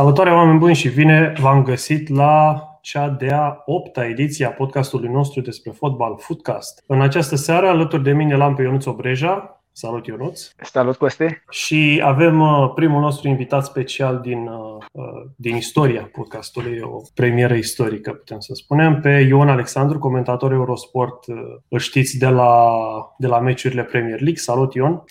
Salutare 0.00 0.32
oameni 0.32 0.58
buni 0.58 0.74
și 0.74 0.88
bine 0.88 1.32
v-am 1.40 1.62
găsit 1.62 2.08
la 2.08 2.62
cea 2.80 3.08
de-a 3.08 3.62
opta 3.64 4.06
ediție 4.06 4.46
a 4.46 4.50
podcastului 4.50 5.08
nostru 5.08 5.40
despre 5.40 5.70
fotbal, 5.70 6.16
Footcast. 6.18 6.82
În 6.86 7.00
această 7.00 7.36
seară, 7.36 7.68
alături 7.68 8.02
de 8.02 8.12
mine, 8.12 8.36
l-am 8.36 8.54
pe 8.54 8.62
Ionuț 8.62 8.84
Obreja. 8.86 9.62
Salut, 9.72 10.06
Ionuț! 10.06 10.50
Salut, 10.60 10.96
Costi! 10.96 11.24
Și 11.50 12.00
avem 12.04 12.40
uh, 12.40 12.72
primul 12.74 13.00
nostru 13.00 13.28
invitat 13.28 13.64
special 13.64 14.20
din, 14.20 14.46
uh, 14.46 14.84
uh, 14.92 15.04
din 15.36 15.56
istoria 15.56 16.08
podcastului, 16.12 16.80
o 16.82 17.00
premieră 17.14 17.54
istorică, 17.54 18.12
putem 18.12 18.40
să 18.40 18.52
spunem, 18.54 19.00
pe 19.00 19.10
Ion 19.28 19.48
Alexandru, 19.48 19.98
comentator 19.98 20.52
Eurosport. 20.52 21.24
Îl 21.68 21.78
știți 21.78 22.18
de 22.18 22.28
la, 22.28 22.72
de 23.18 23.26
la 23.26 23.40
meciurile 23.40 23.82
Premier 23.82 24.20
League. 24.20 24.40
Salut, 24.40 24.74
Ion! 24.74 25.04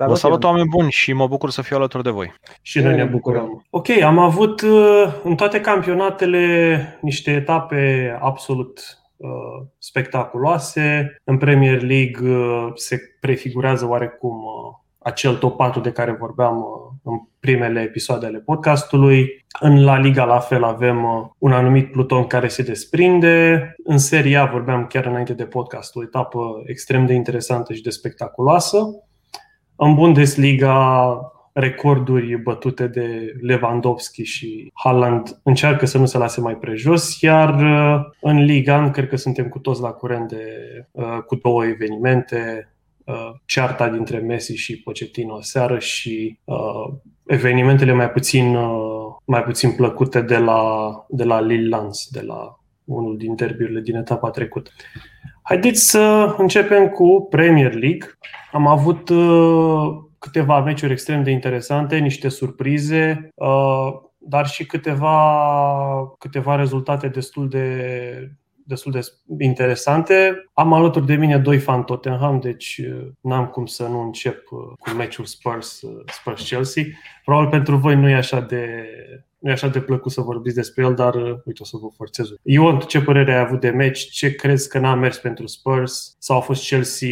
Salut, 0.00 0.14
Vă 0.14 0.20
salut, 0.20 0.44
oameni 0.44 0.68
buni, 0.68 0.90
și 0.90 1.12
mă 1.12 1.26
bucur 1.26 1.50
să 1.50 1.62
fiu 1.62 1.76
alături 1.76 2.02
de 2.02 2.10
voi. 2.10 2.32
Și 2.62 2.80
noi 2.80 2.94
ne 2.94 3.04
bucurăm. 3.04 3.66
Ok, 3.70 3.88
am 3.90 4.18
avut 4.18 4.60
uh, 4.60 5.14
în 5.22 5.34
toate 5.34 5.60
campionatele 5.60 6.98
niște 7.00 7.30
etape 7.30 8.16
absolut 8.20 8.98
uh, 9.16 9.28
spectaculoase. 9.78 11.16
În 11.24 11.38
Premier 11.38 11.82
League 11.82 12.30
uh, 12.30 12.70
se 12.74 12.98
prefigurează 13.20 13.86
oarecum 13.88 14.42
acel 14.98 15.36
top 15.36 15.56
4 15.56 15.80
de 15.80 15.92
care 15.92 16.12
vorbeam 16.12 16.64
în 17.02 17.18
primele 17.40 17.80
episoade 17.80 18.26
ale 18.26 18.38
podcastului. 18.38 19.44
În 19.60 19.84
La 19.84 19.98
Liga 19.98 20.24
la 20.24 20.38
fel 20.38 20.64
avem 20.64 21.04
un 21.38 21.52
anumit 21.52 21.90
pluton 21.90 22.26
care 22.26 22.48
se 22.48 22.62
desprinde. 22.62 23.74
În 23.84 23.98
seria 23.98 24.44
vorbeam 24.44 24.86
chiar 24.86 25.06
înainte 25.06 25.32
de 25.32 25.44
podcast, 25.44 25.96
o 25.96 26.02
etapă 26.02 26.62
extrem 26.66 27.06
de 27.06 27.12
interesantă 27.12 27.72
și 27.72 27.82
de 27.82 27.90
spectaculoasă. 27.90 28.78
În 29.82 29.94
Bundesliga, 29.94 31.20
recorduri 31.52 32.36
bătute 32.36 32.86
de 32.86 33.32
Lewandowski 33.40 34.22
și 34.22 34.70
Haaland 34.74 35.40
încearcă 35.42 35.86
să 35.86 35.98
nu 35.98 36.06
se 36.06 36.18
lase 36.18 36.40
mai 36.40 36.56
prejos, 36.56 37.20
iar 37.20 37.54
uh, 37.54 38.10
în 38.20 38.44
Liga, 38.44 38.90
cred 38.90 39.08
că 39.08 39.16
suntem 39.16 39.48
cu 39.48 39.58
toți 39.58 39.80
la 39.80 39.90
curent 39.90 40.28
de, 40.28 40.44
uh, 40.90 41.18
cu 41.26 41.34
două 41.34 41.64
evenimente, 41.64 42.72
uh, 43.04 43.30
cearta 43.44 43.88
dintre 43.88 44.18
Messi 44.18 44.54
și 44.54 44.80
Pochettino 44.80 45.40
seară 45.40 45.78
și 45.78 46.38
evenimentele 47.26 47.92
mai 47.92 48.10
puțin, 48.10 48.56
mai 49.24 49.42
puțin 49.42 49.70
plăcute 49.70 50.20
de 50.20 50.38
la, 50.38 50.92
de 51.08 51.24
la 51.24 51.40
Lille 51.40 51.76
Lens, 51.76 52.08
de 52.10 52.20
la 52.20 52.60
unul 52.84 53.16
din 53.16 53.34
derbiurile 53.34 53.80
din 53.80 53.96
etapa 53.96 54.30
trecută. 54.30 54.70
Haideți 55.50 55.90
să 55.90 56.34
începem 56.38 56.88
cu 56.88 57.26
Premier 57.30 57.72
League. 57.72 58.18
Am 58.52 58.66
avut 58.66 59.08
uh, 59.08 59.88
câteva 60.18 60.60
meciuri 60.60 60.92
extrem 60.92 61.22
de 61.22 61.30
interesante, 61.30 61.98
niște 61.98 62.28
surprize, 62.28 63.28
uh, 63.34 63.88
dar 64.18 64.46
și 64.46 64.66
câteva, 64.66 66.14
câteva 66.18 66.56
rezultate 66.56 67.08
destul 67.08 67.48
de, 67.48 68.32
destul 68.64 68.92
de 68.92 69.00
interesante. 69.44 70.44
Am 70.52 70.72
alături 70.72 71.06
de 71.06 71.14
mine 71.14 71.38
doi 71.38 71.58
fan 71.58 71.84
Tottenham, 71.84 72.40
deci 72.40 72.80
uh, 72.84 73.08
n-am 73.20 73.46
cum 73.46 73.66
să 73.66 73.86
nu 73.86 74.00
încep 74.00 74.44
cu 74.44 74.74
meciul 74.96 75.24
Spurs, 75.24 75.80
Spurs-Chelsea. 76.06 76.84
Probabil 77.24 77.50
pentru 77.50 77.76
voi 77.76 77.96
nu 77.96 78.08
e 78.08 78.14
așa 78.14 78.40
de, 78.40 78.84
nu 79.40 79.50
e 79.50 79.52
așa 79.52 79.68
de 79.68 79.80
plăcut 79.80 80.12
să 80.12 80.20
vorbiți 80.20 80.54
despre 80.54 80.84
el, 80.84 80.94
dar 80.94 81.14
uh, 81.14 81.38
uite, 81.44 81.62
o 81.62 81.64
să 81.64 81.76
vă 81.80 81.88
forțez. 81.96 82.28
Ion, 82.42 82.78
ce 82.78 83.00
părere 83.00 83.32
ai 83.32 83.40
avut 83.40 83.60
de 83.60 83.70
meci? 83.70 84.10
Ce 84.10 84.34
crezi 84.34 84.68
că 84.68 84.78
n-a 84.78 84.94
mers 84.94 85.18
pentru 85.18 85.46
Spurs? 85.46 86.16
Sau 86.18 86.36
a 86.36 86.40
fost 86.40 86.66
Chelsea 86.66 87.08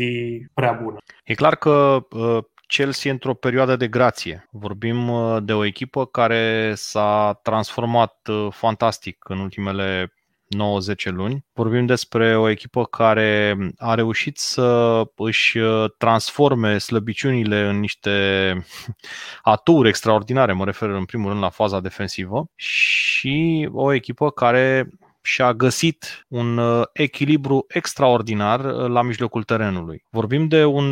prea 0.54 0.72
bună? 0.72 0.96
E 1.24 1.34
clar 1.34 1.56
că 1.56 2.06
uh, 2.10 2.38
Chelsea 2.66 3.10
într-o 3.10 3.34
perioadă 3.34 3.76
de 3.76 3.88
grație. 3.88 4.48
Vorbim 4.50 5.08
uh, 5.08 5.36
de 5.42 5.52
o 5.52 5.64
echipă 5.64 6.06
care 6.06 6.72
s-a 6.76 7.40
transformat 7.42 8.28
fantastic 8.50 9.24
în 9.28 9.38
ultimele 9.38 10.12
9-10 10.56 11.10
luni. 11.10 11.44
Vorbim 11.52 11.86
despre 11.86 12.36
o 12.36 12.48
echipă 12.48 12.84
care 12.84 13.56
a 13.76 13.94
reușit 13.94 14.38
să 14.38 15.02
își 15.16 15.58
uh, 15.58 15.90
transforme 15.98 16.78
slăbiciunile 16.78 17.68
în 17.68 17.78
niște 17.78 18.56
aturi 19.42 19.88
extraordinare, 19.88 20.52
mă 20.52 20.64
refer 20.64 20.88
în 20.88 21.04
primul 21.04 21.28
rând 21.28 21.42
la 21.42 21.48
faza 21.48 21.80
defensivă, 21.80 22.50
și 22.54 23.68
o 23.72 23.92
echipă 23.92 24.30
care 24.30 24.88
și-a 25.22 25.54
găsit 25.54 26.26
un 26.28 26.58
uh, 26.58 26.82
echilibru 26.92 27.64
extraordinar 27.68 28.64
uh, 28.64 28.88
la 28.88 29.02
mijlocul 29.02 29.42
terenului. 29.42 30.04
Vorbim 30.10 30.48
de 30.48 30.64
un 30.64 30.90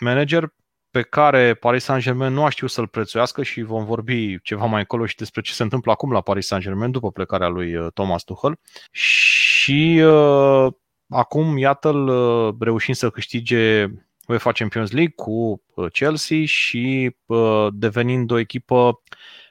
manager 0.00 0.54
pe 0.96 1.02
care 1.02 1.54
Paris 1.54 1.84
Saint-Germain 1.84 2.32
nu 2.32 2.44
a 2.44 2.48
știut 2.48 2.70
să-l 2.70 2.86
prețuiască 2.86 3.42
și 3.42 3.62
vom 3.62 3.84
vorbi 3.84 4.40
ceva 4.42 4.64
mai 4.64 4.78
încolo 4.78 5.06
și 5.06 5.16
despre 5.16 5.40
ce 5.40 5.52
se 5.52 5.62
întâmplă 5.62 5.92
acum 5.92 6.12
la 6.12 6.20
Paris 6.20 6.46
Saint-Germain 6.46 6.90
după 6.90 7.10
plecarea 7.10 7.48
lui 7.48 7.76
uh, 7.76 7.86
Thomas 7.94 8.24
Tuchel. 8.24 8.58
Și 8.90 10.02
uh, 10.04 10.72
acum, 11.08 11.58
iată-l 11.58 12.08
uh, 12.08 12.54
reușind 12.60 12.96
să 12.96 13.10
câștige 13.10 13.86
UEFA 14.26 14.52
Champions 14.52 14.90
League 14.90 15.12
cu 15.16 15.62
uh, 15.74 15.90
Chelsea 15.92 16.44
și 16.44 17.16
uh, 17.26 17.66
devenind 17.70 18.30
o 18.30 18.38
echipă 18.38 19.02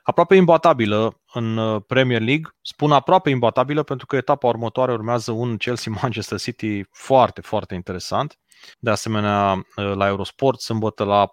aproape 0.03 0.35
imbatabilă 0.35 1.21
în 1.33 1.79
Premier 1.79 2.21
League. 2.21 2.55
Spun 2.61 2.91
aproape 2.91 3.29
imbatabilă 3.29 3.83
pentru 3.83 4.05
că 4.05 4.15
etapa 4.15 4.47
următoare 4.47 4.91
urmează 4.91 5.31
un 5.31 5.57
Chelsea-Manchester 5.57 6.39
City 6.39 6.83
foarte, 6.91 7.41
foarte 7.41 7.75
interesant 7.75 8.39
de 8.79 8.89
asemenea 8.89 9.65
la 9.75 10.07
Eurosport, 10.07 10.59
sâmbătă 10.59 11.03
la 11.03 11.29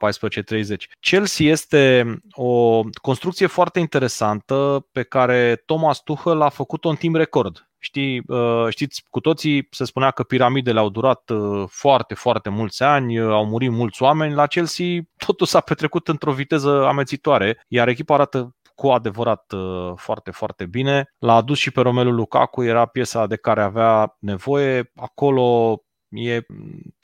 14.30. 0.72 0.76
Chelsea 1.00 1.46
este 1.46 2.14
o 2.32 2.82
construcție 3.00 3.46
foarte 3.46 3.78
interesantă 3.78 4.86
pe 4.92 5.02
care 5.02 5.62
Thomas 5.66 6.02
Tuchel 6.02 6.40
a 6.40 6.48
făcut-o 6.48 6.88
în 6.88 6.96
timp 6.96 7.16
record. 7.16 7.66
Știi, 7.78 8.24
știți, 8.68 9.04
cu 9.10 9.20
toții 9.20 9.68
se 9.70 9.84
spunea 9.84 10.10
că 10.10 10.22
piramidele 10.22 10.78
au 10.78 10.88
durat 10.88 11.32
foarte, 11.66 12.14
foarte 12.14 12.48
mulți 12.48 12.82
ani, 12.82 13.18
au 13.18 13.46
murit 13.46 13.70
mulți 13.70 14.02
oameni. 14.02 14.34
La 14.34 14.46
Chelsea 14.46 14.86
totul 15.26 15.46
s-a 15.46 15.60
petrecut 15.60 16.08
într-o 16.08 16.32
viteză 16.32 16.86
amețitoare, 16.86 17.64
iar 17.68 17.88
echipa 17.88 18.14
arată 18.14 18.56
cu 18.74 18.88
adevărat 18.88 19.54
foarte, 19.96 20.30
foarte 20.30 20.66
bine. 20.66 21.14
L-a 21.18 21.34
adus 21.34 21.58
și 21.58 21.70
pe 21.70 21.80
Romelu 21.80 22.10
Lukaku, 22.10 22.62
era 22.62 22.86
piesa 22.86 23.26
de 23.26 23.36
care 23.36 23.62
avea 23.62 24.16
nevoie. 24.18 24.92
Acolo 24.96 25.78
e 26.08 26.40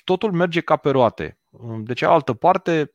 totul 0.08 0.32
merge 0.32 0.60
ca 0.60 0.76
pe 0.76 0.91
roate. 0.91 1.38
De 1.80 1.92
cealaltă 1.92 2.32
parte, 2.32 2.92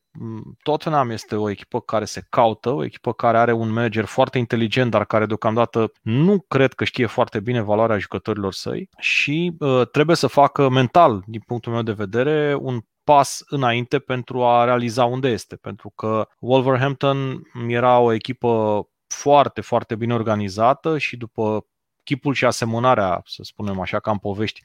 Tottenham 0.63 1.09
este 1.09 1.35
o 1.35 1.49
echipă 1.49 1.79
care 1.79 2.05
se 2.05 2.25
caută, 2.29 2.69
o 2.69 2.83
echipă 2.83 3.13
care 3.13 3.37
are 3.37 3.51
un 3.51 3.69
manager 3.69 4.05
foarte 4.05 4.37
inteligent, 4.37 4.91
dar 4.91 5.05
care 5.05 5.25
deocamdată 5.25 5.91
nu 6.01 6.45
cred 6.47 6.73
că 6.73 6.83
știe 6.83 7.05
foarte 7.05 7.39
bine 7.39 7.61
valoarea 7.61 7.97
jucătorilor 7.97 8.53
săi 8.53 8.89
și 8.97 9.55
uh, 9.59 9.87
trebuie 9.91 10.15
să 10.15 10.27
facă 10.27 10.69
mental, 10.69 11.23
din 11.25 11.41
punctul 11.45 11.71
meu 11.71 11.81
de 11.81 11.91
vedere, 11.91 12.57
un 12.59 12.79
pas 13.03 13.41
înainte 13.45 13.99
pentru 13.99 14.43
a 14.43 14.63
realiza 14.63 15.05
unde 15.05 15.27
este. 15.27 15.55
Pentru 15.55 15.91
că 15.95 16.27
Wolverhampton 16.39 17.41
era 17.67 17.99
o 17.99 18.13
echipă 18.13 18.83
foarte, 19.07 19.61
foarte 19.61 19.95
bine 19.95 20.13
organizată 20.13 20.97
și 20.97 21.17
după 21.17 21.65
chipul 22.03 22.33
și 22.33 22.45
asemănarea, 22.45 23.21
să 23.25 23.41
spunem 23.43 23.79
așa, 23.79 23.99
ca 23.99 24.11
în 24.11 24.17
povești, 24.17 24.61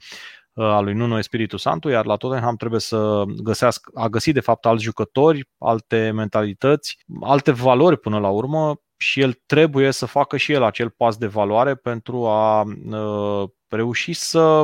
Uh, 0.47 0.47
a 0.58 0.80
lui 0.80 0.94
Nuno 0.94 1.18
Espiritu 1.18 1.56
Santu, 1.56 1.88
iar 1.88 2.06
la 2.06 2.16
Tottenham 2.16 2.56
trebuie 2.56 2.80
să 2.80 3.22
găsească, 3.26 3.90
a 3.94 4.08
găsit 4.08 4.34
de 4.34 4.40
fapt 4.40 4.66
alți 4.66 4.84
jucători, 4.84 5.48
alte 5.58 6.10
mentalități, 6.14 6.98
alte 7.20 7.52
valori 7.52 7.98
până 7.98 8.18
la 8.18 8.28
urmă 8.28 8.80
și 8.96 9.20
el 9.20 9.40
trebuie 9.46 9.90
să 9.90 10.06
facă 10.06 10.36
și 10.36 10.52
el 10.52 10.62
acel 10.62 10.90
pas 10.90 11.16
de 11.16 11.26
valoare 11.26 11.74
pentru 11.74 12.26
a 12.26 12.62
uh, 12.62 13.48
reuși 13.68 14.12
să, 14.12 14.62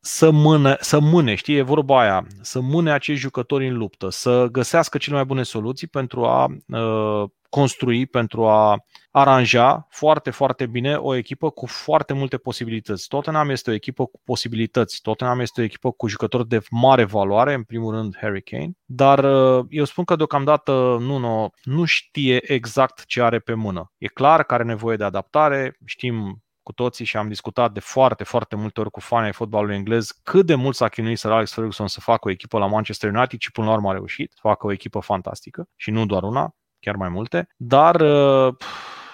să, 0.00 0.30
mâne, 0.30 0.76
să 0.80 0.98
mâne, 0.98 1.34
știi, 1.34 1.56
e 1.56 1.62
vorba 1.62 2.00
aia, 2.00 2.26
să 2.40 2.60
mâne 2.60 2.92
acești 2.92 3.20
jucători 3.20 3.68
în 3.68 3.76
luptă, 3.76 4.08
să 4.08 4.46
găsească 4.52 4.98
cele 4.98 5.14
mai 5.14 5.24
bune 5.24 5.42
soluții 5.42 5.86
pentru 5.86 6.24
a 6.24 6.46
uh, 6.68 7.30
construi, 7.48 8.06
pentru 8.06 8.46
a 8.46 8.84
aranja 9.10 9.86
foarte, 9.90 10.30
foarte 10.30 10.66
bine 10.66 10.94
o 10.94 11.14
echipă 11.14 11.50
cu 11.50 11.66
foarte 11.66 12.12
multe 12.12 12.36
posibilități. 12.36 13.08
Tottenham 13.08 13.50
este 13.50 13.70
o 13.70 13.72
echipă 13.72 14.06
cu 14.06 14.20
posibilități. 14.24 15.00
Tottenham 15.02 15.40
este 15.40 15.60
o 15.60 15.64
echipă 15.64 15.90
cu 15.90 16.08
jucători 16.08 16.48
de 16.48 16.60
mare 16.70 17.04
valoare, 17.04 17.54
în 17.54 17.62
primul 17.62 17.94
rând 17.94 18.16
Harry 18.20 18.42
Kane, 18.42 18.72
dar 18.84 19.24
uh, 19.24 19.64
eu 19.68 19.84
spun 19.84 20.04
că 20.04 20.16
deocamdată 20.16 20.96
Nuno 21.00 21.50
nu 21.62 21.84
știe 21.84 22.52
exact 22.52 23.04
ce 23.04 23.22
are 23.22 23.38
pe 23.38 23.54
mână. 23.54 23.92
E 23.98 24.06
clar 24.06 24.42
că 24.42 24.54
are 24.54 24.64
nevoie 24.64 24.96
de 24.96 25.04
adaptare, 25.04 25.78
știm 25.84 26.42
cu 26.62 26.72
toții 26.72 27.04
și 27.04 27.16
am 27.16 27.28
discutat 27.28 27.72
de 27.72 27.80
foarte, 27.80 28.24
foarte 28.24 28.56
multe 28.56 28.80
ori 28.80 28.90
cu 28.90 29.00
fanii 29.00 29.26
ai 29.26 29.32
fotbalului 29.32 29.74
englez 29.74 30.10
cât 30.22 30.46
de 30.46 30.54
mult 30.54 30.76
s-a 30.76 30.88
chinuit 30.88 31.18
Sir 31.18 31.30
Alex 31.30 31.52
Ferguson 31.52 31.88
să 31.88 32.00
facă 32.00 32.28
o 32.28 32.30
echipă 32.30 32.58
la 32.58 32.66
Manchester 32.66 33.14
United 33.14 33.40
și 33.40 33.52
până 33.52 33.66
la 33.66 33.72
urmă 33.72 33.88
a 33.88 33.92
reușit 33.92 34.32
să 34.32 34.38
facă 34.40 34.66
o 34.66 34.72
echipă 34.72 35.00
fantastică 35.00 35.68
și 35.76 35.90
nu 35.90 36.06
doar 36.06 36.22
una, 36.22 36.54
chiar 36.80 36.96
mai 36.96 37.08
multe, 37.08 37.48
dar 37.56 38.00
uh, 38.00 38.54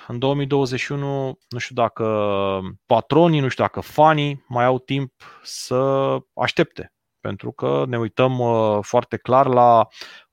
în 0.09 0.19
2021 0.19 1.39
nu 1.49 1.59
știu 1.59 1.75
dacă 1.75 2.05
patronii, 2.87 3.41
nu 3.41 3.49
știu 3.49 3.65
dacă 3.65 3.81
fanii 3.81 4.45
mai 4.49 4.65
au 4.65 4.79
timp 4.79 5.13
să 5.43 6.17
aștepte 6.35 6.91
pentru 7.27 7.53
că 7.53 7.85
ne 7.87 7.99
uităm 7.99 8.39
uh, 8.39 8.79
foarte 8.83 9.17
clar 9.17 9.47
la 9.47 9.87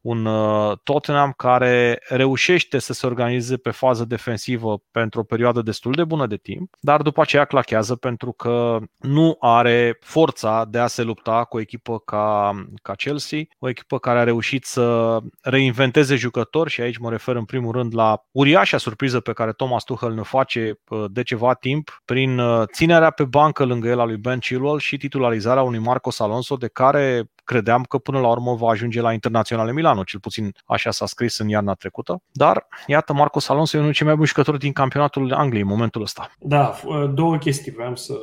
un 0.03 0.25
uh, 0.25 0.77
Tottenham 0.83 1.33
care 1.37 1.99
reușește 2.07 2.79
să 2.79 2.93
se 2.93 3.05
organizeze 3.05 3.57
pe 3.57 3.71
fază 3.71 4.05
defensivă 4.05 4.83
pentru 4.91 5.19
o 5.19 5.23
perioadă 5.23 5.61
destul 5.61 5.91
de 5.91 6.03
bună 6.03 6.27
de 6.27 6.37
timp, 6.37 6.75
dar 6.79 7.01
după 7.01 7.21
aceea 7.21 7.45
clachează 7.45 7.95
pentru 7.95 8.31
că 8.31 8.79
nu 8.99 9.35
are 9.39 9.97
forța 10.01 10.65
de 10.69 10.79
a 10.79 10.87
se 10.87 11.03
lupta 11.03 11.43
cu 11.43 11.57
o 11.57 11.59
echipă 11.59 11.99
ca, 11.99 12.51
ca 12.81 12.93
Chelsea, 12.93 13.39
o 13.59 13.69
echipă 13.69 13.99
care 13.99 14.19
a 14.19 14.23
reușit 14.23 14.65
să 14.65 15.17
reinventeze 15.41 16.15
jucători 16.15 16.69
și 16.69 16.81
aici 16.81 16.97
mă 16.97 17.09
refer 17.09 17.35
în 17.35 17.45
primul 17.45 17.71
rând 17.71 17.95
la 17.95 18.23
uriașa 18.31 18.77
surpriză 18.77 19.19
pe 19.19 19.33
care 19.33 19.51
Thomas 19.53 19.83
Tuchel 19.83 20.13
ne 20.13 20.21
face 20.21 20.79
uh, 20.87 21.05
de 21.11 21.23
ceva 21.23 21.53
timp 21.53 22.01
prin 22.05 22.39
uh, 22.39 22.63
ținerea 22.73 23.09
pe 23.09 23.23
bancă 23.23 23.65
lângă 23.65 23.87
el 23.87 23.99
a 23.99 24.05
lui 24.05 24.17
Ben 24.17 24.39
Chilwell 24.39 24.79
și 24.79 24.97
titularizarea 24.97 25.63
unui 25.63 25.79
Marcos 25.79 26.19
Alonso 26.19 26.55
de 26.55 26.67
care 26.67 27.31
credeam 27.43 27.83
că 27.83 27.97
până 27.97 28.19
la 28.19 28.27
urmă 28.27 28.55
va 28.55 28.69
ajunge 28.69 29.01
la 29.01 29.13
Internaționale 29.13 29.71
Milano, 29.71 30.03
cel 30.03 30.19
puțin 30.19 30.55
așa 30.65 30.91
s-a 30.91 31.05
scris 31.05 31.37
în 31.37 31.49
iarna 31.49 31.73
trecută. 31.73 32.21
Dar, 32.31 32.67
iată, 32.87 33.13
Marcos 33.13 33.49
Alonso 33.49 33.77
e 33.77 33.79
unul 33.79 33.93
cei 33.93 34.05
mai 34.05 34.15
buni 34.15 34.27
jucători 34.27 34.59
din 34.59 34.71
campionatul 34.71 35.33
Angliei 35.33 35.61
în 35.61 35.67
momentul 35.67 36.01
ăsta. 36.01 36.31
Da, 36.39 36.73
două 37.13 37.37
chestii 37.37 37.71
vreau 37.71 37.95
să, 37.95 38.13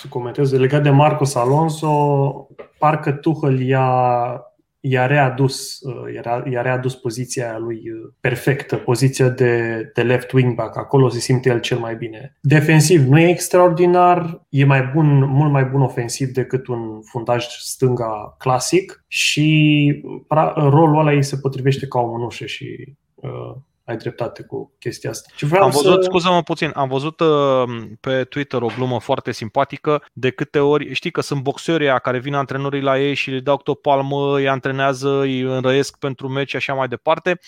să 0.00 0.08
comentez. 0.08 0.52
Legat 0.52 0.82
de 0.82 0.90
Marcos 0.90 1.34
Alonso, 1.34 2.48
parcă 2.78 3.12
Tuchel 3.12 3.60
i-a 3.60 4.49
i-a 4.80 5.06
readus, 5.06 5.80
uh, 5.80 6.14
i-a, 6.14 6.44
i-a 6.50 6.62
readus 6.62 6.94
poziția 6.94 7.58
lui 7.58 7.76
uh, 7.76 8.12
perfectă, 8.20 8.76
poziția 8.76 9.28
de, 9.28 9.82
de 9.94 10.02
left 10.02 10.32
wing 10.32 10.54
back. 10.54 10.76
Acolo 10.76 11.08
se 11.08 11.18
simte 11.18 11.48
el 11.48 11.60
cel 11.60 11.78
mai 11.78 11.96
bine. 11.96 12.36
Defensiv 12.40 13.06
nu 13.06 13.18
e 13.18 13.28
extraordinar, 13.28 14.46
e 14.48 14.64
mai 14.64 14.82
bun, 14.94 15.24
mult 15.24 15.50
mai 15.50 15.64
bun 15.64 15.80
ofensiv 15.80 16.28
decât 16.28 16.66
un 16.66 17.02
fundaj 17.02 17.46
stânga 17.46 18.34
clasic 18.38 19.04
și 19.08 20.02
rolul 20.54 20.98
ăla 20.98 21.10
îi 21.10 21.22
se 21.22 21.36
potrivește 21.36 21.86
ca 21.86 21.98
o 21.98 22.10
mânușă 22.10 22.46
și 22.46 22.94
uh, 23.14 23.56
ai 23.84 23.96
dreptate 23.96 24.42
cu 24.42 24.74
chestia 24.78 25.10
asta. 25.10 25.28
Și 25.36 25.44
vreau 25.44 25.64
am 25.64 25.70
văzut, 25.70 26.02
să... 26.02 26.08
scuză-mă 26.08 26.42
puțin, 26.42 26.70
am 26.74 26.88
văzut 26.88 27.20
uh, 27.20 27.62
pe 28.00 28.24
Twitter 28.24 28.62
o 28.62 28.70
glumă 28.76 29.00
foarte 29.00 29.32
simpatică 29.32 30.02
de 30.12 30.30
câte 30.30 30.58
ori, 30.58 30.94
știi 30.94 31.10
că 31.10 31.20
sunt 31.20 31.42
boxerii 31.42 32.00
care 32.02 32.18
vin 32.18 32.34
antrenorii 32.34 32.80
la 32.80 33.00
ei 33.00 33.14
și 33.14 33.30
le 33.30 33.40
dau 33.40 33.60
o 33.64 33.74
palmă, 33.74 34.36
îi 34.36 34.48
antrenează, 34.48 35.20
îi 35.20 35.40
înrăiesc 35.40 35.98
pentru 35.98 36.28
meci 36.28 36.48
și 36.48 36.56
așa 36.56 36.74
mai 36.74 36.88
departe. 36.88 37.40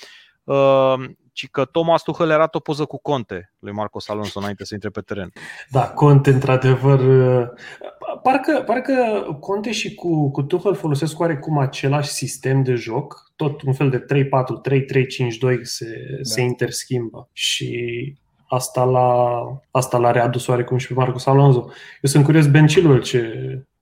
Uh, 1.32 1.38
ci 1.43 1.49
că 1.50 1.64
Thomas 1.64 2.02
Tuchel 2.02 2.26
le 2.26 2.32
arată 2.32 2.56
o 2.56 2.61
poză 2.61 2.84
cu 2.84 2.99
Conte 3.00 3.52
lui 3.58 3.73
Marcos 3.73 4.08
Alonso 4.08 4.38
înainte 4.38 4.64
să 4.64 4.75
intre 4.75 4.90
pe 4.90 5.00
teren. 5.00 5.32
Da, 5.70 5.88
Conte 5.88 6.31
într-adevăr 6.31 7.00
uh, 7.00 7.49
parcă, 8.23 8.62
parcă 8.67 8.93
Conte 9.40 9.73
și 9.73 9.94
cu, 9.94 10.31
cu 10.31 10.43
Tuchel 10.43 10.75
folosesc 10.75 11.20
oarecum 11.20 11.58
același 11.58 12.11
sistem 12.11 12.62
de 12.62 12.75
joc, 12.75 13.32
tot 13.37 13.62
un 13.62 13.73
fel 13.73 13.90
de 13.90 14.05
3-4-3-3-5-2 15.55 15.61
se, 15.62 15.87
da. 16.17 16.23
se 16.23 16.40
interschimbă 16.40 17.29
și 17.32 17.76
asta 18.49 18.84
l-a, 18.84 19.43
asta 19.70 19.99
l-a 19.99 20.11
readus 20.11 20.46
oarecum 20.46 20.76
și 20.76 20.87
pe 20.87 20.94
Marcos 20.94 21.26
Alonso. 21.26 21.61
Eu 22.00 22.11
sunt 22.11 22.25
curios 22.25 22.46
Ben 22.46 22.67
Chilwell 22.67 23.02
ce, 23.02 23.23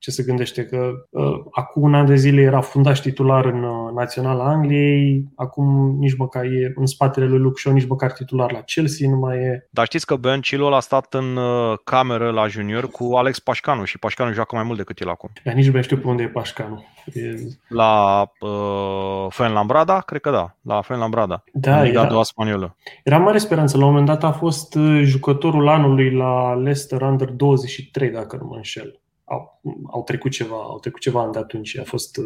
ce 0.01 0.11
se 0.11 0.23
gândește 0.23 0.65
că 0.65 0.91
uh, 1.11 1.41
acum 1.51 1.83
un 1.83 1.95
an 1.95 2.07
de 2.07 2.15
zile 2.15 2.41
era 2.41 2.61
fundaș 2.61 2.99
titular 2.99 3.45
în 3.45 3.63
uh, 3.63 3.93
Naționala 3.95 4.45
Angliei, 4.45 5.25
acum 5.37 5.97
nici 5.99 6.17
măcar 6.17 6.45
e 6.45 6.73
în 6.75 6.87
spatele 6.87 7.27
lui 7.27 7.39
Luke 7.39 7.61
Shaw, 7.61 7.73
nici 7.73 7.89
măcar 7.89 8.13
titular 8.13 8.53
la 8.53 8.61
Chelsea, 8.61 9.09
nu 9.09 9.17
mai 9.17 9.37
e. 9.37 9.69
Dar 9.71 9.87
știți 9.87 10.07
că 10.07 10.17
Ben 10.17 10.41
Chilwell 10.41 10.75
a 10.75 10.81
stat 10.81 11.15
în 11.15 11.37
uh, 11.37 11.79
cameră 11.85 12.31
la 12.31 12.47
junior 12.47 12.89
cu 12.89 13.15
Alex 13.15 13.39
Pașcanu 13.39 13.85
și 13.85 13.99
Pașcanu 13.99 14.33
joacă 14.33 14.55
mai 14.55 14.65
mult 14.65 14.79
decât 14.79 15.01
el 15.01 15.09
acum. 15.09 15.31
Dar 15.45 15.55
nici 15.55 15.67
nu 15.67 15.73
mai 15.73 15.83
știu 15.83 15.97
pe 15.97 16.07
unde 16.07 16.23
e 16.23 16.29
Pașcanu. 16.29 16.85
E... 17.13 17.37
La 17.69 18.23
uh, 18.41 19.27
Fuenlambrada? 19.29 20.01
Cred 20.01 20.21
că 20.21 20.31
da, 20.31 20.57
la 20.63 20.81
Fuenlambrada. 20.81 21.45
Da, 21.53 21.83
Liga 21.83 22.03
era, 22.03 22.23
spaniolă. 22.23 22.77
Era 23.05 23.19
mare 23.19 23.39
speranță. 23.39 23.77
La 23.77 23.85
un 23.85 23.91
moment 23.91 24.09
dat 24.09 24.25
a 24.25 24.33
fost 24.33 24.75
uh, 24.75 25.01
jucătorul 25.05 25.69
anului 25.69 26.11
la 26.11 26.55
Leicester 26.55 27.01
Under 27.01 27.29
23, 27.29 28.11
dacă 28.11 28.37
nu 28.41 28.47
mă 28.47 28.57
înșel 28.57 29.00
au, 29.31 29.61
au 29.91 30.03
trecut 30.03 30.31
ceva, 30.31 30.57
au 30.57 30.79
trecut 30.79 31.01
ceva 31.01 31.21
ani 31.21 31.33
de 31.33 31.39
atunci. 31.39 31.79
A 31.79 31.83
fost 31.85 32.17
uh, 32.17 32.25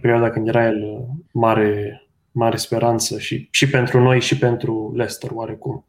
perioada 0.00 0.30
când 0.30 0.48
era 0.48 0.66
el 0.66 0.82
uh, 0.82 1.04
mare, 1.32 2.02
mare 2.30 2.56
speranță 2.56 3.18
și, 3.18 3.48
și 3.50 3.70
pentru 3.70 4.00
noi 4.00 4.20
și 4.20 4.38
pentru 4.38 4.92
Leicester 4.94 5.30
oarecum. 5.32 5.84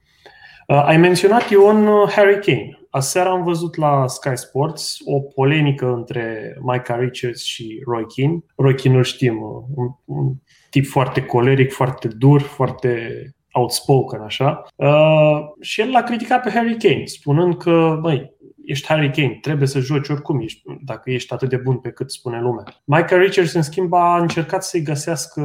Uh, 0.67 0.83
ai 0.85 0.97
menționat 0.97 1.49
Ion 1.49 1.87
uh, 1.87 2.09
Harry 2.09 2.39
Kane. 2.39 2.79
Aseară 2.89 3.29
am 3.29 3.43
văzut 3.43 3.75
la 3.75 4.07
Sky 4.07 4.35
Sports 4.37 4.97
o 5.05 5.19
polemică 5.19 5.93
între 5.93 6.57
Micah 6.61 6.99
Richards 6.99 7.43
și 7.43 7.81
Roy 7.85 8.05
Keane. 8.15 8.39
Roy 8.55 8.75
Keane 8.75 8.97
îl 8.97 9.03
știm, 9.03 9.41
un, 9.75 9.87
un 10.05 10.33
tip 10.69 10.85
foarte 10.85 11.25
coleric, 11.25 11.71
foarte 11.71 12.07
dur, 12.07 12.41
foarte 12.41 13.21
outspoken, 13.51 14.21
așa. 14.21 14.63
Uh, 14.75 15.39
și 15.61 15.81
el 15.81 15.91
l-a 15.91 16.03
criticat 16.03 16.43
pe 16.43 16.49
Harry 16.49 16.77
Kane, 16.77 17.05
spunând 17.05 17.57
că, 17.57 17.97
băi, 18.01 18.35
ești 18.67 18.87
Harry 18.87 19.11
Kane, 19.11 19.37
trebuie 19.41 19.67
să 19.67 19.79
joci 19.79 20.09
oricum, 20.09 20.41
ești, 20.41 20.61
dacă 20.81 21.11
ești 21.11 21.33
atât 21.33 21.49
de 21.49 21.57
bun 21.57 21.77
pe 21.77 21.89
cât 21.89 22.11
spune 22.11 22.41
lumea. 22.41 22.63
Michael 22.83 23.21
Richards, 23.21 23.53
în 23.53 23.61
schimb, 23.61 23.93
a 23.93 24.17
încercat 24.17 24.63
să-i 24.63 24.81
găsească 24.81 25.41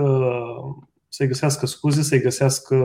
să-i 1.15 1.27
găsească 1.27 1.67
scuze, 1.67 2.03
să-i 2.03 2.21
găsească 2.21 2.77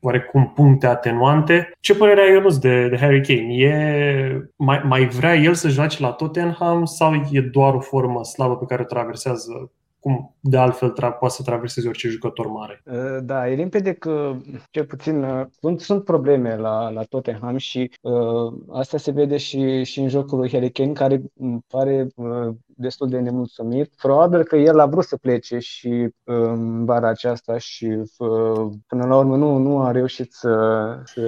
oarecum 0.00 0.52
puncte 0.54 0.86
atenuante. 0.86 1.72
Ce 1.80 1.94
părere 1.94 2.20
ai, 2.20 2.32
Ionuț, 2.32 2.56
de, 2.56 2.88
de 2.88 2.98
Harry 2.98 3.26
Kane? 3.26 3.54
E, 3.54 4.50
mai, 4.56 4.82
mai 4.84 5.06
vrea 5.06 5.34
el 5.34 5.54
să 5.54 5.68
joace 5.68 6.02
la 6.02 6.10
Tottenham 6.10 6.84
sau 6.84 7.14
e 7.30 7.40
doar 7.40 7.74
o 7.74 7.80
formă 7.80 8.24
slabă 8.24 8.56
pe 8.56 8.64
care 8.64 8.82
o 8.82 8.84
traversează 8.84 9.72
cum 10.00 10.36
de 10.40 10.56
altfel 10.56 10.90
tra- 10.92 11.18
poate 11.18 11.34
să 11.34 11.42
traverseze 11.42 11.88
orice 11.88 12.08
jucător 12.08 12.46
mare. 12.46 12.82
Uh, 12.84 13.18
da, 13.22 13.48
e 13.50 13.54
limpede 13.54 13.92
că, 13.92 14.34
cel 14.70 14.84
puțin, 14.84 15.22
uh, 15.22 15.46
sunt, 15.60 15.80
sunt 15.80 16.04
probleme 16.04 16.56
la, 16.56 16.90
la 16.90 17.02
Tottenham 17.02 17.56
și 17.56 17.92
uh, 18.00 18.52
asta 18.72 18.98
se 18.98 19.10
vede 19.10 19.36
și, 19.36 19.84
și 19.84 20.00
în 20.00 20.08
jocul 20.08 20.38
lui 20.38 20.50
Harry 20.50 20.70
Kane, 20.70 20.92
care 20.92 21.22
pare 21.66 22.06
uh, 22.14 22.48
destul 22.66 23.08
de 23.08 23.18
nemulțumit. 23.18 23.94
Probabil 23.96 24.42
că 24.42 24.56
el 24.56 24.78
a 24.78 24.86
vrut 24.86 25.04
să 25.04 25.16
plece 25.16 25.58
și 25.58 25.88
uh, 25.88 26.12
în 26.24 26.84
vara 26.84 27.08
aceasta 27.08 27.58
și 27.58 27.84
uh, 28.18 28.68
până 28.86 29.06
la 29.06 29.16
urmă 29.16 29.36
nu, 29.36 29.56
nu 29.56 29.80
a 29.80 29.90
reușit 29.90 30.32
să, 30.32 30.54
să 31.04 31.22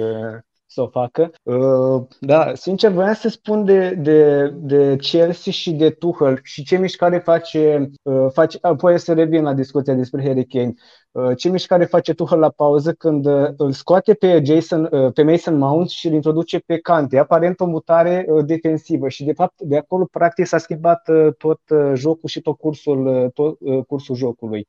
să 0.71 0.81
o 0.81 0.87
facă. 0.87 1.31
Uh, 1.43 2.03
da, 2.19 2.51
sincer, 2.53 2.91
voiam 2.91 3.13
să 3.13 3.29
spun 3.29 3.65
de, 3.65 3.89
de, 3.89 4.49
de 4.55 4.95
Chelsea 4.95 5.51
și 5.51 5.71
de 5.71 5.89
Tuchel 5.89 6.39
și 6.43 6.63
ce 6.63 6.77
mișcare 6.77 7.17
face, 7.17 7.89
uh, 8.03 8.27
face 8.33 8.57
apoi 8.61 8.99
să 8.99 9.13
revin 9.13 9.43
la 9.43 9.53
discuția 9.53 9.93
despre 9.93 10.23
Harry 10.23 10.45
Kane. 10.45 10.73
Uh, 11.11 11.37
ce 11.37 11.49
mișcare 11.49 11.85
face 11.85 12.13
Tuchel 12.13 12.39
la 12.39 12.49
pauză 12.49 12.93
când 12.93 13.25
îl 13.57 13.71
scoate 13.71 14.13
pe, 14.13 14.41
Jason, 14.45 14.89
pe 15.13 15.23
Mason 15.23 15.57
Mount 15.57 15.89
și 15.89 16.07
îl 16.07 16.13
introduce 16.13 16.59
pe 16.59 16.77
Kante, 16.77 17.17
aparent 17.17 17.59
o 17.59 17.65
mutare 17.65 18.25
defensivă 18.45 19.09
și 19.09 19.23
de 19.23 19.33
fapt 19.33 19.61
de 19.61 19.77
acolo 19.77 20.07
practic 20.11 20.45
s-a 20.45 20.57
schimbat 20.57 21.09
tot 21.37 21.59
jocul 21.93 22.29
și 22.29 22.41
tot 22.41 22.57
cursul, 22.57 23.29
tot 23.33 23.57
cursul 23.87 24.15
jocului. 24.15 24.67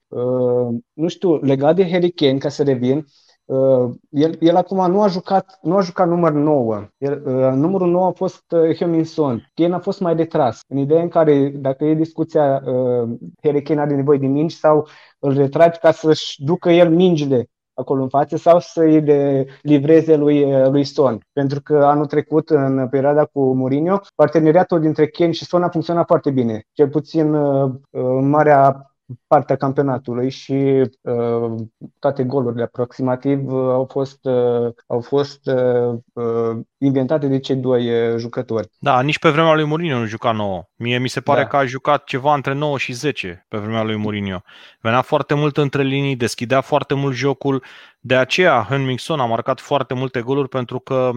Nu 0.93 1.09
știu, 1.09 1.37
legat 1.37 1.77
de 1.77 1.91
Harry 1.91 2.11
Kane, 2.11 2.39
ca 2.39 2.49
să 2.49 2.63
revin, 2.63 2.97
Uh, 2.97 3.32
el, 4.11 4.37
el 4.41 4.57
acum 4.57 4.91
nu 4.91 5.03
a 5.03 5.07
jucat, 5.07 5.59
nu 5.63 5.77
a 5.77 5.81
jucat 5.81 6.09
număr 6.09 6.33
9. 6.33 6.89
El, 6.99 7.23
uh, 7.27 7.53
numărul 7.55 7.91
9 7.91 8.07
a 8.07 8.11
fost 8.11 8.45
uh, 8.53 8.77
Heminson. 8.77 9.51
Kane 9.55 9.75
a 9.75 9.79
fost 9.79 10.01
mai 10.01 10.15
retras. 10.15 10.61
În 10.69 10.77
ideea 10.77 11.03
în 11.03 11.09
care, 11.09 11.49
dacă 11.49 11.85
e 11.85 11.95
discuția, 11.95 12.63
uh, 12.65 13.09
Harry 13.43 13.63
Kane 13.63 13.81
are 13.81 13.95
nevoie 13.95 14.19
de 14.19 14.27
mingi 14.27 14.57
sau 14.57 14.87
îl 15.19 15.37
retragi 15.37 15.79
ca 15.79 15.91
să-și 15.91 16.45
ducă 16.45 16.71
el 16.71 16.91
mingile 16.91 17.47
acolo 17.75 18.03
în 18.03 18.09
față 18.09 18.37
sau 18.37 18.61
să-i 18.61 19.01
de 19.01 19.47
livreze 19.63 20.17
lui, 20.17 20.55
uh, 20.55 20.69
lui 20.69 20.85
Son. 20.85 21.21
Pentru 21.33 21.63
că 21.63 21.85
anul 21.85 22.07
trecut, 22.07 22.51
în 22.51 22.89
perioada 22.89 23.25
cu 23.25 23.55
Mourinho, 23.55 24.01
parteneriatul 24.15 24.81
dintre 24.81 25.07
Kane 25.07 25.31
și 25.31 25.45
Son 25.45 25.63
a 25.63 25.69
funcționat 25.69 26.07
foarte 26.07 26.31
bine. 26.31 26.63
Cel 26.73 26.89
puțin 26.89 27.35
uh, 27.35 27.71
în 27.91 28.29
marea 28.29 28.92
partea 29.27 29.57
campionatului 29.57 30.31
și 30.31 30.53
uh, 31.01 31.55
toate 31.99 32.25
golurile 32.25 32.63
aproximativ 32.63 33.47
uh, 33.47 33.53
au 33.53 33.89
fost, 33.91 34.25
uh, 34.25 34.73
au 34.87 35.01
fost 35.01 35.47
uh, 35.47 35.99
uh, 36.13 36.61
inventate 36.79 37.27
de 37.27 37.39
cei 37.39 37.57
doi 37.57 38.11
uh, 38.13 38.17
jucători. 38.19 38.69
Da, 38.79 39.01
nici 39.01 39.19
pe 39.19 39.31
vremea 39.31 39.55
lui 39.55 39.65
Mourinho 39.65 39.99
nu 39.99 40.07
juca 40.07 40.33
9. 40.33 40.65
Mie 40.77 40.99
mi 40.99 41.09
se 41.09 41.21
pare 41.21 41.41
da. 41.41 41.47
că 41.47 41.57
a 41.57 41.65
jucat 41.65 42.05
ceva 42.05 42.35
între 42.35 42.55
9 42.55 42.79
și 42.79 42.93
10 42.93 43.47
pe 43.49 43.59
vremea 43.59 43.83
lui 43.83 43.97
Mourinho. 43.97 44.43
Venea 44.81 45.03
foarte 45.03 45.35
mult 45.35 45.57
între 45.57 45.83
linii, 45.83 46.17
deschidea 46.17 46.61
foarte 46.61 46.95
mult 46.95 47.15
jocul, 47.15 47.63
de 48.01 48.17
aceea 48.17 48.67
Henmingson 48.69 49.21
a 49.21 49.27
marcat 49.27 49.61
foarte 49.61 49.95
multe 49.95 50.21
goluri 50.21 50.49
pentru 50.49 50.79
că 50.79 51.11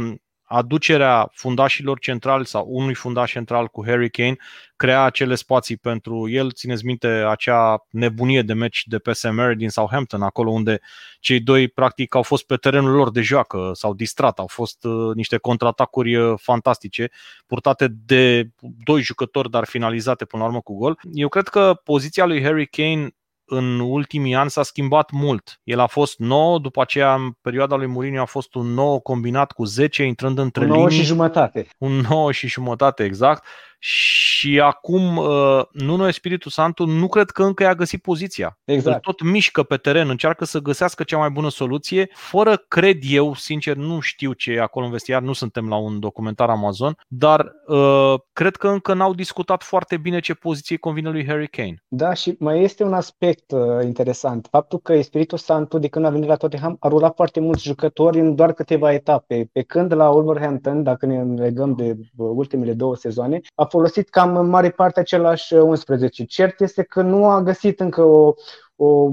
aducerea 0.45 1.29
fundașilor 1.31 1.99
centrali 1.99 2.45
sau 2.45 2.65
unui 2.67 2.93
fundaș 2.93 3.31
central 3.31 3.67
cu 3.67 3.85
Harry 3.85 4.09
Kane 4.09 4.35
crea 4.75 5.03
acele 5.03 5.35
spații 5.35 5.77
pentru 5.77 6.29
el. 6.29 6.51
Țineți 6.51 6.85
minte 6.85 7.07
acea 7.07 7.85
nebunie 7.89 8.41
de 8.41 8.53
meci 8.53 8.83
de 8.85 8.97
PSMR 8.97 9.53
din 9.53 9.69
Southampton, 9.69 10.21
acolo 10.21 10.51
unde 10.51 10.79
cei 11.19 11.39
doi 11.39 11.67
practic 11.67 12.15
au 12.15 12.21
fost 12.21 12.45
pe 12.45 12.55
terenul 12.55 12.91
lor 12.91 13.11
de 13.11 13.21
joacă, 13.21 13.71
s-au 13.73 13.93
distrat, 13.93 14.39
au 14.39 14.47
fost 14.47 14.83
uh, 14.83 15.15
niște 15.15 15.37
contraatacuri 15.37 16.15
uh, 16.15 16.33
fantastice, 16.41 17.09
purtate 17.47 17.87
de 18.05 18.49
doi 18.83 19.01
jucători, 19.01 19.49
dar 19.49 19.65
finalizate 19.65 20.25
până 20.25 20.41
la 20.43 20.47
urmă 20.49 20.61
cu 20.61 20.77
gol. 20.77 20.99
Eu 21.13 21.27
cred 21.27 21.47
că 21.47 21.79
poziția 21.83 22.25
lui 22.25 22.43
Harry 22.43 22.67
Kane 22.67 23.09
în 23.45 23.79
ultimii 23.79 24.35
ani 24.35 24.49
s-a 24.49 24.63
schimbat 24.63 25.11
mult. 25.11 25.59
El 25.63 25.79
a 25.79 25.87
fost 25.87 26.19
9, 26.19 26.59
după 26.59 26.81
aceea 26.81 27.13
în 27.13 27.31
perioada 27.41 27.75
lui 27.75 27.87
Mourinho 27.87 28.21
a 28.21 28.25
fost 28.25 28.55
un 28.55 28.73
9 28.73 28.99
combinat 28.99 29.51
cu 29.51 29.63
10, 29.63 30.03
intrând 30.03 30.37
între 30.37 30.63
un 30.63 30.69
9 30.69 30.89
și 30.89 31.03
jumătate. 31.03 31.67
Un 31.77 31.91
9 32.09 32.31
și 32.31 32.47
jumătate, 32.47 33.03
exact. 33.03 33.43
Și 33.87 34.59
acum 34.59 35.17
uh, 35.17 35.61
Nuno 35.71 36.07
Espiritu 36.07 36.49
Santu 36.49 36.85
nu 36.85 37.07
cred 37.07 37.29
că 37.29 37.43
încă 37.43 37.63
i-a 37.63 37.75
găsit 37.75 38.01
poziția. 38.01 38.57
Exact. 38.63 38.95
El 38.95 39.01
tot 39.01 39.23
mișcă 39.29 39.63
pe 39.63 39.77
teren, 39.77 40.09
încearcă 40.09 40.45
să 40.45 40.59
găsească 40.59 41.03
cea 41.03 41.17
mai 41.17 41.29
bună 41.29 41.49
soluție, 41.49 42.09
fără, 42.13 42.63
cred 42.67 42.97
eu, 43.01 43.35
sincer, 43.35 43.75
nu 43.75 43.99
știu 43.99 44.33
ce 44.33 44.51
e 44.51 44.61
acolo 44.61 44.85
în 44.85 44.91
vestiar, 44.91 45.21
nu 45.21 45.33
suntem 45.33 45.67
la 45.67 45.75
un 45.75 45.99
documentar 45.99 46.49
Amazon, 46.49 46.97
dar 47.07 47.51
uh, 47.67 48.13
cred 48.33 48.55
că 48.55 48.67
încă 48.67 48.93
n-au 48.93 49.13
discutat 49.13 49.63
foarte 49.63 49.97
bine 49.97 50.19
ce 50.19 50.33
poziție 50.33 50.77
convine 50.77 51.09
lui 51.09 51.27
Harry 51.27 51.49
Kane. 51.49 51.83
Da, 51.87 52.13
și 52.13 52.35
mai 52.39 52.63
este 52.63 52.83
un 52.83 52.93
aspect 52.93 53.51
uh, 53.51 53.83
interesant. 53.83 54.47
Faptul 54.51 54.79
că 54.79 54.93
Espiritu 54.93 55.35
Santu, 55.35 55.77
de 55.77 55.87
când 55.87 56.05
a 56.05 56.09
venit 56.09 56.27
la 56.27 56.35
Tottenham, 56.35 56.77
a 56.79 56.87
rulat 56.87 57.15
foarte 57.15 57.39
mulți 57.39 57.63
jucători 57.63 58.19
în 58.19 58.35
doar 58.35 58.53
câteva 58.53 58.93
etape. 58.93 59.49
Pe 59.51 59.61
când 59.61 59.93
la 59.93 60.09
Wolverhampton, 60.09 60.83
dacă 60.83 61.05
ne 61.05 61.23
legăm 61.23 61.73
de 61.73 61.95
uh, 61.99 62.29
ultimele 62.33 62.73
două 62.73 62.95
sezoane, 62.95 63.39
a 63.55 63.65
folosit 63.75 64.09
cam 64.09 64.37
în 64.37 64.47
mare 64.47 64.69
parte 64.69 64.99
același 64.99 65.53
11. 65.53 66.21
Uh, 66.21 66.27
Cert 66.27 66.61
este 66.61 66.83
că 66.83 67.01
nu 67.01 67.29
a 67.29 67.41
găsit 67.41 67.79
încă 67.79 68.01
o, 68.01 68.33
o, 68.75 69.09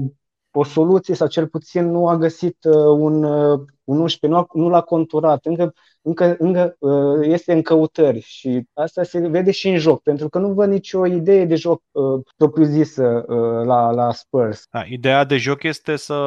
o 0.51 0.63
soluție 0.63 1.15
sau 1.15 1.27
cel 1.27 1.47
puțin 1.47 1.91
nu 1.91 2.07
a 2.07 2.17
găsit 2.17 2.63
uh, 2.63 2.73
un, 2.75 3.23
uh, 3.23 3.59
un 3.83 3.99
11, 3.99 4.27
nu, 4.27 4.37
a, 4.37 4.47
nu 4.53 4.69
l-a 4.69 4.81
conturat. 4.81 5.45
Încă 5.45 5.73
încă, 6.03 6.35
încă 6.39 6.75
uh, 6.79 7.19
este 7.21 7.53
în 7.53 7.61
căutări 7.61 8.19
și 8.19 8.61
asta 8.73 9.03
se 9.03 9.27
vede 9.27 9.51
și 9.51 9.69
în 9.69 9.77
joc, 9.77 10.01
pentru 10.01 10.29
că 10.29 10.39
nu 10.39 10.53
văd 10.53 10.69
nicio 10.69 11.05
idee 11.05 11.45
de 11.45 11.55
joc 11.55 11.81
uh, 11.91 12.21
propriu-zisă 12.37 13.25
uh, 13.27 13.65
la, 13.65 13.91
la 13.91 14.11
Spurs. 14.11 14.65
Da, 14.71 14.83
ideea 14.89 15.23
de 15.23 15.37
joc 15.37 15.63
este 15.63 15.95
să 15.95 16.17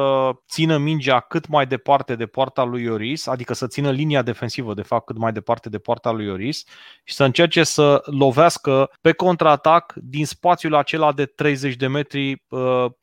țină 0.49 0.77
mingea 0.77 1.19
cât 1.19 1.47
mai 1.47 1.65
departe 1.65 2.15
de 2.15 2.25
poarta 2.25 2.63
lui 2.63 2.83
Ioris, 2.83 3.27
adică 3.27 3.53
să 3.53 3.67
țină 3.67 3.91
linia 3.91 4.21
defensivă, 4.21 4.73
de 4.73 4.81
fapt, 4.81 5.05
cât 5.05 5.17
mai 5.17 5.31
departe 5.31 5.69
de 5.69 5.77
poarta 5.77 6.11
lui 6.11 6.25
Ioris 6.25 6.63
și 7.03 7.13
să 7.13 7.23
încerce 7.23 7.63
să 7.63 8.01
lovească 8.05 8.91
pe 9.01 9.11
contraatac 9.11 9.93
din 9.95 10.25
spațiul 10.25 10.75
acela 10.75 11.13
de 11.13 11.25
30 11.25 11.75
de 11.75 11.87
metri 11.87 12.45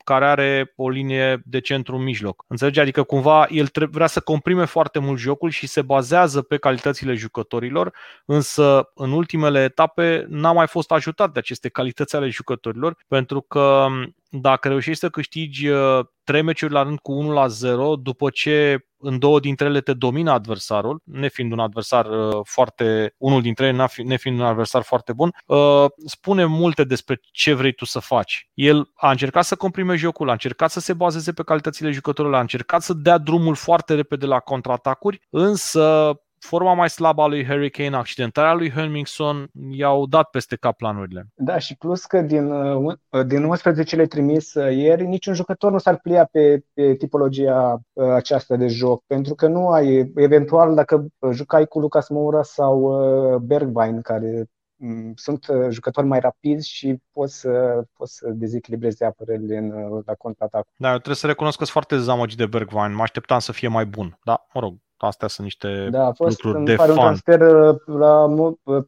care 0.03 0.25
are 0.25 0.73
o 0.75 0.89
linie 0.89 1.41
de 1.45 1.59
centru 1.59 1.95
în 1.95 2.03
mijloc. 2.03 2.45
Înțelegi? 2.47 2.79
Adică 2.79 3.03
cumva 3.03 3.45
el 3.49 3.67
vrea 3.91 4.07
să 4.07 4.19
comprime 4.19 4.65
foarte 4.65 4.99
mult 4.99 5.19
jocul 5.19 5.49
și 5.49 5.67
se 5.67 5.81
bazează 5.81 6.41
pe 6.41 6.57
calitățile 6.65 7.13
jucătorilor, 7.13 7.93
însă 8.25 8.91
în 8.93 9.11
ultimele 9.11 9.63
etape 9.63 10.25
n-a 10.29 10.51
mai 10.51 10.67
fost 10.67 10.91
ajutat 10.91 11.31
de 11.31 11.39
aceste 11.39 11.69
calități 11.69 12.15
ale 12.15 12.29
jucătorilor, 12.29 12.97
pentru 13.07 13.41
că 13.41 13.87
dacă 14.29 14.67
reușești 14.67 14.99
să 14.99 15.09
câștigi 15.09 15.67
uh, 15.67 16.05
trei 16.23 16.41
meciuri 16.41 16.73
la 16.73 16.83
rând 16.83 16.99
cu 16.99 17.11
1 17.11 17.31
la 17.31 17.47
0, 17.47 17.95
după 17.95 18.29
ce 18.29 18.85
în 18.97 19.19
două 19.19 19.39
dintre 19.39 19.65
ele 19.67 19.81
te 19.81 19.93
domină 19.93 20.31
adversarul, 20.31 21.01
nefiind 21.03 21.51
un 21.51 21.59
adversar 21.59 22.05
uh, 22.05 22.39
foarte, 22.43 23.13
unul 23.17 23.41
dintre 23.41 23.65
ele 23.65 23.87
nefiind 24.03 24.39
un 24.39 24.45
adversar 24.45 24.81
foarte 24.81 25.13
bun, 25.13 25.31
uh, 25.45 25.85
spune 26.05 26.45
multe 26.45 26.83
despre 26.83 27.19
ce 27.31 27.53
vrei 27.53 27.73
tu 27.73 27.85
să 27.85 27.99
faci. 27.99 28.49
El 28.53 28.91
a 28.95 29.11
încercat 29.11 29.45
să 29.45 29.55
comprime 29.55 29.95
jocul, 29.95 30.29
a 30.29 30.31
încercat 30.31 30.71
să 30.71 30.79
se 30.79 30.93
bazeze 30.93 31.31
pe 31.33 31.43
calitățile 31.43 31.91
jucătorilor, 31.91 32.37
a 32.37 32.41
încercat 32.41 32.81
să 32.81 32.93
dea 32.93 33.17
drumul 33.17 33.55
foarte 33.55 33.95
repede 33.95 34.25
la 34.25 34.39
contraatacuri, 34.39 35.21
însă 35.29 36.13
forma 36.45 36.73
mai 36.73 36.89
slabă 36.89 37.21
a 37.21 37.27
lui 37.27 37.45
Harry 37.45 37.69
Kane, 37.69 37.95
accidentarea 37.95 38.53
lui 38.53 38.71
Helmingson 38.71 39.47
i-au 39.69 40.05
dat 40.05 40.29
peste 40.29 40.55
cap 40.55 40.77
planurile. 40.77 41.27
Da, 41.35 41.57
și 41.57 41.77
plus 41.77 42.05
că 42.05 42.21
din, 42.21 42.51
uh, 42.51 42.95
din 43.25 43.43
11 43.43 44.05
trimis 44.05 44.53
uh, 44.53 44.75
ieri, 44.75 45.05
niciun 45.05 45.33
jucător 45.33 45.71
nu 45.71 45.77
s-ar 45.77 45.99
plia 45.99 46.25
pe, 46.31 46.63
pe 46.73 46.95
tipologia 46.95 47.79
uh, 47.93 48.09
aceasta 48.09 48.55
de 48.55 48.67
joc, 48.67 49.03
pentru 49.07 49.35
că 49.35 49.47
nu 49.47 49.67
ai, 49.67 50.11
eventual, 50.15 50.75
dacă 50.75 51.05
jucai 51.31 51.65
cu 51.65 51.79
Lucas 51.79 52.09
Moura 52.09 52.43
sau 52.43 52.99
Bergwijn, 53.39 54.01
care 54.01 54.45
mm, 54.75 55.11
sunt 55.15 55.45
jucători 55.69 56.07
mai 56.07 56.19
rapizi 56.19 56.69
și 56.69 57.01
poți 57.11 57.39
să, 57.39 57.83
poți 57.93 58.15
să 58.15 58.29
dezechilibrezi 58.29 59.03
apărările 59.03 59.57
în, 59.57 59.69
la 60.05 60.13
contraatac. 60.13 60.67
Da, 60.77 60.87
eu 60.87 60.95
trebuie 60.95 61.15
să 61.15 61.27
recunosc 61.27 61.57
că 61.57 61.63
sunt 61.63 61.75
foarte 61.75 61.95
dezamăgit 61.95 62.37
de 62.37 62.45
Bergwijn. 62.45 62.93
Mă 62.93 63.01
așteptam 63.01 63.39
să 63.39 63.51
fie 63.51 63.67
mai 63.67 63.85
bun. 63.85 64.19
Da, 64.23 64.45
mă 64.53 64.59
rog, 64.59 64.75
Astea 64.97 65.27
sunt 65.27 65.45
niște 65.45 65.87
da, 65.91 66.05
a 66.05 66.11
fost, 66.11 66.43
lucruri 66.43 66.65
de 66.65 66.75
pare 66.75 66.91
fan. 66.91 66.97
un 66.97 67.03
transfer 67.03 67.41
uh, 67.41 67.75
la, 67.85 68.25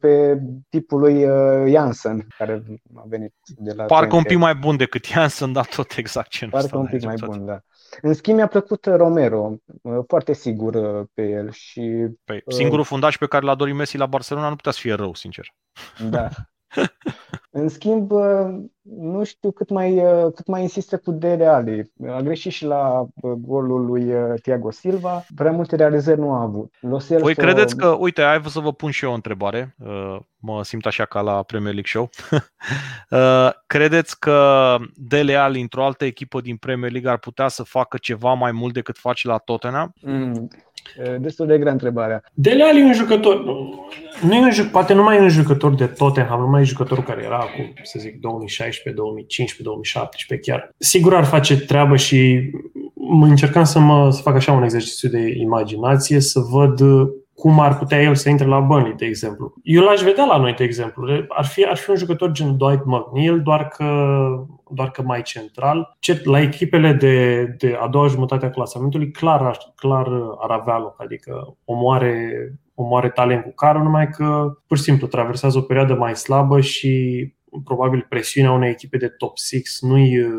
pe 0.00 0.42
tipul 0.68 1.00
lui 1.00 1.24
uh, 1.24 1.72
Janssen, 1.72 2.26
care 2.38 2.62
a 2.94 3.02
venit 3.06 3.34
de 3.56 3.72
la 3.72 3.84
Parcă 3.84 4.16
un 4.16 4.22
pic 4.22 4.38
mai 4.38 4.54
bun 4.54 4.76
decât 4.76 5.06
Janssen, 5.06 5.52
dar 5.52 5.66
tot 5.66 5.92
exact 5.96 6.28
ce 6.28 6.46
Parcă 6.46 6.76
un 6.76 6.86
pic 6.86 7.04
mai 7.04 7.16
bun, 7.24 7.44
da. 7.44 7.60
În 8.02 8.14
schimb, 8.14 8.36
mi-a 8.36 8.46
plăcut 8.46 8.86
Romero, 8.86 9.54
uh, 9.82 9.98
foarte 10.06 10.32
sigur 10.32 11.04
pe 11.14 11.22
el. 11.22 11.50
și. 11.50 12.06
Păi, 12.24 12.42
singurul 12.46 12.84
fundaș 12.84 13.16
pe 13.16 13.26
care 13.26 13.44
l-a 13.44 13.54
dorit 13.54 13.74
Messi 13.74 13.96
la 13.96 14.06
Barcelona 14.06 14.48
nu 14.48 14.56
putea 14.56 14.72
să 14.72 14.78
fie 14.80 14.92
rău, 14.92 15.14
sincer. 15.14 15.54
Da. 16.10 16.28
În 17.50 17.68
schimb, 17.68 18.10
nu 18.82 19.24
știu 19.24 19.50
cât 19.50 19.70
mai, 19.70 20.02
cât 20.34 20.46
mai 20.46 20.62
insistă 20.62 20.98
cu 20.98 21.10
Dele 21.10 21.46
Ali. 21.46 21.92
A 22.08 22.20
greșit 22.20 22.52
și 22.52 22.64
la 22.64 23.06
golul 23.22 23.86
lui 23.86 24.12
Thiago 24.42 24.70
Silva. 24.70 25.24
Prea 25.34 25.52
multe 25.52 25.76
realizări 25.76 26.20
nu 26.20 26.32
a 26.32 26.42
avut. 26.42 26.74
Lo 26.80 26.98
Celso... 26.98 27.22
Voi 27.22 27.34
credeți 27.34 27.76
că, 27.76 27.86
uite, 27.86 28.22
hai 28.22 28.42
să 28.44 28.60
vă 28.60 28.72
pun 28.72 28.90
și 28.90 29.04
eu 29.04 29.10
o 29.10 29.14
întrebare. 29.14 29.76
Mă 30.36 30.64
simt 30.64 30.86
așa 30.86 31.04
ca 31.04 31.20
la 31.20 31.42
Premier 31.42 31.74
League 31.74 31.90
Show. 31.90 32.10
Credeți 33.66 34.18
că 34.18 34.76
Dele 34.94 35.34
Ali 35.34 35.60
într-o 35.60 35.84
altă 35.84 36.04
echipă 36.04 36.40
din 36.40 36.56
Premier 36.56 36.90
League 36.90 37.10
ar 37.10 37.18
putea 37.18 37.48
să 37.48 37.62
facă 37.62 37.96
ceva 37.96 38.32
mai 38.32 38.52
mult 38.52 38.72
decât 38.72 38.98
face 38.98 39.28
la 39.28 39.36
Tottenham? 39.36 39.92
Mm, 40.00 40.48
Destul 41.20 41.46
de 41.46 41.58
grea 41.58 41.72
întrebarea. 41.72 42.22
Dele 42.34 42.64
Ali 42.64 42.80
e 42.80 42.84
un 42.84 42.92
jucător, 42.92 43.44
nu 44.22 44.34
e 44.34 44.38
un 44.38 44.50
jucător, 44.50 44.72
poate 44.72 44.94
nu 44.94 45.02
mai 45.02 45.16
e 45.16 45.20
un 45.20 45.28
jucător 45.28 45.74
de 45.74 45.86
Tottenham, 45.86 46.40
nu 46.40 46.48
mai 46.48 46.60
e 46.60 46.64
jucătorul 46.64 47.04
care 47.04 47.22
era 47.24 47.36
acum, 47.36 47.72
să 47.82 47.98
zic, 47.98 48.20
2016, 48.20 48.94
2015, 49.02 49.62
2017 49.62 50.50
chiar. 50.50 50.74
Sigur 50.78 51.14
ar 51.14 51.24
face 51.24 51.56
treabă 51.56 51.96
și 51.96 52.50
încercam 53.20 53.64
să, 53.64 53.78
mă, 53.78 54.10
să 54.10 54.22
fac 54.22 54.34
așa 54.34 54.52
un 54.52 54.62
exercițiu 54.62 55.08
de 55.08 55.34
imaginație, 55.38 56.20
să 56.20 56.40
văd 56.40 56.80
cum 57.40 57.60
ar 57.60 57.76
putea 57.78 58.02
el 58.02 58.14
să 58.14 58.28
intre 58.28 58.46
la 58.46 58.60
Burnley, 58.60 58.94
de 58.94 59.06
exemplu. 59.06 59.54
Eu 59.62 59.82
l-aș 59.82 60.00
vedea 60.00 60.24
la 60.24 60.36
noi, 60.36 60.54
de 60.54 60.64
exemplu. 60.64 61.08
Ar 61.28 61.44
fi, 61.44 61.64
ar 61.64 61.76
fi 61.76 61.90
un 61.90 61.96
jucător 61.96 62.30
gen 62.30 62.56
Dwight 62.56 62.84
McNeil, 62.84 63.40
doar 63.42 63.68
că, 63.68 64.16
doar 64.70 64.90
că 64.90 65.02
mai 65.02 65.22
central. 65.22 65.96
Cert, 65.98 66.24
la 66.24 66.40
echipele 66.40 66.92
de, 66.92 67.44
de 67.58 67.78
a 67.80 67.88
doua 67.88 68.06
jumătate 68.06 68.46
a 68.46 68.50
clasamentului, 68.50 69.10
clar, 69.10 69.58
clar 69.74 70.06
ar 70.38 70.50
avea 70.50 70.78
loc. 70.78 71.02
Adică 71.02 71.56
omoare, 71.64 72.32
omoare 72.74 73.08
talent 73.08 73.42
cu 73.42 73.52
carul, 73.54 73.82
numai 73.82 74.08
că 74.08 74.52
pur 74.66 74.76
și 74.76 74.82
simplu 74.82 75.06
traversează 75.06 75.58
o 75.58 75.62
perioadă 75.62 75.94
mai 75.94 76.16
slabă 76.16 76.60
și 76.60 77.24
probabil 77.64 78.06
presiunea 78.08 78.52
unei 78.52 78.70
echipe 78.70 78.96
de 78.96 79.08
top 79.08 79.36
6 79.36 79.62
nu-i 79.80 80.20
uh, 80.20 80.30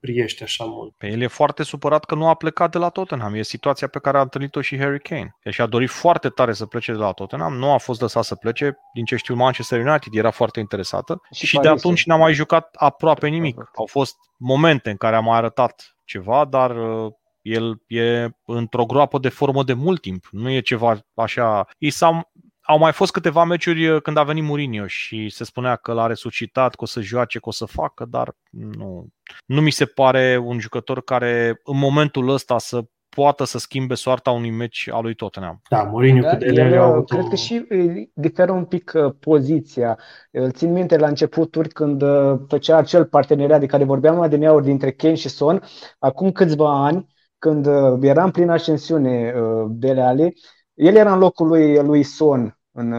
priește 0.00 0.44
așa 0.44 0.64
mult. 0.64 0.94
Pe 0.96 1.06
el 1.06 1.20
e 1.20 1.26
foarte 1.26 1.62
supărat 1.62 2.04
că 2.04 2.14
nu 2.14 2.28
a 2.28 2.34
plecat 2.34 2.70
de 2.70 2.78
la 2.78 2.88
Tottenham. 2.88 3.34
E 3.34 3.42
situația 3.42 3.86
pe 3.86 3.98
care 3.98 4.18
a 4.18 4.20
întâlnit-o 4.20 4.60
și 4.60 4.78
Harry 4.78 5.00
Kane. 5.00 5.36
El 5.42 5.52
și-a 5.52 5.66
dorit 5.66 5.90
foarte 5.90 6.28
tare 6.28 6.52
să 6.52 6.66
plece 6.66 6.92
de 6.92 6.98
la 6.98 7.12
Tottenham, 7.12 7.54
nu 7.54 7.72
a 7.72 7.78
fost 7.78 8.00
lăsat 8.00 8.24
să 8.24 8.34
plece. 8.34 8.76
Din 8.94 9.04
ce 9.04 9.16
știu, 9.16 9.34
Manchester 9.34 9.86
United 9.86 10.14
era 10.14 10.30
foarte 10.30 10.60
interesată 10.60 11.20
și, 11.30 11.46
și 11.46 11.58
de 11.58 11.68
atunci 11.68 12.04
n-a 12.04 12.16
mai 12.16 12.32
jucat 12.32 12.74
aproape 12.74 13.28
nimic. 13.28 13.56
Au 13.74 13.86
fost 13.86 14.16
momente 14.36 14.90
în 14.90 14.96
care 14.96 15.16
a 15.16 15.20
mai 15.20 15.36
arătat 15.36 15.96
ceva, 16.04 16.44
dar 16.44 16.76
uh, 16.76 17.12
el 17.42 17.82
e 17.86 18.28
într-o 18.44 18.84
groapă 18.84 19.18
de 19.18 19.28
formă 19.28 19.64
de 19.64 19.72
mult 19.72 20.00
timp. 20.00 20.28
Nu 20.30 20.50
e 20.50 20.60
ceva 20.60 20.98
așa. 21.14 21.66
I 21.78 21.90
s-a 21.90 22.30
au 22.66 22.78
mai 22.78 22.92
fost 22.92 23.12
câteva 23.12 23.44
meciuri 23.44 23.88
uh, 23.88 24.02
când 24.02 24.16
a 24.16 24.22
venit 24.22 24.44
Mourinho 24.44 24.86
și 24.86 25.28
se 25.28 25.44
spunea 25.44 25.76
că 25.76 25.92
l-a 25.92 26.06
resuscitat, 26.06 26.74
că 26.74 26.82
o 26.82 26.86
să 26.86 27.00
joace, 27.00 27.38
că 27.38 27.48
o 27.48 27.52
să 27.52 27.64
facă, 27.64 28.04
dar 28.04 28.36
nu, 28.50 29.06
nu 29.46 29.60
mi 29.60 29.70
se 29.70 29.84
pare 29.84 30.36
un 30.44 30.58
jucător 30.58 31.02
care 31.02 31.60
în 31.64 31.78
momentul 31.78 32.28
ăsta 32.28 32.58
să 32.58 32.84
poată 33.08 33.44
să 33.44 33.58
schimbe 33.58 33.94
soarta 33.94 34.30
unui 34.30 34.50
meci 34.50 34.88
al 34.92 35.02
lui 35.02 35.14
Tottenham. 35.14 35.60
Da, 35.68 35.82
Mourinho 35.82 36.20
da, 36.20 36.30
cu 36.30 36.36
Dele 36.36 36.76
au 36.76 37.04
Cred 37.04 37.26
că 37.28 37.34
și 37.34 37.66
diferă 38.14 38.52
un 38.52 38.64
pic 38.64 38.92
uh, 38.94 39.14
poziția. 39.20 39.98
Îl 40.30 40.50
țin 40.50 40.72
minte 40.72 40.96
la 40.96 41.06
începuturi 41.06 41.68
când 41.68 42.02
uh, 42.02 42.38
făcea 42.48 42.76
acel 42.76 43.04
parteneriat 43.04 43.60
de 43.60 43.66
care 43.66 43.84
vorbeam 43.84 44.20
adineauri 44.20 44.64
dintre 44.64 44.92
Kane 44.92 45.14
și 45.14 45.28
Son, 45.28 45.62
acum 45.98 46.32
câțiva 46.32 46.84
ani, 46.84 47.06
când 47.38 47.66
era 48.00 48.24
în 48.24 48.30
plină 48.30 48.52
ascensiune 48.52 49.34
Dele 49.68 50.00
Ali, 50.00 50.34
el 50.74 50.94
era 50.94 51.12
în 51.12 51.18
locul 51.18 51.46
lui, 51.46 51.82
lui 51.82 52.02
Son, 52.02 52.58
în, 52.72 52.92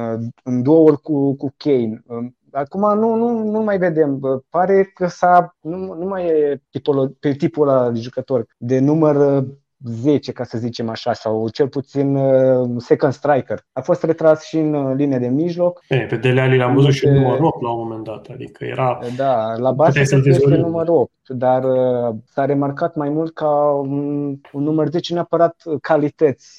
în 0.44 0.62
duoul 0.62 0.98
cu, 0.98 1.36
cu 1.36 1.54
Kane. 1.58 2.04
Acum 2.52 3.00
nu, 3.00 3.16
nu, 3.16 3.52
nu 3.52 3.64
mai 3.64 3.78
vedem. 3.78 4.20
Pare 4.50 4.84
că 4.84 5.08
s-a, 5.08 5.56
nu, 5.62 5.94
nu 5.94 6.06
mai 6.06 6.28
e 6.28 6.62
tipul, 6.70 7.16
pe 7.20 7.32
tipul 7.32 7.68
ăla 7.68 7.92
de 7.92 8.00
jucător 8.00 8.46
de 8.58 8.80
număr 8.80 9.46
10, 9.84 10.32
ca 10.32 10.44
să 10.44 10.58
zicem 10.58 10.90
așa, 10.90 11.14
sau 11.14 11.50
cel 11.50 11.68
puțin 11.68 12.16
uh, 12.16 12.70
second 12.78 13.14
striker. 13.14 13.60
A 13.74 13.82
fost 13.82 14.04
retras 14.04 14.44
și 14.44 14.58
în 14.58 14.74
uh, 14.74 14.94
linie 14.96 15.18
de 15.18 15.28
mijloc. 15.28 15.84
E, 15.88 15.98
pe 15.98 16.16
Dele 16.16 16.42
Alli 16.42 16.58
l-am 16.58 16.74
văzut 16.74 16.92
și 16.92 17.08
numărul 17.08 17.46
8 17.46 17.62
la 17.62 17.72
un 17.72 17.88
moment 17.88 18.04
dat, 18.04 18.28
adică 18.32 18.66
era... 18.66 19.00
Da, 19.16 19.56
la 19.58 19.72
bază 19.72 20.00
este 20.00 20.58
numărul 20.58 20.96
8, 20.96 21.12
dar 21.28 21.64
uh, 21.64 22.16
s-a 22.26 22.46
remarcat 22.46 22.96
mai 22.96 23.10
mult 23.10 23.34
ca 23.34 23.72
un, 23.72 24.28
un 24.52 24.64
număr 24.64 24.88
10 24.90 25.14
neapărat 25.14 25.56
calități. 25.82 26.56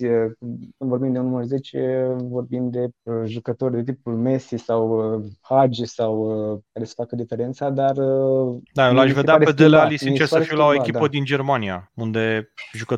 Când 0.78 0.90
vorbim 0.90 1.12
de 1.12 1.18
un 1.18 1.24
număr 1.24 1.44
10, 1.44 2.16
vorbim 2.18 2.70
de 2.70 2.88
jucători 3.24 3.74
de 3.74 3.92
tipul 3.92 4.14
Messi 4.14 4.56
sau 4.56 5.00
Hagi 5.40 5.84
sau 5.84 6.26
care 6.72 6.84
să 6.84 6.92
facă 6.96 7.16
diferența, 7.16 7.70
dar... 7.70 7.92
Da, 8.72 8.88
eu 8.88 8.94
l-aș 8.94 9.12
vedea 9.12 9.38
pe 9.38 9.52
Dele 9.52 9.76
Alli, 9.76 9.96
sincer 9.96 10.26
să 10.26 10.38
fiu, 10.38 10.56
la 10.56 10.64
o 10.64 10.74
echipă 10.74 10.98
da. 10.98 11.06
din 11.06 11.24
Germania, 11.24 11.90
unde 11.94 12.52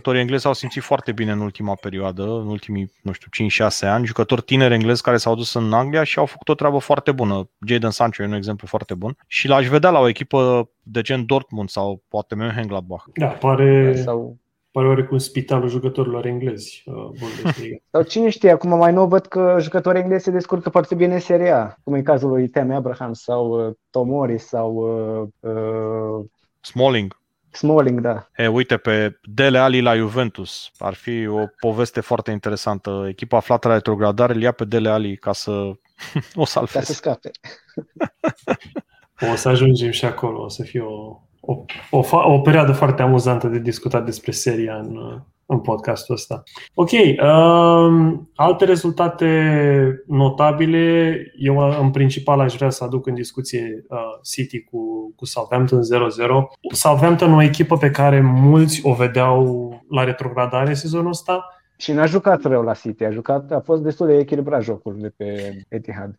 jucătorii 0.08 0.20
englezi 0.20 0.42
s-au 0.42 0.52
simțit 0.52 0.82
foarte 0.82 1.12
bine 1.12 1.32
în 1.32 1.40
ultima 1.40 1.74
perioadă, 1.74 2.22
în 2.22 2.46
ultimii, 2.46 2.92
nu 3.02 3.12
știu, 3.12 3.46
5-6 3.68 3.70
ani, 3.80 4.06
jucători 4.06 4.42
tineri 4.42 4.74
englezi 4.74 5.02
care 5.02 5.16
s-au 5.16 5.34
dus 5.34 5.54
în 5.54 5.72
Anglia 5.72 6.04
și 6.04 6.18
au 6.18 6.26
făcut 6.26 6.48
o 6.48 6.54
treabă 6.54 6.78
foarte 6.78 7.12
bună. 7.12 7.48
Jadon 7.66 7.90
Sancho 7.90 8.22
e 8.22 8.26
un 8.26 8.32
exemplu 8.32 8.66
foarte 8.66 8.94
bun 8.94 9.16
și 9.26 9.48
l-aș 9.48 9.66
vedea 9.66 9.90
la 9.90 9.98
o 9.98 10.08
echipă 10.08 10.70
de 10.82 11.00
gen 11.00 11.26
Dortmund 11.26 11.68
sau 11.68 12.02
poate 12.08 12.34
Mönchengladbach. 12.34 13.04
Da, 13.14 13.26
pare... 13.26 13.94
Sau 13.94 14.36
pare 14.70 14.86
oarecum 14.86 15.18
spitalul 15.18 15.68
jucătorilor 15.68 16.26
englezi. 16.26 16.84
Uh, 16.86 17.10
Sau 17.92 18.02
cine 18.02 18.28
știe, 18.28 18.50
acum 18.50 18.76
mai 18.76 18.92
nou 18.92 19.06
văd 19.06 19.26
că 19.26 19.56
jucătorii 19.60 20.00
englezi 20.00 20.24
se 20.24 20.30
descurcă 20.30 20.70
foarte 20.70 20.94
bine 20.94 21.14
în 21.14 21.20
Serie 21.20 21.50
A, 21.50 21.74
cum 21.84 21.94
e 21.94 22.02
cazul 22.02 22.28
lui 22.28 22.48
Temi 22.48 22.74
Abraham 22.74 23.12
sau 23.12 23.66
uh, 23.66 23.74
Tomori 23.90 24.38
sau 24.38 24.74
uh, 24.74 25.50
uh, 25.50 26.24
Smalling. 26.60 27.16
Smalling, 27.58 28.00
da. 28.00 28.28
E, 28.36 28.48
uite, 28.48 28.76
pe 28.76 29.18
Dele 29.22 29.58
Ali 29.58 29.80
la 29.80 29.96
Juventus. 29.96 30.70
Ar 30.78 30.94
fi 30.94 31.26
o 31.26 31.46
poveste 31.60 32.00
foarte 32.00 32.30
interesantă. 32.30 33.06
Echipa 33.08 33.36
aflată 33.36 33.68
la 33.68 33.74
retrogradare 33.74 34.34
îl 34.34 34.42
ia 34.42 34.52
pe 34.52 34.64
Dele 34.64 34.88
Ali 34.88 35.16
ca 35.16 35.32
să 35.32 35.50
o 36.34 36.44
salveze. 36.44 36.78
Ca 36.78 36.84
să 36.84 36.92
scape. 36.92 37.30
o 39.32 39.34
să 39.34 39.48
ajungem 39.48 39.90
și 39.90 40.04
acolo. 40.04 40.42
O 40.42 40.48
să 40.48 40.62
fie 40.62 40.80
o, 40.80 41.20
o, 41.40 41.64
o, 41.90 42.32
o 42.32 42.40
perioadă 42.40 42.72
foarte 42.72 43.02
amuzantă 43.02 43.48
de 43.48 43.58
discutat 43.58 44.04
despre 44.04 44.30
seria 44.30 44.76
în, 44.76 45.22
în 45.49 45.61
podcastul 45.61 46.14
ăsta. 46.14 46.43
Ok, 46.75 46.90
um, 46.93 48.31
alte 48.35 48.64
rezultate 48.64 50.02
notabile, 50.07 51.17
eu 51.37 51.59
în 51.81 51.90
principal 51.90 52.40
aș 52.40 52.55
vrea 52.55 52.71
să 52.71 52.85
aduc 52.85 53.07
în 53.07 53.14
discuție 53.14 53.85
uh, 53.88 53.99
City 54.23 54.64
cu, 54.64 55.12
cu 55.17 55.25
Southampton 55.25 55.81
0-0. 55.81 55.85
Southampton 56.73 57.33
o 57.33 57.43
echipă 57.43 57.76
pe 57.76 57.90
care 57.90 58.21
mulți 58.21 58.81
o 58.83 58.95
vedeau 58.95 59.71
la 59.90 60.05
retrogradare 60.05 60.75
sezonul 60.75 61.11
ăsta. 61.11 61.45
Și 61.76 61.93
n-a 61.93 62.07
jucat 62.07 62.43
rău 62.43 62.62
la 62.62 62.75
City, 62.75 63.05
a 63.05 63.11
jucat, 63.11 63.52
a 63.52 63.61
fost 63.61 63.83
destul 63.83 64.07
de 64.07 64.17
echilibrat 64.19 64.62
jocul 64.62 64.97
de 64.99 65.12
pe 65.17 65.59
Etihad. 65.69 66.19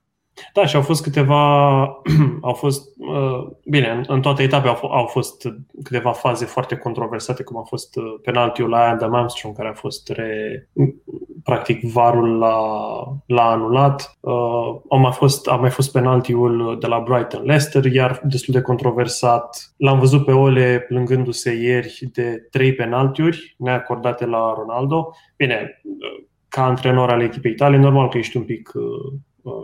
Da, 0.53 0.65
și 0.65 0.75
au 0.75 0.81
fost 0.81 1.03
câteva, 1.03 1.81
au 2.41 2.53
fost, 2.53 2.87
uh, 2.97 3.47
bine, 3.65 3.89
în, 3.89 4.03
în 4.07 4.21
toate 4.21 4.43
etape 4.43 4.67
au, 4.67 4.91
au 4.91 5.05
fost 5.05 5.47
câteva 5.83 6.11
faze 6.11 6.45
foarte 6.45 6.75
controversate, 6.75 7.43
cum 7.43 7.57
a 7.57 7.63
fost 7.63 7.95
uh, 7.95 8.03
penaltiul 8.21 8.69
la 8.69 8.79
Adam 8.79 9.13
Armstrong, 9.13 9.55
care 9.55 9.69
a 9.69 9.73
fost 9.73 10.09
re, 10.09 10.69
practic 11.43 11.83
varul 11.83 12.37
l-a, 12.37 12.59
l-a 13.25 13.51
anulat. 13.51 14.17
Uh, 14.19 14.79
a, 14.89 14.95
mai 14.95 15.11
fost, 15.11 15.47
a 15.47 15.55
mai 15.55 15.69
fost 15.69 15.91
penaltiul 15.91 16.77
de 16.79 16.87
la 16.87 16.99
Brighton 16.99 17.43
Leicester, 17.43 17.85
iar 17.85 18.21
destul 18.23 18.53
de 18.53 18.61
controversat. 18.61 19.73
L-am 19.77 19.99
văzut 19.99 20.25
pe 20.25 20.31
Ole 20.31 20.85
plângându-se 20.87 21.51
ieri 21.51 22.09
de 22.13 22.47
trei 22.51 22.73
penaltiuri 22.73 23.55
neacordate 23.57 24.25
la 24.25 24.53
Ronaldo. 24.57 25.11
Bine, 25.35 25.81
ca 26.47 26.65
antrenor 26.65 27.09
al 27.09 27.21
echipei 27.21 27.53
tale, 27.53 27.77
normal 27.77 28.09
că 28.09 28.17
ești 28.17 28.37
un 28.37 28.43
pic 28.43 28.71
Uh, 28.73 29.19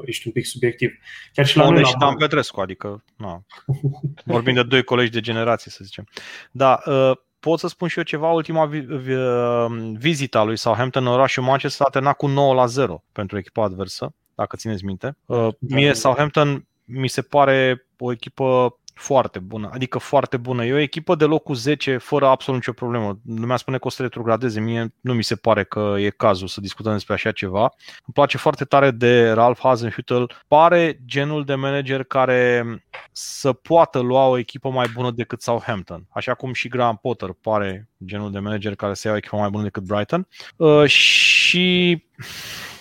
ești 0.06 0.28
un 0.28 0.34
pic 0.34 0.46
subiectiv. 0.46 0.92
Chiar 1.34 1.46
și 1.46 1.58
la 1.58 1.70
noi, 1.70 1.84
și 1.84 1.96
Dan 2.00 2.16
Petrescu, 2.16 2.62
adică 2.62 3.04
na, 3.18 3.44
vorbim 4.26 4.54
de 4.54 4.64
doi 4.64 4.84
colegi 4.84 5.12
de 5.12 5.20
generație, 5.20 5.72
să 5.72 5.84
zicem. 5.84 6.08
Da, 6.52 6.82
uh, 6.86 7.12
pot 7.40 7.60
să 7.60 7.68
spun 7.68 7.88
și 7.88 7.98
eu 7.98 8.04
ceva, 8.04 8.32
ultima 8.32 8.64
uh, 8.64 9.94
vizită 9.98 10.38
a 10.38 10.44
lui 10.44 10.58
Southampton 10.58 11.06
în 11.06 11.12
orașul 11.12 11.44
Manchester 11.44 11.86
a 11.86 11.90
terminat 11.90 12.16
cu 12.18 12.28
9 12.28 12.54
la 12.54 12.66
0 12.66 13.04
pentru 13.12 13.38
echipa 13.38 13.64
adversă, 13.64 14.14
dacă 14.36 14.56
țineți 14.58 14.86
minte. 14.86 15.18
Da, 15.26 15.50
mie 15.60 15.88
da. 15.88 15.94
Southampton 15.94 16.66
mi 16.86 17.08
se 17.08 17.22
pare 17.22 17.86
o 17.98 18.12
echipă 18.12 18.80
foarte 18.96 19.40
bună, 19.40 19.70
adică 19.74 19.98
foarte 19.98 20.38
bună. 20.38 20.66
E 20.66 20.74
o 20.74 20.78
echipă 20.78 21.16
de 21.16 21.26
locul 21.26 21.56
10 21.56 21.98
fără 21.98 22.28
absolut 22.28 22.60
nicio 22.60 22.72
problemă. 22.72 23.20
Lumea 23.26 23.58
spune 23.58 23.78
că 23.78 23.88
o 23.88 23.90
să 23.90 24.02
retrogradeze, 24.02 24.60
mie 24.60 24.94
nu 25.02 25.14
mi 25.14 25.24
se 25.24 25.36
pare 25.36 25.64
că 25.64 25.96
e 26.00 26.10
cazul 26.10 26.48
să 26.48 26.62
discutăm 26.62 26.92
despre 26.94 27.14
așa 27.14 27.32
ceva. 27.32 27.62
Îmi 27.62 28.14
place 28.14 28.38
foarte 28.38 28.66
tare 28.66 28.92
de 28.92 29.32
Ralph 29.32 29.60
Hasenhüttl. 29.64 30.24
Pare 30.48 31.00
genul 31.06 31.46
de 31.46 31.56
manager 31.56 32.04
care 32.04 32.66
să 33.12 33.54
poată 33.54 34.00
lua 34.00 34.28
o 34.28 34.38
echipă 34.38 34.70
mai 34.70 34.88
bună 34.94 35.12
decât 35.12 35.42
Southampton. 35.42 36.06
Așa 36.10 36.34
cum 36.34 36.54
și 36.54 36.68
Graham 36.68 37.00
Potter 37.02 37.30
pare 37.42 37.90
genul 38.06 38.32
de 38.32 38.40
manager 38.40 38.76
care 38.76 38.94
să 38.94 39.08
ia 39.08 39.14
o 39.14 39.18
echipă 39.18 39.36
mai 39.36 39.50
bună 39.50 39.64
decât 39.64 39.84
Brighton. 39.84 40.28
Uh, 40.56 40.86
și 40.86 42.04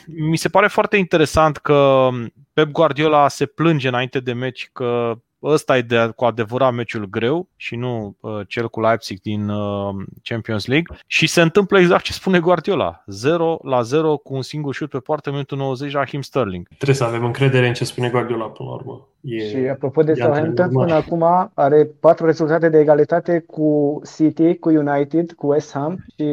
mi 0.07 0.37
se 0.37 0.49
pare 0.49 0.69
foarte 0.69 0.97
interesant 0.97 1.57
că 1.57 2.09
Pep 2.53 2.71
Guardiola 2.71 3.29
se 3.29 3.47
plânge 3.47 3.89
înainte 3.89 4.21
de 4.21 4.33
meci 4.33 4.71
că 4.73 5.19
ăsta 5.45 5.77
e 5.77 5.83
de, 5.83 6.13
cu 6.17 6.25
adevărat 6.25 6.73
meciul 6.73 7.09
greu 7.09 7.49
și 7.57 7.77
nu 7.77 8.17
uh, 8.21 8.41
cel 8.49 8.69
cu 8.69 8.81
Leipzig 8.81 9.21
din 9.21 9.49
uh, 9.49 9.95
Champions 10.23 10.67
League 10.67 10.97
și 11.07 11.27
se 11.27 11.41
întâmplă 11.41 11.79
exact 11.79 12.05
ce 12.05 12.13
spune 12.13 12.41
Guardiola. 12.41 13.03
0 13.07 13.59
la 13.63 13.83
0 13.83 14.17
cu 14.17 14.35
un 14.35 14.43
singur 14.43 14.75
șut 14.75 14.91
pe 14.91 14.99
poartă 14.99 15.31
minutul 15.31 15.59
90 15.59 15.93
Raheem 15.93 16.23
Sterling. 16.23 16.69
Trebuie 16.69 16.97
să 16.97 17.05
avem 17.05 17.25
încredere 17.25 17.67
în 17.67 17.75
ce 17.75 17.85
spune 17.85 18.09
Guardiola 18.09 18.47
până 18.47 18.69
la 18.69 18.75
urmă. 18.75 19.09
E, 19.25 19.49
și 19.49 19.57
apropo 19.57 20.03
de 20.03 20.15
Southampton, 20.15 20.69
până 20.69 20.95
acum 20.95 21.25
are 21.55 21.89
patru 22.01 22.27
rezultate 22.27 22.69
de 22.69 22.79
egalitate 22.79 23.45
cu 23.47 24.01
City, 24.17 24.57
cu 24.57 24.69
United, 24.69 25.33
cu 25.33 25.47
West 25.47 25.73
Ham 25.73 26.05
și 26.17 26.25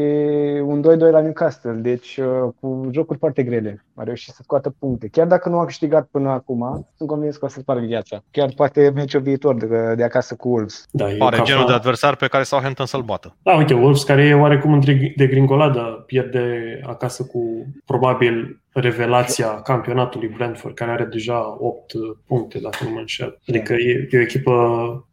un 0.64 0.82
2-2 0.82 0.98
la 1.12 1.22
Newcastle. 1.22 1.72
Deci 1.72 2.18
uh, 2.18 2.50
cu 2.60 2.90
jocuri 2.92 3.20
foarte 3.20 3.44
grele. 3.44 3.86
A 3.96 4.04
reușit 4.04 4.34
să 4.34 4.40
scoată 4.44 4.76
puncte. 4.80 5.08
Chiar 5.08 5.28
dacă 5.28 5.50
nu 5.50 5.60
a 5.60 5.66
câștigat 5.66 6.08
până 6.12 6.30
acum, 6.30 6.88
sunt 6.98 7.10
convins 7.10 7.38
că 7.38 7.46
o 7.46 7.48
să 7.48 7.60
spargă 7.60 7.86
viața. 7.86 8.24
Chiar 8.32 8.50
poate 8.56 8.92
meciul 8.96 9.22
viitor 9.22 9.56
de, 9.56 9.94
de 9.96 10.04
acasă 10.04 10.36
cu 10.36 10.50
Wolves. 10.50 10.86
Da, 10.92 11.06
Pare 11.18 11.40
genul 11.44 11.66
de 11.68 11.74
adversar 11.74 12.16
pe 12.16 12.28
care 12.28 12.44
Southampton 12.44 12.86
să-l 12.86 13.02
bată. 13.02 13.36
Da, 13.44 13.56
uite, 13.56 13.74
Wolves 13.74 14.04
care 14.04 14.24
e 14.24 14.34
oarecum 14.34 14.80
de 15.16 15.28
gringoladă, 15.28 16.04
pierde 16.06 16.80
acasă 16.86 17.24
cu 17.24 17.66
probabil 17.86 18.61
revelația 18.74 19.48
campionatului 19.48 20.28
Brentford, 20.28 20.76
care 20.76 20.92
are 20.92 21.04
deja 21.04 21.58
8 21.60 21.94
puncte, 22.28 22.60
dacă 22.60 22.84
nu 22.84 22.90
mă 22.90 23.00
înșel. 23.00 23.40
Adică 23.48 23.74
e, 23.74 24.08
e 24.12 24.18
o, 24.18 24.22
echipă, 24.22 24.52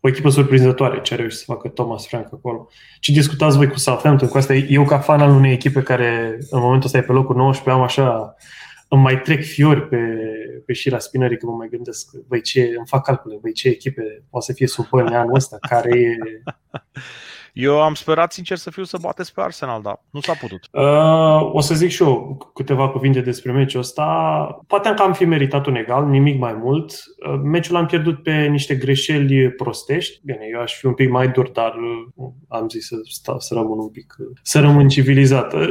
o 0.00 0.08
echipă 0.08 0.28
surprinzătoare 0.28 1.00
ce 1.00 1.14
a 1.14 1.16
reușit 1.16 1.38
să 1.38 1.44
facă 1.46 1.68
Thomas 1.68 2.06
Frank 2.06 2.28
acolo. 2.32 2.68
Ce 3.00 3.12
discutați 3.12 3.56
voi 3.56 3.68
cu 3.68 3.78
Southampton? 3.78 4.28
Cu 4.28 4.36
asta, 4.36 4.54
eu 4.54 4.84
ca 4.84 4.98
fan 4.98 5.20
al 5.20 5.30
unei 5.30 5.52
echipe 5.52 5.82
care 5.82 6.38
în 6.50 6.60
momentul 6.60 6.86
ăsta 6.86 6.98
e 6.98 7.02
pe 7.02 7.12
locul 7.12 7.36
19, 7.36 7.70
am 7.70 7.82
așa 7.82 8.36
îmi 8.88 9.02
mai 9.02 9.20
trec 9.20 9.44
fiori 9.44 9.88
pe, 9.88 9.98
pe 10.66 10.72
șira 10.72 10.98
spinării 10.98 11.38
că 11.38 11.46
mă 11.46 11.52
mai 11.52 11.68
gândesc, 11.70 12.16
băi, 12.26 12.40
ce, 12.40 12.60
îmi 12.60 12.86
fac 12.86 13.04
calcule, 13.04 13.38
băi, 13.40 13.52
ce 13.52 13.68
echipe 13.68 14.24
poate 14.30 14.46
să 14.46 14.52
fie 14.52 14.66
sub 14.66 14.86
anul 14.92 15.34
ăsta, 15.34 15.56
care 15.68 15.98
e 15.98 16.16
eu 17.60 17.82
am 17.82 17.94
sperat, 17.94 18.32
sincer 18.32 18.56
să 18.56 18.70
fiu, 18.70 18.84
să 18.84 18.98
bateți 19.00 19.34
pe 19.34 19.40
Arsenal, 19.40 19.82
dar 19.82 20.04
nu 20.10 20.20
s-a 20.20 20.32
putut. 20.32 20.68
Uh, 20.72 21.54
o 21.54 21.60
să 21.60 21.74
zic 21.74 21.90
și 21.90 22.02
eu 22.02 22.38
câteva 22.54 22.88
cuvinte 22.88 23.20
despre 23.20 23.52
meciul 23.52 23.80
ăsta. 23.80 24.04
Poate 24.66 24.92
că 24.94 25.02
am 25.02 25.12
fi 25.12 25.24
meritat 25.24 25.66
un 25.66 25.74
egal, 25.74 26.06
nimic 26.06 26.38
mai 26.38 26.52
mult. 26.62 26.92
Uh, 26.92 27.40
meciul 27.42 27.76
am 27.76 27.86
pierdut 27.86 28.22
pe 28.22 28.46
niște 28.46 28.74
greșeli 28.74 29.50
prostești. 29.50 30.20
Bine, 30.24 30.48
eu 30.52 30.60
aș 30.60 30.74
fi 30.74 30.86
un 30.86 30.94
pic 30.94 31.10
mai 31.10 31.28
dur, 31.28 31.48
dar 31.48 31.74
uh, 32.16 32.28
am 32.48 32.68
zis 32.68 32.86
să, 32.86 32.96
stau, 33.02 33.38
să 33.38 33.54
rămân 33.54 33.78
un 33.78 33.88
pic, 33.88 34.14
uh, 34.18 34.26
să 34.42 34.60
rămân 34.60 34.88
civilizat. 34.88 35.52
Uh, 35.52 35.68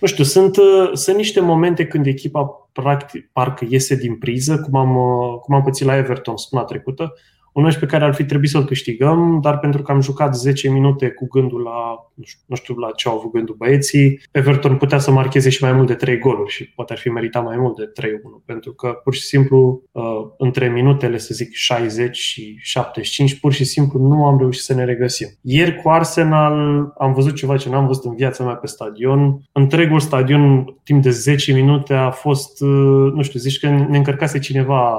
nu 0.00 0.06
știu, 0.06 0.24
sunt, 0.24 0.56
uh, 0.56 0.90
sunt 0.92 1.16
niște 1.16 1.40
momente 1.40 1.86
când 1.86 2.06
echipa 2.06 2.68
practic, 2.72 3.30
parcă 3.32 3.66
iese 3.68 3.96
din 3.96 4.18
priză, 4.18 4.60
cum 4.60 4.74
am, 4.74 4.92
cum 5.40 5.54
am 5.54 5.62
pățit 5.62 5.86
la 5.86 5.96
Everton 5.96 6.36
săptămâna 6.36 6.68
trecută, 6.68 7.14
un 7.58 7.64
meci 7.64 7.78
pe 7.78 7.86
care 7.86 8.04
ar 8.04 8.14
fi 8.14 8.24
trebuit 8.24 8.50
să-l 8.50 8.64
câștigăm, 8.64 9.40
dar 9.42 9.58
pentru 9.58 9.82
că 9.82 9.92
am 9.92 10.00
jucat 10.00 10.36
10 10.36 10.70
minute 10.70 11.08
cu 11.08 11.26
gândul 11.28 11.62
la, 11.62 12.10
nu 12.14 12.24
știu, 12.24 12.40
nu 12.46 12.56
știu 12.56 12.74
la 12.74 12.90
ce 12.96 13.08
au 13.08 13.16
avut 13.16 13.32
gândul 13.32 13.54
băieții, 13.58 14.20
Everton 14.32 14.76
putea 14.76 14.98
să 14.98 15.10
marcheze 15.10 15.50
și 15.50 15.62
mai 15.62 15.72
mult 15.72 15.86
de 15.86 15.94
3 15.94 16.18
goluri 16.18 16.50
și 16.50 16.70
poate 16.70 16.92
ar 16.92 16.98
fi 16.98 17.08
meritat 17.08 17.44
mai 17.44 17.56
mult 17.56 17.76
de 17.76 17.92
3-1, 18.00 18.44
pentru 18.44 18.72
că 18.72 18.88
pur 19.04 19.14
și 19.14 19.20
simplu 19.20 19.82
uh, 19.92 20.02
între 20.38 20.68
minutele, 20.68 21.18
să 21.18 21.34
zic, 21.34 21.52
60 21.52 22.16
și 22.16 22.56
75, 22.60 23.40
pur 23.40 23.52
și 23.52 23.64
simplu 23.64 24.00
nu 24.00 24.26
am 24.26 24.38
reușit 24.38 24.62
să 24.62 24.74
ne 24.74 24.84
regăsim. 24.84 25.28
Ieri 25.40 25.76
cu 25.82 25.88
Arsenal 25.88 26.54
am 26.98 27.12
văzut 27.12 27.34
ceva 27.34 27.56
ce 27.56 27.68
n-am 27.68 27.86
văzut 27.86 28.04
în 28.04 28.14
viața 28.14 28.44
mea 28.44 28.54
pe 28.54 28.66
stadion. 28.66 29.42
Întregul 29.52 30.00
stadion, 30.00 30.74
timp 30.84 31.02
de 31.02 31.10
10 31.10 31.52
minute, 31.52 31.94
a 31.94 32.10
fost, 32.10 32.60
uh, 32.60 33.12
nu 33.14 33.22
știu, 33.22 33.40
zici 33.40 33.58
că 33.58 33.68
ne 33.68 33.96
încărcase 33.96 34.38
cineva, 34.38 34.94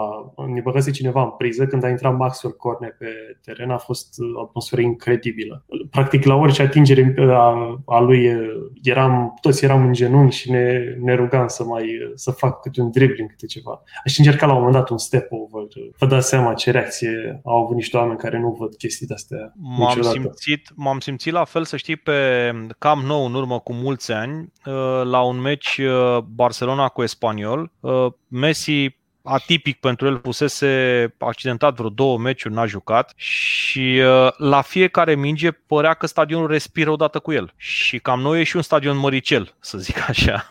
ne 0.53 0.61
băgase 0.61 0.91
cineva 0.91 1.21
în 1.21 1.29
priză 1.37 1.65
când 1.65 1.83
a 1.83 1.89
intrat 1.89 2.17
Maxwell 2.17 2.48
Maxwell 2.49 2.57
Corne 2.57 2.95
pe 2.97 3.37
teren 3.43 3.69
a 3.69 3.77
fost 3.77 4.15
o 4.35 4.41
atmosferă 4.41 4.81
incredibilă. 4.81 5.65
Practic, 5.89 6.25
la 6.25 6.35
orice 6.35 6.61
atingere 6.61 7.15
a, 7.17 7.81
a 7.85 7.99
lui 7.99 8.35
eram, 8.83 9.37
toți 9.41 9.63
eram 9.63 9.85
în 9.85 9.93
genunchi 9.93 10.35
și 10.35 10.51
ne, 10.51 10.95
ne 11.01 11.15
rugam 11.15 11.47
să 11.47 11.63
mai 11.63 11.87
să 12.15 12.31
fac 12.31 12.61
câte 12.61 12.81
un 12.81 12.91
dribbling, 12.91 13.29
câte 13.29 13.45
ceva. 13.45 13.83
Aș 14.05 14.17
încerca 14.17 14.45
la 14.45 14.51
un 14.51 14.57
moment 14.57 14.75
dat 14.75 14.89
un 14.89 14.97
step 14.97 15.27
over. 15.31 15.67
Vă 15.97 16.05
dați 16.05 16.27
seama 16.27 16.53
ce 16.53 16.71
reacție 16.71 17.41
au 17.43 17.63
avut 17.63 17.75
niște 17.75 17.97
oameni 17.97 18.17
care 18.17 18.39
nu 18.39 18.55
văd 18.59 18.75
chestii 18.75 19.07
de 19.07 19.13
astea 19.13 19.53
m-am 19.55 19.87
niciodată. 19.87 20.19
simțit, 20.19 20.69
m-am 20.75 20.99
simțit 20.99 21.33
la 21.33 21.43
fel, 21.43 21.63
să 21.63 21.77
știi, 21.77 21.95
pe 21.95 22.13
cam 22.77 23.03
nou 23.05 23.25
în 23.25 23.33
urmă 23.33 23.59
cu 23.59 23.73
mulți 23.73 24.11
ani, 24.11 24.51
la 25.03 25.21
un 25.21 25.41
meci 25.41 25.81
Barcelona 26.33 26.87
cu 26.87 27.01
Espanyol. 27.01 27.71
Messi 28.27 28.97
atipic 29.23 29.79
pentru 29.79 30.07
el, 30.07 30.17
pusese 30.17 31.13
accidentat 31.17 31.75
vreo 31.75 31.89
două 31.89 32.17
meciuri, 32.17 32.53
n-a 32.53 32.65
jucat 32.65 33.13
și 33.15 34.01
uh, 34.03 34.27
la 34.37 34.61
fiecare 34.61 35.15
minge 35.15 35.51
părea 35.51 35.93
că 35.93 36.07
stadionul 36.07 36.47
respiră 36.47 36.89
odată 36.89 37.19
cu 37.19 37.31
el. 37.31 37.53
Și 37.55 37.99
cam 37.99 38.19
noi 38.19 38.39
e 38.39 38.43
și 38.43 38.55
un 38.55 38.61
stadion 38.61 38.97
măricel, 38.97 39.55
să 39.59 39.77
zic 39.77 40.09
așa. 40.09 40.43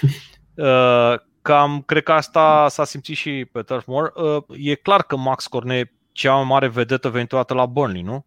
Uh, 0.56 1.14
cam, 1.42 1.82
cred 1.86 2.02
că 2.02 2.12
asta 2.12 2.66
s-a 2.68 2.84
simțit 2.84 3.16
și 3.16 3.48
pe 3.52 3.62
Turf 3.62 3.86
Moor. 3.86 4.12
Uh, 4.14 4.42
e 4.58 4.74
clar 4.74 5.02
că 5.02 5.16
Max 5.16 5.46
Cornet 5.46 5.86
e 5.86 5.92
cea 6.12 6.34
mai 6.34 6.44
mare 6.48 6.68
vedetă 6.68 7.08
venit 7.08 7.32
la 7.48 7.66
Burnley, 7.66 8.02
nu? 8.02 8.24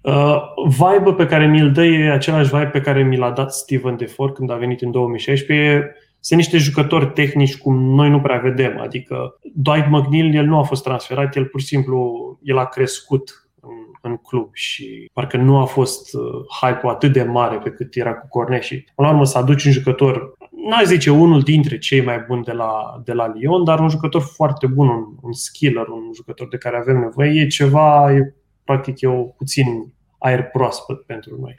Uh, 0.00 0.42
vibe 0.64 1.12
pe 1.16 1.26
care 1.26 1.46
mi-l 1.46 1.72
dă 1.72 1.84
e 1.84 2.10
același 2.10 2.50
vibe 2.50 2.66
pe 2.66 2.80
care 2.80 3.02
mi 3.02 3.16
l-a 3.16 3.30
dat 3.30 3.52
Steven 3.52 3.96
Defor 3.96 4.32
când 4.32 4.50
a 4.50 4.54
venit 4.54 4.80
în 4.80 4.90
2016 4.90 5.94
sunt 6.20 6.38
niște 6.38 6.58
jucători 6.58 7.12
tehnici 7.12 7.58
cum 7.58 7.94
noi 7.94 8.10
nu 8.10 8.20
prea 8.20 8.38
vedem. 8.38 8.80
Adică 8.80 9.38
Dwight 9.54 9.86
McNeil, 9.90 10.34
el 10.34 10.44
nu 10.44 10.58
a 10.58 10.62
fost 10.62 10.82
transferat, 10.82 11.36
el 11.36 11.44
pur 11.44 11.60
și 11.60 11.66
simplu 11.66 12.38
el 12.42 12.58
a 12.58 12.66
crescut 12.66 13.48
în, 13.60 14.10
în 14.10 14.16
club 14.16 14.48
și 14.52 15.10
parcă 15.12 15.36
nu 15.36 15.58
a 15.58 15.64
fost 15.64 16.14
uh, 16.14 16.22
hype 16.60 16.86
atât 16.86 17.12
de 17.12 17.22
mare 17.22 17.58
pe 17.58 17.70
cât 17.70 17.96
era 17.96 18.14
cu 18.14 18.26
Cornet 18.28 18.62
și 18.62 18.84
până 18.94 19.08
la 19.08 19.14
urmă 19.14 19.24
să 19.24 19.38
aduci 19.38 19.64
un 19.64 19.72
jucător, 19.72 20.34
n-aș 20.68 20.84
zice 20.84 21.10
unul 21.10 21.40
dintre 21.40 21.78
cei 21.78 22.04
mai 22.04 22.24
buni 22.28 22.44
de 22.44 22.52
la, 22.52 23.00
de 23.04 23.12
la 23.12 23.32
Lyon, 23.34 23.64
dar 23.64 23.80
un 23.80 23.88
jucător 23.88 24.22
foarte 24.22 24.66
bun, 24.66 24.88
un, 24.88 25.04
un 25.20 25.32
skiller, 25.32 25.88
un 25.88 26.10
jucător 26.14 26.48
de 26.48 26.58
care 26.58 26.76
avem 26.76 26.98
nevoie, 26.98 27.40
e 27.40 27.46
ceva, 27.46 28.12
e, 28.12 28.34
practic 28.64 29.00
e 29.00 29.06
o 29.06 29.22
puțin 29.22 29.66
aer 30.18 30.50
proaspăt 30.50 31.02
pentru 31.06 31.36
noi. 31.40 31.54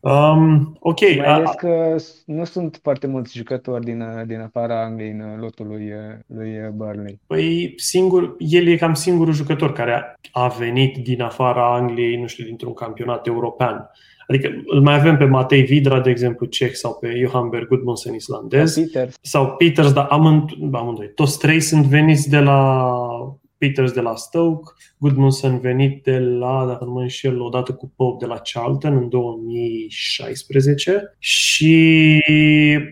Um, 0.00 0.76
ok. 0.80 1.00
Mai 1.00 1.26
ales 1.26 1.50
că 1.56 1.96
nu 2.26 2.44
sunt 2.44 2.78
foarte 2.82 3.06
mulți 3.06 3.36
jucători 3.36 3.84
din, 3.84 4.04
din 4.26 4.40
afara 4.40 4.84
Angliei 4.84 5.10
în 5.10 5.40
lotul 5.40 5.66
lui, 5.66 5.92
lui 6.26 6.70
Burnley. 6.74 7.20
Păi 7.26 7.74
singur, 7.76 8.36
el 8.38 8.66
e 8.66 8.76
cam 8.76 8.94
singurul 8.94 9.32
jucător 9.32 9.72
care 9.72 10.18
a 10.32 10.48
venit 10.48 10.96
din 10.96 11.22
afara 11.22 11.74
Angliei, 11.74 12.20
nu 12.20 12.26
știu, 12.26 12.44
dintr-un 12.44 12.74
campionat 12.74 13.26
european. 13.26 13.90
Adică 14.28 14.50
îl 14.66 14.80
mai 14.80 14.94
avem 14.94 15.16
pe 15.16 15.24
Matei 15.24 15.62
Vidra, 15.62 16.00
de 16.00 16.10
exemplu, 16.10 16.46
ceh, 16.46 16.70
sau 16.70 16.94
pe 16.94 17.08
Johan 17.16 17.48
Berg 17.48 17.68
Gudmundsson, 17.68 18.14
islandez. 18.14 18.74
Sau 18.74 18.84
Peters. 18.84 19.18
Sau 19.20 19.54
Peters, 19.56 19.92
dar 19.92 20.06
amândoi. 20.10 21.12
Toți 21.14 21.38
trei 21.38 21.60
sunt 21.60 21.84
veniți 21.84 22.28
de 22.28 22.38
la 22.38 22.98
Peters 23.58 23.92
de 23.92 24.00
la 24.00 24.14
Stoke, 24.14 24.72
Goodmanson 24.98 25.60
venit 25.60 26.02
de 26.02 26.18
la, 26.18 26.66
dacă 26.66 26.84
nu 26.84 26.90
mă 26.90 27.00
înșel, 27.00 27.40
odată 27.40 27.72
cu 27.72 27.92
Pope 27.96 28.24
de 28.24 28.30
la 28.32 28.40
Charlton 28.52 28.96
în 28.96 29.08
2016 29.08 31.16
și 31.18 32.22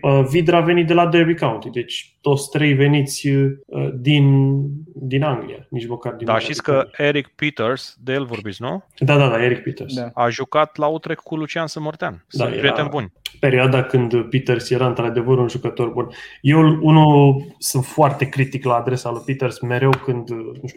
uh, 0.01 0.25
Vidra 0.29 0.57
a 0.57 0.61
venit 0.61 0.87
de 0.87 0.93
la 0.93 1.07
Derby 1.07 1.35
County, 1.35 1.69
deci 1.69 2.14
toți 2.27 2.49
trei 2.49 2.73
veniți 2.73 3.27
uh, 3.27 3.89
din, 3.93 4.55
din 4.93 5.23
Anglia, 5.23 5.67
nici 5.69 5.87
măcar 5.87 6.13
din 6.13 6.25
Da, 6.25 6.39
știți 6.39 6.63
că 6.63 6.87
Eric 6.97 7.27
Peters, 7.27 7.97
de 7.99 8.13
el 8.13 8.25
vorbiți, 8.25 8.61
nu? 8.61 8.83
Da, 8.99 9.17
da, 9.17 9.29
da, 9.29 9.43
Eric 9.43 9.63
Peters. 9.63 9.93
Da. 9.93 10.09
A 10.13 10.29
jucat 10.29 10.77
la 10.77 10.87
Utrecht 10.87 11.21
cu 11.21 11.35
Lucian 11.35 11.67
Sămărtean. 11.67 12.25
Sunt 12.27 12.49
da, 12.49 12.57
prieteni 12.57 12.89
buni 12.89 13.11
perioada 13.39 13.83
când 13.83 14.21
Peters 14.21 14.69
era 14.69 14.87
într-adevăr 14.87 15.37
un 15.37 15.47
jucător 15.47 15.89
bun. 15.89 16.07
Eu, 16.41 16.59
unul, 16.81 17.45
sunt 17.57 17.85
foarte 17.85 18.29
critic 18.29 18.65
la 18.65 18.73
adresa 18.75 19.11
lui 19.11 19.21
Peters, 19.25 19.59
mereu 19.59 19.89
când, 20.03 20.29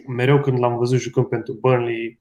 mereu 0.07 0.39
când 0.39 0.59
l-am 0.59 0.77
văzut 0.77 0.99
jucând 0.99 1.25
pentru 1.25 1.57
Burnley, 1.61 2.17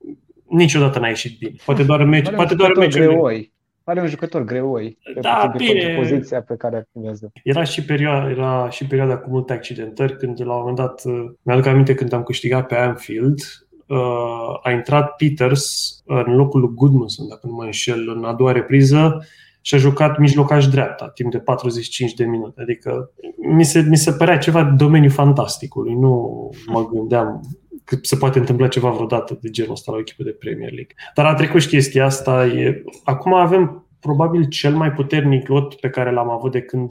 niciodată 0.48 0.98
n-a 0.98 1.08
ieșit 1.08 1.38
bine. 1.38 1.52
Poate 1.64 1.82
doar 1.82 2.04
meci, 2.04 2.30
poate 2.30 2.54
doar 2.54 2.72
meciurile. 2.76 3.50
Pare 3.88 4.00
un 4.00 4.06
jucător 4.06 4.44
greoi, 4.44 4.98
da, 5.20 5.52
bine. 5.56 5.94
poziția 5.96 6.42
pe 6.42 6.54
care 6.56 6.76
activează. 6.76 7.32
Era 7.42 7.64
și, 7.64 7.84
perioada, 7.84 8.30
era 8.30 8.70
și 8.70 8.86
perioada 8.86 9.16
cu 9.16 9.30
multe 9.30 9.52
accidentări, 9.52 10.16
când 10.16 10.42
la 10.44 10.52
un 10.52 10.58
moment 10.58 10.76
dat, 10.76 11.02
mi-aduc 11.42 11.66
aminte 11.66 11.94
când 11.94 12.12
am 12.12 12.22
câștigat 12.22 12.66
pe 12.66 12.74
Anfield, 12.74 13.40
uh, 13.86 14.58
a 14.62 14.70
intrat 14.70 15.16
Peters 15.16 15.96
în 16.06 16.36
locul 16.36 16.60
lui 16.60 16.74
Goodmanson, 16.74 17.28
dacă 17.28 17.46
nu 17.46 17.52
mă 17.52 17.64
înșel, 17.64 18.14
în 18.16 18.24
a 18.24 18.32
doua 18.32 18.52
repriză 18.52 19.26
și 19.60 19.74
a 19.74 19.78
jucat 19.78 20.18
mijlocaș 20.18 20.66
dreapta 20.66 21.08
timp 21.08 21.30
de 21.30 21.38
45 21.38 22.14
de 22.14 22.24
minute. 22.24 22.60
Adică 22.60 23.10
mi 23.54 23.64
se, 23.64 23.80
mi 23.88 23.96
se 23.96 24.12
părea 24.12 24.38
ceva 24.38 24.64
de 24.64 24.74
domeniul 24.76 25.12
fantasticului. 25.12 25.94
Nu 25.94 26.48
mă 26.66 26.88
gândeam 26.92 27.40
că 27.88 27.98
se 28.02 28.16
poate 28.16 28.38
întâmpla 28.38 28.68
ceva 28.68 28.90
vreodată 28.90 29.38
de 29.40 29.50
genul 29.50 29.72
ăsta 29.72 29.90
la 29.90 29.96
o 29.96 30.00
echipă 30.00 30.22
de 30.22 30.30
Premier 30.30 30.72
League. 30.72 30.94
Dar 31.14 31.26
a 31.26 31.34
trecut 31.34 31.60
și 31.60 31.68
chestia 31.68 32.04
asta. 32.04 32.46
E... 32.46 32.82
Acum 33.04 33.34
avem 33.34 33.88
probabil 34.00 34.48
cel 34.48 34.74
mai 34.74 34.92
puternic 34.92 35.48
lot 35.48 35.74
pe 35.74 35.88
care 35.88 36.12
l-am 36.12 36.30
avut 36.30 36.52
de 36.52 36.60
când, 36.60 36.90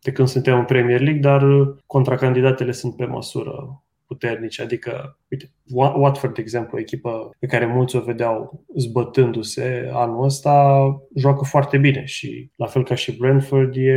de 0.00 0.12
când 0.12 0.28
suntem 0.28 0.58
în 0.58 0.64
Premier 0.64 1.00
League, 1.00 1.20
dar 1.20 1.44
contracandidatele 1.86 2.72
sunt 2.72 2.96
pe 2.96 3.04
măsură 3.04 3.82
puternice. 4.06 4.62
Adică, 4.62 5.18
uite, 5.30 5.50
Watford, 5.74 6.34
de 6.34 6.40
exemplu, 6.40 6.76
o 6.76 6.80
echipă 6.80 7.30
pe 7.38 7.46
care 7.46 7.66
mulți 7.66 7.96
o 7.96 8.00
vedeau 8.00 8.64
zbătându-se 8.76 9.90
anul 9.92 10.24
ăsta, 10.24 10.84
joacă 11.16 11.44
foarte 11.44 11.78
bine 11.78 12.04
și 12.04 12.50
la 12.56 12.66
fel 12.66 12.84
ca 12.84 12.94
și 12.94 13.16
Brentford 13.16 13.76
e, 13.76 13.90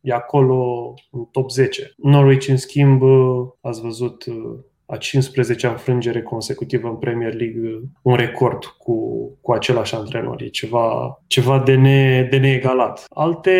e 0.00 0.12
acolo 0.12 0.94
în 1.10 1.24
top 1.24 1.50
10. 1.50 1.92
Norwich, 1.96 2.48
în 2.48 2.56
schimb, 2.56 3.02
ați 3.60 3.80
văzut 3.80 4.24
a 4.90 4.96
15-a 4.96 5.70
înfrângere 5.70 6.22
consecutivă 6.22 6.88
în 6.88 6.96
Premier 6.96 7.34
League, 7.34 7.80
un 8.02 8.14
record 8.14 8.64
cu, 8.64 8.94
cu 9.40 9.52
același 9.52 9.94
antrenor. 9.94 10.42
E 10.42 10.48
ceva, 10.48 11.18
ceva 11.26 11.58
de, 11.58 11.74
ne, 11.74 12.26
de 12.30 12.38
neegalat. 12.38 13.04
Alte, 13.08 13.52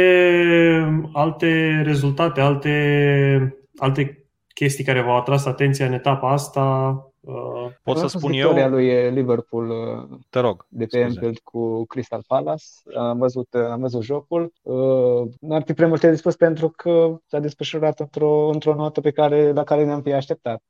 alte 1.12 1.80
rezultate, 1.84 2.40
alte, 2.40 3.58
alte 3.76 4.28
chestii 4.54 4.84
care 4.84 5.02
v-au 5.02 5.16
atras 5.16 5.44
atenția 5.44 5.86
în 5.86 5.92
etapa 5.92 6.32
asta 6.32 6.92
Uh, 6.92 7.07
Pot 7.82 7.96
să 7.96 8.06
spun 8.06 8.32
eu? 8.32 8.68
lui 8.68 9.10
Liverpool 9.10 9.68
uh, 9.68 10.18
Te 10.30 10.40
rog, 10.40 10.66
de 10.68 10.84
pe 10.84 11.02
Anfield 11.02 11.38
cu 11.38 11.84
Crystal 11.84 12.22
Palace. 12.26 12.64
Am 12.96 13.18
văzut, 13.18 13.48
uh, 13.52 13.64
am 13.70 13.80
văzut 13.80 14.02
jocul. 14.02 14.52
N-ar 15.40 15.62
fi 15.62 15.72
prea 15.72 15.88
multe 15.88 16.10
de 16.10 16.16
spus 16.16 16.36
pentru 16.36 16.72
că 16.76 17.18
s-a 17.26 17.38
desfășurat 17.38 18.00
într-o, 18.00 18.48
într-o 18.52 18.74
notă 18.74 19.00
pe 19.00 19.10
care, 19.10 19.52
la 19.52 19.64
care 19.64 19.84
ne-am 19.84 20.02
fi 20.02 20.12
așteptat, 20.12 20.62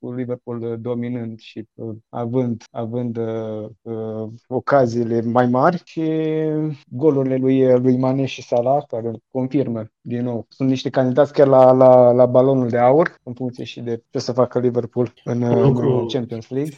cu 0.00 0.12
Liverpool 0.12 0.76
dominând 0.80 1.38
și 1.38 1.64
având, 2.08 2.64
având 2.70 3.16
uh, 3.16 4.28
ocaziile 4.48 5.20
mai 5.22 5.46
mari 5.46 5.82
și 5.84 6.10
golurile 6.88 7.36
lui, 7.36 7.78
lui 7.78 7.96
Mane 7.96 8.24
și 8.24 8.42
Salah, 8.42 8.82
care 8.88 9.10
confirmă 9.30 9.84
din 10.00 10.22
nou. 10.22 10.46
Sunt 10.48 10.68
niște 10.68 10.90
candidați 10.90 11.32
chiar 11.32 11.46
la, 11.46 11.72
la, 11.72 12.10
la 12.10 12.26
balonul 12.26 12.68
de 12.68 12.78
aur, 12.78 13.14
în 13.22 13.32
funcție 13.32 13.64
și 13.64 13.80
de 13.80 14.02
ce 14.10 14.18
să 14.18 14.32
facă 14.32 14.58
Liverpool 14.58 15.12
în, 15.24 15.42
în 16.00 16.08
Champions 16.08 16.48
League. 16.48 16.76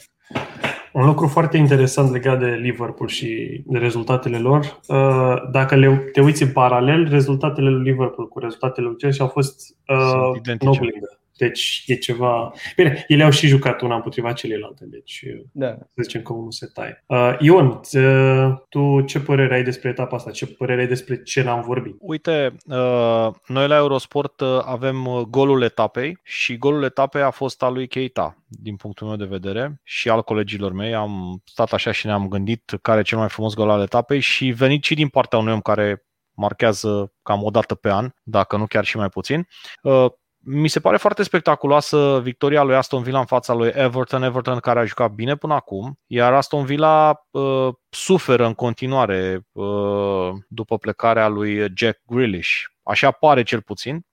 Un 0.92 1.06
lucru 1.06 1.26
foarte 1.26 1.56
interesant 1.56 2.10
legat 2.10 2.38
de 2.38 2.46
Liverpool 2.46 3.08
și 3.08 3.62
de 3.66 3.78
rezultatele 3.78 4.38
lor, 4.38 4.80
uh, 4.86 5.50
dacă 5.52 5.74
le, 5.74 5.96
te 6.12 6.20
uiți 6.20 6.42
în 6.42 6.52
paralel, 6.52 7.08
rezultatele 7.08 7.70
lui 7.70 7.90
Liverpool 7.90 8.28
cu 8.28 8.38
rezultatele 8.38 8.86
lui 8.86 8.96
Chelsea 8.96 9.24
au 9.24 9.30
fost 9.30 9.76
uh, 9.88 10.56
noblingă. 10.60 11.17
Deci 11.38 11.84
e 11.86 11.94
ceva... 11.94 12.52
Bine, 12.76 13.04
ele 13.06 13.24
au 13.24 13.30
și 13.30 13.46
jucat 13.46 13.80
una 13.80 13.94
împotriva 13.94 14.32
celelalte, 14.32 14.84
deci 14.86 15.24
da. 15.52 15.76
să 15.78 16.02
zicem 16.02 16.22
că 16.22 16.32
unul 16.32 16.50
se 16.50 16.66
taie. 16.66 17.04
Uh, 17.06 17.36
Ion, 17.38 17.80
uh, 17.92 18.54
tu 18.68 19.00
ce 19.00 19.20
părere 19.20 19.54
ai 19.54 19.62
despre 19.62 19.88
etapa 19.88 20.16
asta? 20.16 20.30
Ce 20.30 20.46
părere 20.46 20.80
ai 20.80 20.86
despre 20.86 21.22
ce 21.22 21.42
n-am 21.42 21.60
vorbit? 21.60 21.96
Uite, 21.98 22.56
uh, 22.66 23.28
noi 23.46 23.68
la 23.68 23.76
Eurosport 23.76 24.40
uh, 24.40 24.58
avem 24.64 25.06
uh, 25.06 25.20
golul 25.20 25.62
etapei 25.62 26.18
și 26.22 26.56
golul 26.56 26.82
etapei 26.82 27.22
a 27.22 27.30
fost 27.30 27.62
al 27.62 27.72
lui 27.72 27.88
Keita, 27.88 28.36
din 28.46 28.76
punctul 28.76 29.06
meu 29.06 29.16
de 29.16 29.24
vedere, 29.24 29.80
și 29.84 30.08
al 30.08 30.22
colegilor 30.22 30.72
mei. 30.72 30.94
Am 30.94 31.42
stat 31.44 31.72
așa 31.72 31.92
și 31.92 32.06
ne-am 32.06 32.28
gândit 32.28 32.78
care 32.82 33.00
e 33.00 33.02
cel 33.02 33.18
mai 33.18 33.28
frumos 33.28 33.54
gol 33.54 33.70
al 33.70 33.82
etapei 33.82 34.20
și 34.20 34.50
venit 34.50 34.84
și 34.84 34.94
din 34.94 35.08
partea 35.08 35.38
unui 35.38 35.52
om 35.52 35.60
care 35.60 36.06
marchează 36.34 37.12
cam 37.22 37.42
o 37.42 37.50
dată 37.50 37.74
pe 37.74 37.90
an, 37.90 38.10
dacă 38.22 38.56
nu 38.56 38.66
chiar 38.66 38.84
și 38.84 38.96
mai 38.96 39.08
puțin. 39.08 39.48
Uh, 39.82 40.06
mi 40.50 40.68
se 40.68 40.80
pare 40.80 40.96
foarte 40.96 41.22
spectaculoasă 41.22 42.20
victoria 42.22 42.62
lui 42.62 42.74
Aston 42.74 43.02
Villa 43.02 43.18
în 43.18 43.24
fața 43.26 43.52
lui 43.52 43.70
Everton, 43.74 44.22
Everton 44.22 44.58
care 44.58 44.78
a 44.78 44.84
jucat 44.84 45.10
bine 45.10 45.36
până 45.36 45.54
acum, 45.54 45.98
iar 46.06 46.32
Aston 46.32 46.64
Villa 46.64 47.24
uh, 47.30 47.68
suferă 47.88 48.46
în 48.46 48.54
continuare 48.54 49.40
uh, 49.52 50.30
după 50.48 50.78
plecarea 50.78 51.28
lui 51.28 51.66
Jack 51.74 52.00
Grealish. 52.06 52.50
Așa 52.82 53.10
pare 53.10 53.42
cel 53.42 53.60
puțin. 53.60 54.06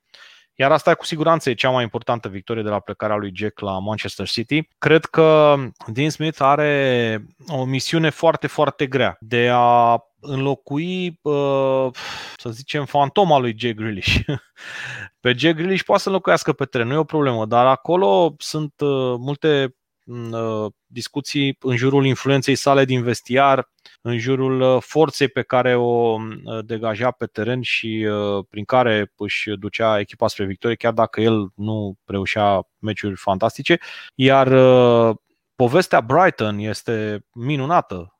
Iar 0.57 0.71
asta 0.71 0.95
cu 0.95 1.05
siguranță 1.05 1.49
e 1.49 1.53
cea 1.53 1.69
mai 1.69 1.83
importantă 1.83 2.27
victorie 2.27 2.63
de 2.63 2.69
la 2.69 2.79
plecarea 2.79 3.15
lui 3.15 3.31
Jack 3.33 3.59
la 3.59 3.79
Manchester 3.79 4.27
City. 4.27 4.67
Cred 4.77 5.05
că 5.05 5.55
Dean 5.87 6.09
Smith 6.09 6.37
are 6.41 7.25
o 7.47 7.65
misiune 7.65 8.09
foarte, 8.09 8.47
foarte 8.47 8.85
grea 8.85 9.17
de 9.19 9.49
a 9.53 9.99
înlocui, 10.25 11.19
să 12.35 12.49
zicem, 12.49 12.85
fantoma 12.85 13.37
lui 13.37 13.55
Jay 13.57 13.73
Grealish. 13.73 14.19
Pe 15.19 15.33
Jay 15.37 15.53
Grealish 15.53 15.83
poate 15.83 16.01
să 16.01 16.07
înlocuiască 16.07 16.53
pe 16.53 16.65
teren, 16.65 16.87
nu 16.87 16.93
e 16.93 16.97
o 16.97 17.03
problemă, 17.03 17.45
dar 17.45 17.65
acolo 17.65 18.35
sunt 18.37 18.73
multe 19.17 19.75
discuții 20.85 21.57
în 21.59 21.75
jurul 21.75 22.05
influenței 22.05 22.55
sale 22.55 22.85
din 22.85 23.03
vestiar, 23.03 23.69
în 24.01 24.17
jurul 24.17 24.61
uh, 24.61 24.81
forței 24.81 25.27
pe 25.27 25.41
care 25.41 25.75
o 25.75 26.13
uh, 26.13 26.65
degaja 26.65 27.11
pe 27.11 27.25
teren 27.25 27.61
și 27.61 28.07
uh, 28.09 28.45
prin 28.49 28.63
care 28.63 29.11
își 29.17 29.49
ducea 29.49 29.99
echipa 29.99 30.27
spre 30.27 30.45
victorie, 30.45 30.75
chiar 30.75 30.93
dacă 30.93 31.21
el 31.21 31.49
nu 31.55 31.97
reușea 32.05 32.67
meciuri 32.79 33.15
fantastice. 33.15 33.79
Iar 34.15 34.47
povestea 35.55 36.01
Brighton 36.01 36.57
este 36.57 37.25
minunată. 37.33 38.14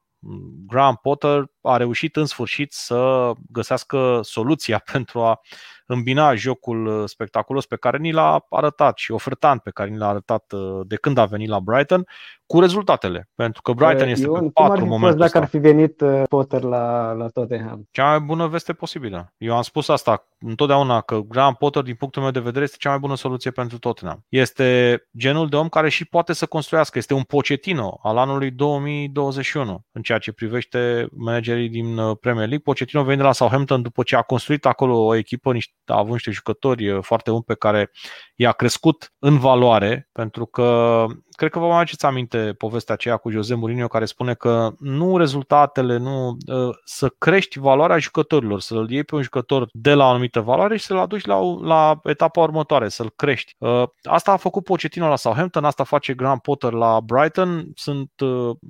Graham 0.68 1.00
Potter 1.02 1.46
a 1.62 1.78
reușit 1.78 2.16
în 2.16 2.26
sfârșit 2.26 2.74
să 2.74 3.32
găsească 3.52 4.20
soluția 4.24 4.84
pentru 4.92 5.22
a 5.22 5.40
îmbina 5.86 6.36
jocul 6.36 6.86
uh, 6.86 7.04
spectaculos 7.06 7.66
pe 7.66 7.76
care 7.76 7.98
ni 7.98 8.12
l-a 8.12 8.46
arătat 8.50 8.98
și 8.98 9.12
ofertant 9.12 9.62
pe 9.62 9.72
care 9.72 9.90
ni 9.90 9.98
l-a 9.98 10.08
arătat 10.08 10.52
uh, 10.52 10.80
de 10.88 10.96
când 10.96 11.18
a 11.18 11.26
venit 11.26 11.50
la 11.50 11.60
Brighton 11.60 12.06
cu 12.46 12.60
rezultatele. 12.60 13.30
Pentru 13.36 13.62
că 13.62 13.72
Brighton 13.72 14.08
este 14.08 14.26
Ion, 14.26 14.44
pe 14.44 14.50
patru 14.54 14.80
cum 14.80 14.88
momentul 14.88 15.20
dacă 15.20 15.38
ar 15.38 15.46
fi 15.46 15.58
venit 15.58 16.02
uh, 16.02 16.22
Potter 16.30 16.62
la, 16.62 17.12
la 17.12 17.28
Tottenham? 17.28 17.88
Cea 17.92 18.10
mai 18.10 18.20
bună 18.20 18.48
veste 18.48 18.74
posibilă. 18.74 19.34
Eu 19.38 19.56
am 19.56 19.62
spus 19.62 19.88
asta 19.88 20.28
întotdeauna 20.40 21.02
că 21.02 21.20
Graham 21.20 21.54
Potter, 21.54 21.84
din 21.84 21.96
punctul 21.96 22.22
meu 22.22 22.32
de 22.32 22.40
vedere, 22.40 22.64
este 22.64 22.78
cea 22.80 22.90
mai 22.90 23.00
bună 23.00 23.16
soluție 23.16 23.52
pentru 23.52 23.80
Tottenham. 23.80 24.26
Este 24.30 25.00
genul 25.18 25.50
de 25.50 25.56
om 25.56 25.70
care 25.70 25.90
și 25.90 26.06
poate 26.06 26.34
să 26.34 26.46
construiască. 26.46 26.98
Este 26.98 27.14
un 27.14 27.24
Pochettino 27.24 28.00
al 28.04 28.18
anului 28.18 28.52
2021 28.52 29.86
în 29.92 30.02
ceea 30.02 30.18
ce 30.18 30.32
privește 30.32 31.08
managerii 31.12 31.70
din 31.70 31.96
Premier 31.96 32.48
League. 32.48 32.60
Pochettino 32.64 33.04
vine 33.04 33.16
de 33.16 33.22
la 33.22 33.32
Southampton 33.32 33.82
după 33.82 34.04
ce 34.04 34.16
a 34.16 34.22
construit 34.22 34.66
acolo 34.66 35.06
o 35.06 35.16
echipă, 35.16 35.54
niște 35.54 35.75
a 35.94 35.98
avut 35.98 36.12
niște 36.12 36.32
jucători 36.32 36.90
uh, 36.90 37.04
foarte 37.04 37.32
buni 37.32 37.44
pe 37.44 37.56
care 37.56 37.92
i-a 38.36 38.52
crescut 38.52 39.14
în 39.20 39.38
valoare, 39.38 40.10
pentru 40.12 40.46
că 40.46 41.06
cred 41.30 41.52
că 41.52 41.60
vă 41.60 41.68
mai 41.68 41.78
aduceți 41.78 42.06
aminte 42.06 42.54
povestea 42.58 42.94
aceea 42.94 43.18
cu 43.18 43.30
Jose 43.30 43.56
Mourinho 43.56 43.88
care 43.88 44.06
spune 44.06 44.34
că 44.34 44.72
nu 44.80 45.18
rezultatele, 45.18 45.98
nu 45.98 46.28
uh, 46.28 46.76
să 46.84 47.10
crești 47.18 47.60
valoarea 47.60 47.98
jucătorilor, 47.98 48.60
să-l 48.60 48.92
iei 48.92 49.04
pe 49.04 49.16
un 49.16 49.22
jucător 49.22 49.68
de 49.72 49.94
la 49.94 50.06
o 50.06 50.10
anumită 50.10 50.40
valoare 50.40 50.78
și 50.78 50.86
să-l 50.86 50.98
aduci 50.98 51.26
la, 51.26 51.40
la 51.62 52.00
etapa 52.04 52.42
următoare, 52.42 52.90
să-l 52.90 53.12
crești. 53.16 53.56
Uh, 53.58 53.84
asta 54.04 54.32
a 54.32 54.38
făcut 54.38 54.64
Pochettino 54.64 55.08
la 55.08 55.16
Southampton, 55.16 55.66
asta 55.66 55.84
face 55.84 56.14
Graham 56.14 56.40
Potter 56.40 56.72
la 56.72 57.00
Brighton. 57.00 57.72
Sunt 57.76 58.12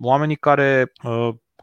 oamenii 0.01 0.35
care 0.35 0.91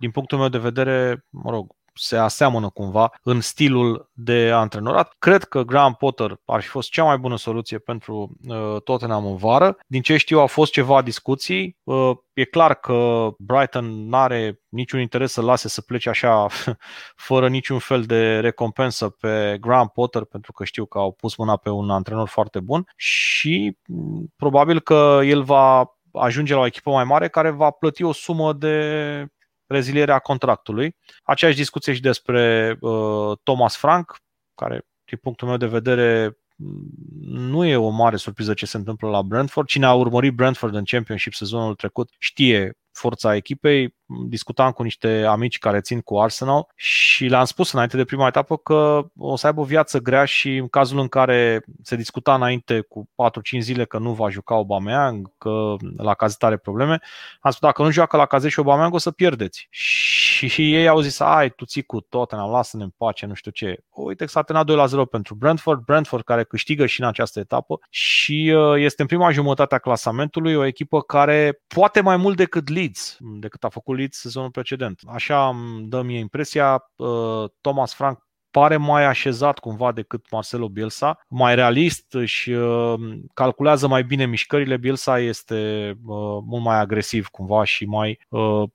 din 0.01 0.11
punctul 0.11 0.39
meu 0.39 0.49
de 0.49 0.59
vedere, 0.59 1.27
mă 1.31 1.51
rog, 1.51 1.75
se 1.95 2.17
aseamănă 2.17 2.69
cumva 2.69 3.13
în 3.23 3.41
stilul 3.41 4.11
de 4.13 4.51
antrenorat. 4.51 5.15
Cred 5.19 5.45
că 5.45 5.63
Graham 5.63 5.95
Potter 5.95 6.41
ar 6.45 6.61
fi 6.61 6.69
fost 6.69 6.91
cea 6.91 7.05
mai 7.05 7.19
bună 7.19 7.37
soluție 7.37 7.79
pentru 7.79 8.37
uh, 8.47 8.83
Tottenham 8.85 9.27
în 9.27 9.37
vară. 9.37 9.77
Din 9.87 10.03
ce 10.03 10.17
știu, 10.17 10.39
au 10.39 10.47
fost 10.47 10.73
ceva 10.73 11.03
discuții. 11.03 11.77
Uh, 11.83 12.11
e 12.33 12.45
clar 12.45 12.75
că 12.75 13.29
Brighton 13.39 14.09
nu 14.09 14.17
are 14.17 14.61
niciun 14.69 15.01
interes 15.01 15.33
să 15.33 15.41
lase 15.41 15.69
să 15.69 15.81
plece 15.81 16.09
așa 16.09 16.47
fără 17.29 17.49
niciun 17.49 17.79
fel 17.79 18.03
de 18.03 18.39
recompensă 18.39 19.09
pe 19.09 19.57
Graham 19.61 19.91
Potter 19.95 20.25
pentru 20.25 20.53
că 20.53 20.65
știu 20.65 20.85
că 20.85 20.99
au 20.99 21.13
pus 21.13 21.37
mâna 21.37 21.57
pe 21.57 21.71
un 21.71 21.91
antrenor 21.91 22.29
foarte 22.29 22.61
bun 22.61 22.87
și 22.97 23.77
mm, 23.87 24.33
probabil 24.37 24.81
că 24.81 25.21
el 25.25 25.43
va 25.43 25.97
ajunge 26.13 26.55
la 26.55 26.61
o 26.61 26.67
echipă 26.67 26.91
mai 26.91 27.05
mare 27.05 27.29
care 27.29 27.51
va 27.51 27.71
plăti 27.71 28.03
o 28.03 28.13
sumă 28.13 28.53
de 28.53 28.77
rezilierea 29.67 30.19
contractului. 30.19 30.97
Aceeași 31.23 31.57
discuție 31.57 31.93
și 31.93 32.01
despre 32.01 32.77
uh, 32.81 33.39
Thomas 33.43 33.77
Frank, 33.77 34.17
care, 34.55 34.87
din 35.05 35.19
punctul 35.23 35.49
meu 35.49 35.57
de 35.57 35.67
vedere, 35.67 36.37
nu 37.21 37.65
e 37.65 37.77
o 37.77 37.89
mare 37.89 38.17
surpriză 38.17 38.55
ce 38.55 38.67
se 38.67 38.77
întâmplă 38.77 39.09
la 39.09 39.23
Brentford. 39.23 39.67
Cine 39.67 39.87
a 39.87 39.95
urmărit 39.95 40.35
Brentford 40.35 40.75
în 40.75 40.85
Championship 40.85 41.33
sezonul 41.33 41.75
trecut 41.75 42.11
știe 42.19 42.77
forța 42.93 43.35
echipei. 43.35 43.95
Discutam 44.29 44.71
cu 44.71 44.83
niște 44.83 45.25
amici 45.29 45.59
care 45.59 45.81
țin 45.81 46.01
cu 46.01 46.19
Arsenal 46.19 46.67
și 46.75 47.25
le-am 47.25 47.45
spus 47.45 47.73
înainte 47.73 47.97
de 47.97 48.05
prima 48.05 48.27
etapă 48.27 48.57
că 48.57 49.05
o 49.19 49.37
să 49.37 49.47
aibă 49.47 49.61
o 49.61 49.65
viață 49.65 49.99
grea 49.99 50.25
și 50.25 50.57
în 50.57 50.69
cazul 50.69 50.99
în 50.99 51.09
care 51.09 51.65
se 51.83 51.97
discuta 51.97 52.35
înainte 52.35 52.81
cu 52.81 53.09
4-5 53.57 53.59
zile 53.59 53.85
că 53.85 53.99
nu 53.99 54.13
va 54.13 54.29
juca 54.29 54.55
Aubameyang, 54.55 55.31
că 55.39 55.75
la 55.97 56.15
cazet 56.15 56.43
are 56.43 56.57
probleme, 56.57 57.01
am 57.41 57.51
spus 57.51 57.69
dacă 57.69 57.83
nu 57.83 57.91
joacă 57.91 58.17
la 58.17 58.27
cazet 58.27 58.51
și 58.51 58.59
Aubameyang 58.59 58.95
o 58.95 58.99
să 58.99 59.11
pierdeți. 59.11 59.67
Și, 59.71 60.49
și 60.49 60.75
ei 60.75 60.89
au 60.89 61.01
zis, 61.01 61.21
ai, 61.21 61.51
tu 61.51 61.65
ții 61.65 61.83
cu 61.83 62.01
tot, 62.01 62.33
ne 62.33 62.39
lasă-ne 62.39 62.83
în 62.83 62.93
pace, 62.97 63.27
nu 63.27 63.35
știu 63.35 63.51
ce. 63.51 63.85
Uite, 63.91 64.27
s-a 64.27 64.43
terminat 64.43 64.67
2 64.67 64.77
la 64.77 64.87
0 64.87 65.05
pentru 65.05 65.35
Brentford, 65.35 65.81
Brentford 65.81 66.25
care 66.25 66.45
câștigă 66.45 66.87
și 66.87 67.01
în 67.01 67.07
această 67.07 67.39
etapă 67.39 67.81
și 67.91 68.55
uh, 68.57 68.75
este 68.77 69.03
în 69.03 69.09
prima 69.09 69.31
jumătate 69.31 69.75
a 69.75 69.79
clasamentului 69.79 70.55
o 70.55 70.65
echipă 70.65 71.01
care 71.01 71.63
poate 71.67 72.01
mai 72.01 72.17
mult 72.17 72.37
decât 72.37 72.69
Leeds, 72.69 72.82
decât 73.21 73.65
a 73.65 73.69
făcut 73.69 73.97
Leeds 73.97 74.19
sezonul 74.19 74.51
precedent. 74.51 75.01
Așa 75.07 75.49
îmi 75.49 75.89
dă 75.89 76.03
mie 76.03 76.19
impresia, 76.19 76.91
uh, 76.97 77.45
Thomas 77.61 77.95
Frank 77.95 78.27
pare 78.51 78.77
mai 78.77 79.05
așezat 79.05 79.59
cumva 79.59 79.93
decât 79.93 80.31
Marcelo 80.31 80.69
Bielsa, 80.69 81.19
mai 81.29 81.55
realist 81.55 82.17
și 82.25 82.51
uh, 82.51 82.95
calculează 83.35 83.87
mai 83.89 84.05
bine 84.05 84.27
mișcările. 84.27 84.77
Bielsa 84.77 85.19
este 85.19 85.91
uh, 86.05 86.17
mult 86.45 86.63
mai 86.63 86.79
agresiv 86.79 87.27
cumva 87.27 87.65
și 87.65 87.85
mai 87.85 88.19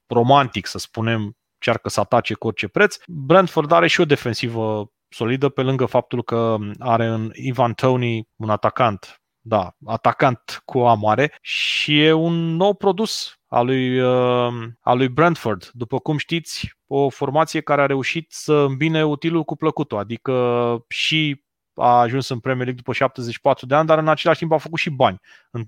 romantic, 0.08 0.66
să 0.66 0.78
spunem, 0.78 1.38
încearcă 1.54 1.90
să 1.90 2.00
atace 2.00 2.34
cu 2.34 2.48
orice 2.48 2.68
preț. 2.68 2.98
Brentford 3.08 3.72
are 3.72 3.88
și 3.88 4.02
o 4.02 4.06
defensivă 4.06 4.92
solidă 5.10 5.50
pe 5.50 5.62
lângă 5.62 5.86
faptul 5.86 6.24
că 6.24 6.58
are 6.80 7.06
în 7.06 7.32
Ivan 7.34 7.74
Tony 7.74 8.28
un 8.36 8.50
atacant 8.50 9.22
da, 9.48 9.76
atacant 9.86 10.62
cu 10.66 10.80
A 10.80 10.94
mare 10.94 11.38
și 11.42 12.02
e 12.02 12.12
un 12.12 12.56
nou 12.56 12.74
produs 12.74 13.37
al 13.48 13.66
lui, 13.66 14.00
uh, 14.00 14.54
al 14.82 14.98
lui 14.98 15.08
Brentford. 15.10 15.70
După 15.74 16.00
cum 16.00 16.18
știți, 16.18 16.78
o 16.88 17.10
formație 17.10 17.62
care 17.62 17.82
a 17.82 17.86
reușit 17.86 18.32
să 18.32 18.54
îmbine 18.54 19.06
utilul 19.06 19.44
cu 19.44 19.56
plăcutul, 19.56 19.98
adică 19.98 20.86
și 20.88 21.46
a 21.78 22.00
ajuns 22.00 22.30
în 22.30 22.40
Premier 22.40 22.66
League 22.66 22.82
după 22.86 22.94
74 22.94 23.66
de 23.66 23.76
ani, 23.76 23.88
dar 23.88 23.98
în 23.98 24.08
același 24.08 24.40
timp 24.40 24.52
a 24.52 24.58
făcut 24.58 24.80
și 24.80 24.90
bani 24.90 25.20
în 25.52 25.64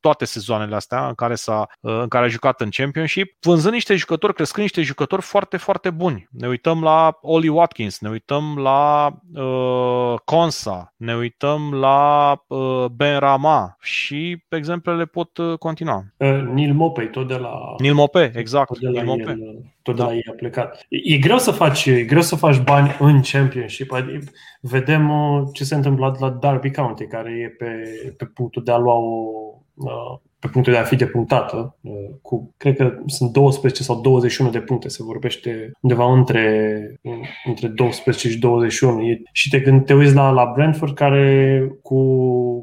toate 0.00 0.24
sezoanele 0.24 0.74
astea 0.74 1.06
în 1.08 1.14
care, 1.14 1.34
s-a, 1.34 1.66
în 1.80 2.08
care 2.08 2.24
a 2.24 2.28
jucat 2.28 2.60
în 2.60 2.68
Championship, 2.70 3.36
vânzând 3.40 3.74
niște 3.74 3.96
jucători, 3.96 4.34
crescând 4.34 4.62
niște 4.66 4.82
jucători 4.82 5.22
foarte, 5.22 5.56
foarte 5.56 5.90
buni. 5.90 6.28
Ne 6.30 6.48
uităm 6.48 6.82
la 6.82 7.18
Oli 7.20 7.48
Watkins, 7.48 8.00
ne 8.00 8.08
uităm 8.08 8.58
la 8.58 9.12
uh, 9.34 10.14
Consa, 10.24 10.94
ne 10.96 11.16
uităm 11.16 11.74
la 11.74 12.32
uh, 12.46 12.84
Ben 12.84 13.18
Rama 13.18 13.76
și 13.80 14.44
exemplele 14.48 15.04
pot 15.04 15.36
uh, 15.36 15.58
continua. 15.58 16.04
Uh, 16.16 16.42
Neil 16.52 16.74
Mopey, 16.74 17.10
tot 17.10 17.28
de 17.28 17.36
la... 17.36 17.74
Neil 17.78 17.94
Mopey, 17.94 18.30
exact. 18.34 18.66
Tot 18.66 18.78
de 18.78 18.86
la, 18.86 18.92
Neil 18.92 19.06
Mopey. 19.06 19.24
El, 19.24 19.64
tot 19.82 19.96
de 19.96 20.02
da. 20.02 20.08
la 20.08 20.14
ei 20.14 20.24
a 20.30 20.34
plecat. 20.36 20.86
E 20.88 21.16
greu 21.16 21.38
să 21.38 21.50
faci, 21.50 21.86
e 21.86 22.04
greu 22.04 22.20
să 22.20 22.36
faci 22.36 22.58
bani 22.58 22.96
în 22.98 23.20
Championship. 23.22 23.92
Adică 23.92 24.24
vedem 24.60 25.10
uh, 25.10 25.35
ce 25.52 25.64
se 25.64 25.74
întâmplă 25.74 26.16
la 26.18 26.30
Derby 26.30 26.70
County, 26.70 27.06
care 27.06 27.30
e 27.30 27.48
pe, 27.48 27.82
pe 28.16 28.24
punctul 28.24 28.62
de 28.64 28.70
a 28.70 28.78
lua 28.78 28.94
o 28.94 29.30
uh, 29.74 30.18
pe 30.38 30.48
punctul 30.48 30.72
de 30.72 30.78
a 30.78 30.82
fi 30.82 30.96
depunctată, 30.96 31.76
uh, 31.80 32.10
cu, 32.22 32.54
cred 32.56 32.76
că 32.76 32.98
sunt 33.06 33.32
12 33.32 33.82
sau 33.82 34.00
21 34.00 34.50
de 34.50 34.60
puncte, 34.60 34.88
se 34.88 35.02
vorbește 35.02 35.70
undeva 35.80 36.12
între, 36.12 37.00
între 37.44 37.68
12 37.68 38.28
și 38.28 38.38
21. 38.38 39.00
Și 39.32 39.48
te, 39.48 39.62
când 39.62 39.84
te 39.84 39.94
uiți 39.94 40.14
la, 40.14 40.30
la 40.30 40.52
Brentford, 40.54 40.94
care 40.94 41.60
cu, 41.82 42.00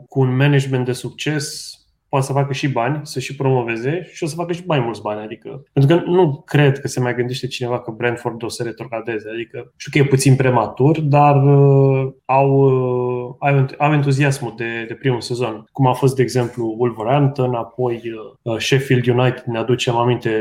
cu 0.07 0.19
un 0.19 0.35
management 0.35 0.85
de 0.85 0.91
succes 0.91 1.77
poate 2.13 2.27
să 2.27 2.33
facă 2.33 2.53
și 2.53 2.67
bani, 2.67 2.99
să 3.03 3.19
și 3.19 3.35
promoveze 3.35 4.09
și 4.11 4.23
o 4.23 4.27
să 4.27 4.35
facă 4.35 4.53
și 4.53 4.63
mai 4.65 4.79
mulți 4.79 5.01
bani. 5.01 5.21
Adică, 5.21 5.63
pentru 5.73 5.97
că 5.97 6.03
nu 6.09 6.43
cred 6.45 6.79
că 6.79 6.87
se 6.87 6.99
mai 6.99 7.15
gândește 7.15 7.47
cineva 7.47 7.79
că 7.79 7.91
Brentford 7.91 8.43
o 8.43 8.49
să 8.49 8.63
retrogradeze. 8.63 9.29
Adică 9.33 9.71
știu 9.75 9.91
că 9.91 9.97
e 9.97 10.09
puțin 10.09 10.35
prematur, 10.35 10.99
dar 10.99 11.43
uh, 11.43 12.11
au, 12.25 12.49
uh, 12.49 13.35
au, 13.39 13.67
au 13.77 13.93
entuziasmul 13.93 14.53
de, 14.57 14.85
de 14.87 14.93
primul 14.93 15.21
sezon. 15.21 15.65
Cum 15.71 15.87
a 15.87 15.93
fost, 15.93 16.15
de 16.15 16.21
exemplu, 16.21 16.75
Wolverhampton, 16.77 17.53
apoi 17.53 18.01
uh, 18.41 18.57
Sheffield 18.57 19.07
United, 19.07 19.43
ne 19.45 19.57
aducem 19.57 19.95
aminte 19.95 20.31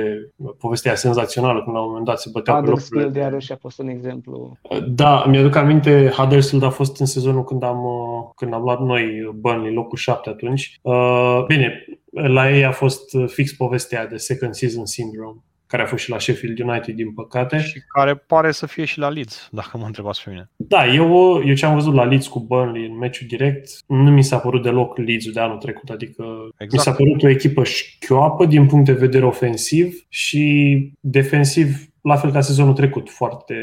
povestea 0.58 0.94
senzațională 0.94 1.62
când 1.62 1.76
la 1.76 1.82
un 1.82 1.88
moment 1.88 2.06
dat 2.06 2.20
se 2.20 2.28
băteau 2.32 2.56
Huddersfield 2.56 3.16
iarăși 3.16 3.52
a 3.52 3.56
fost 3.60 3.78
un 3.78 3.88
exemplu. 3.88 4.56
Uh, 4.62 4.78
da, 4.88 5.24
mi-aduc 5.24 5.56
aminte, 5.56 6.12
Huddersfield 6.16 6.64
a 6.64 6.70
fost 6.70 7.00
în 7.00 7.06
sezonul 7.06 7.44
când 7.44 7.62
am, 7.62 7.84
uh, 7.84 8.30
când 8.36 8.54
am 8.54 8.62
luat 8.62 8.80
noi 8.80 9.32
Burnley, 9.34 9.74
locul 9.74 9.98
7 9.98 10.30
atunci. 10.30 10.78
Uh, 10.82 11.44
bine, 11.46 11.61
la 12.10 12.50
ei 12.50 12.64
a 12.64 12.72
fost 12.72 13.16
fix 13.26 13.52
povestea 13.52 14.06
de 14.06 14.16
second 14.16 14.54
season 14.54 14.86
syndrome 14.86 15.40
care 15.72 15.84
a 15.84 15.86
fost 15.86 16.02
și 16.02 16.10
la 16.10 16.18
Sheffield 16.18 16.58
United, 16.58 16.94
din 16.94 17.12
păcate. 17.12 17.60
Și 17.60 17.80
care 17.94 18.14
pare 18.14 18.50
să 18.50 18.66
fie 18.66 18.84
și 18.84 18.98
la 18.98 19.08
Leeds, 19.08 19.48
dacă 19.52 19.78
mă 19.78 19.86
întrebați 19.86 20.22
pe 20.24 20.30
mine. 20.30 20.50
Da, 20.56 20.86
eu, 20.86 21.42
eu 21.46 21.54
ce 21.54 21.66
am 21.66 21.74
văzut 21.74 21.94
la 21.94 22.04
Leeds 22.04 22.26
cu 22.26 22.40
Burnley 22.40 22.86
în 22.86 22.96
meciul 22.98 23.26
direct, 23.26 23.70
nu 23.86 24.10
mi 24.10 24.24
s-a 24.24 24.38
părut 24.38 24.62
deloc 24.62 24.98
Leeds 24.98 25.30
de 25.30 25.40
anul 25.40 25.58
trecut, 25.58 25.90
adică 25.90 26.24
exact. 26.58 26.72
mi 26.72 26.78
s-a 26.78 26.92
părut 26.92 27.22
o 27.22 27.28
echipă 27.28 27.64
șchioapă 27.64 28.46
din 28.46 28.66
punct 28.66 28.84
de 28.84 28.92
vedere 28.92 29.24
ofensiv 29.24 30.06
și 30.08 30.76
defensiv 31.00 31.76
la 32.02 32.16
fel 32.16 32.30
ca 32.30 32.40
sezonul 32.40 32.74
trecut, 32.74 33.10
foarte, 33.10 33.54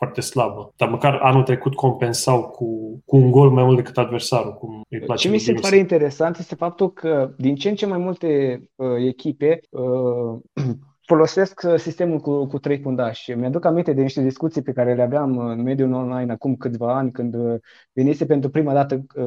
foarte 0.00 0.20
slabă. 0.20 0.72
Dar 0.76 0.88
măcar 0.88 1.14
anul 1.14 1.42
trecut 1.42 1.74
compensau 1.74 2.48
cu, 2.48 2.66
cu 3.04 3.16
un 3.16 3.30
gol 3.30 3.50
mai 3.50 3.64
mult 3.64 3.76
decât 3.76 3.98
adversarul. 3.98 4.52
Cum 4.52 4.82
îi 4.88 5.00
place 5.00 5.26
Ce 5.26 5.32
mi 5.32 5.38
se 5.38 5.52
pare 5.52 5.76
interesant 5.76 6.38
este 6.38 6.54
faptul 6.54 6.92
că 6.92 7.34
din 7.36 7.54
ce 7.54 7.68
în 7.68 7.74
ce 7.74 7.86
mai 7.86 7.98
multe 7.98 8.60
uh, 8.74 8.96
echipe 9.06 9.60
uh, 9.70 10.40
folosesc 11.10 11.62
uh, 11.64 11.74
sistemul 11.76 12.18
cu, 12.18 12.46
cu 12.46 12.58
trei 12.58 12.80
fundași. 12.80 13.32
Mi-aduc 13.32 13.64
aminte 13.64 13.92
de 13.92 14.02
niște 14.02 14.22
discuții 14.22 14.62
pe 14.62 14.72
care 14.72 14.94
le 14.94 15.02
aveam 15.02 15.38
în 15.38 15.62
mediul 15.62 15.92
online 15.92 16.32
acum 16.32 16.56
câțiva 16.56 16.96
ani, 16.96 17.10
când 17.10 17.34
uh, 17.34 17.60
venise 17.92 18.26
pentru 18.26 18.50
prima 18.50 18.72
dată 18.72 18.94
uh, 18.94 19.24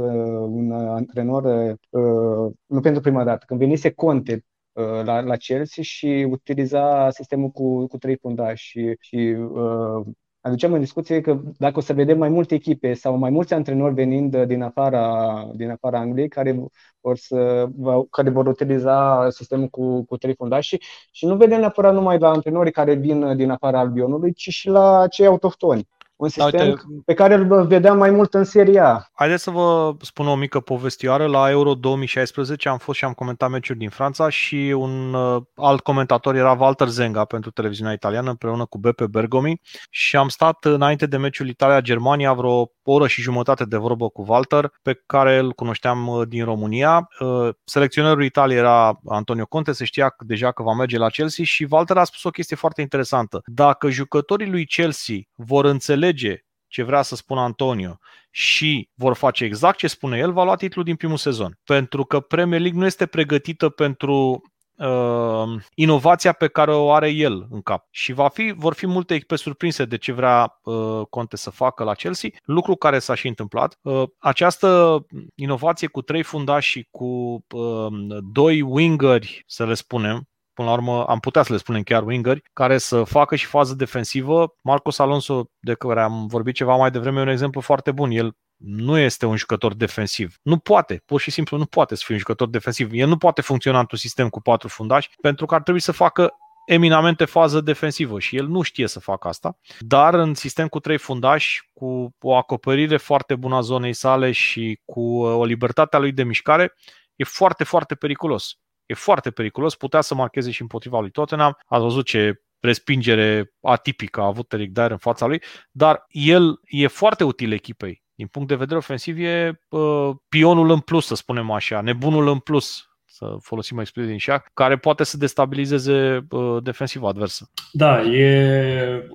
un 0.48 0.72
antrenor, 0.72 1.44
uh, 1.90 2.52
nu 2.66 2.80
pentru 2.80 3.02
prima 3.02 3.24
dată, 3.24 3.44
când 3.48 3.60
venise 3.60 3.92
Conte 3.92 4.46
uh, 4.72 5.04
la, 5.04 5.20
la 5.20 5.36
Chelsea 5.36 5.84
și 5.84 6.28
utiliza 6.30 7.10
sistemul 7.10 7.50
cu, 7.50 7.88
cu 7.88 7.98
trei 7.98 8.18
fundași 8.18 8.66
și, 8.66 8.96
și 9.00 9.36
uh, 9.54 10.06
aduceam 10.44 10.74
în 10.74 10.80
discuție 10.80 11.22
că 11.22 11.40
dacă 11.58 11.78
o 11.78 11.82
să 11.82 11.94
vedem 11.94 12.18
mai 12.18 12.30
multe 12.30 12.56
echipe 12.56 12.94
sau 12.94 13.18
mai 13.18 13.30
mulți 13.30 13.54
antrenori 13.54 13.94
venind 13.94 14.44
din 14.44 14.62
afara, 14.62 15.52
din 15.56 15.70
afara 15.70 16.00
Angliei 16.00 16.28
care 16.28 16.60
vor, 17.02 17.18
să, 17.18 17.68
care 18.10 18.30
vor 18.30 18.48
utiliza 18.48 19.28
sistemul 19.30 19.68
cu, 19.68 20.04
cu 20.04 20.18
trei 20.18 20.36
fundași 20.36 20.68
și, 20.68 20.82
și 21.12 21.26
nu 21.26 21.36
vedem 21.36 21.60
neapărat 21.60 21.94
numai 21.94 22.20
la 22.20 22.30
antrenorii 22.30 22.72
care 22.72 22.94
vin 22.94 23.36
din 23.36 23.50
afara 23.50 23.80
Albionului, 23.80 24.34
ci 24.34 24.50
și 24.50 24.68
la 24.70 25.08
cei 25.08 25.26
autohtoni 25.26 25.88
un 26.16 26.30
da, 26.36 26.44
sistem 26.44 26.68
Uite, 26.68 26.82
pe 27.06 27.14
care 27.14 27.34
îl 27.34 27.66
vedeam 27.66 27.98
mai 27.98 28.10
mult 28.10 28.34
în 28.34 28.44
Seria 28.44 28.94
A. 28.94 29.10
Haideți 29.14 29.44
să 29.44 29.50
vă 29.50 29.96
spun 30.02 30.28
o 30.28 30.36
mică 30.36 30.60
povestioară. 30.60 31.26
La 31.26 31.50
Euro 31.50 31.74
2016 31.74 32.70
am 32.70 32.78
fost 32.78 32.98
și 32.98 33.06
am 33.06 33.14
comentat 33.14 33.50
meciuri 33.50 33.78
din 33.78 33.90
Franța 33.90 34.30
și 34.30 34.74
un 34.78 35.14
uh, 35.14 35.42
alt 35.56 35.82
comentator 35.82 36.36
era 36.36 36.52
Walter 36.60 36.88
Zenga 36.88 37.26
pentru 37.26 37.52
televiziunea 37.52 37.94
italiană 37.94 38.30
împreună 38.30 38.66
cu 38.66 38.78
Beppe 38.78 39.08
Bergomi 39.08 39.62
și 39.90 40.16
am 40.16 40.28
stat 40.28 40.66
înainte 40.66 41.06
de 41.06 41.18
meciul 41.18 41.48
Italia-Germania 41.48 42.34
vreo 42.34 42.52
o 42.52 42.70
oră 42.84 43.08
și 43.08 43.22
jumătate 43.22 43.66
de 43.66 43.78
vorbă 43.78 44.10
cu 44.10 44.24
Walter, 44.28 44.72
pe 44.82 45.04
care 45.06 45.38
îl 45.38 45.52
cunoșteam 45.52 46.08
uh, 46.08 46.28
din 46.28 46.44
România. 46.46 47.08
Uh, 47.20 47.50
selecționerul 47.64 48.24
Italiei 48.24 48.58
era 48.58 49.00
Antonio 49.06 49.46
Conte, 49.46 49.72
se 49.72 49.86
știa 49.86 50.16
deja 50.20 50.52
că 50.52 50.64
va 50.64 50.74
merge 50.74 50.98
la 50.98 51.10
Chelsea 51.10 51.46
și 51.46 51.68
Walter 51.70 51.98
a 51.98 52.04
spus 52.04 52.24
o 52.24 52.30
chestie 52.30 52.56
foarte 52.56 52.82
interesantă. 52.82 53.42
Dacă 53.46 53.90
jucătorii 53.90 54.50
lui 54.50 54.66
Chelsea 54.66 55.16
vor 55.36 55.66
înțelege 55.66 56.03
înțelege 56.04 56.46
ce 56.68 56.84
vrea 56.84 57.02
să 57.02 57.16
spună 57.16 57.40
Antonio 57.40 58.00
și 58.32 58.90
vor 58.94 59.14
face 59.14 59.44
exact 59.44 59.78
ce 59.78 59.88
spune 59.88 60.18
el, 60.18 60.32
va 60.32 60.44
lua 60.44 60.56
titlul 60.56 60.84
din 60.84 60.96
primul 60.96 61.18
sezon. 61.18 61.60
Pentru 61.64 62.04
că 62.04 62.20
Premier 62.20 62.62
League 62.62 62.80
nu 62.80 62.86
este 62.86 63.06
pregătită 63.06 63.70
pentru 63.70 64.42
uh, 64.78 65.62
inovația 65.74 66.32
pe 66.32 66.48
care 66.48 66.74
o 66.74 66.92
are 66.92 67.10
el 67.10 67.48
în 67.50 67.62
cap. 67.62 67.88
Și 67.90 68.14
va 68.14 68.28
fi, 68.28 68.54
vor 68.56 68.74
fi 68.74 68.86
multe 68.86 69.14
echipe 69.14 69.36
surprinse 69.36 69.86
de 69.86 69.98
ce 69.98 70.12
vrea 70.12 70.60
uh, 70.64 71.02
Conte 71.10 71.38
să 71.38 71.50
facă 71.50 71.84
la 71.84 71.94
Chelsea, 71.94 72.30
lucru 72.44 72.76
care 72.76 73.00
s-a 73.00 73.16
și 73.16 73.28
întâmplat. 73.28 73.80
Uh, 73.82 74.04
această 74.20 75.00
inovație 75.36 75.88
cu 75.88 76.02
trei 76.02 76.24
fundași 76.24 76.70
și 76.70 76.88
cu 76.92 77.06
uh, 77.50 77.88
doi 78.32 78.62
wingeri, 78.62 79.44
să 79.48 79.66
le 79.66 79.74
spunem, 79.74 80.28
până 80.54 80.68
la 80.68 80.74
urmă 80.74 81.06
am 81.06 81.20
putea 81.20 81.44
să 81.44 81.52
le 81.52 81.60
spunem 81.60 81.84
chiar 81.84 82.04
wingeri, 82.04 82.42
care 82.54 82.78
să 82.78 83.04
facă 83.04 83.36
și 83.36 83.46
fază 83.46 83.74
defensivă. 83.74 84.56
Marcos 84.62 85.00
Alonso, 85.00 85.50
de 85.60 85.74
care 85.74 86.02
am 86.02 86.28
vorbit 86.28 86.56
ceva 86.56 86.76
mai 86.76 86.92
devreme, 86.92 87.20
e 87.20 87.24
un 87.24 87.28
exemplu 87.28 87.62
foarte 87.62 87.92
bun. 87.92 88.12
El 88.12 88.36
nu 88.58 88.98
este 88.98 89.26
un 89.26 89.36
jucător 89.36 89.74
defensiv. 89.74 90.36
Nu 90.42 90.58
poate, 90.58 91.02
pur 91.06 91.20
și 91.20 91.32
simplu 91.32 91.58
nu 91.58 91.66
poate 91.66 91.96
să 91.96 92.02
fie 92.06 92.14
un 92.14 92.20
jucător 92.20 92.50
defensiv. 92.50 92.90
El 92.92 93.08
nu 93.08 93.18
poate 93.18 93.42
funcționa 93.42 93.80
într-un 93.80 93.98
sistem 93.98 94.30
cu 94.30 94.42
patru 94.42 94.68
fundași 94.68 95.10
pentru 95.22 95.46
că 95.46 95.56
ar 95.56 95.62
trebui 95.62 95.82
să 95.82 95.92
facă 95.92 96.34
eminamente 96.66 97.26
fază 97.26 97.62
defensivă 97.62 98.20
și 98.20 98.38
el 98.38 98.48
nu 98.48 98.62
știe 98.62 98.88
să 98.88 99.00
facă 99.00 99.28
asta, 99.28 99.58
dar 99.80 100.14
în 100.14 100.34
sistem 100.34 100.68
cu 100.68 100.80
trei 100.80 100.98
fundași, 100.98 101.70
cu 101.74 102.16
o 102.20 102.36
acoperire 102.36 102.98
foarte 102.98 103.36
bună 103.36 103.56
a 103.56 103.62
zonei 103.62 103.94
sale 103.94 104.32
și 104.32 104.80
cu 104.86 105.22
o 105.22 105.46
libertate 105.46 105.96
a 105.96 106.00
lui 106.00 106.12
de 106.12 106.24
mișcare, 106.24 106.74
e 107.16 107.24
foarte, 107.24 107.64
foarte 107.64 107.96
periculos. 107.96 108.58
E 108.86 108.94
foarte 108.94 109.32
periculos, 109.32 109.76
putea 109.76 110.02
să 110.02 110.16
marcheze 110.16 110.52
și 110.52 110.62
împotriva 110.62 111.00
lui 111.00 111.12
Tottenham. 111.12 111.58
Ați 111.66 111.82
văzut 111.82 112.06
ce 112.06 112.42
respingere 112.60 113.54
atipică 113.62 114.22
a 114.22 114.26
avut 114.26 114.54
Eric 114.54 114.72
Dyer 114.72 114.92
în 114.92 114.98
fața 114.98 115.26
lui, 115.26 115.42
dar 115.72 116.06
el 116.10 116.60
e 116.64 116.88
foarte 116.88 117.24
util 117.24 117.52
echipei. 117.52 118.04
Din 118.16 118.28
punct 118.28 118.48
de 118.48 118.56
vedere 118.56 118.78
ofensiv 118.78 119.18
e 119.20 119.60
uh, 119.70 120.10
pionul 120.30 120.70
în 120.70 120.80
plus, 120.80 121.06
să 121.06 121.16
spunem 121.16 121.52
așa, 121.52 121.82
nebunul 121.82 122.28
în 122.28 122.40
plus, 122.40 122.88
să 123.06 123.36
folosim 123.42 123.80
expresie 123.80 124.10
din 124.10 124.20
șah, 124.20 124.42
care 124.54 124.78
poate 124.78 125.04
să 125.04 125.18
destabilizeze 125.18 126.26
uh, 126.30 126.64
defensiva 126.64 127.08
adversă. 127.08 127.50
Da, 127.72 128.02
e 128.02 129.10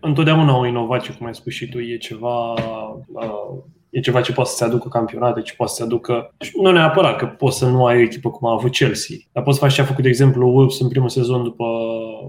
întotdeauna 0.00 0.56
o 0.56 0.66
inovație, 0.66 1.14
cum 1.14 1.26
ai 1.26 1.34
spus 1.34 1.52
și 1.52 1.68
tu, 1.68 1.78
e 1.78 1.96
ceva 1.96 2.52
uh, 2.52 3.62
e 3.94 4.00
ceva 4.00 4.20
ce 4.20 4.32
poate 4.32 4.50
să-ți 4.50 4.64
aducă 4.64 4.88
campionate, 4.88 5.40
ce 5.40 5.54
poate 5.56 5.72
să-ți 5.72 5.82
aducă... 5.82 6.34
Nu 6.62 6.70
neapărat 6.70 7.16
că 7.16 7.26
poți 7.26 7.58
să 7.58 7.66
nu 7.66 7.86
ai 7.86 7.96
o 7.96 8.00
echipă 8.00 8.30
cum 8.30 8.48
a 8.48 8.52
avut 8.52 8.72
Chelsea, 8.72 9.16
dar 9.32 9.42
poți 9.42 9.58
să 9.58 9.64
faci 9.64 9.74
ce 9.74 9.80
a 9.80 9.84
făcut, 9.84 10.02
de 10.02 10.08
exemplu, 10.08 10.48
Wolves 10.48 10.80
în 10.80 10.88
primul 10.88 11.08
sezon 11.08 11.42
după 11.42 11.64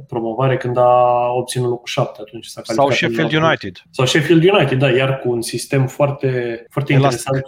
promovare, 0.08 0.58
când 0.58 0.78
a 0.78 1.32
obținut 1.34 1.70
locul 1.70 1.86
7 1.86 2.22
atunci 2.22 2.46
s-a 2.46 2.62
Sau 2.64 2.90
Sheffield 2.90 3.34
United. 3.34 3.82
Sau 3.90 4.06
Sheffield 4.06 4.44
United, 4.54 4.78
da, 4.80 4.90
iar 4.90 5.20
cu 5.20 5.30
un 5.30 5.42
sistem 5.42 5.88
foarte, 5.88 6.66
foarte 6.70 6.94
interesant. 6.94 7.44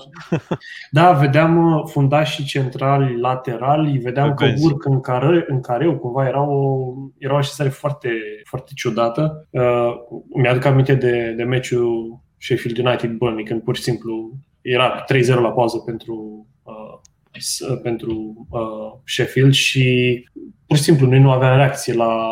da, 0.92 1.12
vedeam 1.12 1.74
uh, 1.74 1.84
fundașii 1.92 2.44
centrali, 2.44 3.20
laterali, 3.20 3.98
vedeam 3.98 4.34
că 4.34 4.54
urc 4.62 4.86
în, 4.86 5.00
care, 5.00 5.46
în 5.48 5.62
careu, 5.62 5.98
cumva 5.98 6.28
era 6.28 6.42
o, 6.42 6.94
era 7.18 7.34
o 7.34 7.38
așezare 7.38 7.70
foarte, 7.70 8.10
foarte 8.46 8.72
ciudată. 8.76 9.48
Uh, 9.50 9.94
mi-aduc 10.34 10.66
aminte 10.66 10.94
de, 10.94 11.34
de 11.38 11.44
meciul 11.44 12.26
Sheffield 12.38 12.78
United 12.78 13.12
Burnley, 13.12 13.46
când 13.46 13.62
pur 13.62 13.76
și 13.76 13.82
simplu 13.82 14.32
era 14.62 15.06
3-0 15.14 15.28
la 15.28 15.52
pauză 15.52 15.78
pentru, 15.78 16.48
uh, 16.64 17.80
pentru 17.82 18.48
uh, 18.50 19.00
Sheffield 19.06 19.54
și 19.54 20.24
pur 20.68 20.78
și 20.78 20.84
simplu 20.84 21.08
noi 21.08 21.20
nu 21.20 21.32
aveam 21.32 21.58
reacție 21.58 21.94
la, 21.94 22.32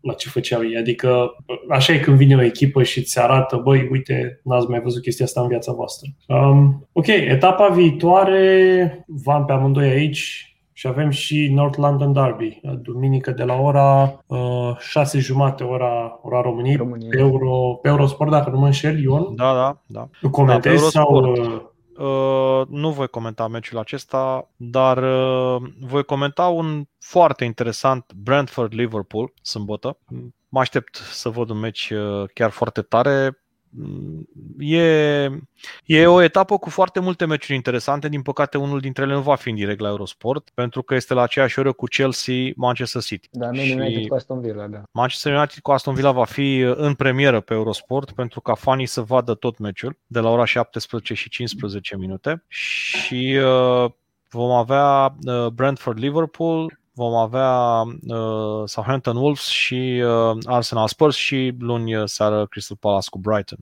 la 0.00 0.12
ce 0.12 0.28
făceau 0.28 0.64
ei. 0.64 0.76
Adică 0.76 1.30
așa 1.68 1.92
e 1.92 1.98
când 1.98 2.16
vine 2.16 2.36
o 2.36 2.42
echipă 2.42 2.82
și 2.82 3.02
ți 3.02 3.20
arată, 3.20 3.60
băi, 3.64 3.88
uite, 3.90 4.40
n-ați 4.44 4.68
mai 4.68 4.80
văzut 4.80 5.02
chestia 5.02 5.24
asta 5.24 5.40
în 5.40 5.48
viața 5.48 5.72
voastră. 5.72 6.08
Um, 6.26 6.88
ok, 6.92 7.06
etapa 7.06 7.68
viitoare, 7.68 9.04
v-am 9.06 9.44
pe 9.44 9.52
amândoi 9.52 9.88
aici, 9.88 10.55
și 10.78 10.86
avem 10.86 11.10
și 11.10 11.50
North 11.52 11.78
London 11.78 12.12
Derby, 12.12 12.60
duminică 12.82 13.30
de 13.30 13.44
la 13.44 13.54
ora 13.54 14.20
uh, 14.26 14.76
6 14.78 15.18
jumate, 15.18 15.64
ora, 15.64 16.20
ora 16.22 16.40
României, 16.40 16.76
România. 16.76 17.08
pe, 17.10 17.18
Euro, 17.18 17.78
pe 17.82 17.88
Eurosport, 17.88 18.30
dacă 18.30 18.50
nu 18.50 18.58
mă 18.58 18.64
înșel, 18.64 19.02
Ion. 19.02 19.34
Da, 19.34 19.54
da, 19.54 19.80
da. 19.86 20.28
Comentezi 20.30 20.82
da, 20.82 20.88
sau... 20.88 21.14
Uh, 21.14 21.62
uh, 22.06 22.66
nu 22.68 22.90
voi 22.90 23.08
comenta 23.08 23.48
meciul 23.48 23.78
acesta, 23.78 24.50
dar 24.56 24.96
uh, 24.96 25.62
voi 25.80 26.04
comenta 26.04 26.46
un 26.46 26.84
foarte 26.98 27.44
interesant 27.44 28.12
Brentford-Liverpool 28.22 29.32
sâmbătă. 29.42 29.98
Mă 30.48 30.60
aștept 30.60 30.94
să 30.94 31.28
văd 31.28 31.50
un 31.50 31.58
meci 31.58 31.90
uh, 31.90 32.28
chiar 32.34 32.50
foarte 32.50 32.82
tare. 32.82 33.42
E, 34.58 35.30
e 35.84 36.06
o 36.06 36.22
etapă 36.22 36.58
cu 36.58 36.70
foarte 36.70 37.00
multe 37.00 37.24
meciuri 37.24 37.54
interesante. 37.54 38.08
Din 38.08 38.22
păcate, 38.22 38.58
unul 38.58 38.80
dintre 38.80 39.02
ele 39.02 39.12
nu 39.12 39.20
va 39.20 39.34
fi 39.34 39.48
în 39.48 39.54
direct 39.54 39.80
la 39.80 39.88
Eurosport, 39.88 40.50
pentru 40.54 40.82
că 40.82 40.94
este 40.94 41.14
la 41.14 41.22
aceeași 41.22 41.58
oră 41.58 41.72
cu 41.72 41.86
Chelsea-Manchester 41.86 43.02
City. 43.02 43.28
Da, 43.30 43.46
Man 43.46 43.80
United 43.80 44.06
cu 44.06 44.14
Aston 44.14 44.40
Villa, 44.40 44.66
da. 44.66 44.82
Manchester 44.90 45.32
United 45.32 45.58
cu 45.58 45.70
Aston 45.70 45.94
Villa 45.94 46.12
va 46.12 46.24
fi 46.24 46.58
în 46.58 46.94
premieră 46.94 47.40
pe 47.40 47.54
Eurosport, 47.54 48.10
pentru 48.10 48.40
ca 48.40 48.54
fanii 48.54 48.86
să 48.86 49.00
vadă 49.00 49.34
tot 49.34 49.58
meciul, 49.58 49.98
de 50.06 50.20
la 50.20 50.30
ora 50.30 50.44
17 50.44 51.14
și 51.14 51.28
15 51.28 51.96
minute. 51.96 52.44
Și 52.48 53.38
uh, 53.42 53.90
vom 54.30 54.50
avea 54.50 55.16
uh, 55.26 55.46
Brentford-Liverpool, 55.46 56.78
vom 56.96 57.14
avea 57.14 57.82
uh, 57.82 58.62
Southampton 58.64 59.16
Wolves 59.16 59.46
și 59.46 60.02
uh, 60.04 60.36
Arsenal 60.44 60.88
Spurs 60.88 61.16
și 61.16 61.54
luni 61.58 61.94
uh, 61.94 62.02
seară 62.04 62.46
Crystal 62.46 62.76
Palace 62.80 63.08
cu 63.10 63.18
Brighton. 63.18 63.58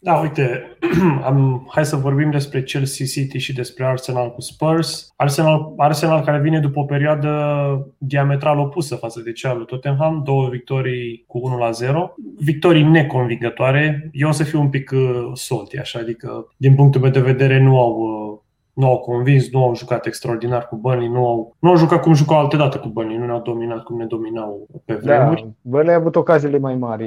Da, 0.00 0.14
uite, 0.14 0.76
am, 1.28 1.68
hai 1.70 1.86
să 1.86 1.96
vorbim 1.96 2.30
despre 2.30 2.62
Chelsea 2.62 3.06
City 3.06 3.38
și 3.38 3.52
despre 3.52 3.84
Arsenal 3.84 4.32
cu 4.32 4.40
Spurs. 4.40 5.12
Arsenal, 5.16 5.74
Arsenal 5.76 6.24
care 6.24 6.40
vine 6.40 6.60
după 6.60 6.78
o 6.78 6.84
perioadă 6.84 7.30
diametral 7.98 8.58
opusă 8.58 8.94
față 8.94 9.20
de 9.20 9.32
cea 9.32 9.54
lui 9.54 9.66
Tottenham, 9.66 10.22
două 10.24 10.48
victorii 10.48 11.24
cu 11.26 11.38
1 11.38 11.58
la 11.58 11.70
0, 11.70 12.14
victorii 12.38 12.82
neconvingătoare. 12.82 14.10
Eu 14.12 14.28
o 14.28 14.32
să 14.32 14.44
fiu 14.44 14.60
un 14.60 14.68
pic 14.68 14.90
uh, 14.90 15.30
salty, 15.34 15.78
așa, 15.78 15.98
adică 15.98 16.52
din 16.56 16.74
punctul 16.74 17.00
meu 17.00 17.10
de 17.10 17.20
vedere 17.20 17.60
nu 17.60 17.80
au 17.80 17.92
uh, 17.92 18.27
nu 18.78 18.86
au 18.86 18.98
convins, 18.98 19.50
nu 19.50 19.64
au 19.64 19.74
jucat 19.74 20.06
extraordinar 20.06 20.68
cu 20.68 20.76
Burnley, 20.76 21.08
nu 21.08 21.26
au, 21.26 21.56
nu 21.58 21.70
au 21.70 21.76
jucat 21.76 22.00
cum 22.00 22.14
jucau 22.14 22.38
alte 22.38 22.56
dată 22.56 22.78
cu 22.78 22.88
Burnley, 22.88 23.16
nu 23.16 23.26
ne-au 23.26 23.40
dominat 23.40 23.82
cum 23.82 23.96
ne 23.96 24.04
dominau 24.04 24.66
pe 24.84 24.92
da, 24.92 24.98
vremuri. 24.98 25.42
Da, 25.42 25.48
Burnley 25.60 25.94
a 25.94 25.98
avut 25.98 26.16
ocaziile 26.16 26.58
mai 26.58 26.74
mari. 26.74 27.06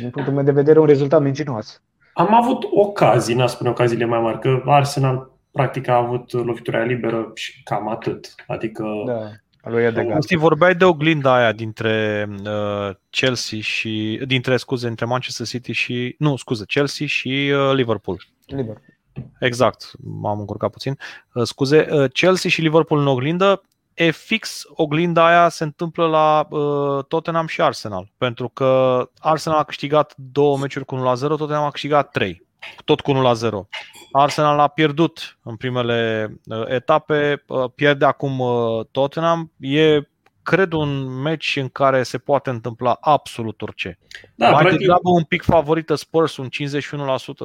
Din 0.00 0.10
punctul 0.10 0.34
meu 0.34 0.44
de 0.44 0.50
vedere, 0.50 0.78
un 0.78 0.86
rezultat 0.86 1.22
mincinos. 1.22 1.82
Am 2.14 2.34
avut 2.34 2.64
ocazii, 2.70 3.34
n-aș 3.34 3.50
spune 3.50 3.70
ocaziile 3.70 4.04
mai 4.04 4.20
mari, 4.20 4.38
că 4.38 4.62
Arsenal 4.64 5.32
practic 5.50 5.88
a 5.88 5.96
avut 5.96 6.32
lovitura 6.32 6.84
liberă 6.84 7.30
și 7.34 7.62
cam 7.62 7.88
atât. 7.88 8.34
Adică 8.46 8.84
da 9.06 9.70
lui 9.70 9.82
Edegaard. 9.82 10.22
Steve, 10.22 10.40
vorbeai 10.40 10.74
de 10.74 10.84
oglinda 10.84 11.34
aia 11.34 11.52
dintre 11.52 12.26
uh, 12.44 12.94
Chelsea 13.10 13.58
și 13.60 14.22
dintre 14.26 14.56
scuze, 14.56 14.88
între 14.88 15.04
Manchester 15.04 15.46
City 15.46 15.72
și 15.72 16.14
nu, 16.18 16.36
scuze, 16.36 16.64
Chelsea 16.66 17.06
și 17.06 17.28
uh, 17.28 17.74
Liverpool. 17.74 18.24
Liverpool. 18.46 18.93
Exact, 19.40 19.90
m-am 20.02 20.38
încurcat 20.38 20.70
puțin. 20.70 20.98
Uh, 21.32 21.42
scuze, 21.42 21.88
uh, 21.90 22.10
Chelsea 22.10 22.50
și 22.50 22.60
Liverpool 22.60 23.00
în 23.00 23.06
oglindă, 23.06 23.62
e 23.94 24.10
fix 24.10 24.64
oglinda 24.74 25.26
aia 25.26 25.48
se 25.48 25.64
întâmplă 25.64 26.06
la 26.06 26.46
uh, 26.50 27.04
Tottenham 27.04 27.46
și 27.46 27.60
Arsenal. 27.62 28.12
Pentru 28.18 28.48
că 28.48 29.00
Arsenal 29.18 29.58
a 29.58 29.64
câștigat 29.64 30.14
două 30.16 30.58
meciuri 30.58 30.84
cu 30.84 30.94
1 30.94 31.04
la 31.04 31.14
0, 31.14 31.36
Tottenham 31.36 31.64
a 31.64 31.70
câștigat 31.70 32.10
3 32.10 32.42
tot 32.84 33.00
cu 33.00 33.10
1 33.10 33.22
la 33.22 33.32
0. 33.32 33.68
Arsenal 34.12 34.58
a 34.58 34.68
pierdut 34.68 35.38
în 35.42 35.56
primele 35.56 36.28
uh, 36.46 36.64
etape, 36.66 37.44
uh, 37.46 37.70
pierde 37.74 38.04
acum 38.04 38.38
uh, 38.38 38.86
Tottenham. 38.90 39.52
E 39.58 40.00
cred 40.42 40.72
un 40.72 41.20
meci 41.22 41.56
în 41.56 41.68
care 41.68 42.02
se 42.02 42.18
poate 42.18 42.50
întâmpla 42.50 42.96
absolut 43.00 43.62
orice. 43.62 43.98
Da, 44.34 44.50
Mai 44.50 44.58
practic... 44.58 44.78
degrabă 44.78 45.10
un 45.10 45.22
pic 45.22 45.42
favorită 45.42 45.94
Spurs, 45.94 46.36
un 46.36 46.48
51% 46.48 46.48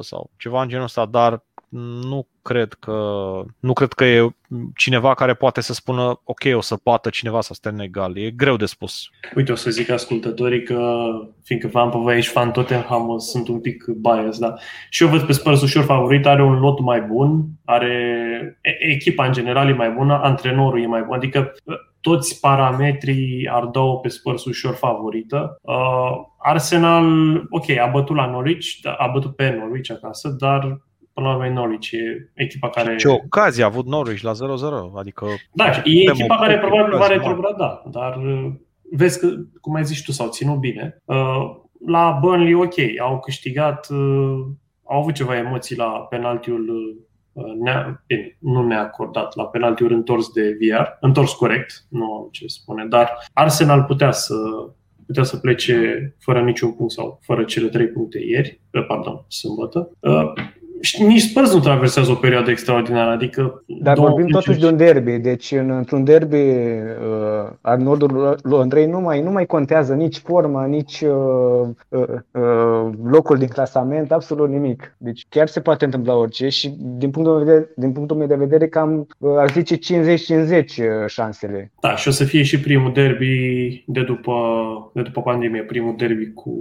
sau 0.00 0.30
ceva 0.36 0.62
în 0.62 0.68
genul 0.68 0.84
ăsta, 0.84 1.06
dar 1.06 1.44
nu 1.70 2.26
cred 2.42 2.72
că 2.72 2.94
nu 3.60 3.72
cred 3.72 3.92
că 3.92 4.04
e 4.04 4.28
cineva 4.74 5.14
care 5.14 5.34
poate 5.34 5.60
să 5.60 5.72
spună 5.72 6.20
ok, 6.24 6.40
o 6.54 6.60
să 6.60 6.76
poată 6.76 7.10
cineva 7.10 7.40
să 7.40 7.54
stea 7.54 7.70
în 7.70 7.80
egal. 7.80 8.18
E 8.18 8.30
greu 8.30 8.56
de 8.56 8.64
spus. 8.64 9.10
Uite, 9.34 9.52
o 9.52 9.54
să 9.54 9.70
zic 9.70 9.90
ascultătorii 9.90 10.62
că, 10.62 11.06
fiindcă 11.44 11.68
v-am 11.68 11.90
pe 11.90 11.98
voi 11.98 12.14
aici 12.14 12.26
fan 12.26 12.50
Tottenham, 12.50 13.18
sunt 13.18 13.48
un 13.48 13.60
pic 13.60 13.84
bias, 13.84 14.38
da. 14.38 14.54
Și 14.88 15.02
eu 15.02 15.08
văd 15.08 15.22
pe 15.22 15.32
Spurs 15.32 15.62
ușor 15.62 15.84
favorit, 15.84 16.26
are 16.26 16.42
un 16.42 16.58
lot 16.58 16.80
mai 16.80 17.00
bun, 17.00 17.46
are 17.64 18.58
echipa 18.78 19.26
în 19.26 19.32
general 19.32 19.68
e 19.68 19.72
mai 19.72 19.90
bună, 19.90 20.20
antrenorul 20.22 20.82
e 20.82 20.86
mai 20.86 21.02
bun, 21.02 21.14
adică 21.14 21.54
toți 22.00 22.40
parametrii 22.40 23.48
ar 23.52 23.64
dau 23.64 24.00
pe 24.00 24.08
Spurs 24.08 24.44
ușor 24.44 24.74
favorită. 24.74 25.58
Uh, 25.62 25.74
Arsenal, 26.38 27.06
ok, 27.50 27.70
a 27.70 27.86
bătut 27.86 28.16
la 28.16 28.30
Norwich, 28.30 28.68
a 28.98 29.10
bătut 29.12 29.36
pe 29.36 29.56
Norwich 29.58 29.90
acasă, 29.90 30.28
dar 30.28 30.80
până 31.20 31.32
la 31.32 31.38
urmă 31.38 31.50
e 31.50 31.52
Norwich, 31.52 31.90
e 31.90 32.30
echipa 32.34 32.70
care... 32.70 32.96
Ce 32.96 33.08
ocazie 33.08 33.62
a 33.62 33.66
avut 33.66 33.86
Norwich 33.86 34.22
la 34.22 34.32
0-0, 34.32 34.36
adică... 34.94 35.26
Da, 35.52 35.66
e 35.84 36.10
echipa 36.10 36.36
care 36.36 36.58
probabil 36.58 36.98
va 36.98 37.06
retrograda, 37.06 37.82
dar 37.90 38.16
uh, 38.16 38.52
vezi 38.90 39.20
că, 39.20 39.28
cum 39.60 39.74
ai 39.74 39.84
zis 39.84 40.02
tu, 40.02 40.12
s-au 40.12 40.28
ținut 40.28 40.58
bine. 40.58 41.02
Uh, 41.04 41.56
la 41.86 42.18
Burnley, 42.20 42.54
ok, 42.54 42.74
au 43.00 43.20
câștigat, 43.20 43.88
uh, 43.90 44.46
au 44.84 45.00
avut 45.00 45.14
ceva 45.14 45.36
emoții 45.36 45.76
la 45.76 45.88
penaltiul 45.88 46.98
ne 47.62 47.72
bine, 48.06 48.36
nu 48.38 48.66
neacordat, 48.66 49.36
la 49.36 49.46
penaltiuri 49.46 49.94
întors 49.94 50.32
de 50.32 50.56
VR, 50.60 50.84
întors 51.00 51.32
corect, 51.32 51.84
nu 51.88 52.12
am 52.12 52.28
ce 52.30 52.46
spune, 52.46 52.84
dar 52.84 53.18
Arsenal 53.32 53.82
putea 53.82 54.10
să 54.10 54.34
putea 55.06 55.22
să 55.22 55.36
plece 55.36 56.14
fără 56.18 56.40
niciun 56.40 56.72
punct 56.72 56.92
sau 56.92 57.18
fără 57.22 57.44
cele 57.44 57.68
trei 57.68 57.88
puncte 57.88 58.18
ieri, 58.18 58.60
pardon, 58.88 59.24
sâmbătă 59.28 59.90
nici 60.98 61.20
Spurs 61.20 61.52
nu 61.52 61.60
traversează 61.60 62.10
o 62.10 62.14
perioadă 62.14 62.50
extraordinară, 62.50 63.10
adică... 63.10 63.64
Dar 63.66 63.98
vorbim 63.98 64.26
totuși 64.26 64.58
de 64.58 64.66
un 64.66 64.76
derby, 64.76 65.12
deci 65.12 65.52
în, 65.52 65.70
într-un 65.70 66.04
derby 66.04 66.36
uh, 66.36 67.50
Arnoldul 67.60 68.38
Londrei 68.42 68.86
nu 68.86 69.00
mai, 69.00 69.22
nu 69.22 69.30
mai 69.30 69.46
contează 69.46 69.94
nici 69.94 70.18
forma, 70.18 70.66
nici 70.66 71.00
uh, 71.00 71.68
uh, 71.88 72.02
uh, 72.30 72.90
locul 73.04 73.38
din 73.38 73.48
clasament, 73.48 74.12
absolut 74.12 74.48
nimic. 74.48 74.94
Deci 74.98 75.26
chiar 75.28 75.48
se 75.48 75.60
poate 75.60 75.84
întâmpla 75.84 76.16
orice 76.16 76.48
și 76.48 76.74
din 76.78 77.10
punctul 77.10 77.34
meu 77.34 77.44
de 77.44 77.50
vedere, 77.50 77.70
din 77.76 77.92
punctul 77.92 78.16
meu 78.16 78.26
de 78.26 78.34
vedere 78.34 78.68
cam 78.68 79.06
uh, 79.18 79.34
ar 79.36 79.50
zice 79.50 79.76
50-50 79.76 79.78
uh, 79.78 81.06
șansele. 81.06 81.72
Da, 81.80 81.96
și 81.96 82.08
o 82.08 82.10
să 82.10 82.24
fie 82.24 82.42
și 82.42 82.60
primul 82.60 82.92
derby 82.92 83.84
de 83.86 84.02
după, 84.02 84.34
de 84.94 85.02
după 85.02 85.22
pandemie, 85.22 85.62
primul 85.62 85.94
derby 85.96 86.32
cu... 86.32 86.52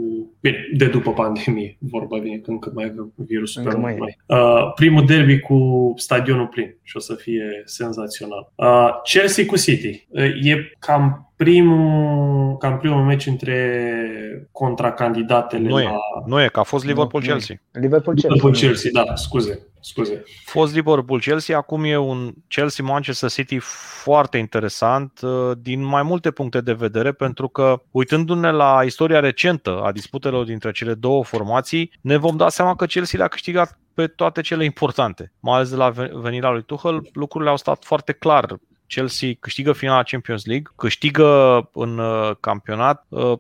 Bine, 0.42 0.58
de 0.78 0.86
după 0.86 1.12
pandemie, 1.12 1.78
vorba 1.80 2.18
bine, 2.18 2.38
când 2.38 2.60
cât 2.60 2.74
mai 2.74 2.86
avem 2.86 3.14
virusul 3.16 3.62
încă 3.66 3.78
mai 3.78 3.98
Uh, 4.26 4.74
primul 4.76 5.06
derby 5.06 5.40
cu 5.40 5.94
stadionul 5.96 6.48
plin 6.48 6.76
și 6.84 6.98
o 6.98 7.00
să 7.00 7.14
fie 7.14 7.62
senzațional. 7.66 8.52
Uh, 8.56 8.90
Chelsea 9.04 9.46
cu 9.46 9.58
City. 9.58 10.08
Uh, 10.10 10.24
e 10.24 10.72
cam 10.80 11.34
primul, 11.36 12.58
cam 12.58 12.78
primul 12.78 13.04
meci 13.04 13.26
între 13.26 14.48
contracandidatele 14.52 15.68
nu 15.68 15.76
la... 15.76 15.82
E, 15.82 15.90
nu 16.26 16.42
e, 16.42 16.48
că 16.48 16.60
a 16.60 16.64
fost 16.64 16.86
Liverpool-Chelsea. 16.86 17.62
Liverpool-Chelsea. 17.72 18.34
Liverpool-Chelsea, 18.34 18.92
da, 18.94 19.16
scuze. 19.16 19.69
Scuze. 19.82 20.24
Fost 20.46 20.74
Liverpool-Chelsea, 20.74 21.58
acum 21.58 21.84
e 21.84 21.98
un 21.98 22.34
Chelsea-Manchester 22.48 23.30
City 23.30 23.58
foarte 23.60 24.38
interesant 24.38 25.20
uh, 25.22 25.52
din 25.58 25.84
mai 25.84 26.04
multe 26.04 26.32
puncte 26.32 26.62
de 26.62 26.74
vedere, 26.74 27.12
pentru 27.12 27.48
că 27.48 27.82
uitându-ne 27.92 28.52
la 28.52 28.82
istoria 28.86 29.20
recentă 29.20 29.82
a 29.84 29.92
disputelor 29.92 30.46
dintre 30.46 30.72
cele 30.72 30.94
două 30.94 31.24
formații, 31.24 31.92
ne 32.02 32.18
vom 32.18 32.38
da 32.38 32.50
seama 32.50 32.76
că 32.76 32.86
Chelsea 32.86 33.20
le-a 33.20 33.28
câștigat 33.28 33.80
pe 33.94 34.08
toate 34.08 34.42
cele 34.42 34.64
importante. 34.64 35.32
Mai 35.40 35.56
ales 35.56 35.70
de 35.70 35.76
la 35.76 35.90
venirea 36.14 36.50
lui 36.50 36.64
Tuchel, 36.64 37.10
lucrurile 37.14 37.50
au 37.50 37.58
stat 37.58 37.84
foarte 37.84 38.12
clar. 38.12 38.60
Chelsea 38.88 39.30
câștigă 39.40 39.72
finala 39.72 40.04
Champions 40.04 40.46
League, 40.46 40.72
câștigă 40.76 41.70
în 41.74 41.98
uh, 41.98 42.32
campionat. 42.40 43.06
Uh, 43.10 43.38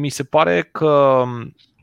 mi 0.00 0.08
se 0.08 0.24
pare 0.24 0.68
că 0.72 1.24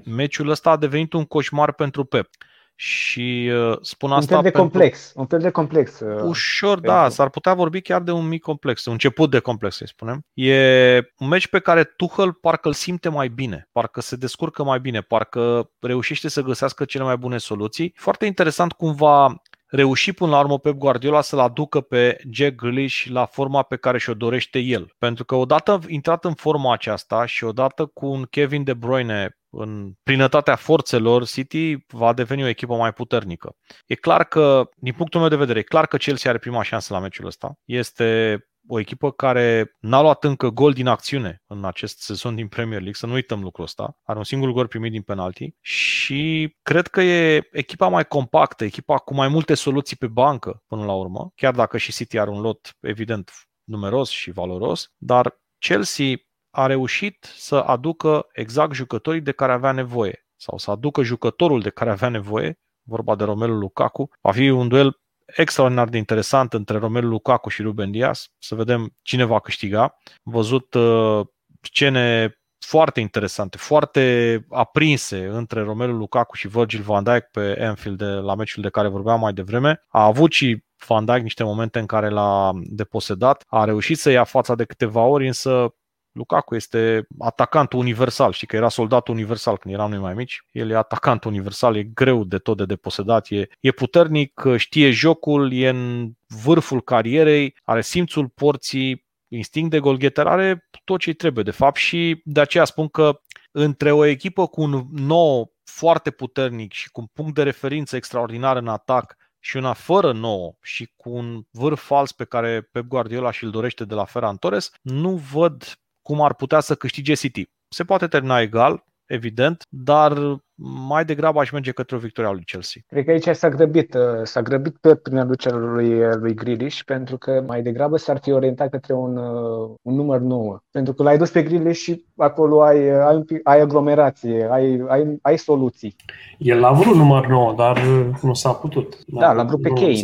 meciul 0.04 0.50
ăsta 0.50 0.70
a 0.70 0.78
devenit 0.78 1.14
un 1.14 1.26
coșmar 1.26 1.74
pentru 1.74 2.04
Pep. 2.04 2.30
Și 2.76 3.52
uh, 3.54 3.78
spun 3.82 4.12
asta. 4.12 4.36
Un 4.36 4.42
fel 4.42 4.52
de 4.52 4.58
pentru... 4.58 4.62
complex. 4.62 5.12
Un 5.16 5.26
fel 5.26 5.40
de 5.40 5.50
complex. 5.50 6.00
Uh, 6.00 6.22
Ușor, 6.24 6.74
pentru... 6.80 6.92
da. 6.92 7.10
S-ar 7.10 7.30
putea 7.30 7.54
vorbi 7.54 7.82
chiar 7.82 8.02
de 8.02 8.12
un 8.12 8.28
mic 8.28 8.42
complex, 8.42 8.86
un 8.86 8.92
început 8.92 9.30
de 9.32 9.40
complex, 9.40 9.76
să 9.76 9.84
spunem. 9.88 10.26
E 10.34 11.12
un 11.18 11.28
meci 11.28 11.48
pe 11.48 11.60
care 11.60 11.84
Tuchel 11.84 12.32
parcă 12.32 12.68
îl 12.68 12.74
simte 12.74 13.10
mai 13.10 13.28
bine, 13.28 13.70
parcă 13.72 14.02
se 14.02 14.16
descurcă 14.16 14.64
mai 14.64 14.80
bine, 14.80 15.02
parcă 15.02 15.70
reușește 15.80 16.28
să 16.28 16.42
găsească 16.42 16.86
cele 16.86 17.04
mai 17.04 17.18
bune 17.18 17.38
soluții. 17.38 17.94
Foarte 17.96 18.26
interesant 18.26 18.72
cum 18.72 18.94
va 18.94 19.42
reuși 19.76 20.14
până 20.14 20.32
la 20.32 20.40
urmă 20.40 20.60
Pep 20.60 20.74
Guardiola 20.74 21.22
să-l 21.22 21.40
aducă 21.40 21.82
pe 21.82 22.18
Jack 22.32 22.56
Grealish 22.56 23.06
la 23.06 23.26
forma 23.26 23.62
pe 23.62 23.76
care 23.76 23.98
și-o 23.98 24.14
dorește 24.14 24.60
el. 24.60 24.94
Pentru 24.98 25.26
că 25.26 25.36
odată 25.36 25.80
intrat 25.88 26.26
în 26.26 26.34
forma 26.34 26.74
aceasta 26.74 27.26
și 27.26 27.44
odată 27.44 27.86
cu 27.86 28.06
un 28.06 28.24
Kevin 28.24 28.64
De 28.64 28.74
Bruyne 28.74 29.38
în 29.50 29.92
plinătatea 30.04 30.56
forțelor, 30.56 31.26
City 31.26 31.86
va 31.88 32.14
deveni 32.14 32.44
o 32.44 32.48
echipă 32.48 32.76
mai 32.76 32.94
puternică. 32.94 33.56
E 33.86 33.96
clar 33.96 34.24
că, 34.24 34.70
din 34.76 34.94
punctul 34.94 35.20
meu 35.20 35.30
de 35.30 35.36
vedere, 35.36 35.60
e 35.60 35.64
clar 35.64 35.88
că 35.88 35.98
Chelsea 35.98 36.30
are 36.30 36.40
prima 36.40 36.64
șansă 36.64 36.94
la 36.94 37.00
meciul 37.00 37.26
ăsta. 37.26 37.54
Este 37.66 38.40
o 38.68 38.80
echipă 38.80 39.12
care 39.12 39.76
n-a 39.80 40.02
luat 40.02 40.24
încă 40.24 40.50
gol 40.50 40.74
din 40.74 40.88
acțiune 40.88 41.44
în 41.48 41.66
acest 41.66 42.02
sezon 42.02 42.36
din 42.36 42.48
Premier 42.48 42.80
League, 42.80 42.94
să 42.94 43.06
nu 43.06 43.14
uităm 43.14 43.42
lucrul 43.42 43.66
ăsta. 43.66 43.98
Are 44.04 44.18
un 44.18 44.24
singur 44.24 44.52
gol 44.52 44.68
primit 44.68 44.92
din 44.92 45.02
penalti 45.02 45.56
și 45.62 46.56
cred 46.62 46.88
că 46.88 47.02
e 47.02 47.48
echipa 47.52 47.88
mai 47.88 48.06
compactă, 48.06 48.64
echipa 48.64 48.98
cu 48.98 49.14
mai 49.14 49.28
multe 49.28 49.54
soluții 49.54 49.96
pe 49.96 50.08
bancă 50.08 50.64
până 50.68 50.86
la 50.86 50.94
urmă, 50.94 51.32
chiar 51.36 51.54
dacă 51.54 51.78
și 51.78 51.92
City 51.92 52.20
are 52.20 52.30
un 52.30 52.42
lot 52.42 52.78
evident 52.80 53.32
numeros 53.64 54.10
și 54.10 54.32
valoros, 54.32 54.92
dar 54.98 55.42
Chelsea 55.58 56.16
a 56.50 56.66
reușit 56.66 57.34
să 57.36 57.56
aducă 57.56 58.28
exact 58.34 58.74
jucătorii 58.74 59.22
de 59.22 59.32
care 59.32 59.52
avea 59.52 59.72
nevoie 59.72 60.26
sau 60.36 60.58
să 60.58 60.72
aducă 60.72 61.04
jucătorul 61.04 61.62
de 61.62 61.70
care 61.70 61.92
avea 61.92 62.10
nevoie, 62.10 62.60
vorba 62.84 63.16
de 63.16 63.24
Romelu 63.24 63.54
Lukaku. 63.54 64.10
Va 64.22 64.32
fi 64.32 64.50
un 64.50 64.68
duel 64.68 65.02
extraordinar 65.36 65.90
de 65.90 65.98
interesant 65.98 66.54
între 66.54 66.78
Romelu 66.78 67.08
Lukaku 67.08 67.50
și 67.50 67.62
Ruben 67.62 67.92
Dias, 67.92 68.28
să 68.38 68.56
vedem 68.56 68.96
cine 69.02 69.24
va 69.24 69.40
câștiga. 69.40 69.82
Am 70.24 70.34
văzut 70.34 70.74
uh, 70.74 71.26
scene 71.62 72.38
foarte 72.66 73.00
interesante, 73.00 73.58
foarte 73.58 74.46
aprinse 74.50 75.26
între 75.26 75.62
Romelu 75.62 75.94
Lukaku 75.94 76.36
și 76.36 76.48
Virgil 76.48 76.82
van 76.82 77.04
Dijk 77.04 77.24
pe 77.32 77.58
Anfield 77.62 77.98
de, 77.98 78.06
la 78.06 78.36
meciul 78.36 78.64
de 78.64 78.70
care 78.70 78.88
vorbeam 78.88 79.20
mai 79.20 79.34
devreme. 79.34 79.84
A 79.88 80.04
avut 80.04 80.32
și 80.32 80.64
Van 80.88 81.06
Dijk 81.06 81.22
niște 81.22 81.44
momente 81.44 81.80
în 81.80 81.86
care 81.86 82.10
l-a 82.10 82.52
deposedat, 82.64 83.44
a 83.48 83.64
reușit 83.64 83.98
să 83.98 84.10
ia 84.10 84.24
fața 84.24 84.56
de 84.56 84.66
câteva 84.66 85.02
ori, 85.02 85.28
însă 85.28 85.76
Lukaku 86.14 86.56
este 86.56 87.08
atacant 87.20 87.74
universal, 87.74 88.32
știi 88.32 88.48
că 88.48 88.56
era 88.56 88.70
soldat 88.70 89.08
universal 89.08 89.58
când 89.58 89.74
eram 89.74 89.90
noi 89.90 90.00
mai 90.00 90.14
mici, 90.14 90.46
el 90.52 90.70
e 90.70 90.76
atacant 90.76 91.24
universal, 91.24 91.76
e 91.76 91.84
greu 91.84 92.24
de 92.24 92.38
tot 92.38 92.58
de 92.58 92.66
deposedat, 92.66 93.28
e, 93.30 93.48
e 93.60 93.72
puternic, 93.72 94.42
știe 94.56 94.92
jocul, 94.92 95.54
e 95.54 95.70
în 95.70 96.12
vârful 96.44 96.82
carierei, 96.82 97.56
are 97.64 97.82
simțul 97.82 98.28
porții, 98.28 99.06
instinct 99.28 99.70
de 99.70 99.80
golgheter, 99.80 100.28
are 100.28 100.68
tot 100.84 101.00
ce 101.00 101.14
trebuie 101.14 101.44
de 101.44 101.52
fapt 101.52 101.78
și 101.78 102.22
de 102.26 102.40
aceea 102.40 102.66
spun 102.66 102.88
că 102.88 103.22
între 103.52 103.92
o 103.92 104.06
echipă 104.06 104.48
cu 104.48 104.62
un 104.62 104.86
nou 104.92 105.54
foarte 105.64 106.12
puternic 106.12 106.72
și 106.72 106.92
cu 106.92 107.00
un 107.00 107.08
punct 107.14 107.34
de 107.34 107.44
referință 107.44 107.96
extraordinar 107.96 108.58
în 108.58 108.68
atac 108.68 109.18
și 109.40 109.58
una 109.58 109.74
fără 109.74 110.12
nouă 110.12 110.56
și 110.62 110.92
cu 110.96 111.10
un 111.10 111.44
vârf 111.52 111.84
fals 111.84 112.12
pe 112.12 112.24
care 112.24 112.62
Pep 112.62 112.84
Guardiola 112.84 113.32
și-l 113.32 113.50
dorește 113.50 113.86
de 113.86 113.94
la 113.94 114.06
Ferran 114.06 114.36
Torres, 114.36 114.72
nu 114.82 115.16
văd 115.16 115.64
cum 116.04 116.22
ar 116.22 116.34
putea 116.34 116.60
să 116.60 116.76
câștige 116.76 117.14
City. 117.14 117.50
Se 117.68 117.84
poate 117.84 118.08
termina 118.08 118.42
egal, 118.42 118.84
evident, 119.06 119.64
dar 119.70 120.42
mai 120.88 121.06
degrabă 121.06 121.40
aș 121.40 121.52
merge 121.52 121.72
către 121.72 121.96
o 121.96 122.00
victorie 122.00 122.30
a 122.30 122.34
lui 122.34 122.44
Chelsea. 122.44 122.82
Cred 122.88 123.06
că 123.06 123.12
aici 123.12 123.36
s-a 123.36 123.50
grăbit, 123.50 123.94
uh, 123.94 124.02
s-a 124.24 124.42
grăbit 124.42 124.78
pe 124.78 124.96
prin 124.96 125.18
aducerea 125.18 125.58
lui, 125.58 126.04
uh, 126.04 126.14
lui 126.20 126.34
Grealish, 126.34 126.80
pentru 126.86 127.18
că 127.18 127.44
mai 127.48 127.62
degrabă 127.62 127.98
s-ar 127.98 128.20
fi 128.22 128.32
orientat 128.32 128.70
către 128.70 128.94
un, 128.94 129.18
uh, 129.18 129.76
un 129.82 129.96
număr 129.96 130.20
nou. 130.20 130.64
Pentru 130.72 130.94
că 130.94 131.04
l-ai 131.04 131.18
dus 131.18 131.30
pe 131.30 131.44
Grealish 131.44 131.80
și 131.80 132.06
acolo 132.18 132.62
ai, 132.62 132.90
ai, 132.90 133.24
ai 133.44 133.60
aglomerație, 133.60 134.48
ai, 134.52 134.84
ai, 134.88 135.18
ai 135.22 135.38
soluții. 135.38 135.96
El 136.38 136.64
a 136.64 136.72
vrut 136.72 136.96
număr 136.96 137.28
nou, 137.28 137.54
dar 137.54 137.82
nu 138.22 138.34
s-a 138.34 138.52
putut. 138.54 138.98
Da, 139.08 139.32
l-a 139.32 139.44
vrut 139.44 139.62
pe 139.62 139.70
Kane. 139.70 139.98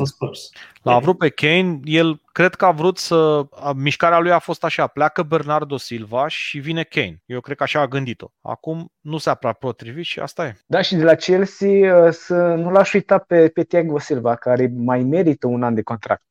L-a 0.81 0.99
vrut 0.99 1.17
pe 1.17 1.29
Kane, 1.29 1.79
el 1.83 2.21
cred 2.31 2.55
că 2.55 2.65
a 2.65 2.71
vrut 2.71 2.97
să... 2.97 3.45
Mișcarea 3.75 4.19
lui 4.19 4.31
a 4.31 4.39
fost 4.39 4.63
așa, 4.63 4.87
pleacă 4.87 5.23
Bernardo 5.23 5.77
Silva 5.77 6.27
și 6.27 6.59
vine 6.59 6.83
Kane. 6.83 7.21
Eu 7.25 7.39
cred 7.39 7.57
că 7.57 7.63
așa 7.63 7.79
a 7.79 7.87
gândit-o. 7.87 8.31
Acum 8.41 8.91
nu 8.99 9.17
s-a 9.17 9.33
prea 9.33 9.53
potrivit 9.53 10.05
și 10.05 10.19
asta 10.19 10.45
e. 10.45 10.55
Da, 10.65 10.81
și 10.81 10.95
de 10.95 11.03
la 11.03 11.15
Chelsea 11.15 12.03
uh, 12.03 12.11
să 12.11 12.35
nu 12.35 12.69
l-aș 12.69 12.93
uita 12.93 13.17
pe, 13.17 13.47
pe 13.47 13.63
Thiago 13.63 13.99
Silva, 13.99 14.35
care 14.35 14.71
mai 14.75 15.03
merită 15.03 15.47
un 15.47 15.63
an 15.63 15.73
de 15.73 15.81
contract 15.81 16.23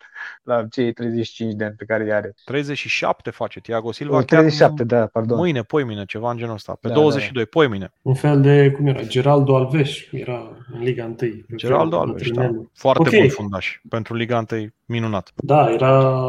la 0.43 0.67
cei 0.71 0.93
35 0.93 1.55
de 1.55 1.65
ani 1.65 1.75
pe 1.75 1.85
care 1.85 2.05
îi 2.05 2.13
are. 2.13 2.35
37 2.45 3.31
face 3.31 3.61
Thiago 3.61 3.93
Silva. 3.93 4.17
O, 4.17 4.23
37, 4.23 4.85
da, 4.85 5.07
pardon. 5.07 5.37
Mâine, 5.37 5.63
poimine, 5.63 6.05
ceva 6.05 6.31
în 6.31 6.37
genul 6.37 6.55
ăsta. 6.55 6.77
Pe 6.81 6.89
da, 6.89 6.95
22, 6.95 7.43
da. 7.43 7.49
poimine. 7.51 7.93
Un 8.03 8.15
fel 8.15 8.41
de, 8.41 8.71
cum 8.71 8.87
era, 8.87 9.03
Geraldo 9.03 9.57
Alves, 9.57 9.97
era 10.11 10.57
în 10.73 10.83
Liga 10.83 11.05
1. 11.05 11.17
Geraldo 11.57 12.01
Alves, 12.01 12.31
da. 12.31 12.51
Foarte 12.73 13.03
okay. 13.07 13.21
bun 13.21 13.29
fundaș 13.29 13.81
pentru 13.89 14.15
Liga 14.15 14.45
1, 14.51 14.67
minunat. 14.85 15.33
Da, 15.37 15.71
era 15.71 16.23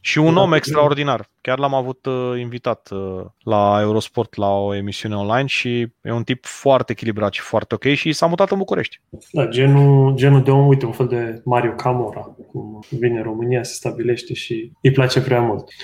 și 0.00 0.18
un 0.18 0.36
om 0.36 0.52
extraordinar. 0.52 1.28
Chiar 1.40 1.58
l-am 1.58 1.74
avut 1.74 2.06
uh, 2.06 2.40
invitat 2.40 2.88
uh, 2.90 3.24
la 3.42 3.78
Eurosport 3.80 4.36
la 4.36 4.50
o 4.50 4.74
emisiune 4.74 5.16
online 5.16 5.46
și 5.46 5.80
e 6.02 6.12
un 6.12 6.22
tip 6.22 6.44
foarte 6.44 6.92
echilibrat 6.92 7.32
și 7.32 7.40
foarte 7.40 7.74
ok 7.74 7.84
și 7.84 8.12
s-a 8.12 8.26
mutat 8.26 8.50
în 8.50 8.58
București. 8.58 9.00
Da, 9.32 9.46
genul, 9.46 10.14
genul 10.14 10.42
de 10.42 10.50
om, 10.50 10.66
uite, 10.66 10.86
un 10.86 10.92
fel 10.92 11.06
de 11.06 11.40
Mario 11.44 11.72
Camora, 11.72 12.36
cum 12.50 12.84
vine 12.88 13.16
în 13.16 13.22
România, 13.22 13.62
se 13.62 13.72
stabilește 13.72 14.34
și 14.34 14.72
îi 14.82 14.90
place 14.90 15.20
prea 15.20 15.40
mult. 15.40 15.64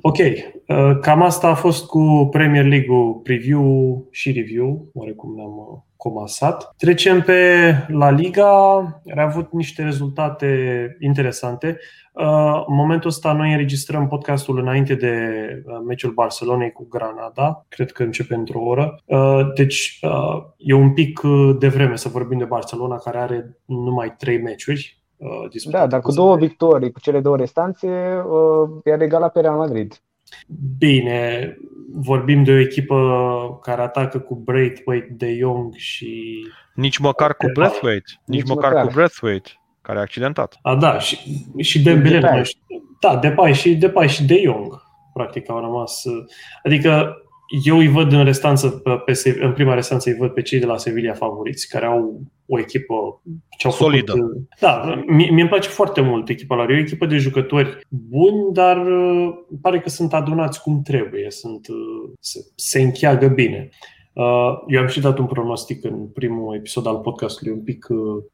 Ok, 0.00 0.16
uh, 0.18 0.98
cam 1.00 1.22
asta 1.22 1.48
a 1.48 1.54
fost 1.54 1.86
cu 1.86 2.28
Premier 2.30 2.64
League-ul 2.64 3.14
preview 3.14 4.06
și 4.10 4.32
review, 4.32 4.90
oarecum 4.94 5.34
ne-am 5.34 5.56
uh, 5.56 5.78
comasat. 5.96 6.74
Trecem 6.76 7.22
pe 7.22 7.38
La 7.88 8.10
Liga, 8.10 8.50
a 9.16 9.22
avut 9.22 9.52
niște 9.52 9.82
rezultate 9.82 10.48
interesante. 11.00 11.78
Uh, 12.14 12.64
în 12.66 12.74
momentul 12.74 13.10
ăsta 13.10 13.32
noi 13.32 13.50
înregistrăm 13.50 14.08
podcastul 14.08 14.58
înainte 14.58 14.94
de 14.94 15.16
meciul 15.86 16.12
Barcelonei 16.12 16.72
cu 16.72 16.86
Granada, 16.90 17.64
cred 17.68 17.92
că 17.92 18.02
începe 18.02 18.34
într-o 18.34 18.60
oră. 18.60 18.98
Deci 19.54 20.00
e 20.56 20.74
un 20.74 20.92
pic 20.92 21.20
de 21.58 21.68
vreme 21.68 21.96
să 21.96 22.08
vorbim 22.08 22.38
de 22.38 22.44
Barcelona, 22.44 22.96
care 22.96 23.18
are 23.18 23.58
numai 23.64 24.14
trei 24.18 24.38
meciuri 24.38 25.02
uh, 25.16 25.70
Da, 25.70 25.86
dar 25.86 26.00
cu 26.00 26.12
două 26.12 26.36
victorii, 26.36 26.92
cu 26.92 27.00
cele 27.00 27.20
două 27.20 27.36
restanțe, 27.36 27.88
uh, 28.26 28.68
e 28.84 29.02
egalat 29.02 29.32
pe 29.32 29.40
Real 29.40 29.56
Madrid. 29.56 30.00
Bine, 30.78 31.56
vorbim 31.92 32.44
de 32.44 32.52
o 32.52 32.58
echipă 32.58 33.58
care 33.62 33.80
atacă 33.80 34.18
cu 34.18 34.34
Braithwaite, 34.34 35.14
De 35.16 35.36
Jong 35.36 35.74
și... 35.74 36.44
Nici 36.74 36.98
măcar 36.98 37.36
cu 37.36 37.46
Braithwaite, 37.52 38.12
nici, 38.24 38.40
nici 38.40 38.48
măcar, 38.48 38.70
măcar. 38.70 38.86
cu 38.86 38.92
Braithwaite, 38.92 39.50
care 39.84 39.98
a 39.98 40.00
accidentat. 40.00 40.58
A, 40.62 40.76
da, 40.76 40.98
și, 40.98 41.18
și 41.58 41.82
Dembele, 41.82 42.36
nu 42.36 42.44
știu. 42.44 42.60
Da, 43.00 43.16
Depay 43.16 43.54
și, 43.54 43.74
Depay 43.74 44.08
și 44.08 44.24
De 44.24 44.40
Jong, 44.44 44.82
practic, 45.12 45.50
au 45.50 45.60
rămas... 45.60 46.02
Adică 46.62 47.18
eu 47.64 47.76
îi 47.76 47.88
văd 47.88 48.12
în 48.12 48.24
restanță, 48.24 48.68
pe, 49.04 49.36
în 49.40 49.52
prima 49.52 49.74
restanță 49.74 50.10
îi 50.10 50.16
văd 50.16 50.30
pe 50.30 50.42
cei 50.42 50.60
de 50.60 50.66
la 50.66 50.76
Sevilla 50.76 51.12
favoriți, 51.12 51.68
care 51.68 51.86
au 51.86 52.20
o 52.46 52.58
echipă 52.58 53.22
ce 53.58 53.66
au 53.66 53.72
solidă. 53.72 54.12
Făcut, 54.12 54.48
da, 54.60 55.02
mie, 55.06 55.30
mie 55.30 55.40
îmi 55.40 55.48
place 55.48 55.68
foarte 55.68 56.00
mult 56.00 56.28
echipa 56.28 56.54
lor. 56.54 56.70
E 56.70 56.74
o 56.74 56.78
echipă 56.78 57.06
de 57.06 57.16
jucători 57.16 57.78
buni, 57.88 58.52
dar 58.52 58.86
uh, 58.86 59.34
pare 59.60 59.80
că 59.80 59.88
sunt 59.88 60.14
adunați 60.14 60.62
cum 60.62 60.82
trebuie, 60.82 61.30
sunt, 61.30 61.68
uh, 61.68 62.12
se, 62.20 62.38
se 62.54 62.80
încheagă 62.82 63.28
bine. 63.28 63.68
Uh, 64.14 64.62
eu 64.66 64.80
am 64.80 64.86
și 64.86 65.00
dat 65.00 65.18
un 65.18 65.26
pronostic 65.26 65.84
în 65.84 66.08
primul 66.08 66.54
episod 66.54 66.86
al 66.86 66.98
podcastului, 66.98 67.52
un 67.52 67.62
pic 67.62 67.86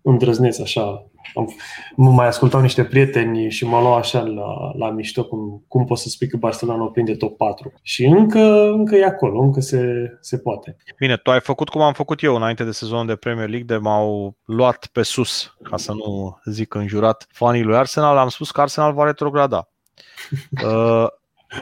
îndrăzneț, 0.03 0.59
așa, 0.59 1.11
am, 1.35 1.55
mai 1.97 2.27
ascultau 2.27 2.61
niște 2.61 2.85
prieteni 2.85 3.51
și 3.51 3.65
mă 3.65 3.81
luau 3.81 3.95
așa 3.95 4.21
la, 4.21 4.73
la 4.77 4.91
mișto 4.91 5.25
cum, 5.25 5.65
cum 5.69 5.85
poți 5.85 6.03
să 6.03 6.09
spui 6.09 6.29
că 6.29 6.37
Barcelona 6.37 6.85
o 6.85 6.87
prinde 6.87 7.15
top 7.15 7.37
4. 7.37 7.73
Și 7.83 8.05
încă, 8.05 8.71
încă 8.71 8.97
e 8.97 9.05
acolo, 9.05 9.41
încă 9.41 9.61
se, 9.61 9.83
se 10.21 10.39
poate. 10.39 10.77
Bine, 10.99 11.17
tu 11.17 11.31
ai 11.31 11.41
făcut 11.41 11.69
cum 11.69 11.81
am 11.81 11.93
făcut 11.93 12.23
eu 12.23 12.37
înainte 12.37 12.65
de 12.65 12.71
sezonul 12.71 13.07
de 13.07 13.17
Premier 13.17 13.49
League, 13.49 13.77
de 13.77 13.77
m-au 13.77 14.37
luat 14.45 14.89
pe 14.93 15.03
sus, 15.03 15.57
ca 15.63 15.77
să 15.77 15.93
nu 15.93 16.39
zic 16.45 16.75
înjurat, 16.75 17.27
fanii 17.33 17.63
lui 17.63 17.77
Arsenal, 17.77 18.17
am 18.17 18.29
spus 18.29 18.51
că 18.51 18.61
Arsenal 18.61 18.93
va 18.93 19.05
retrograda. 19.05 19.69
uh, 20.65 21.07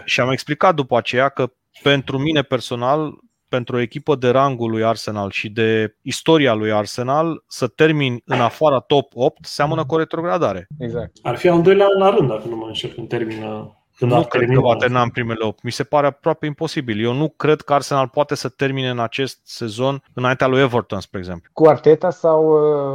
și 0.04 0.20
am 0.20 0.30
explicat 0.30 0.74
după 0.74 0.96
aceea 0.96 1.28
că 1.28 1.52
pentru 1.82 2.18
mine 2.18 2.42
personal 2.42 3.18
pentru 3.48 3.76
o 3.76 3.80
echipă 3.80 4.14
de 4.14 4.28
rangul 4.28 4.70
lui 4.70 4.84
Arsenal 4.84 5.30
și 5.30 5.48
de 5.48 5.96
istoria 6.02 6.54
lui 6.54 6.72
Arsenal 6.72 7.44
să 7.46 7.66
termin 7.66 8.20
în 8.24 8.40
afara 8.40 8.78
top 8.78 9.12
8 9.14 9.44
seamănă 9.44 9.84
cu 9.84 9.94
o 9.94 9.98
retrogradare. 9.98 10.66
Exact. 10.78 11.12
Ar 11.22 11.36
fi 11.36 11.48
al 11.48 11.62
doilea 11.62 11.86
an 11.86 11.98
la 11.98 12.16
rând, 12.16 12.28
dacă 12.28 12.48
nu 12.48 12.56
mă 12.56 12.66
înșel, 12.66 12.90
când 12.90 13.08
termină 13.08 13.72
când 13.98 14.12
nu 14.12 14.24
cred 14.24 14.50
că 14.54 14.60
va 14.60 14.76
termina 14.76 15.02
în 15.02 15.10
primele 15.10 15.44
8. 15.44 15.62
Mi 15.62 15.72
se 15.72 15.84
pare 15.84 16.06
aproape 16.06 16.46
imposibil. 16.46 17.04
Eu 17.04 17.12
nu 17.12 17.28
cred 17.36 17.60
că 17.60 17.74
Arsenal 17.74 18.08
poate 18.08 18.34
să 18.34 18.48
termine 18.48 18.88
în 18.88 18.98
acest 18.98 19.40
sezon 19.42 20.02
înaintea 20.12 20.46
lui 20.46 20.60
Everton, 20.60 21.00
spre 21.00 21.18
exemplu. 21.18 21.50
Cu 21.52 21.66
Arteta 21.66 22.10
sau 22.10 22.44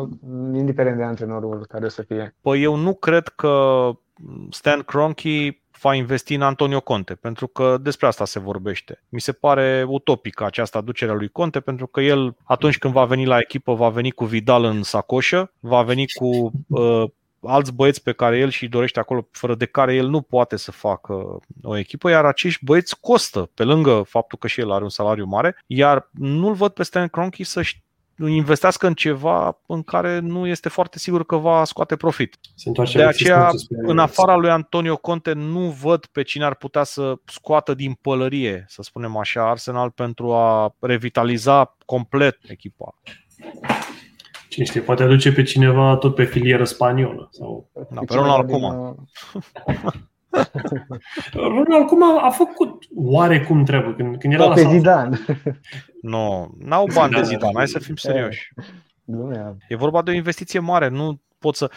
uh, 0.01 0.09
indiferent 0.53 0.97
de 0.97 1.03
antrenorul 1.03 1.65
care 1.69 1.85
o 1.85 1.89
să 1.89 2.01
fie? 2.01 2.35
Păi 2.41 2.63
eu 2.63 2.75
nu 2.75 2.93
cred 2.93 3.27
că 3.27 3.89
Stan 4.49 4.79
Kroenke 4.79 5.62
va 5.83 5.95
investi 5.95 6.33
în 6.33 6.41
Antonio 6.41 6.81
Conte, 6.81 7.13
pentru 7.13 7.47
că 7.47 7.77
despre 7.81 8.07
asta 8.07 8.25
se 8.25 8.39
vorbește. 8.39 9.03
Mi 9.09 9.21
se 9.21 9.31
pare 9.31 9.85
utopică 9.87 10.45
această 10.45 10.77
aducere 10.77 11.11
a 11.11 11.15
lui 11.15 11.27
Conte, 11.27 11.59
pentru 11.59 11.87
că 11.87 12.01
el, 12.01 12.35
atunci 12.43 12.77
când 12.77 12.93
va 12.93 13.05
veni 13.05 13.25
la 13.25 13.39
echipă, 13.39 13.73
va 13.73 13.89
veni 13.89 14.11
cu 14.11 14.25
Vidal 14.25 14.63
în 14.63 14.83
sacoșă, 14.83 15.51
va 15.59 15.81
veni 15.81 16.05
cu 16.13 16.51
uh, 16.67 17.03
alți 17.45 17.73
băieți 17.73 18.03
pe 18.03 18.11
care 18.11 18.37
el 18.37 18.49
și 18.49 18.67
dorește 18.67 18.99
acolo, 18.99 19.27
fără 19.31 19.55
de 19.55 19.65
care 19.65 19.95
el 19.95 20.07
nu 20.07 20.21
poate 20.21 20.57
să 20.57 20.71
facă 20.71 21.39
o 21.63 21.77
echipă, 21.77 22.09
iar 22.09 22.25
acești 22.25 22.65
băieți 22.65 22.99
costă, 22.99 23.49
pe 23.53 23.63
lângă 23.63 24.03
faptul 24.07 24.37
că 24.37 24.47
și 24.47 24.59
el 24.59 24.71
are 24.71 24.83
un 24.83 24.89
salariu 24.89 25.25
mare, 25.25 25.63
iar 25.67 26.09
nu-l 26.11 26.53
văd 26.53 26.71
pe 26.71 26.83
Stan 26.83 27.07
Kroenke 27.07 27.43
să 27.43 27.61
investească 28.17 28.87
în 28.87 28.93
ceva 28.93 29.61
în 29.67 29.83
care 29.83 30.19
nu 30.19 30.47
este 30.47 30.69
foarte 30.69 30.99
sigur 30.99 31.25
că 31.25 31.35
va 31.35 31.63
scoate 31.63 31.95
profit. 31.95 32.37
De 32.93 33.03
aceea, 33.03 33.49
în 33.69 33.99
afara 33.99 34.35
lui 34.35 34.49
Antonio 34.49 34.97
Conte, 34.97 35.33
nu 35.33 35.59
văd 35.59 36.05
pe 36.05 36.21
cine 36.21 36.45
ar 36.45 36.55
putea 36.55 36.83
să 36.83 37.15
scoată 37.25 37.73
din 37.73 37.93
pălărie, 38.01 38.65
să 38.67 38.81
spunem 38.81 39.17
așa, 39.17 39.49
Arsenal 39.49 39.89
pentru 39.89 40.33
a 40.33 40.75
revitaliza 40.79 41.77
complet 41.85 42.37
echipa. 42.47 42.95
Cine 44.49 44.65
știe, 44.65 44.81
poate 44.81 45.03
aduce 45.03 45.31
pe 45.31 45.43
cineva 45.43 45.95
tot 45.95 46.15
pe 46.15 46.23
filieră 46.23 46.63
spaniolă. 46.63 47.27
Sau... 47.31 47.69
Da, 47.89 48.01
pe 48.05 48.13
Ronald 48.13 48.49
Koeman. 48.49 48.95
Ronald 51.33 51.87
Koeman 51.87 52.17
a 52.17 52.29
făcut 52.29 52.83
oarecum 52.95 53.63
trebuie 53.63 53.95
când, 53.95 54.17
când 54.17 54.33
era 54.33 54.43
da, 54.43 54.49
la 54.49 54.53
pe 54.55 54.67
Zidane. 54.69 55.19
Nu, 56.01 56.55
n-au 56.59 56.87
bani 56.93 57.13
de 57.13 57.23
Zidane, 57.23 57.53
hai 57.55 57.67
să 57.67 57.79
fim 57.79 57.95
serioși. 57.95 58.53
E 59.67 59.75
vorba 59.75 60.01
de 60.01 60.11
o 60.11 60.13
investiție 60.13 60.59
mare, 60.59 60.87
nu 60.87 61.19
poți 61.39 61.57
să... 61.57 61.69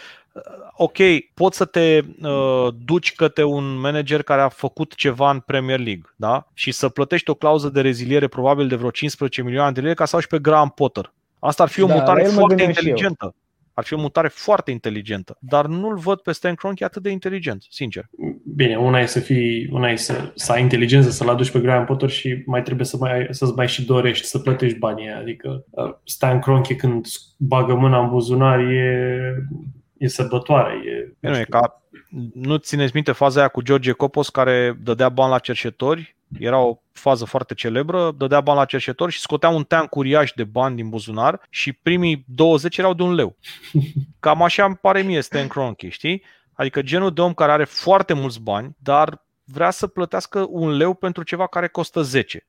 Ok, 0.76 0.96
poți 1.34 1.56
să 1.56 1.64
te 1.64 2.00
uh, 2.22 2.68
duci 2.84 3.14
către 3.14 3.44
un 3.44 3.78
manager 3.78 4.22
care 4.22 4.40
a 4.40 4.48
făcut 4.48 4.94
ceva 4.94 5.30
în 5.30 5.40
Premier 5.40 5.78
League, 5.78 6.04
da? 6.16 6.48
Și 6.54 6.72
să 6.72 6.88
plătești 6.88 7.30
o 7.30 7.34
clauză 7.34 7.68
de 7.68 7.80
reziliere 7.80 8.28
probabil 8.28 8.68
de 8.68 8.76
vreo 8.76 8.90
15 8.90 9.42
milioane 9.42 9.72
de 9.72 9.80
lire 9.80 9.94
ca 9.94 10.04
să 10.04 10.14
auzi 10.14 10.26
pe 10.26 10.38
Graham 10.38 10.70
Potter. 10.70 11.12
Asta 11.38 11.62
ar 11.62 11.68
fi 11.68 11.82
o 11.82 11.86
da, 11.86 11.94
mutare 11.94 12.22
foarte 12.22 12.62
inteligentă. 12.62 13.34
Ar 13.78 13.84
fi 13.84 13.94
o 13.94 13.98
mutare 13.98 14.28
foarte 14.28 14.70
inteligentă, 14.70 15.36
dar 15.40 15.66
nu-l 15.66 15.96
văd 15.96 16.20
pe 16.20 16.32
Stan 16.32 16.54
Kroenke 16.54 16.84
atât 16.84 17.02
de 17.02 17.10
inteligent, 17.10 17.66
sincer. 17.68 18.06
Bine, 18.54 18.76
una 18.76 18.98
e 18.98 19.06
să 19.06 19.20
fii, 19.20 19.68
una 19.72 19.90
e 19.90 19.96
să, 19.96 20.32
să 20.34 20.52
ai 20.52 20.60
inteligență, 20.60 21.10
să-l 21.10 21.28
aduci 21.28 21.50
pe 21.50 21.60
Graham 21.60 21.84
Potter 21.84 22.10
și 22.10 22.42
mai 22.46 22.62
trebuie 22.62 22.86
să 22.86 22.96
mai, 22.96 23.26
să-ți 23.30 23.52
mai 23.54 23.68
și 23.68 23.84
dorești 23.84 24.26
să 24.26 24.38
plătești 24.38 24.78
banii. 24.78 25.10
Adică 25.10 25.64
uh, 25.70 25.94
Stan 26.04 26.40
Kroenke 26.40 26.76
când 26.76 27.06
bagă 27.38 27.74
mâna 27.74 28.02
în 28.02 28.08
buzunar 28.08 28.58
e, 28.58 29.46
e 29.96 30.06
sărbătoare. 30.06 30.74
E, 31.20 31.28
nu, 31.28 31.38
e 31.38 31.46
ca, 31.48 31.82
nu 32.34 32.56
țineți 32.56 32.94
minte 32.94 33.12
faza 33.12 33.40
aia 33.40 33.48
cu 33.48 33.62
George 33.62 33.92
Copos 33.92 34.28
care 34.28 34.78
dădea 34.82 35.08
bani 35.08 35.30
la 35.30 35.38
cercetători 35.38 36.15
Era 36.38 36.58
o 36.58 36.78
fază 36.92 37.24
foarte 37.24 37.54
celebră, 37.54 38.14
dădea 38.16 38.40
bani 38.40 38.58
la 38.58 38.64
cerșetor 38.64 39.10
și 39.10 39.20
scotea 39.20 39.48
un 39.48 39.64
teanc 39.64 39.94
uriaș 39.94 40.32
de 40.32 40.44
bani 40.44 40.76
din 40.76 40.88
buzunar 40.88 41.40
și 41.50 41.72
primii 41.72 42.24
20 42.28 42.78
erau 42.78 42.94
de 42.94 43.02
un 43.02 43.14
leu. 43.14 43.36
Cam 44.20 44.42
așa 44.42 44.64
îmi 44.64 44.76
pare 44.76 45.02
mie 45.02 45.20
Stan 45.20 45.46
Kroenke, 45.46 45.88
știi? 45.88 46.22
Adică 46.52 46.82
genul 46.82 47.12
de 47.12 47.20
om 47.20 47.34
care 47.34 47.52
are 47.52 47.64
foarte 47.64 48.12
mulți 48.12 48.40
bani, 48.42 48.76
dar 48.78 49.24
vrea 49.44 49.70
să 49.70 49.86
plătească 49.86 50.46
un 50.48 50.76
leu 50.76 50.94
pentru 50.94 51.22
ceva 51.22 51.46
care 51.46 51.68
costă 51.68 52.02
10. 52.02 52.46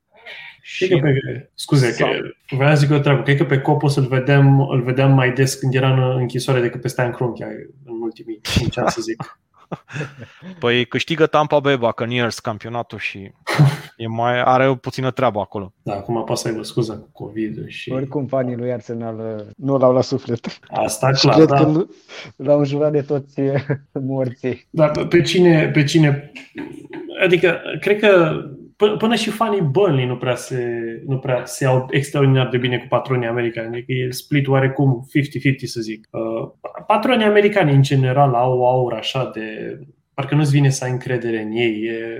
Și... 0.61 0.87
Că 0.87 0.97
pe, 0.97 1.49
scuze, 1.53 1.91
sau... 1.91 2.07
că 2.47 2.55
vreau 2.55 2.75
să 2.75 2.79
zic 2.79 2.91
o 2.91 2.99
treabă. 2.99 3.21
Cred 3.21 3.37
că 3.37 3.45
pe 3.45 3.59
Copos 3.59 3.95
îl 3.95 4.07
vedeam, 4.07 4.59
îl 4.59 4.83
vedeam 4.83 5.11
mai 5.11 5.33
des 5.33 5.53
când 5.53 5.73
era 5.73 5.91
în 5.93 6.19
închisoare 6.19 6.61
decât 6.61 6.81
pe 6.81 6.87
Stan 6.87 7.11
Kroenke 7.11 7.45
în 7.85 8.01
ultimii 8.01 8.39
5 8.41 8.77
ani, 8.77 8.89
să 8.89 9.01
zic. 9.01 9.39
Păi 10.59 10.85
câștigă 10.85 11.25
Tampa 11.25 11.59
Bay 11.59 11.77
Buccaneers 11.77 12.39
campionatul 12.39 12.97
și 12.97 13.31
e 13.97 14.07
mai, 14.07 14.41
are 14.41 14.67
o 14.67 14.75
puțină 14.75 15.11
treabă 15.11 15.39
acolo. 15.39 15.73
Da, 15.83 15.93
acum 15.93 16.23
poate 16.23 16.41
să 16.41 16.47
aibă 16.47 16.63
scuză 16.63 16.93
cu 16.93 17.23
COVID 17.23 17.67
și... 17.67 17.91
Oricum 17.91 18.25
fanii 18.25 18.55
lui 18.55 18.71
Arsenal 18.71 19.37
uh, 19.37 19.45
nu 19.57 19.77
l-au 19.77 19.93
la 19.93 20.01
suflet. 20.01 20.59
Asta 20.67 21.09
clar, 21.11 21.35
cred 21.35 21.47
da. 21.47 21.55
că 21.55 21.85
l-au 22.35 22.65
jurat 22.65 22.91
de 22.91 23.01
toți 23.01 23.39
uh, 23.39 23.63
morții. 23.91 24.67
Da, 24.69 24.91
pe 25.09 25.21
cine, 25.21 25.67
pe 25.67 25.83
cine... 25.83 26.31
Adică, 27.23 27.61
cred 27.79 27.99
că 27.99 28.41
până 28.77 29.15
și 29.15 29.29
fanii 29.29 29.61
Burnley 29.61 30.05
nu 30.05 30.17
prea 30.17 30.35
se, 30.35 30.81
nu 31.05 31.17
prea 31.17 31.45
se 31.45 31.63
iau 31.63 31.87
extraordinar 31.89 32.47
de 32.47 32.57
bine 32.57 32.77
cu 32.77 32.85
patronii 32.89 33.27
americani. 33.27 33.67
Adică 33.67 33.91
e 33.91 34.11
split 34.11 34.47
oarecum 34.47 35.07
50-50 35.53 35.55
să 35.63 35.81
zic. 35.81 36.07
Uh, 36.11 36.49
patronii 36.87 37.25
americani 37.25 37.73
în 37.73 37.81
general 37.81 38.33
au 38.33 38.59
o 38.59 38.67
aură 38.67 38.95
așa 38.95 39.29
de... 39.33 39.77
Parcă 40.13 40.35
nu-ți 40.35 40.51
vine 40.51 40.69
să 40.69 40.83
ai 40.83 40.91
încredere 40.91 41.41
în 41.41 41.51
ei. 41.51 41.83
E, 41.83 42.19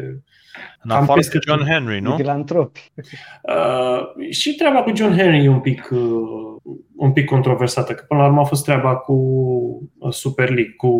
în 0.84 0.90
afară 0.90 1.20
de 1.32 1.40
John 1.48 1.64
Henry, 1.64 2.00
nu? 2.00 2.16
Filantropi. 2.16 2.92
Uh, 3.42 4.30
și 4.30 4.56
treaba 4.56 4.84
cu 4.84 4.96
John 4.96 5.18
Henry 5.18 5.44
e 5.44 5.50
un 5.50 5.60
pic, 5.60 5.90
uh, 5.92 6.74
un 6.96 7.12
pic 7.12 7.26
controversată, 7.26 7.94
că 7.94 8.04
până 8.08 8.20
la 8.20 8.28
urmă 8.28 8.42
a 8.42 8.44
fost 8.44 8.64
treaba 8.64 8.96
cu 8.96 9.14
uh, 9.98 10.12
Super 10.12 10.50
League, 10.50 10.74
cu, 10.78 10.92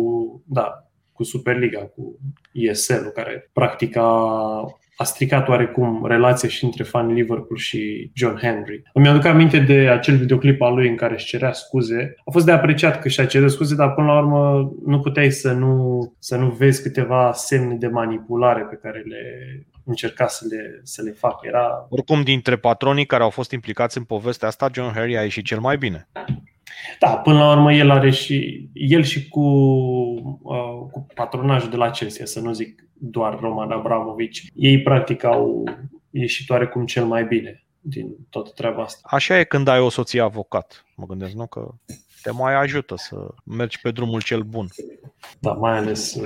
da, 0.46 0.90
cu 1.12 1.22
Superliga, 1.22 1.80
cu 1.80 2.18
ESL-ul, 2.52 3.10
care 3.14 3.50
practica 3.52 4.04
a 5.00 5.04
stricat 5.04 5.48
oarecum 5.48 6.06
relația 6.06 6.48
și 6.48 6.64
între 6.64 6.82
fanii 6.84 7.14
Liverpool 7.14 7.58
și 7.58 8.10
John 8.14 8.36
Henry. 8.36 8.82
Îmi 8.92 9.08
aduc 9.08 9.24
aminte 9.24 9.58
de 9.58 9.74
acel 9.74 10.16
videoclip 10.16 10.62
al 10.62 10.74
lui 10.74 10.88
în 10.88 10.96
care 10.96 11.14
își 11.14 11.26
cerea 11.26 11.52
scuze. 11.52 12.14
A 12.24 12.30
fost 12.30 12.44
de 12.44 12.52
apreciat 12.52 13.00
că 13.00 13.08
și-a 13.08 13.26
cerut 13.26 13.50
scuze, 13.50 13.74
dar 13.74 13.94
până 13.94 14.06
la 14.06 14.18
urmă 14.18 14.72
nu 14.86 15.00
puteai 15.00 15.30
să 15.30 15.52
nu, 15.52 16.02
să 16.18 16.36
nu 16.36 16.50
vezi 16.50 16.82
câteva 16.82 17.32
semne 17.32 17.74
de 17.74 17.86
manipulare 17.86 18.62
pe 18.62 18.78
care 18.82 19.02
le 19.06 19.22
încerca 19.84 20.26
să 20.26 20.44
le, 20.50 20.80
să 20.82 21.02
le 21.02 21.10
facă. 21.10 21.38
Era... 21.42 21.86
Oricum, 21.88 22.22
dintre 22.22 22.56
patronii 22.56 23.06
care 23.06 23.22
au 23.22 23.30
fost 23.30 23.50
implicați 23.50 23.98
în 23.98 24.04
povestea 24.04 24.48
asta, 24.48 24.68
John 24.72 24.94
Henry 24.94 25.16
a 25.16 25.22
ieșit 25.22 25.44
cel 25.44 25.58
mai 25.58 25.76
bine. 25.76 26.08
Da, 26.98 27.16
până 27.16 27.38
la 27.38 27.50
urmă 27.50 27.72
el 27.72 27.90
are 27.90 28.10
și 28.10 28.68
el 28.72 29.02
și 29.02 29.28
cu, 29.28 29.40
uh, 29.40 30.90
cu 30.90 31.06
patronajul 31.14 31.70
de 31.70 31.76
la 31.76 31.90
Chelsea, 31.90 32.26
să 32.26 32.40
nu 32.40 32.52
zic 32.52 32.88
doar 32.92 33.38
Roman 33.40 33.70
Abramovici. 33.70 34.46
Ei 34.54 34.82
practic 34.82 35.24
au 35.24 35.64
ieșit 36.10 36.50
oarecum 36.50 36.86
cel 36.86 37.04
mai 37.04 37.24
bine 37.24 37.66
din 37.80 38.16
toată 38.30 38.50
treaba 38.54 38.82
asta. 38.82 39.08
Așa 39.10 39.38
e 39.38 39.44
când 39.44 39.68
ai 39.68 39.80
o 39.80 39.88
soție 39.88 40.20
avocat, 40.20 40.84
mă 40.96 41.06
gândesc, 41.06 41.34
nu? 41.34 41.46
Că 41.46 41.74
te 42.22 42.30
mai 42.30 42.54
ajută 42.54 42.94
să 42.96 43.16
mergi 43.44 43.80
pe 43.80 43.90
drumul 43.90 44.22
cel 44.22 44.42
bun. 44.42 44.68
Da, 45.38 45.52
mai 45.52 45.76
ales, 45.76 46.20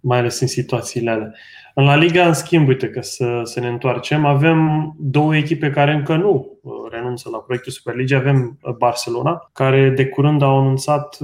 mai 0.00 0.18
ales 0.18 0.40
în 0.40 0.46
situațiile 0.46 1.10
alea. 1.10 1.32
În 1.76 1.84
La 1.84 1.96
Liga, 1.96 2.26
în 2.26 2.32
schimb, 2.32 2.68
uite 2.68 2.88
că 2.88 3.00
să, 3.00 3.40
să 3.44 3.60
ne 3.60 3.68
întoarcem, 3.68 4.24
avem 4.24 4.92
două 4.98 5.36
echipe 5.36 5.70
care 5.70 5.92
încă 5.92 6.16
nu 6.16 6.58
uh, 6.62 6.72
renunță 6.90 7.28
la 7.30 7.38
proiectul 7.38 7.72
Superliga. 7.72 8.16
Avem 8.16 8.58
uh, 8.62 8.74
Barcelona, 8.74 9.50
care 9.52 9.90
de 9.90 10.06
curând 10.06 10.42
au 10.42 10.58
anunțat 10.58 11.18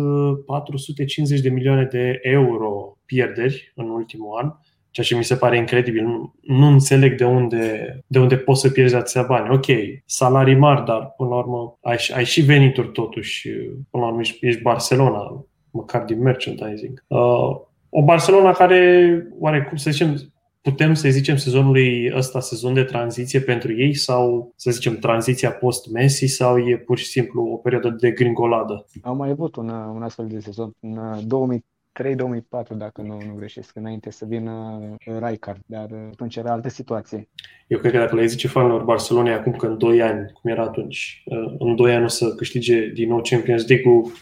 450 0.46 1.38
uh, 1.38 1.44
de 1.44 1.50
milioane 1.50 1.84
de 1.84 2.18
euro 2.22 2.98
pierderi 3.04 3.72
în 3.74 3.88
ultimul 3.88 4.38
an 4.42 4.52
ceea 4.90 5.06
ce 5.06 5.16
mi 5.16 5.24
se 5.24 5.36
pare 5.36 5.56
incredibil. 5.56 6.04
Nu, 6.04 6.34
nu 6.40 6.66
înțeleg 6.66 7.16
de 7.16 7.24
unde, 7.24 7.96
de 8.06 8.18
unde 8.18 8.36
poți 8.36 8.60
să 8.60 8.70
pierzi 8.70 8.94
atâția 8.94 9.22
bani. 9.22 9.54
Ok, 9.54 9.66
salarii 10.04 10.54
mari, 10.54 10.84
dar 10.84 11.14
până 11.16 11.28
la 11.28 11.36
urmă 11.36 11.78
ai, 11.82 11.96
ai 12.14 12.24
și 12.24 12.40
venituri 12.40 12.90
totuși. 12.90 13.48
Până 13.90 14.02
la 14.02 14.06
urmă 14.06 14.20
ești 14.40 14.62
Barcelona, 14.62 15.46
măcar 15.70 16.02
din 16.02 16.22
merchandising. 16.22 17.04
Uh, 17.06 17.56
o 17.88 18.02
Barcelona 18.04 18.52
care, 18.52 19.10
oarecum 19.38 19.76
să 19.76 19.90
zicem, 19.90 20.32
putem 20.60 20.94
să 20.94 21.08
zicem 21.08 21.36
sezonului 21.36 22.12
ăsta 22.14 22.40
sezon 22.40 22.74
de 22.74 22.84
tranziție 22.84 23.40
pentru 23.40 23.72
ei 23.80 23.94
sau 23.94 24.52
să 24.56 24.70
zicem 24.70 24.98
tranziția 24.98 25.52
post-Messi 25.52 26.26
sau 26.26 26.58
e 26.58 26.76
pur 26.76 26.98
și 26.98 27.06
simplu 27.06 27.42
o 27.42 27.56
perioadă 27.56 27.88
de 27.88 28.10
gringoladă? 28.10 28.86
Am 29.02 29.16
mai 29.16 29.30
avut 29.30 29.56
un, 29.56 29.68
un 29.68 30.02
astfel 30.02 30.26
de 30.26 30.40
sezon 30.40 30.72
în 30.80 31.26
2000 31.26 31.64
2003-2004, 31.98 32.76
dacă 32.76 33.02
nu, 33.02 33.18
nu 33.26 33.34
greșesc, 33.36 33.76
înainte 33.76 34.10
să 34.10 34.24
vină 34.24 34.80
uh, 35.06 35.18
Rijkaard, 35.20 35.60
dar 35.66 35.90
uh, 35.90 35.98
atunci 36.12 36.36
era 36.36 36.52
altă 36.52 36.68
situație. 36.68 37.28
Eu 37.66 37.78
cred 37.78 37.92
că 37.92 37.98
dacă 37.98 38.14
le 38.14 38.26
zice 38.26 38.48
fanilor 38.48 38.82
Barcelonei 38.84 39.32
acum 39.32 39.52
că 39.52 39.66
în 39.66 39.78
2 39.78 40.02
ani, 40.02 40.30
cum 40.32 40.50
era 40.50 40.62
atunci, 40.62 41.22
uh, 41.24 41.54
în 41.58 41.76
2 41.76 41.94
ani 41.94 42.04
o 42.04 42.08
să 42.08 42.34
câștige 42.34 42.88
din 42.88 43.08
nou 43.08 43.20
Champions 43.20 43.68
League-ul, 43.68 44.12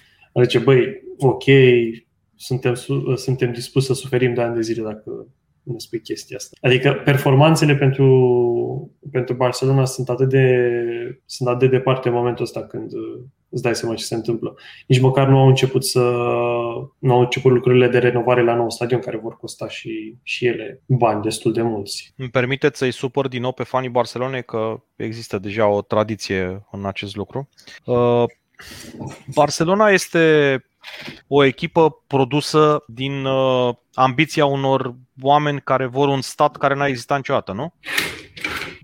zice, 0.43 0.59
băi, 0.59 1.03
ok, 1.18 1.45
suntem, 2.34 2.74
suntem 3.14 3.53
dispuși 3.53 3.86
să 3.86 3.95
suferim 3.95 4.34
de 4.34 4.41
ani 4.41 4.55
de 4.55 4.61
zile 4.61 4.82
dacă 4.82 5.26
nu 5.73 5.79
spui 5.79 6.01
chestia 6.01 6.37
asta. 6.37 6.57
Adică 6.61 6.93
performanțele 7.05 7.77
pentru, 7.77 8.07
pentru 9.11 9.35
Barcelona 9.35 9.85
sunt 9.85 10.09
atât 10.09 10.29
de, 10.29 10.71
sunt 11.25 11.49
atât 11.49 11.71
de 11.71 11.77
departe 11.77 12.09
în 12.09 12.14
momentul 12.14 12.45
ăsta 12.45 12.62
când 12.62 12.93
uh, 12.93 13.21
îți 13.49 13.62
dai 13.62 13.75
seama 13.75 13.95
ce 13.95 14.05
se 14.05 14.14
întâmplă. 14.14 14.55
Nici 14.87 15.01
măcar 15.01 15.29
nu 15.29 15.39
au 15.39 15.47
început 15.47 15.85
să 15.85 16.01
nu 16.99 17.12
au 17.12 17.21
început 17.21 17.53
lucrurile 17.53 17.89
de 17.89 17.99
renovare 17.99 18.43
la 18.43 18.55
nou 18.55 18.71
stadion 18.71 19.01
care 19.01 19.16
vor 19.16 19.37
costa 19.37 19.69
și, 19.69 20.14
și 20.23 20.47
ele 20.47 20.83
bani 20.87 21.23
destul 21.23 21.53
de 21.53 21.62
mulți. 21.62 22.12
Îmi 22.16 22.31
permiteți 22.31 22.79
să-i 22.79 22.93
supăr 22.93 23.29
din 23.29 23.41
nou 23.41 23.53
pe 23.53 23.62
fanii 23.62 23.89
Barcelonei 23.89 24.45
că 24.45 24.83
există 24.97 25.39
deja 25.39 25.66
o 25.66 25.83
tradiție 25.83 26.66
în 26.71 26.87
acest 26.87 27.16
lucru. 27.16 27.49
Uh, 27.85 28.25
Barcelona 29.35 29.89
este 29.89 30.19
o 31.26 31.45
echipă 31.45 31.91
produsă 32.07 32.84
din 32.86 33.24
uh, 33.24 33.74
ambiția 33.95 34.45
unor 34.45 34.95
oameni 35.20 35.61
care 35.61 35.86
vor 35.86 36.09
un 36.09 36.20
stat 36.20 36.57
care 36.57 36.74
n-a 36.74 36.86
existat 36.86 37.16
niciodată, 37.16 37.53
nu? 37.53 37.74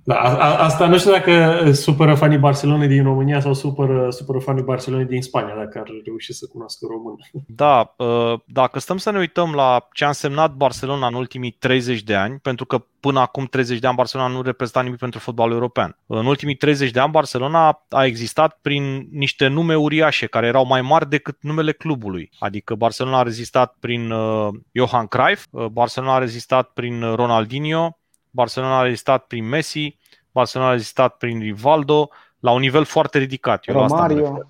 Da, 0.05 0.14
a, 0.14 0.64
asta 0.64 0.86
nu 0.86 0.98
știu 0.98 1.11
dacă 1.11 1.64
supără 1.72 2.14
fanii 2.14 2.38
Barcelonei 2.38 2.88
din 2.88 3.02
România 3.02 3.40
sau 3.40 3.55
supără, 3.55 4.11
supără 4.11 4.38
fanii 4.38 4.62
Barcelonei 4.62 5.07
din 5.07 5.22
Spania, 5.22 5.55
dacă 5.55 5.78
ar 5.78 5.86
reuși 6.05 6.32
să 6.32 6.46
cunoască 6.52 6.86
român. 6.90 7.14
Da, 7.46 7.94
ă, 7.98 8.36
dacă 8.46 8.78
stăm 8.78 8.96
să 8.96 9.11
ne 9.11 9.18
uităm 9.18 9.52
la 9.52 9.88
ce 9.92 10.05
a 10.05 10.07
însemnat 10.07 10.55
Barcelona 10.55 11.07
în 11.07 11.14
ultimii 11.14 11.50
30 11.50 12.02
de 12.02 12.14
ani, 12.14 12.38
pentru 12.38 12.64
că 12.64 12.84
până 13.00 13.20
acum 13.20 13.44
30 13.44 13.78
de 13.78 13.86
ani 13.86 13.96
Barcelona 13.96 14.28
nu 14.28 14.42
reprezenta 14.42 14.82
nimic 14.82 14.98
pentru 14.98 15.18
fotbalul 15.18 15.52
european. 15.52 15.98
În 16.07 16.26
ultimii 16.26 16.55
30 16.55 16.90
de 16.90 17.00
ani 17.00 17.12
Barcelona 17.12 17.84
a 17.88 18.05
existat 18.05 18.59
prin 18.62 19.09
niște 19.11 19.46
nume 19.46 19.76
uriașe 19.76 20.26
care 20.26 20.46
erau 20.46 20.66
mai 20.66 20.82
mari 20.82 21.09
decât 21.09 21.36
numele 21.40 21.72
clubului. 21.72 22.30
Adică 22.38 22.74
Barcelona 22.74 23.18
a 23.18 23.22
rezistat 23.22 23.76
prin 23.80 24.11
uh, 24.11 24.48
Johan 24.72 25.07
Cruyff, 25.07 25.46
Barcelona 25.72 26.14
a 26.14 26.18
rezistat 26.18 26.68
prin 26.68 27.14
Ronaldinho, 27.14 27.98
Barcelona 28.35 28.78
a 28.78 28.82
rezistat 28.82 29.26
prin 29.26 29.45
Messi, 29.45 29.99
Barcelona 30.32 30.68
a 30.70 30.72
rezistat 30.72 31.16
prin 31.16 31.41
Rivaldo, 31.41 32.09
la 32.39 32.51
un 32.51 32.61
nivel 32.61 32.85
foarte 32.85 33.18
ridicat. 33.18 33.68
Eu 33.68 33.74
Romario. 33.74 34.47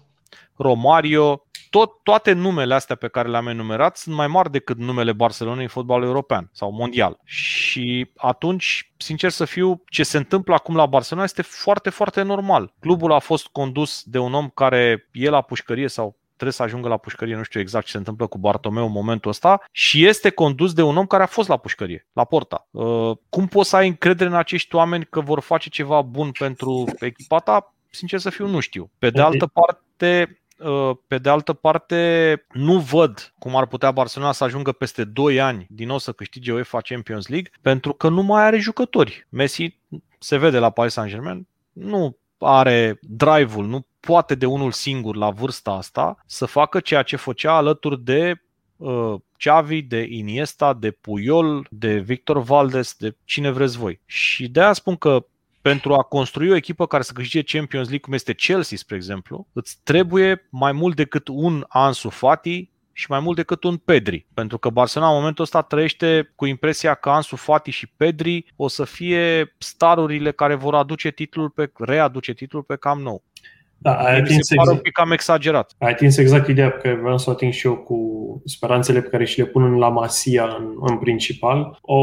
Romario, 0.57 1.47
tot, 1.71 2.03
toate 2.03 2.33
numele 2.33 2.75
astea 2.75 2.97
pe 2.97 3.09
care 3.09 3.29
le-am 3.29 3.47
enumerat 3.47 3.97
sunt 3.97 4.15
mai 4.15 4.27
mari 4.27 4.51
decât 4.51 4.79
numele 4.79 5.13
Barcelonei 5.13 5.63
în 5.63 5.69
fotbalul 5.69 6.07
european 6.07 6.51
sau 6.53 6.73
mondial. 6.73 7.19
Și 7.25 8.11
atunci, 8.17 8.93
sincer 8.97 9.31
să 9.31 9.45
fiu, 9.45 9.83
ce 9.87 10.03
se 10.03 10.17
întâmplă 10.17 10.55
acum 10.55 10.77
la 10.77 10.87
Barcelona 10.87 11.25
este 11.25 11.43
foarte, 11.43 11.91
foarte 11.91 12.23
normal. 12.23 12.73
Clubul 12.81 13.13
a 13.13 13.19
fost 13.19 13.47
condus 13.47 14.03
de 14.05 14.19
un 14.19 14.35
om 14.35 14.49
care 14.49 15.09
e 15.13 15.29
la 15.29 15.41
pușcărie 15.41 15.89
sau 15.89 16.17
trebuie 16.35 16.53
să 16.53 16.63
ajungă 16.63 16.89
la 16.89 16.97
pușcărie, 16.97 17.37
nu 17.37 17.43
știu 17.43 17.61
exact 17.61 17.85
ce 17.85 17.91
se 17.91 17.99
întâmplă 17.99 18.27
cu 18.27 18.39
Bartomeu 18.39 18.87
în 18.87 18.93
momentul 18.93 19.31
ăsta, 19.31 19.65
și 19.71 20.07
este 20.07 20.31
condus 20.31 20.73
de 20.73 20.83
un 20.83 20.97
om 20.97 21.07
care 21.07 21.23
a 21.23 21.27
fost 21.27 21.49
la 21.49 21.57
pușcărie, 21.57 22.07
la 22.13 22.25
porta. 22.25 22.69
Uh, 22.71 23.17
cum 23.29 23.47
poți 23.47 23.69
să 23.69 23.77
ai 23.77 23.89
încredere 23.89 24.31
în 24.31 24.37
acești 24.37 24.75
oameni 24.75 25.07
că 25.11 25.21
vor 25.21 25.41
face 25.41 25.69
ceva 25.69 26.03
bun 26.03 26.31
pentru 26.39 26.85
echipa 26.99 27.39
ta? 27.39 27.75
Sincer 27.91 28.19
să 28.19 28.31
fiu, 28.31 28.47
nu 28.47 28.61
știu. 28.61 28.91
Pe 28.99 29.11
de 29.11 29.21
altă 29.21 29.47
parte, 29.47 30.41
uh, 30.59 30.91
pe 31.07 31.19
de 31.19 31.29
altă 31.29 31.53
parte, 31.53 32.47
nu 32.53 32.79
văd 32.79 33.35
cum 33.39 33.57
ar 33.57 33.67
putea 33.67 33.91
Barcelona 33.91 34.33
să 34.33 34.45
ajungă 34.45 34.73
peste 34.73 35.05
2 35.05 35.41
ani 35.41 35.67
din 35.69 35.87
nou 35.87 35.99
să 35.99 36.13
câștige 36.13 36.53
UEFA 36.53 36.81
Champions 36.81 37.29
League, 37.29 37.51
pentru 37.61 37.93
că 37.93 38.09
nu 38.09 38.23
mai 38.23 38.43
are 38.43 38.59
jucători. 38.59 39.27
Messi 39.29 39.79
se 40.19 40.37
vede 40.37 40.59
la 40.59 40.71
Paris 40.71 40.93
Saint-Germain, 40.93 41.47
nu 41.73 42.17
are 42.39 42.99
drive-ul, 43.01 43.67
nu 43.67 43.87
poate 44.05 44.35
de 44.35 44.47
unul 44.47 44.73
singur 44.73 45.17
la 45.17 45.31
vârsta 45.31 45.71
asta 45.71 46.17
să 46.27 46.45
facă 46.47 46.81
ceea 46.81 47.03
ce 47.03 47.17
făcea 47.17 47.53
alături 47.53 48.01
de 48.01 48.43
uh, 48.77 49.15
Xavi, 49.39 49.83
de 49.83 50.07
Iniesta, 50.11 50.75
de 50.75 50.91
Puyol, 50.91 51.67
de 51.71 51.99
Victor 51.99 52.43
Valdes, 52.43 52.95
de 52.99 53.17
cine 53.25 53.51
vreți 53.51 53.79
voi. 53.79 54.01
Și 54.07 54.49
de 54.49 54.61
aia 54.61 54.73
spun 54.73 54.97
că 54.97 55.27
pentru 55.61 55.95
a 55.95 56.03
construi 56.03 56.51
o 56.51 56.57
echipă 56.57 56.87
care 56.87 57.03
să 57.03 57.13
câștige 57.13 57.59
Champions 57.59 57.87
League, 57.89 58.05
cum 58.05 58.13
este 58.13 58.35
Chelsea, 58.35 58.77
spre 58.77 58.97
exemplu, 58.97 59.47
îți 59.53 59.79
trebuie 59.83 60.49
mai 60.51 60.73
mult 60.73 60.97
decât 60.97 61.29
un 61.29 61.65
Ansu 61.69 62.09
Fati 62.09 62.71
și 62.93 63.07
mai 63.09 63.21
mult 63.21 63.37
decât 63.37 63.65
un 63.65 63.77
Pedri. 63.77 64.27
Pentru 64.35 64.59
că 64.59 64.69
Barcelona 64.69 65.11
în 65.11 65.17
momentul 65.17 65.45
ăsta 65.45 65.63
trăiește 65.63 66.33
cu 66.37 66.47
impresia 66.47 66.95
că 66.95 67.11
Ansu 67.11 67.37
Fati 67.37 67.71
și 67.71 67.87
Pedri 67.87 68.53
o 68.57 68.69
să 68.69 68.85
fie 68.85 69.55
starurile 69.59 70.33
care 70.33 70.55
vor 70.55 70.75
aduce 70.75 71.11
titlul 71.11 71.51
pe, 71.51 71.71
readuce 71.79 72.33
titlul 72.33 72.63
pe 72.63 72.77
Cam 72.77 73.01
Nou. 73.01 73.23
Da, 73.79 73.95
ai 73.95 74.19
atins, 74.19 74.51
exact, 74.51 74.71
un 74.71 74.77
pic 74.77 74.93
cam 74.93 75.11
exagerat. 75.11 75.75
ai 75.79 75.91
atins 75.91 76.17
exact 76.17 76.49
ideea 76.49 76.71
pe 76.71 76.81
care 76.83 77.01
vreau 77.01 77.19
să 77.19 77.31
o 77.31 77.33
ating 77.33 77.53
și 77.53 77.67
eu 77.67 77.77
cu 77.77 77.99
speranțele 78.45 79.01
pe 79.01 79.09
care 79.09 79.25
și 79.25 79.39
le 79.39 79.47
pun 79.47 79.63
în 79.63 79.79
La 79.79 79.89
Masia 79.89 80.45
în, 80.59 80.75
în 80.81 80.99
principal. 80.99 81.79
O, 81.83 81.97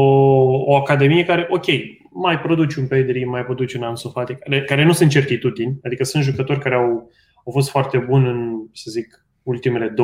o 0.64 0.76
academie 0.76 1.24
care, 1.24 1.46
ok, 1.50 1.64
mai 2.10 2.40
produce 2.40 2.80
un 2.80 2.86
Pedri, 2.86 3.24
mai 3.24 3.44
produce 3.44 3.76
un 3.76 3.82
Ansu 3.82 4.08
Fati, 4.08 4.34
care, 4.34 4.62
care 4.62 4.84
nu 4.84 4.92
sunt 4.92 5.10
certitudini, 5.10 5.78
adică 5.82 6.04
sunt 6.04 6.22
jucători 6.22 6.60
care 6.60 6.74
au, 6.74 7.10
au 7.44 7.52
fost 7.52 7.70
foarte 7.70 7.98
buni 7.98 8.28
în, 8.28 8.66
să 8.72 8.90
zic, 8.90 9.26
ultimele 9.42 9.94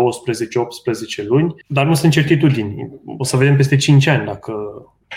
12-18 1.23 1.27
luni, 1.27 1.55
dar 1.69 1.87
nu 1.87 1.95
sunt 1.95 2.13
certitudini. 2.13 3.01
O 3.19 3.25
să 3.25 3.37
vedem 3.37 3.57
peste 3.57 3.77
5 3.77 4.07
ani 4.07 4.27
dacă, 4.27 4.55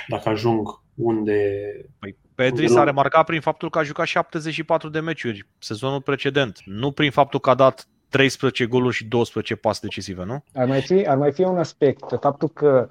dacă 0.07 0.29
ajung 0.29 0.81
unde... 0.95 1.61
Păi 1.99 2.15
Pedri 2.41 2.69
s-a 2.69 2.83
remarcat 2.83 3.25
prin 3.25 3.41
faptul 3.41 3.69
că 3.69 3.79
a 3.79 3.83
jucat 3.83 4.05
74 4.05 4.89
de 4.89 4.99
meciuri 4.99 5.47
sezonul 5.59 6.01
precedent, 6.01 6.59
nu 6.65 6.91
prin 6.91 7.11
faptul 7.11 7.39
că 7.39 7.49
a 7.49 7.55
dat 7.55 7.87
13 8.09 8.65
goluri 8.65 8.95
și 8.95 9.05
12 9.05 9.55
pas 9.55 9.79
decisive, 9.79 10.25
nu? 10.25 10.43
Ar 10.53 10.67
mai 10.67 10.81
fi, 10.81 11.07
ar 11.07 11.17
mai 11.17 11.31
fi 11.31 11.41
un 11.41 11.57
aspect, 11.57 12.03
faptul 12.19 12.49
că 12.49 12.87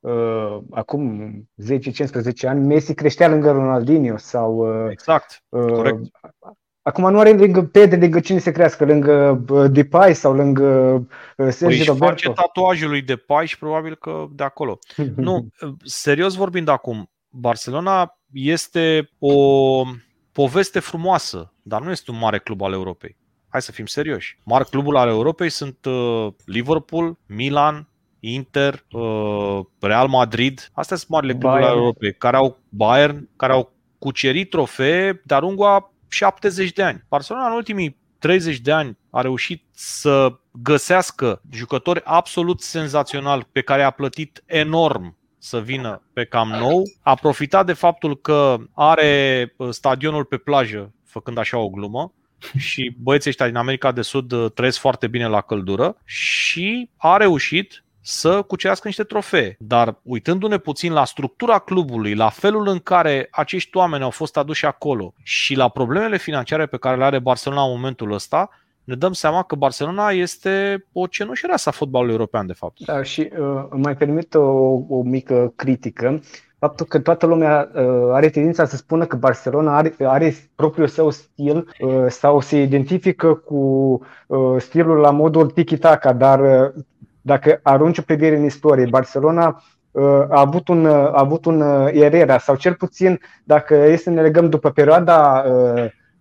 uh, 0.00 0.58
acum 0.70 1.32
10-15 2.44 2.48
ani 2.48 2.66
Messi 2.66 2.94
creștea 2.94 3.28
lângă 3.28 3.50
Ronaldinho 3.50 4.16
sau 4.16 4.56
uh, 4.56 4.90
exact, 4.90 5.42
uh, 5.48 5.72
corect. 5.72 5.98
Acum 6.82 7.10
nu 7.10 7.18
are 7.18 7.32
lângă 7.32 7.62
Pedri 7.62 8.00
lângă 8.00 8.20
cine 8.20 8.38
se 8.38 8.50
crească, 8.50 8.84
lângă 8.84 9.44
Depay 9.70 10.14
sau 10.14 10.34
lângă 10.34 11.02
Sergio 11.36 11.66
păi 11.66 11.84
Roberto. 11.86 12.06
face 12.06 12.30
tatuajul 12.30 12.88
lui 12.88 13.02
Depay 13.02 13.46
și 13.46 13.58
probabil 13.58 13.96
că 13.96 14.26
de 14.32 14.44
acolo. 14.44 14.78
nu, 15.16 15.48
serios 15.84 16.34
vorbind 16.34 16.68
acum, 16.68 17.10
Barcelona 17.28 18.19
este 18.32 19.10
o 19.18 19.82
poveste 20.32 20.78
frumoasă, 20.78 21.52
dar 21.62 21.82
nu 21.82 21.90
este 21.90 22.10
un 22.10 22.18
mare 22.18 22.38
club 22.38 22.62
al 22.62 22.72
Europei. 22.72 23.16
Hai 23.48 23.62
să 23.62 23.72
fim 23.72 23.86
serioși. 23.86 24.38
Mari 24.44 24.68
clubul 24.68 24.96
al 24.96 25.08
Europei 25.08 25.48
sunt 25.48 25.84
uh, 25.84 26.26
Liverpool, 26.44 27.18
Milan, 27.26 27.88
Inter, 28.20 28.84
uh, 28.90 29.60
Real 29.80 30.08
Madrid. 30.08 30.70
Astea 30.72 30.96
sunt 30.96 31.10
marile 31.10 31.32
cluburi 31.32 31.62
ale 31.62 31.76
Europei, 31.76 32.14
care 32.14 32.36
au 32.36 32.58
Bayern, 32.68 33.28
care 33.36 33.52
au 33.52 33.72
cucerit 33.98 34.50
trofee 34.50 35.22
de-a 35.24 35.38
lungul 35.38 35.66
a 35.66 35.92
70 36.08 36.72
de 36.72 36.82
ani. 36.82 37.04
Barcelona 37.08 37.46
în 37.46 37.52
ultimii 37.52 37.98
30 38.18 38.58
de 38.58 38.72
ani 38.72 38.98
a 39.10 39.20
reușit 39.20 39.64
să 39.70 40.38
găsească 40.50 41.42
jucători 41.50 42.00
absolut 42.04 42.60
senzaționali 42.60 43.46
pe 43.52 43.60
care 43.60 43.82
a 43.82 43.90
plătit 43.90 44.42
enorm 44.46 45.18
să 45.42 45.60
vină 45.60 46.02
pe 46.12 46.24
cam 46.24 46.48
nou, 46.48 46.82
a 47.02 47.14
profitat 47.14 47.66
de 47.66 47.72
faptul 47.72 48.20
că 48.20 48.56
are 48.74 49.54
uh, 49.56 49.68
stadionul 49.70 50.24
pe 50.24 50.36
plajă, 50.36 50.92
făcând 51.04 51.38
așa 51.38 51.58
o 51.58 51.68
glumă, 51.68 52.12
și 52.68 52.96
băieții 52.98 53.30
ăștia 53.30 53.46
din 53.46 53.56
America 53.56 53.92
de 53.92 54.02
Sud 54.02 54.32
uh, 54.32 54.50
trăiesc 54.54 54.78
foarte 54.78 55.06
bine 55.06 55.26
la 55.26 55.40
căldură 55.40 55.96
și 56.04 56.90
a 56.96 57.16
reușit 57.16 57.84
să 58.02 58.42
cucerească 58.42 58.86
niște 58.86 59.02
trofee. 59.02 59.56
Dar 59.58 60.00
uitându-ne 60.02 60.58
puțin 60.58 60.92
la 60.92 61.04
structura 61.04 61.58
clubului, 61.58 62.14
la 62.14 62.28
felul 62.28 62.68
în 62.68 62.78
care 62.78 63.28
acești 63.30 63.76
oameni 63.76 64.02
au 64.02 64.10
fost 64.10 64.36
aduși 64.36 64.66
acolo 64.66 65.14
și 65.22 65.54
la 65.54 65.68
problemele 65.68 66.18
financiare 66.18 66.66
pe 66.66 66.76
care 66.76 66.96
le 66.96 67.04
are 67.04 67.18
Barcelona 67.18 67.62
în 67.62 67.70
momentul 67.70 68.12
ăsta, 68.12 68.50
ne 68.84 68.94
dăm 68.94 69.12
seama 69.12 69.42
că 69.42 69.54
Barcelona 69.54 70.10
este 70.10 70.84
o 70.92 71.06
cenușereasă 71.06 71.68
a 71.68 71.72
fotbalului 71.72 72.12
european, 72.12 72.46
de 72.46 72.52
fapt. 72.52 72.84
Da, 72.84 73.02
și 73.02 73.30
uh, 73.38 73.64
mai 73.70 73.96
permit 73.96 74.34
o, 74.34 74.40
o 74.88 75.02
mică 75.02 75.52
critică. 75.56 76.20
Faptul 76.58 76.86
că 76.86 76.98
toată 76.98 77.26
lumea 77.26 77.70
uh, 77.74 77.82
are 78.12 78.28
tendința 78.28 78.64
să 78.64 78.76
spună 78.76 79.04
că 79.04 79.16
Barcelona 79.16 79.76
are, 79.76 79.94
are 79.98 80.34
propriul 80.54 80.88
său 80.88 81.10
stil 81.10 81.74
uh, 81.80 82.06
sau 82.08 82.40
se 82.40 82.60
identifică 82.60 83.34
cu 83.34 83.54
uh, 84.26 84.56
stilul 84.58 84.96
la 84.96 85.10
modul 85.10 85.50
tiki-taka, 85.50 86.12
dar 86.12 86.40
uh, 86.40 86.82
dacă 87.20 87.60
arunci 87.62 87.98
o 87.98 88.02
privire 88.02 88.36
în 88.36 88.44
istorie, 88.44 88.86
Barcelona 88.90 89.62
uh, 89.90 90.04
a 90.28 90.40
avut 90.40 90.68
un, 90.68 90.84
uh, 90.84 90.92
a 90.92 91.20
avut 91.20 91.44
un 91.44 91.60
uh, 91.60 91.92
Herrera 91.92 92.38
sau 92.38 92.56
cel 92.56 92.74
puțin 92.74 93.20
dacă 93.44 93.74
este 93.74 94.02
să 94.02 94.10
ne 94.10 94.20
legăm 94.20 94.48
după 94.48 94.70
perioada 94.70 95.44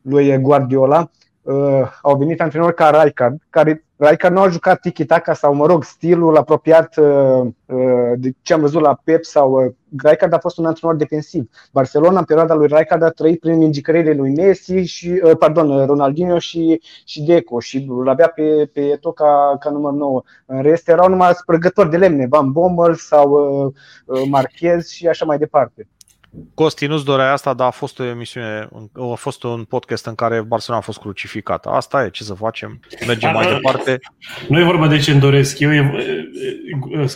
lui 0.02 0.38
Guardiola, 0.38 1.10
uh, 1.42 1.92
au 2.02 2.18
venit 2.18 2.42
antrenori 2.42 2.76
ca 2.76 3.02
Rijkaard, 3.04 3.42
care 3.50 3.84
Rijkaard 3.98 4.36
nu 4.36 4.42
a 4.42 4.50
jucat 4.50 4.80
tiki-taka 4.80 5.34
sau, 5.34 5.54
mă 5.54 5.66
rog, 5.66 5.84
stilul 5.84 6.38
apropiat 6.38 6.98
uh, 6.98 7.42
uh, 7.66 8.12
de 8.18 8.32
ce 8.42 8.54
am 8.54 8.62
văzut 8.62 8.82
la 8.82 9.00
Pep 9.04 9.24
sau 9.24 9.52
uh, 9.52 9.74
Rijkaard 10.04 10.34
a 10.34 10.40
fost 10.40 10.58
un 10.58 10.66
antrenor 10.66 10.96
defensiv. 10.96 11.50
Barcelona 11.72 12.20
în 12.20 12.26
perioada 12.26 12.54
lui 12.54 12.68
Rijkaard 12.68 13.04
a 13.04 13.10
trăit 13.10 13.40
prin 13.40 13.58
mingicările 13.58 14.14
lui 14.14 14.34
Messi 14.36 14.74
și, 14.74 15.22
uh, 15.24 15.38
pardon, 15.38 15.86
Ronaldinho 15.86 16.40
și, 16.40 16.82
și 17.06 17.22
Deco 17.22 17.60
și 17.60 17.86
îl 17.90 18.10
avea 18.10 18.28
pe, 18.28 18.70
pe 18.74 18.82
Eto 18.82 19.12
ca, 19.12 19.58
ca 19.60 19.70
număr 19.70 19.94
9. 19.94 20.22
În 20.46 20.62
rest 20.62 20.90
erau 20.90 21.10
numai 21.10 21.34
spărgători 21.34 21.90
de 21.90 21.98
lemne, 21.98 22.28
Van 22.28 22.52
Bommel 22.52 22.96
sau 22.96 23.32
uh, 23.32 23.74
uh, 24.06 24.28
Marquez 24.30 24.88
și 24.88 25.08
așa 25.08 25.26
mai 25.26 25.38
departe. 25.38 25.88
Costi 26.54 26.86
nu-ți 26.86 27.06
dorea 27.06 27.32
asta, 27.32 27.54
dar 27.54 27.68
a 27.68 27.72
fost 27.72 28.00
o 28.00 28.04
emisiune, 28.04 28.70
a 29.12 29.16
fost 29.16 29.44
un 29.44 29.64
podcast 29.64 30.06
în 30.06 30.16
care 30.16 30.42
Barcelona 30.42 30.82
a 30.82 30.86
fost 30.86 31.00
crucificată. 31.00 31.70
Asta 31.70 32.04
e, 32.04 32.10
ce 32.10 32.24
să 32.24 32.34
facem? 32.34 32.80
Mergem 33.08 33.34
mai 33.34 33.54
departe. 33.54 34.00
Nu 34.48 34.60
e 34.60 34.64
vorba 34.64 34.88
de 34.88 34.98
ce 34.98 35.12
îmi 35.12 35.20
doresc 35.20 35.60
eu, 35.60 35.74
e, 35.74 35.92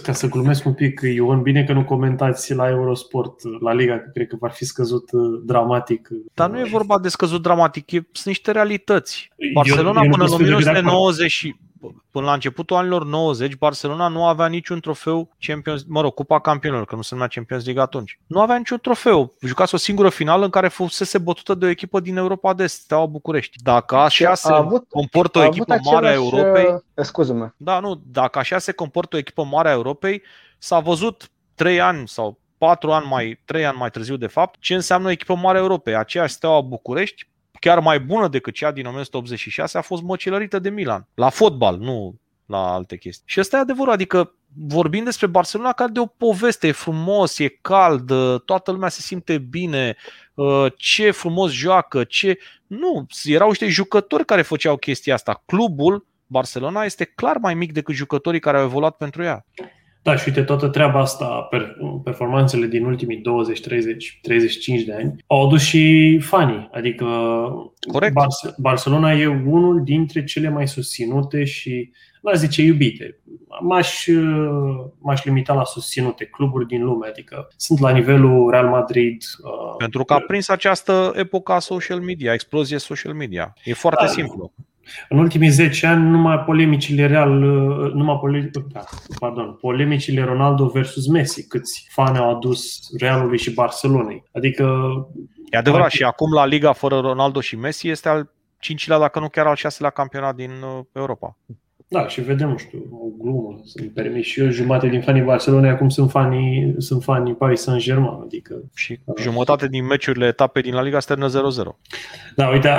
ca 0.04 0.14
să 0.14 0.28
glumesc 0.28 0.66
un 0.66 0.74
pic, 0.74 1.02
Ion, 1.02 1.42
bine 1.42 1.64
că 1.64 1.74
nu 1.74 1.84
comentați 1.84 2.54
la 2.54 2.70
Eurosport, 2.70 3.62
la 3.62 3.74
Liga, 3.74 4.00
că 4.00 4.10
cred 4.14 4.28
că 4.28 4.36
va 4.40 4.50
fi 4.50 4.66
scăzut 4.66 5.12
uh, 5.12 5.42
dramatic. 5.46 6.10
Dar 6.34 6.50
nu 6.50 6.60
e 6.60 6.64
vorba 6.70 7.00
de 7.00 7.08
scăzut 7.08 7.42
dramatic, 7.42 7.92
e, 7.92 8.08
sunt 8.12 8.26
niște 8.26 8.52
realități. 8.52 9.32
Barcelona 9.54 10.00
eu, 10.00 10.06
eu 10.06 10.12
până 10.12 10.24
în 10.24 10.34
1990 10.34 11.56
până 12.12 12.26
la 12.26 12.34
începutul 12.34 12.76
anilor 12.76 13.06
90, 13.06 13.56
Barcelona 13.56 14.08
nu 14.08 14.26
avea 14.26 14.48
niciun 14.48 14.80
trofeu 14.80 15.30
Champions, 15.40 15.84
mă 15.88 16.02
rog, 16.02 16.14
Cupa 16.14 16.40
Campionilor, 16.40 16.86
că 16.86 16.96
nu 16.96 17.02
se 17.02 17.10
numea 17.14 17.30
Champions 17.30 17.64
League 17.64 17.84
atunci. 17.84 18.20
Nu 18.28 18.42
avea 18.42 18.56
niciun 18.56 18.78
trofeu. 18.78 19.34
Jucase 19.42 19.76
o 19.76 19.80
singură 19.80 20.10
finală 20.10 20.44
în 20.44 20.50
care 20.50 20.68
fusese 20.68 21.18
bătută 21.18 21.54
de 21.54 21.66
o 21.66 21.70
echipă 21.70 22.00
din 22.00 22.18
Europa 22.18 22.54
de 22.54 22.64
Est, 22.64 22.82
Steaua 22.82 23.06
București. 23.06 23.58
Dacă 23.64 23.96
așa 23.96 24.34
se 24.34 24.52
avut, 24.52 24.90
comportă 24.90 25.40
o 25.40 25.44
echipă 25.44 25.78
mare 25.84 26.08
a 26.08 26.14
Europei... 26.14 26.66
Uh, 26.66 27.04
scuză-mă. 27.04 27.50
Da, 27.58 27.80
nu, 27.80 28.02
dacă 28.06 28.40
așa 28.40 28.58
se 28.58 28.72
comportă 28.72 29.16
o 29.16 29.20
echipă 29.20 29.44
mare 29.44 29.70
a 29.70 29.72
Europei, 29.72 30.22
s-a 30.58 30.80
văzut 30.80 31.30
trei 31.56 31.82
ani 31.82 32.08
sau 32.08 32.40
patru 32.58 32.92
ani 32.92 33.06
mai, 33.06 33.42
trei 33.46 33.66
ani 33.66 33.78
mai 33.78 33.90
târziu 33.90 34.18
de 34.18 34.28
fapt, 34.28 34.60
ce 34.60 34.74
înseamnă 34.74 35.08
o 35.08 35.12
echipă 35.12 35.36
mare 35.36 35.58
a 35.58 35.62
Europei. 35.62 35.96
Aceeași 35.96 36.34
Steaua 36.34 36.62
București, 36.62 37.28
chiar 37.64 37.80
mai 37.80 38.00
bună 38.00 38.28
decât 38.28 38.54
cea 38.54 38.72
din 38.72 38.86
1986, 38.86 39.78
a 39.78 39.82
fost 39.82 40.02
măcelărită 40.02 40.60
de 40.60 40.70
Milan. 40.70 41.08
La 41.14 41.30
fotbal, 41.30 41.78
nu 41.78 42.16
la 42.46 42.74
alte 42.74 42.98
chestii. 42.98 43.24
Și 43.28 43.40
asta 43.40 43.58
e 43.58 43.60
adevărul, 43.60 43.94
adică 43.94 44.36
vorbim 44.68 45.04
despre 45.04 45.28
Barcelona 45.28 45.72
ca 45.72 45.88
de 45.88 46.00
o 46.00 46.06
poveste, 46.06 46.68
e 46.68 46.72
frumos, 46.72 47.40
e 47.40 47.48
cald, 47.48 48.12
toată 48.46 48.72
lumea 48.72 48.90
se 48.90 49.02
simte 49.02 49.38
bine, 49.38 49.96
uh, 50.34 50.66
ce 50.78 51.12
frumos 51.12 51.52
joacă, 51.52 52.04
ce... 52.04 52.38
Nu, 52.68 53.06
erau 53.24 53.48
niște 53.48 53.68
jucători 53.68 54.26
care 54.26 54.42
făceau 54.42 54.78
chestia 54.78 55.14
asta. 55.14 55.44
Clubul 55.46 56.08
Barcelona 56.28 56.84
este 56.84 57.06
clar 57.06 57.38
mai 57.38 57.54
mic 57.54 57.72
decât 57.72 57.96
jucătorii 57.96 58.40
care 58.40 58.58
au 58.58 58.64
evoluat 58.64 58.98
pentru 58.98 59.24
ea. 59.24 59.46
Da, 60.04 60.16
și 60.16 60.24
uite, 60.28 60.44
toată 60.44 60.68
treaba 60.68 61.00
asta, 61.00 61.50
performanțele 62.04 62.66
din 62.66 62.86
ultimii 62.86 63.18
20, 63.18 63.62
30, 63.62 64.20
35 64.22 64.82
de 64.82 64.94
ani, 64.94 65.16
au 65.28 65.46
adus 65.46 65.62
și 65.62 66.18
fanii. 66.20 66.70
Adică 66.72 67.06
Corect. 67.92 68.16
Barcelona 68.58 69.14
e 69.14 69.28
unul 69.28 69.84
dintre 69.84 70.24
cele 70.24 70.50
mai 70.50 70.68
susținute 70.68 71.44
și, 71.44 71.92
n 72.22 72.36
zice 72.36 72.62
iubite, 72.62 73.20
m-aș, 73.62 74.08
m-aș 75.00 75.24
limita 75.24 75.54
la 75.54 75.64
susținute 75.64 76.26
cluburi 76.26 76.68
din 76.68 76.84
lume, 76.84 77.08
adică 77.08 77.48
sunt 77.56 77.80
la 77.80 77.90
nivelul 77.90 78.50
Real 78.50 78.68
Madrid. 78.68 79.24
Uh, 79.44 79.76
Pentru 79.78 80.04
că 80.04 80.14
a 80.14 80.20
prins 80.20 80.48
această 80.48 81.14
epocă 81.16 81.52
a 81.52 81.60
social 81.60 82.00
media, 82.00 82.34
explozie 82.34 82.78
social 82.78 83.14
media. 83.14 83.54
E 83.64 83.74
foarte 83.74 84.06
da. 84.06 84.12
simplu. 84.12 84.54
În 85.10 85.18
ultimii 85.18 85.50
10 85.50 85.88
ani, 85.88 86.10
numai 86.10 86.40
polemicile 86.40 87.08
real, 87.08 87.30
numai 87.94 88.18
pole, 88.20 88.52
da, 88.72 88.84
pardon, 89.20 89.54
polemicile 89.54 90.24
Ronaldo 90.24 90.66
versus 90.66 91.08
Messi, 91.08 91.48
câți 91.48 91.88
fani 91.92 92.18
au 92.18 92.36
adus 92.36 92.80
Realului 93.00 93.38
și 93.38 93.54
Barcelonei. 93.54 94.24
Adică 94.32 94.66
E 95.54 95.58
adevărat, 95.58 95.92
și 95.92 96.04
acum 96.04 96.34
la 96.34 96.46
Liga 96.46 96.74
fără 96.74 97.00
Ronaldo 97.00 97.42
și 97.42 97.56
Messi 97.56 97.90
este 97.90 98.10
al 98.10 98.32
cincilea, 98.60 98.98
dacă 98.98 99.20
nu 99.20 99.30
chiar 99.30 99.48
al 99.48 99.56
șaselea 99.56 99.92
campionat 99.92 100.36
din 100.36 100.52
uh, 100.52 100.86
Europa. 100.92 101.38
Da, 101.88 102.08
și 102.08 102.22
vedem, 102.22 102.50
nu 102.50 102.58
știu, 102.58 102.80
o 102.92 103.24
glumă, 103.24 103.62
să-mi 103.64 103.90
permit 103.90 104.24
și 104.24 104.42
eu, 104.42 104.50
jumătate 104.50 104.88
din 104.88 105.02
fanii 105.02 105.22
Barcelona, 105.22 105.70
acum 105.70 105.90
sunt 105.90 106.10
fanii, 106.10 106.76
sunt 106.78 107.04
fanii 107.04 107.34
Paris 107.34 107.62
Saint-Germain, 107.62 108.20
adică... 108.24 108.56
Și 108.76 109.00
uh, 109.04 109.16
jumătate 109.22 109.68
din 109.68 109.86
meciurile 109.86 110.26
etape 110.26 110.62
din 110.62 110.74
La 110.74 110.82
Liga 110.82 111.00
sternă 111.00 111.30
0-0. 111.30 111.32
Da, 112.36 112.48
uite, 112.48 112.70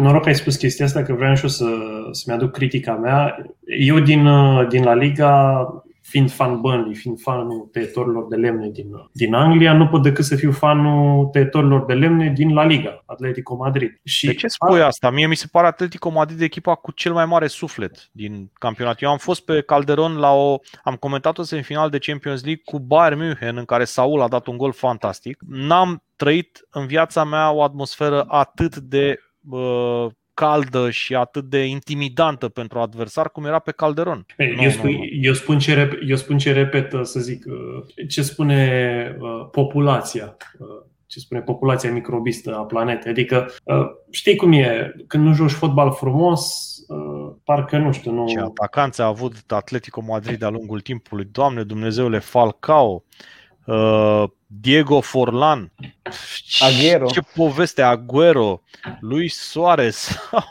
noroc 0.00 0.22
că 0.22 0.28
ai 0.28 0.34
spus 0.34 0.56
chestia 0.56 0.84
asta, 0.84 1.02
că 1.02 1.12
vreau 1.12 1.34
și 1.34 1.42
eu 1.42 1.48
să, 1.48 1.66
să-mi 2.10 2.36
aduc 2.36 2.50
critica 2.50 2.92
mea. 2.92 3.46
Eu 3.78 3.98
din, 3.98 4.28
din 4.68 4.84
La 4.84 4.94
Liga 4.94 5.62
fiind 6.08 6.30
fan 6.30 6.60
Burnley, 6.60 6.94
fiind 6.94 7.20
fanul 7.20 7.68
tăietorilor 7.72 8.26
de 8.28 8.36
lemne 8.36 8.68
din, 8.68 8.86
din 9.12 9.34
Anglia, 9.34 9.72
nu 9.72 9.86
pot 9.88 10.02
decât 10.02 10.24
să 10.24 10.36
fiu 10.36 10.52
fanul 10.52 11.26
tăietorilor 11.26 11.84
de 11.84 11.92
lemne 11.92 12.32
din 12.34 12.54
La 12.54 12.64
Liga, 12.64 13.02
Atletico 13.06 13.56
Madrid. 13.56 14.00
Și 14.04 14.26
de 14.26 14.34
ce 14.34 14.46
spui 14.46 14.82
asta? 14.82 15.10
Mie 15.10 15.26
mi 15.26 15.36
se 15.36 15.46
pare 15.52 15.66
Atletico 15.66 16.10
Madrid 16.10 16.40
echipa 16.40 16.74
cu 16.74 16.92
cel 16.92 17.12
mai 17.12 17.26
mare 17.26 17.46
suflet 17.46 18.08
din 18.12 18.50
campionat. 18.52 19.02
Eu 19.02 19.10
am 19.10 19.18
fost 19.18 19.44
pe 19.44 19.60
Calderon 19.60 20.16
la 20.16 20.32
o... 20.32 20.58
am 20.82 20.94
comentat 20.94 21.38
o 21.38 21.42
semifinal 21.42 21.90
de 21.90 21.98
Champions 21.98 22.44
League 22.44 22.62
cu 22.64 22.78
Bayern 22.78 23.18
München, 23.18 23.56
în 23.56 23.64
care 23.64 23.84
Saul 23.84 24.22
a 24.22 24.28
dat 24.28 24.46
un 24.46 24.56
gol 24.56 24.72
fantastic. 24.72 25.38
N-am 25.48 26.02
trăit 26.16 26.66
în 26.70 26.86
viața 26.86 27.24
mea 27.24 27.50
o 27.50 27.62
atmosferă 27.62 28.24
atât 28.28 28.76
de 28.76 29.18
uh, 29.48 30.06
caldă 30.38 30.90
și 30.90 31.14
atât 31.14 31.44
de 31.44 31.64
intimidantă 31.64 32.48
pentru 32.48 32.78
adversar 32.78 33.30
cum 33.30 33.44
era 33.44 33.58
pe 33.58 33.72
Calderon. 33.72 34.26
Ei, 34.36 34.54
nu, 34.54 34.62
eu, 34.62 34.70
spun, 34.70 34.90
nu, 34.90 34.96
nu. 34.96 35.04
Eu, 35.20 35.32
spun 35.32 35.58
ce 35.58 35.74
repet, 35.74 35.98
eu 36.08 36.16
spun 36.16 36.38
ce 36.38 36.52
repet, 36.52 36.94
să 37.02 37.20
zic, 37.20 37.44
uh, 37.46 38.06
ce 38.08 38.22
spune 38.22 39.16
uh, 39.20 39.48
populația 39.50 40.36
uh, 40.58 40.66
ce 41.06 41.18
spune 41.18 41.40
populația 41.40 41.92
microbistă 41.92 42.56
a 42.56 42.62
planetei. 42.62 43.10
Adică 43.10 43.50
știi 44.10 44.36
cum 44.36 44.52
e, 44.52 44.94
când 45.06 45.24
nu 45.24 45.34
joci 45.34 45.50
fotbal 45.50 45.92
frumos, 45.92 46.74
parcă 47.44 47.78
nu 47.78 47.92
știu, 47.92 48.12
nu... 48.12 48.26
Ce 48.26 48.38
atacanți 48.38 49.00
a 49.00 49.06
avut 49.06 49.34
Atletico 49.46 50.02
Madrid 50.06 50.38
de-a 50.38 50.48
lungul 50.48 50.80
timpului, 50.80 51.28
Doamne 51.32 51.62
Dumnezeule, 51.62 52.18
Falcao, 52.18 53.04
Diego 54.50 55.00
Forlan, 55.00 55.70
Aguero. 56.60 57.06
Ce 57.06 57.20
poveste, 57.34 57.82
Aguero, 57.82 58.62
Luis 59.00 59.36
Suarez. 59.36 60.08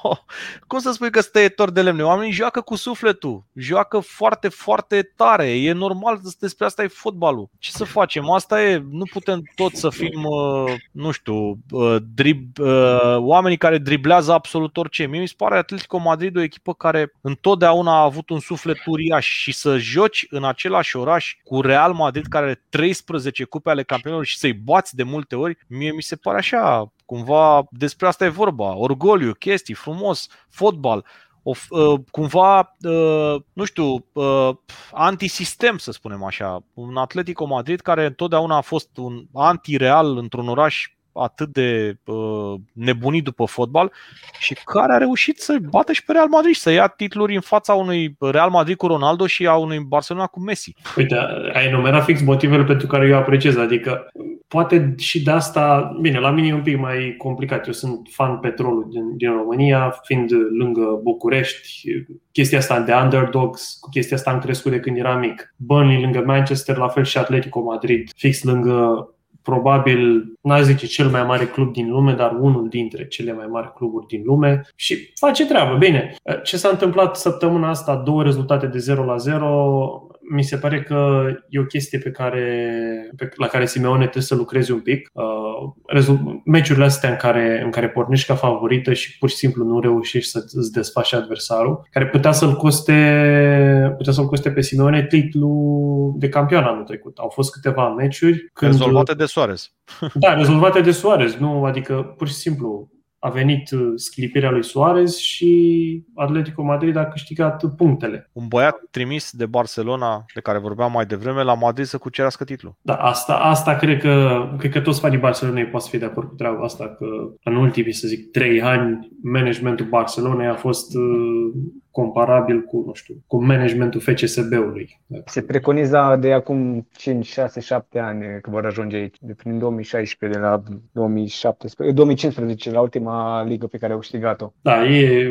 Cum 0.68 0.80
să 0.80 0.92
spui 0.92 1.12
că 1.12 1.22
stăietor 1.22 1.72
de 1.72 1.82
lemne? 1.82 2.04
Oamenii 2.04 2.32
joacă 2.32 2.62
cu 2.62 2.76
sufletul, 2.76 3.44
joacă 3.56 4.00
foarte, 4.00 4.48
foarte 4.48 5.12
tare. 5.16 5.62
E 5.62 5.72
normal, 5.72 6.20
despre 6.40 6.66
asta 6.66 6.84
e 6.84 6.88
fotbalul. 6.88 7.50
Ce 7.60 7.72
să 7.72 7.84
facem? 7.84 8.30
Asta 8.30 8.64
e, 8.64 8.84
nu 8.92 9.04
putem 9.12 9.42
tot 9.56 9.76
să 9.76 9.90
fim, 9.90 10.24
uh, 10.24 10.74
nu 10.92 11.12
știu, 11.12 11.58
uh, 11.70 11.96
drib, 12.14 12.60
uh, 12.60 13.16
oamenii 13.18 13.58
care 13.58 13.78
driblează 13.78 14.34
absolut 14.34 14.78
orice. 14.78 15.06
Mie 15.06 15.20
mi 15.20 15.28
se 15.28 15.34
pare 15.38 15.58
Atletico 15.58 15.98
Madrid 15.98 16.38
o 16.38 16.42
echipă 16.42 16.74
care 16.74 17.14
întotdeauna 17.22 17.92
a 17.92 18.04
avut 18.04 18.30
un 18.30 18.40
suflet 18.40 18.78
uriaș 18.86 19.28
și 19.28 19.52
să 19.52 19.78
joci 19.78 20.26
în 20.30 20.44
același 20.44 20.98
oraș 20.98 21.36
cu 21.44 21.62
Real 21.62 21.94
Madrid 21.94 22.26
care 22.26 22.46
are 22.46 22.64
13 22.70 23.44
cupe 23.44 23.70
ale 23.70 23.84
campionilor 23.88 24.26
și 24.26 24.38
să-i 24.38 24.54
bați 24.54 24.96
de 24.96 25.04
multe 25.04 25.36
ori, 25.36 25.58
mie 25.68 25.92
mi 25.92 26.02
se 26.02 26.16
pare 26.16 26.38
așa, 26.38 26.94
cumva 27.06 27.68
despre 27.72 28.08
asta 28.08 28.26
e 28.26 28.30
vorba, 28.30 28.76
orgoliu, 28.76 29.34
chestii, 29.34 29.74
frumos, 29.74 30.28
fotbal, 30.50 31.06
o, 31.50 31.54
uh, 31.70 32.00
cumva, 32.12 32.76
uh, 32.82 33.42
nu 33.54 33.64
știu, 33.64 34.06
uh, 34.14 34.50
antisistem, 34.92 35.78
să 35.78 35.92
spunem 35.92 36.24
așa. 36.24 36.64
Un 36.74 36.98
Atletico 36.98 37.46
Madrid 37.46 37.80
care 37.80 38.06
întotdeauna 38.06 38.56
a 38.56 38.62
fost 38.62 38.98
un 38.98 39.26
anti-real 39.34 40.18
într-un 40.18 40.48
oraș 40.48 40.88
atât 41.24 41.50
de 41.50 41.98
uh, 42.06 42.54
nebunit 42.74 43.24
după 43.24 43.46
fotbal 43.46 43.92
și 44.40 44.54
care 44.66 44.94
a 44.94 44.98
reușit 44.98 45.40
să 45.40 45.58
bată 45.70 45.92
și 45.92 46.04
pe 46.04 46.12
Real 46.12 46.28
Madrid 46.28 46.54
și 46.54 46.62
să 46.62 46.72
ia 46.72 46.88
titluri 46.88 47.36
în 47.36 47.42
fața 47.42 47.74
unui 47.74 48.16
Real 48.20 48.50
Madrid 48.50 48.78
cu 48.78 48.88
Ronaldo 48.88 49.28
și 49.28 49.48
a 49.48 49.56
unui 49.56 49.80
Barcelona 49.80 50.28
cu 50.28 50.40
Messi. 50.40 50.76
Uite, 50.98 51.16
ai 51.54 51.68
enumerat 51.68 52.04
fix 52.04 52.22
motivele 52.22 52.64
pentru 52.64 52.88
care 52.88 53.08
eu 53.08 53.18
apreciez, 53.18 53.58
adică 53.58 54.12
poate 54.48 54.94
și 54.98 55.24
de 55.24 55.32
asta, 55.32 55.96
bine, 56.02 56.20
la 56.20 56.32
mine 56.32 56.48
e 56.48 56.54
un 56.54 56.62
pic 56.62 56.80
mai 56.80 57.16
complicat. 57.18 57.68
Eu 57.68 57.74
sunt 57.74 58.08
fan 58.12 58.38
petrolului 58.38 58.90
din, 58.90 59.18
din 59.18 59.32
România, 59.32 60.00
fiind 60.04 60.32
lângă 60.58 61.00
București, 61.04 61.90
chestia 62.32 62.58
asta 62.58 62.80
de 62.80 62.94
underdogs, 62.94 63.78
cu 63.82 63.90
chestia 63.90 64.18
asta 64.18 64.32
am 64.32 64.40
crescut 64.40 64.72
de 64.72 64.80
când 64.80 64.98
eram 64.98 65.20
mic. 65.20 65.54
Burnley 65.56 66.02
lângă 66.02 66.24
Manchester, 66.26 66.78
la 66.78 66.88
fel 66.88 67.04
și 67.04 67.18
Atletico 67.18 67.62
Madrid, 67.62 68.10
fix 68.16 68.44
lângă 68.44 69.10
probabil, 69.50 70.34
n-aș 70.42 70.62
zice 70.62 70.86
cel 70.86 71.10
mai 71.10 71.24
mare 71.24 71.46
club 71.46 71.74
din 71.74 71.90
lume, 71.90 72.14
dar 72.14 72.38
unul 72.40 72.68
dintre 72.70 73.08
cele 73.08 73.34
mai 73.34 73.46
mari 73.50 73.74
cluburi 73.74 74.08
din 74.08 74.22
lume. 74.26 74.62
Și 74.76 75.12
face 75.16 75.46
treabă. 75.46 75.78
Bine, 75.78 76.16
ce 76.44 76.58
s-a 76.58 76.70
întâmplat 76.70 77.16
săptămâna 77.16 77.70
asta, 77.70 77.96
două 77.96 78.24
rezultate 78.24 78.68
de 78.68 78.78
0 78.78 79.04
la 79.04 79.18
0, 79.18 80.07
mi 80.30 80.44
se 80.44 80.58
pare 80.58 80.82
că 80.82 81.26
e 81.50 81.60
o 81.60 81.64
chestie 81.64 82.00
pe 82.00 82.12
care, 82.12 83.10
pe, 83.16 83.30
la 83.36 83.48
care 83.48 83.66
Simeone 83.66 84.02
trebuie 84.02 84.24
să 84.24 84.36
lucrezi 84.36 84.72
un 84.72 84.80
pic. 84.80 85.10
Uh, 85.14 86.36
meciurile 86.46 86.86
astea 86.86 87.10
în 87.10 87.16
care, 87.16 87.62
în 87.64 87.72
care 87.72 87.90
pornești 87.90 88.28
ca 88.28 88.36
favorită 88.36 88.94
și 88.94 89.18
pur 89.18 89.30
și 89.30 89.36
simplu 89.36 89.64
nu 89.66 89.80
reușești 89.80 90.30
să 90.30 90.44
îți 90.52 90.72
desfaci 90.72 91.14
adversarul, 91.14 91.88
care 91.92 92.08
putea 92.08 92.32
să-l 92.32 92.56
coste, 92.56 93.94
putea 93.98 94.14
să-l 94.14 94.26
coste 94.26 94.52
pe 94.52 94.62
Simeone 94.62 95.06
titlul 95.06 96.14
de 96.18 96.30
campion 96.30 96.64
anul 96.64 96.84
trecut. 96.84 97.18
Au 97.18 97.30
fost 97.30 97.52
câteva 97.52 97.94
meciuri. 97.94 98.50
Când, 98.54 98.72
rezolvate 98.72 99.14
de 99.14 99.26
Soares. 99.26 99.72
Da, 100.14 100.34
rezolvate 100.34 100.82
de 100.82 100.92
Soares. 100.92 101.36
Nu, 101.36 101.64
adică 101.64 102.14
pur 102.18 102.28
și 102.28 102.34
simplu 102.34 102.90
a 103.20 103.30
venit 103.30 103.72
uh, 103.72 103.92
sclipirea 103.96 104.50
lui 104.50 104.64
Suarez 104.64 105.16
și 105.16 106.04
Atletico 106.16 106.64
Madrid 106.64 106.96
a 106.96 107.06
câștigat 107.06 107.76
punctele. 107.76 108.30
Un 108.34 108.48
băiat 108.48 108.78
trimis 108.92 109.32
de 109.32 109.46
Barcelona, 109.46 110.26
de 110.34 110.42
care 110.42 110.60
vorbeam 110.60 110.92
mai 110.92 111.06
devreme, 111.06 111.44
la 111.44 111.54
Madrid 111.54 111.86
să 111.86 111.98
cucerească 111.98 112.44
titlul. 112.44 112.76
Da, 112.82 112.96
asta, 112.96 113.34
asta 113.34 113.76
cred, 113.76 114.00
că, 114.00 114.46
cred 114.58 114.72
că 114.72 114.80
toți 114.80 115.00
fanii 115.00 115.18
Barcelonei 115.18 115.66
pot 115.66 115.82
să 115.82 115.90
fie 115.90 116.00
de 116.00 116.06
acord 116.06 116.28
cu 116.28 116.36
treaba 116.36 116.64
asta, 116.64 116.96
că 116.98 117.06
în 117.44 117.56
ultimii, 117.56 117.94
să 117.94 118.08
zic, 118.08 118.32
trei 118.32 118.62
ani, 118.62 119.10
managementul 119.24 119.86
Barcelonei 119.86 120.48
a 120.48 120.56
fost 120.56 120.96
uh, 120.96 121.54
comparabil 122.02 122.62
cu, 122.62 122.84
nu 122.86 122.94
știu, 122.94 123.16
cu 123.28 123.44
managementul 123.44 124.00
FCSB-ului. 124.00 125.02
Se 125.26 125.42
preconiza 125.42 126.16
de 126.16 126.34
acum 126.34 126.88
5, 126.98 127.26
6, 127.26 127.60
7 127.60 128.00
ani 128.00 128.42
că 128.42 128.50
vor 128.50 128.66
ajunge 128.66 128.96
aici, 128.96 129.16
de 129.20 129.34
prin 129.34 129.60
2016, 129.60 130.40
de 130.40 130.46
la 130.46 130.64
2017, 130.92 131.96
2015, 131.96 132.72
la 132.72 132.82
ultima 132.82 133.44
ligă 133.44 133.68
pe 133.68 133.78
care 133.78 133.94
au 133.94 134.00
câștigat-o. 134.00 134.52
Da, 134.62 134.86
e, 134.86 135.28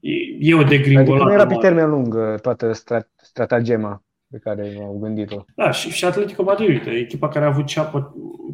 e, 0.00 0.12
e 0.38 0.54
o 0.54 0.62
degringolată. 0.62 1.12
Adică 1.12 1.24
nu 1.24 1.32
era 1.32 1.46
pe 1.46 1.56
termen 1.60 1.90
lung 1.90 2.14
uh, 2.14 2.40
toată 2.40 2.72
stratagema 3.16 4.02
pe 4.32 4.38
care 4.38 4.78
au 4.80 4.98
gândit-o. 5.02 5.44
Da, 5.56 5.70
și, 5.70 5.90
și 5.90 6.04
Atletico 6.04 6.42
Madrid, 6.42 6.68
uite, 6.68 6.90
echipa 6.90 7.28
care 7.28 7.44
a 7.44 7.48
avut 7.48 7.66
cea, 7.66 7.92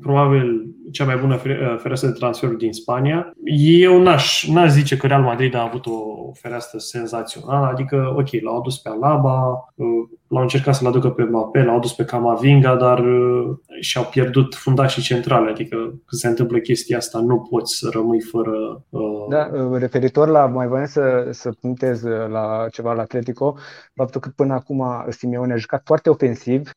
probabil 0.00 0.74
cea 0.92 1.04
mai 1.04 1.16
bună 1.16 1.34
uh, 1.34 1.76
fereastră 1.78 2.08
de 2.08 2.18
transferuri 2.18 2.58
din 2.58 2.72
Spania. 2.72 3.32
Eu 3.80 4.02
n-aș, 4.02 4.48
n-aș 4.48 4.70
zice 4.70 4.96
că 4.96 5.06
Real 5.06 5.22
Madrid 5.22 5.54
a 5.54 5.62
avut 5.62 5.86
o 5.86 6.30
fereastră 6.32 6.78
senzațională, 6.78 7.66
adică, 7.66 8.14
ok, 8.16 8.28
l-au 8.40 8.58
adus 8.58 8.78
pe 8.78 8.88
Alaba, 8.88 9.72
uh, 9.74 9.86
l-au 10.28 10.42
încercat 10.42 10.74
să-l 10.74 10.86
aducă 10.86 11.10
pe 11.10 11.22
Mbappé, 11.22 11.62
l-au 11.62 11.76
adus 11.76 11.92
pe 11.92 12.04
Camavinga, 12.04 12.76
dar 12.76 12.98
uh, 12.98 13.56
și-au 13.80 14.04
pierdut 14.04 14.54
fundașii 14.54 15.02
centrale, 15.02 15.50
adică 15.50 15.76
când 15.76 16.20
se 16.20 16.28
întâmplă 16.28 16.58
chestia 16.58 16.96
asta, 16.96 17.18
nu 17.18 17.46
poți 17.50 17.78
să 17.78 17.88
rămâi 17.92 18.20
fără... 18.20 18.82
Uh... 18.88 19.26
Da, 19.28 19.50
referitor 19.78 20.28
la, 20.28 20.46
mai 20.46 20.66
voiam 20.66 20.86
să, 20.86 21.28
să 21.30 21.50
punctez 21.60 22.02
la 22.28 22.66
ceva 22.70 22.92
la 22.92 23.02
Atletico, 23.02 23.56
faptul 23.94 24.20
că 24.20 24.28
până 24.36 24.54
acum 24.54 24.84
Simeone 25.08 25.52
a 25.52 25.56
jucat 25.56 25.82
foarte 25.84 26.10
ofensiv, 26.10 26.70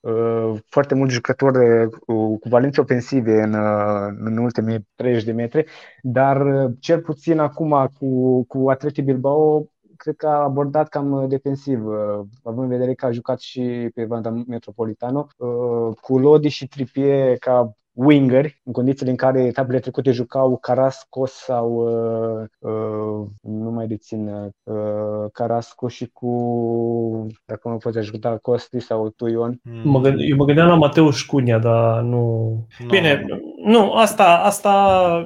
foarte 0.70 0.96
mulți 0.96 1.14
jucători 1.14 1.90
cu 2.06 2.40
valențe 2.50 2.82
ofensive 2.82 3.42
în, 3.42 3.54
în 4.24 4.38
ultimii 4.38 4.88
30 4.96 5.24
de 5.24 5.32
metri, 5.32 5.66
dar 6.02 6.44
cel 6.80 7.00
puțin 7.00 7.40
acum 7.40 7.90
cu, 8.00 8.44
cu 8.44 8.70
Atleti 8.70 9.02
Bilbao 9.02 9.71
cred 10.02 10.16
că 10.16 10.28
a 10.28 10.44
abordat 10.44 10.90
cam 10.90 11.26
defensiv, 11.28 11.80
având 12.44 12.64
în 12.64 12.68
vedere 12.68 12.94
că 12.94 13.06
a 13.06 13.12
jucat 13.12 13.40
și 13.40 13.90
pe 13.94 14.06
Vanda 14.06 14.44
Metropolitano, 14.48 15.28
cu 16.02 16.18
Lodi 16.18 16.48
și 16.48 16.68
Tripie 16.68 17.36
ca 17.40 17.76
wingeri, 17.94 18.62
în 18.64 18.72
condițiile 18.72 19.12
în 19.12 19.18
care 19.18 19.44
etapele 19.44 19.80
trecute 19.80 20.12
jucau 20.12 20.58
Carasco 20.58 21.26
sau 21.26 21.74
uh, 21.74 22.46
uh, 22.60 23.28
nu 23.42 23.72
mai 23.72 23.88
dețin 23.88 24.28
uh, 24.64 25.26
Carasco 25.32 25.88
și 25.88 26.10
cu, 26.14 27.28
dacă 27.46 27.70
nu 27.70 27.78
poți 27.78 27.98
ajuta, 27.98 28.38
Costi 28.42 28.80
sau 28.80 29.10
Tuion. 29.10 29.60
Mm. 29.64 29.90
Mă 29.92 30.00
gândeam, 30.00 30.30
eu 30.30 30.36
mă 30.36 30.46
gândeam 30.46 30.68
la 30.68 30.76
Mateusz 30.76 31.22
Cunha, 31.22 31.58
dar 31.58 32.02
nu... 32.02 32.20
No. 32.80 32.88
Bine, 32.90 33.26
Nu, 33.64 33.94
asta, 33.94 34.42
asta 34.44 34.70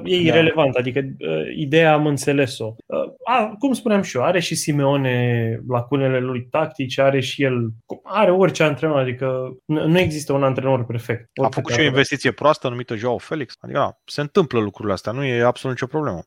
e 0.04 0.16
da. 0.16 0.22
irrelevant, 0.22 0.74
adică 0.74 1.00
uh, 1.00 1.56
ideea 1.56 1.92
am 1.92 2.06
înțeles-o. 2.06 2.74
Uh, 2.86 2.98
a, 3.24 3.54
cum 3.58 3.72
spuneam 3.72 4.02
și 4.02 4.16
eu, 4.16 4.22
are 4.22 4.40
și 4.40 4.54
Simeone 4.54 5.60
lacunele 5.68 6.18
lui 6.18 6.46
tactice, 6.50 7.02
are 7.02 7.20
și 7.20 7.42
el, 7.42 7.68
are 8.02 8.30
orice 8.30 8.62
antrenor, 8.62 8.98
adică 8.98 9.56
nu 9.64 9.98
există 9.98 10.32
un 10.32 10.42
antrenor 10.42 10.84
perfect. 10.84 11.28
A 11.42 11.48
făcut 11.50 11.72
și 11.72 11.80
o 11.80 11.84
investiție 11.84 12.30
proastă 12.30 12.68
numită 12.68 12.96
Joao 12.96 13.18
Felix, 13.18 13.54
adică 13.60 13.78
da, 13.78 13.96
se 14.04 14.20
întâmplă 14.20 14.60
lucrurile 14.60 14.94
astea, 14.94 15.12
nu 15.12 15.24
e 15.24 15.42
absolut 15.42 15.76
nicio 15.76 15.98
problemă. 15.98 16.20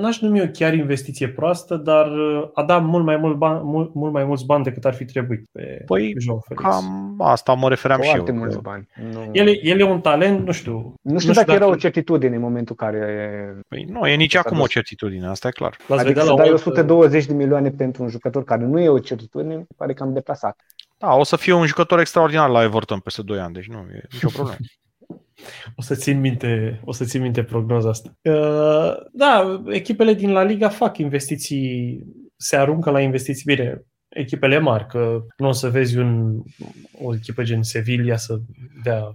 N-aș 0.00 0.18
numi 0.18 0.38
eu 0.38 0.50
chiar 0.52 0.74
investiție 0.74 1.28
proastă, 1.28 1.76
dar 1.76 2.06
uh, 2.06 2.48
a 2.54 2.62
dat 2.62 2.84
mult 2.84 3.04
mai, 3.04 3.16
mult 3.16 3.36
bani, 3.36 3.60
mult, 3.62 3.94
mult 3.94 4.12
mai 4.12 4.24
mulți 4.24 4.46
bani 4.46 4.64
decât 4.64 4.84
ar 4.84 4.94
fi 4.94 5.04
trebuit 5.04 5.48
pe 5.52 5.82
păi, 5.86 6.14
Joao 6.18 6.40
Felix. 6.46 6.62
cam 6.62 7.14
asta 7.18 7.52
mă 7.52 7.68
refeream 7.68 8.00
Foarte 8.00 8.20
și 8.20 8.30
eu. 8.30 8.36
mulți 8.36 8.60
bani. 8.60 8.88
Nu... 9.12 9.28
El, 9.32 9.46
el 9.62 9.80
e 9.80 9.84
un 9.84 10.00
talent, 10.00 10.46
nu 10.46 10.52
știu. 10.52 10.94
Nu 11.16 11.22
știu, 11.22 11.32
nu 11.32 11.34
știu 11.40 11.52
dacă, 11.52 11.58
dacă 11.58 11.64
era 11.64 11.66
o 11.66 11.80
certitudine 11.80 12.34
în 12.34 12.40
momentul 12.40 12.74
care... 12.74 13.60
Păi 13.68 13.84
nu, 13.88 14.06
e 14.06 14.14
nici 14.14 14.34
acum 14.34 14.60
o 14.60 14.66
certitudine, 14.66 15.26
asta 15.26 15.48
e 15.48 15.50
clar. 15.50 15.76
L-ați 15.88 16.04
adică 16.04 16.20
să 16.20 16.34
dai 16.36 16.50
120 16.50 17.26
de 17.26 17.34
milioane 17.34 17.70
pentru 17.70 18.02
un 18.02 18.08
jucător 18.08 18.44
care 18.44 18.64
nu 18.64 18.80
e 18.80 18.88
o 18.88 18.98
certitudine, 18.98 19.66
pare 19.76 19.92
cam 19.92 20.12
deplasat. 20.12 20.60
Da, 20.98 21.14
o 21.14 21.24
să 21.24 21.36
fie 21.36 21.52
un 21.52 21.66
jucător 21.66 21.98
extraordinar 21.98 22.48
la 22.48 22.62
Everton 22.62 22.98
peste 22.98 23.22
2 23.22 23.38
ani, 23.38 23.54
deci 23.54 23.66
nu 23.66 23.78
e 23.78 24.02
nicio 24.12 24.28
problemă. 24.28 24.58
O 25.76 25.82
să 25.82 25.94
țin 25.94 26.20
minte, 26.20 26.80
o 26.84 26.92
să 26.92 27.04
țin 27.04 27.22
minte 27.22 27.42
prognoza 27.42 27.88
asta. 27.88 28.12
Uh, 28.22 28.94
da, 29.12 29.62
echipele 29.66 30.14
din 30.14 30.32
La 30.32 30.42
Liga 30.42 30.68
fac 30.68 30.98
investiții, 30.98 32.02
se 32.36 32.56
aruncă 32.56 32.90
la 32.90 33.00
investiții 33.00 33.54
bine 33.54 33.84
echipele 34.16 34.58
mari, 34.58 34.86
că 34.86 35.24
nu 35.36 35.48
o 35.48 35.52
să 35.52 35.70
vezi 35.70 35.98
un, 35.98 36.42
o 37.02 37.14
echipă 37.14 37.42
gen 37.42 37.62
Sevilla 37.62 38.16
să 38.16 38.38
dea 38.82 39.12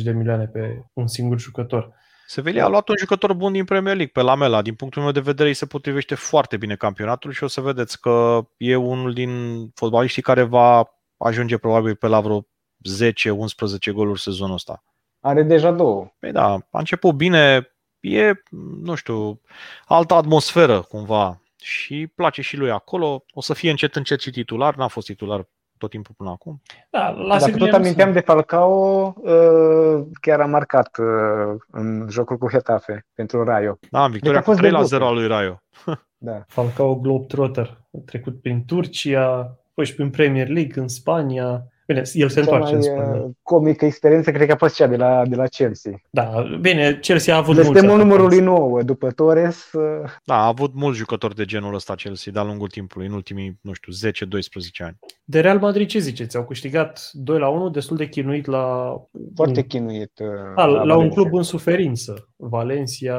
50-60 0.00 0.02
de 0.02 0.12
milioane 0.12 0.44
pe 0.44 0.82
un 0.92 1.06
singur 1.06 1.40
jucător. 1.40 1.94
Sevilla 2.26 2.64
a 2.64 2.68
luat 2.68 2.88
un 2.88 2.94
jucător 2.98 3.32
bun 3.32 3.52
din 3.52 3.64
Premier 3.64 3.94
League, 3.94 4.12
pe 4.14 4.20
Lamela. 4.20 4.62
Din 4.62 4.74
punctul 4.74 5.02
meu 5.02 5.10
de 5.10 5.20
vedere, 5.20 5.48
îi 5.48 5.54
se 5.54 5.66
potrivește 5.66 6.14
foarte 6.14 6.56
bine 6.56 6.76
campionatul 6.76 7.32
și 7.32 7.44
o 7.44 7.46
să 7.46 7.60
vedeți 7.60 8.00
că 8.00 8.46
e 8.56 8.76
unul 8.76 9.12
din 9.12 9.30
fotbaliștii 9.74 10.22
care 10.22 10.42
va 10.42 10.90
ajunge 11.16 11.58
probabil 11.58 11.94
pe 11.94 12.06
la 12.06 12.20
vreo 12.20 12.46
10-11 13.90 13.92
goluri 13.92 14.20
sezonul 14.20 14.54
ăsta. 14.54 14.84
Are 15.20 15.42
deja 15.42 15.70
două. 15.70 16.08
Păi 16.18 16.32
da, 16.32 16.52
a 16.52 16.78
început 16.78 17.14
bine, 17.14 17.70
e, 18.00 18.32
nu 18.82 18.94
știu, 18.94 19.40
altă 19.86 20.14
atmosferă 20.14 20.80
cumva 20.80 21.40
și 21.62 22.12
place 22.14 22.42
și 22.42 22.56
lui 22.56 22.70
acolo. 22.70 23.24
O 23.32 23.40
să 23.40 23.54
fie 23.54 23.70
încet 23.70 23.96
încet 23.96 24.20
și 24.20 24.30
titular, 24.30 24.74
n-a 24.74 24.88
fost 24.88 25.06
titular 25.06 25.46
tot 25.78 25.90
timpul 25.90 26.14
până 26.16 26.30
acum. 26.30 26.62
Da, 26.90 27.10
la 27.10 27.38
Dacă 27.38 27.56
tot 27.56 27.72
aminteam 27.72 28.12
de 28.12 28.20
Falcao, 28.20 29.14
uh, 29.16 30.06
chiar 30.20 30.40
a 30.40 30.46
marcat 30.46 30.98
uh, 30.98 31.60
în 31.70 32.06
jocul 32.10 32.38
cu 32.38 32.50
Hetafe 32.50 33.06
pentru 33.14 33.44
Rayo. 33.44 33.78
Da, 33.90 34.04
în 34.04 34.10
victoria 34.10 34.40
deci 34.40 34.48
cu 34.48 34.54
3 34.54 34.70
la 34.70 34.82
0 34.82 35.06
al 35.06 35.14
lui 35.14 35.26
Rayo. 35.26 35.62
da. 36.16 36.44
Falcao 36.48 36.96
Globetrotter, 36.96 37.80
a 37.92 37.98
trecut 38.06 38.40
prin 38.40 38.64
Turcia, 38.64 39.58
păi 39.74 39.84
și 39.84 39.94
prin 39.94 40.10
Premier 40.10 40.48
League 40.48 40.82
în 40.82 40.88
Spania, 40.88 41.68
Bine, 41.86 42.02
el 42.12 42.28
se 42.28 42.40
întoarce 42.40 42.74
în 42.74 42.82
Spania. 42.82 43.22
Uh, 43.22 43.30
comică 43.42 43.84
experiență, 43.84 44.30
cred 44.30 44.46
că 44.46 44.52
a 44.52 44.56
fost 44.56 44.74
cea 44.74 44.86
de 44.86 44.96
la, 44.96 45.26
de 45.26 45.36
la 45.36 45.46
Chelsea. 45.46 46.02
Da, 46.10 46.44
bine, 46.60 46.98
Chelsea 47.00 47.34
a 47.34 47.38
avut 47.38 47.54
mulți. 47.54 47.70
Suntem 47.70 47.96
numărul 47.96 48.42
9 48.42 48.82
după 48.82 49.10
Torres. 49.10 49.72
Uh, 49.72 50.10
da, 50.24 50.34
a 50.34 50.46
avut 50.46 50.74
mulți 50.74 50.98
jucători 50.98 51.34
de 51.34 51.44
genul 51.44 51.74
ăsta 51.74 51.94
Chelsea 51.94 52.32
de-a 52.32 52.42
lungul 52.42 52.68
timpului, 52.68 53.06
în 53.06 53.12
ultimii, 53.12 53.58
nu 53.60 53.72
știu, 53.72 54.10
10-12 54.10 54.84
ani. 54.84 54.98
De 55.24 55.40
Real 55.40 55.58
Madrid 55.58 55.88
ce 55.88 55.98
ziceți? 55.98 56.36
Au 56.36 56.44
câștigat 56.44 57.10
2 57.12 57.38
la 57.38 57.48
1, 57.48 57.68
destul 57.68 57.96
de 57.96 58.08
chinuit 58.08 58.46
la... 58.46 58.96
Foarte 59.34 59.60
un... 59.60 59.66
chinuit. 59.66 60.12
Uh, 60.18 60.54
da, 60.56 60.64
la, 60.64 60.82
la 60.82 60.96
un 60.96 61.08
club 61.08 61.34
în 61.34 61.42
suferință. 61.42 62.28
Valencia, 62.36 63.18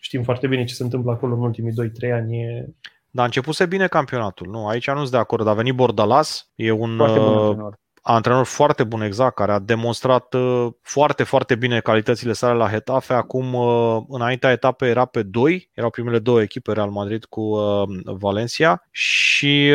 știm 0.00 0.22
foarte 0.22 0.46
bine 0.46 0.64
ce 0.64 0.74
se 0.74 0.82
întâmplă 0.82 1.10
acolo 1.10 1.34
în 1.34 1.40
ultimii 1.40 1.72
2-3 2.08 2.12
ani. 2.12 2.36
E... 2.36 2.68
Dar 3.10 3.22
a 3.22 3.26
începuse 3.26 3.66
bine 3.66 3.86
campionatul. 3.86 4.46
Nu, 4.46 4.66
aici 4.66 4.90
nu 4.90 4.96
sunt 4.96 5.10
de 5.10 5.16
acord. 5.16 5.46
A 5.46 5.54
venit 5.54 5.74
Bordalas, 5.74 6.50
e 6.54 6.70
un 6.70 6.96
foarte 6.96 7.18
bun 7.18 7.34
uh, 7.34 7.42
antrenor. 7.42 7.78
antrenor 8.02 8.44
foarte 8.44 8.84
bun, 8.84 9.02
exact, 9.02 9.34
care 9.34 9.52
a 9.52 9.58
demonstrat 9.58 10.34
uh, 10.34 10.66
foarte, 10.82 11.22
foarte 11.22 11.54
bine 11.54 11.80
calitățile 11.80 12.32
sale 12.32 12.54
la 12.54 12.68
Hetafe. 12.68 13.12
Acum, 13.12 13.54
uh, 13.54 14.02
înaintea 14.08 14.50
etapei 14.50 14.90
era 14.90 15.04
pe 15.04 15.22
2, 15.22 15.70
erau 15.72 15.90
primele 15.90 16.18
două 16.18 16.42
echipe, 16.42 16.72
Real 16.72 16.90
Madrid 16.90 17.24
cu 17.24 17.56
Valencia 18.04 18.86
și 18.90 19.72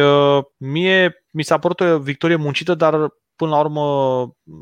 mie 0.57 1.25
mi 1.29 1.43
s-a 1.43 1.57
părut 1.57 1.79
o 1.79 1.99
victorie 1.99 2.36
muncită, 2.36 2.73
dar 2.73 3.09
până 3.36 3.51
la 3.51 3.59
urmă 3.59 3.81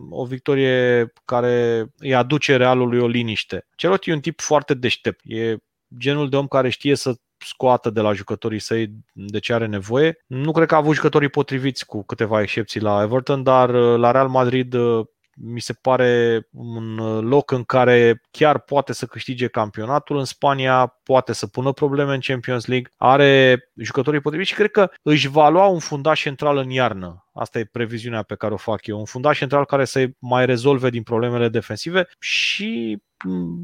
o 0.09 0.25
victorie 0.25 1.11
care 1.25 1.85
îi 1.97 2.15
aduce 2.15 2.55
Realului 2.55 2.99
o 2.99 3.07
liniște. 3.07 3.67
Celot 3.75 4.07
e 4.07 4.13
un 4.13 4.19
tip 4.19 4.41
foarte 4.41 4.73
deștept, 4.73 5.19
e 5.23 5.55
genul 5.97 6.29
de 6.29 6.35
om 6.35 6.47
care 6.47 6.69
știe 6.69 6.95
să 6.95 7.13
scoată 7.45 7.89
de 7.89 8.01
la 8.01 8.13
jucătorii 8.13 8.59
săi 8.59 8.91
de 9.13 9.39
ce 9.39 9.53
are 9.53 9.65
nevoie. 9.65 10.23
Nu 10.27 10.51
cred 10.51 10.67
că 10.67 10.75
a 10.75 10.77
avut 10.77 10.95
jucătorii 10.95 11.29
potriviți 11.29 11.85
cu 11.85 12.03
câteva 12.03 12.41
excepții 12.41 12.81
la 12.81 13.01
Everton, 13.01 13.43
dar 13.43 13.69
uh, 13.69 13.99
la 13.99 14.11
Real 14.11 14.27
Madrid 14.27 14.73
uh, 14.73 15.05
mi 15.35 15.59
se 15.59 15.73
pare 15.73 16.41
un 16.51 16.97
uh, 16.97 17.23
loc 17.23 17.51
în 17.51 17.63
care 17.63 18.21
chiar 18.31 18.59
poate 18.59 18.93
să 18.93 19.05
câștige 19.05 19.47
campionatul. 19.47 20.17
În 20.17 20.25
Spania 20.25 20.99
poate 21.03 21.33
să 21.33 21.47
pună 21.47 21.71
probleme 21.71 22.13
în 22.13 22.19
Champions 22.19 22.65
League, 22.65 22.91
are 22.97 23.63
jucătorii 23.75 24.19
potriviți 24.19 24.49
și 24.49 24.55
cred 24.55 24.71
că 24.71 24.89
își 25.01 25.27
va 25.27 25.49
lua 25.49 25.65
un 25.65 25.79
fundaș 25.79 26.21
central 26.21 26.57
în 26.57 26.69
iarnă. 26.69 27.27
Asta 27.33 27.59
e 27.59 27.69
previziunea 27.71 28.23
pe 28.23 28.35
care 28.35 28.53
o 28.53 28.57
fac 28.57 28.87
eu. 28.87 28.99
Un 28.99 29.05
fundaș 29.05 29.37
central 29.37 29.65
care 29.65 29.85
să 29.85 30.05
mai 30.19 30.45
rezolve 30.45 30.89
din 30.89 31.03
problemele 31.03 31.49
defensive 31.49 32.07
și 32.19 33.01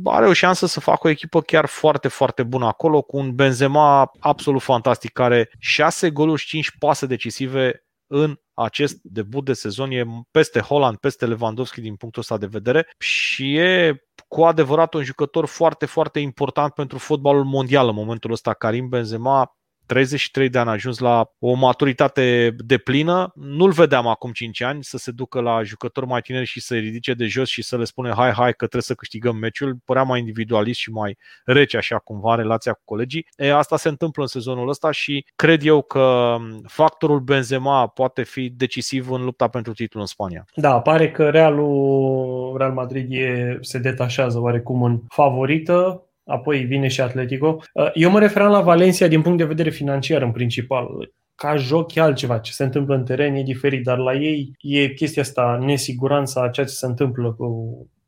are 0.03 0.28
o 0.28 0.34
șansă 0.34 0.66
să 0.66 0.80
facă 0.80 1.07
o 1.07 1.10
echipă 1.10 1.41
chiar 1.41 1.66
foarte, 1.66 2.07
foarte 2.07 2.43
bună 2.43 2.66
acolo, 2.66 3.01
cu 3.01 3.18
un 3.18 3.36
Benzema 3.36 4.12
absolut 4.20 4.62
fantastic, 4.62 5.12
care 5.12 5.49
6 5.60 6.10
goluri 6.10 6.41
și 6.41 6.47
5 6.47 6.72
pase 6.80 7.05
decisive 7.05 7.84
în 8.07 8.39
acest 8.53 8.99
debut 9.01 9.45
de 9.45 9.53
sezon 9.53 9.91
e 9.91 10.05
peste 10.32 10.60
Holland, 10.60 10.97
peste 10.97 11.26
Lewandowski 11.26 11.82
din 11.82 11.95
punctul 11.95 12.22
ăsta 12.22 12.38
de 12.38 12.45
vedere 12.45 12.88
și 12.97 13.55
e 13.55 14.03
cu 14.28 14.43
adevărat 14.43 14.93
un 14.93 15.03
jucător 15.03 15.45
foarte, 15.45 15.86
foarte 15.86 16.20
important 16.20 16.74
pentru 16.74 16.97
fotbalul 16.97 17.43
mondial 17.43 17.88
în 17.88 17.95
momentul 17.95 18.32
ăsta. 18.32 18.53
Karim 18.53 18.88
Benzema 18.88 19.59
33 19.90 20.50
de 20.50 20.58
ani 20.58 20.70
a 20.70 20.72
ajuns 20.72 21.00
la 21.00 21.30
o 21.40 21.54
maturitate 21.54 22.56
de 22.58 22.78
plină. 22.78 23.32
Nu-l 23.36 23.72
vedeam 23.72 24.08
acum 24.08 24.32
5 24.32 24.62
ani 24.62 24.84
să 24.84 24.98
se 24.98 25.12
ducă 25.12 25.40
la 25.40 25.64
jucători 25.64 26.06
mai 26.06 26.22
tineri 26.22 26.46
și 26.46 26.62
să 26.62 26.76
ridice 26.76 27.14
de 27.14 27.26
jos 27.26 27.50
și 27.50 27.62
să 27.62 27.78
le 27.78 27.84
spune 27.84 28.12
hai, 28.16 28.32
hai 28.32 28.50
că 28.50 28.58
trebuie 28.58 28.82
să 28.82 28.94
câștigăm 28.94 29.36
meciul. 29.36 29.78
Părea 29.86 30.04
mai 30.04 30.20
individualist 30.20 30.80
și 30.80 30.92
mai 30.92 31.18
rece 31.46 31.78
așa 31.78 31.98
cumva 31.98 32.32
în 32.32 32.38
relația 32.38 32.74
cu 32.74 32.82
colegii. 32.86 33.28
E, 33.38 33.54
asta 33.54 33.78
se 33.78 33.90
întâmplă 33.90 34.22
în 34.22 34.28
sezonul 34.28 34.70
ăsta 34.70 34.92
și 34.92 35.26
cred 35.36 35.66
eu 35.66 35.82
că 35.82 36.36
factorul 36.68 37.20
Benzema 37.20 37.88
poate 37.88 38.24
fi 38.24 38.50
decisiv 38.50 39.12
în 39.12 39.24
lupta 39.24 39.48
pentru 39.48 39.74
titlul 39.74 40.02
în 40.02 40.08
Spania. 40.08 40.46
Da, 40.56 40.80
pare 40.80 41.12
că 41.12 41.30
Realul, 41.30 42.58
Real 42.58 42.72
Madrid 42.72 43.12
e, 43.12 43.58
se 43.62 43.78
detașează 43.78 44.40
oarecum 44.40 44.84
în 44.84 45.02
favorită 45.08 46.04
apoi 46.30 46.60
vine 46.60 46.88
și 46.88 47.02
Atletico. 47.02 47.60
Uh, 47.74 47.90
eu 47.94 48.10
mă 48.10 48.20
referam 48.20 48.52
la 48.52 48.62
Valencia 48.62 49.08
din 49.08 49.22
punct 49.22 49.38
de 49.38 49.44
vedere 49.44 49.70
financiar 49.70 50.22
în 50.22 50.32
principal. 50.32 50.88
Ca 51.36 51.56
joc 51.56 51.96
e 51.96 52.02
altceva, 52.02 52.38
ce 52.38 52.52
se 52.52 52.64
întâmplă 52.64 52.96
în 52.96 53.04
teren 53.04 53.36
e 53.36 53.44
diferit, 53.44 53.84
dar 53.84 53.98
la 53.98 54.14
ei 54.14 54.52
e 54.62 54.88
chestia 54.88 55.22
asta, 55.22 55.60
nesiguranța 55.62 56.44
a 56.44 56.50
ceea 56.50 56.66
ce 56.66 56.74
se 56.74 56.86
întâmplă 56.86 57.34
cu, 57.34 57.48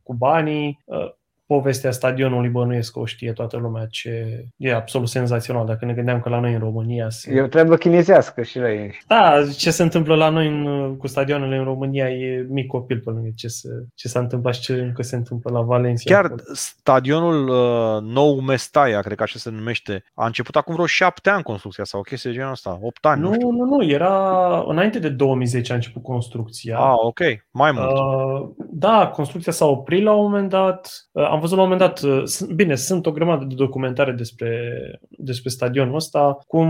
cu 0.04 0.14
banii, 0.14 0.80
uh, 0.86 1.12
povestea 1.56 1.92
stadionului 1.92 2.50
Bănuiesc 2.50 2.98
o 2.98 3.06
știe 3.06 3.32
toată 3.32 3.58
lumea 3.58 3.86
ce 3.90 4.46
e 4.58 4.74
absolut 4.74 5.08
senzațional. 5.08 5.66
Dacă 5.66 5.86
ne 5.86 5.94
gândeam 5.94 6.20
că 6.20 6.30
la 6.30 6.40
noi 6.40 6.54
în 6.54 6.60
România 6.60 7.10
se... 7.10 7.34
E 7.34 7.42
o 7.42 7.48
treabă 7.48 7.76
chinezească 7.76 8.42
și 8.42 8.60
la 8.60 8.72
ei. 8.72 9.00
Da, 9.08 9.44
ce 9.58 9.72
se 9.72 9.84
întâmplă 9.84 10.16
la 10.16 10.30
noi 10.30 10.48
în, 10.48 10.96
cu 10.98 11.08
stadionele 11.08 11.58
în 11.58 11.64
România 11.64 12.10
e 12.10 12.46
mic 12.50 12.68
copil 12.68 13.00
pe 13.00 13.10
lângă 13.10 13.30
ce, 13.36 13.48
se, 13.48 13.70
ce 13.96 14.08
s-a 14.08 14.20
întâmplat 14.20 14.54
și 14.54 14.62
ce 14.62 14.74
încă 14.74 15.02
se 15.02 15.16
întâmplă 15.16 15.52
la 15.52 15.62
Valencia. 15.62 16.16
Chiar 16.16 16.26
acolo. 16.26 16.42
stadionul 16.54 17.48
uh, 17.48 18.02
nou 18.14 18.40
Mestaia, 18.40 19.00
cred 19.00 19.18
că 19.18 19.24
așa 19.24 19.40
se 19.40 19.50
numește, 19.50 20.04
a 20.14 20.26
început 20.26 20.56
acum 20.56 20.74
vreo 20.74 20.86
șapte 20.86 21.30
ani 21.30 21.44
construcția 21.44 21.84
sau 21.84 22.00
o 22.00 22.04
chestie 22.04 22.30
de 22.30 22.36
genul 22.36 22.52
ăsta, 22.52 22.80
opt 22.82 23.06
ani. 23.06 23.22
Nu, 23.22 23.28
nu, 23.28 23.34
știu. 23.34 23.52
nu, 23.52 23.66
nu, 23.66 23.84
era 23.84 24.64
înainte 24.68 25.00
de 25.00 25.10
2010 25.10 25.72
a 25.72 25.76
început 25.76 26.04
construcția. 26.04 26.78
Ah, 26.78 26.98
ok, 26.98 27.20
mai 27.52 27.72
mult. 27.72 27.92
Uh, 27.92 28.50
da, 28.72 29.08
construcția 29.08 29.52
s-a 29.52 29.66
oprit 29.66 30.04
la 30.04 30.12
un 30.12 30.24
moment 30.24 30.50
dat. 30.50 31.10
Uh, 31.12 31.24
am 31.24 31.41
văzut 31.42 31.58
la 31.58 31.64
un 31.64 31.70
moment 31.70 31.90
dat, 31.90 32.02
uh, 32.02 32.50
bine, 32.56 32.76
sunt 32.76 33.06
o 33.06 33.12
grămadă 33.12 33.46
de 33.46 33.56
documentare 33.56 34.12
despre, 34.12 34.72
despre 35.10 35.50
stadionul 35.50 35.96
ăsta, 35.96 36.38
cum 36.48 36.70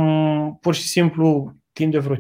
pur 0.62 0.74
și 0.74 0.82
simplu 0.82 1.54
timp 1.74 1.92
de 1.92 1.98
vreo 1.98 2.16
5-6 2.16 2.20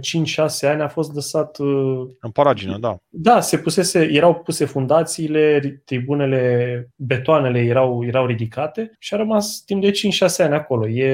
ani 0.62 0.82
a 0.82 0.88
fost 0.88 1.14
lăsat... 1.14 1.58
Uh, 1.58 2.10
în 2.20 2.32
paragină, 2.32 2.78
da. 2.78 2.97
Da, 3.10 3.39
se 3.39 3.58
pusese, 3.58 4.10
erau 4.12 4.36
puse 4.36 4.66
fundațiile, 4.66 5.82
tribunele, 5.86 6.89
betoanele 6.95 7.60
erau, 7.60 8.06
erau 8.06 8.26
ridicate 8.26 8.91
și 8.99 9.14
a 9.14 9.18
rămas 9.18 9.62
timp 9.66 9.82
de 9.82 9.91
5-6 9.91 9.91
ani 10.38 10.54
acolo. 10.54 10.88
E, 10.88 11.08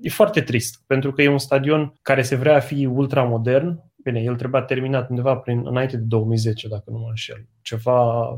e 0.00 0.08
foarte 0.08 0.40
trist, 0.40 0.82
pentru 0.86 1.12
că 1.12 1.22
e 1.22 1.28
un 1.28 1.38
stadion 1.38 1.94
care 2.02 2.22
se 2.22 2.36
vrea 2.36 2.56
a 2.56 2.60
fi 2.60 2.86
ultramodern, 2.86 3.84
Bine, 4.06 4.20
el 4.20 4.36
trebuia 4.36 4.62
terminat 4.62 5.08
undeva 5.08 5.36
prin, 5.36 5.62
înainte 5.64 5.96
de 5.96 6.02
2010, 6.02 6.68
dacă 6.68 6.84
nu 6.86 6.98
mă 6.98 7.06
înșel. 7.08 7.46
Ceva 7.62 8.28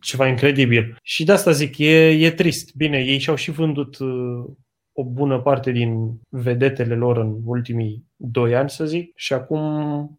ceva 0.00 0.26
incredibil. 0.26 0.96
Și 1.02 1.24
de 1.24 1.32
asta 1.32 1.50
zic, 1.50 1.78
e, 1.78 2.08
e 2.08 2.30
trist. 2.30 2.74
Bine, 2.74 2.98
ei 2.98 3.18
și-au 3.18 3.36
și 3.36 3.50
vândut 3.50 3.98
uh, 3.98 4.44
o 4.92 5.04
bună 5.04 5.40
parte 5.40 5.70
din 5.70 6.20
vedetele 6.28 6.94
lor 6.94 7.16
în 7.16 7.40
ultimii 7.44 8.04
doi 8.22 8.56
ani, 8.56 8.70
să 8.70 8.84
zic, 8.84 9.12
și 9.14 9.32
acum, 9.32 9.60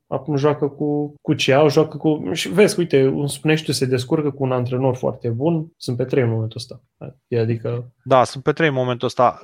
acum 0.08 0.36
joacă 0.36 0.68
cu, 0.68 1.14
cu 1.22 1.34
ce 1.34 1.54
au, 1.54 1.70
joacă 1.70 1.97
cu... 1.97 2.30
Și 2.32 2.49
vezi, 2.49 2.80
uite, 2.80 3.08
un 3.08 3.28
Spunești 3.28 3.74
se 3.74 3.86
descurcă 3.86 4.32
cu 4.32 4.43
un 4.43 4.52
antrenor 4.52 4.95
foarte 4.95 5.30
bun, 5.30 5.68
sunt 5.78 5.97
pe 5.97 6.04
trei 6.04 6.24
în 6.24 6.30
momentul 6.30 6.58
ăsta. 6.58 6.82
Adică... 7.41 7.91
Da, 8.04 8.24
sunt 8.24 8.43
pe 8.43 8.52
trei 8.52 8.68
în 8.68 8.74
momentul 8.74 9.08
ăsta. 9.08 9.41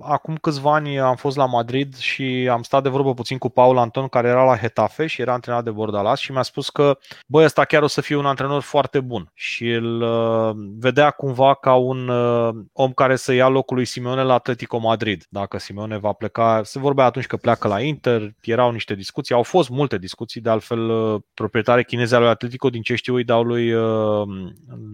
Acum 0.00 0.34
câțiva 0.34 0.74
ani 0.74 0.98
am 0.98 1.16
fost 1.16 1.36
la 1.36 1.46
Madrid 1.46 1.96
și 1.96 2.48
am 2.50 2.62
stat 2.62 2.82
de 2.82 2.88
vorbă 2.88 3.14
puțin 3.14 3.38
cu 3.38 3.48
Paul 3.48 3.78
Anton, 3.78 4.08
care 4.08 4.28
era 4.28 4.44
la 4.44 4.56
Hetafe 4.56 5.06
și 5.06 5.20
era 5.20 5.32
antrenat 5.32 5.64
de 5.64 5.70
Bordalas 5.70 6.18
și 6.18 6.32
mi-a 6.32 6.42
spus 6.42 6.70
că, 6.70 6.98
băi, 7.26 7.44
ăsta 7.44 7.64
chiar 7.64 7.82
o 7.82 7.86
să 7.86 8.00
fie 8.00 8.16
un 8.16 8.26
antrenor 8.26 8.62
foarte 8.62 9.00
bun 9.00 9.30
și 9.34 9.70
îl 9.70 10.02
uh, 10.02 10.50
vedea 10.78 11.10
cumva 11.10 11.54
ca 11.54 11.74
un 11.74 12.08
uh, 12.08 12.54
om 12.72 12.92
care 12.92 13.16
să 13.16 13.32
ia 13.32 13.48
locul 13.48 13.76
lui 13.76 13.84
Simeone 13.84 14.22
la 14.22 14.34
Atletico 14.34 14.78
Madrid. 14.78 15.26
Dacă 15.28 15.58
Simeone 15.58 15.98
va 15.98 16.12
pleca, 16.12 16.60
se 16.64 16.78
vorbea 16.78 17.04
atunci 17.04 17.26
că 17.26 17.36
pleacă 17.36 17.68
la 17.68 17.79
Inter, 17.86 18.34
erau 18.40 18.70
niște 18.70 18.94
discuții, 18.94 19.34
au 19.34 19.42
fost 19.42 19.68
multe 19.68 19.98
discuții, 19.98 20.40
de 20.40 20.50
altfel 20.50 20.88
uh, 20.88 21.20
proprietarii 21.34 21.84
chineze 21.84 22.14
al 22.14 22.20
lui 22.20 22.30
Atletico, 22.30 22.70
din 22.70 22.82
ce 22.82 22.94
știu, 22.94 23.14
îi 23.14 23.24
dau 23.24 23.42
lui, 23.42 23.72
uh, 23.72 24.26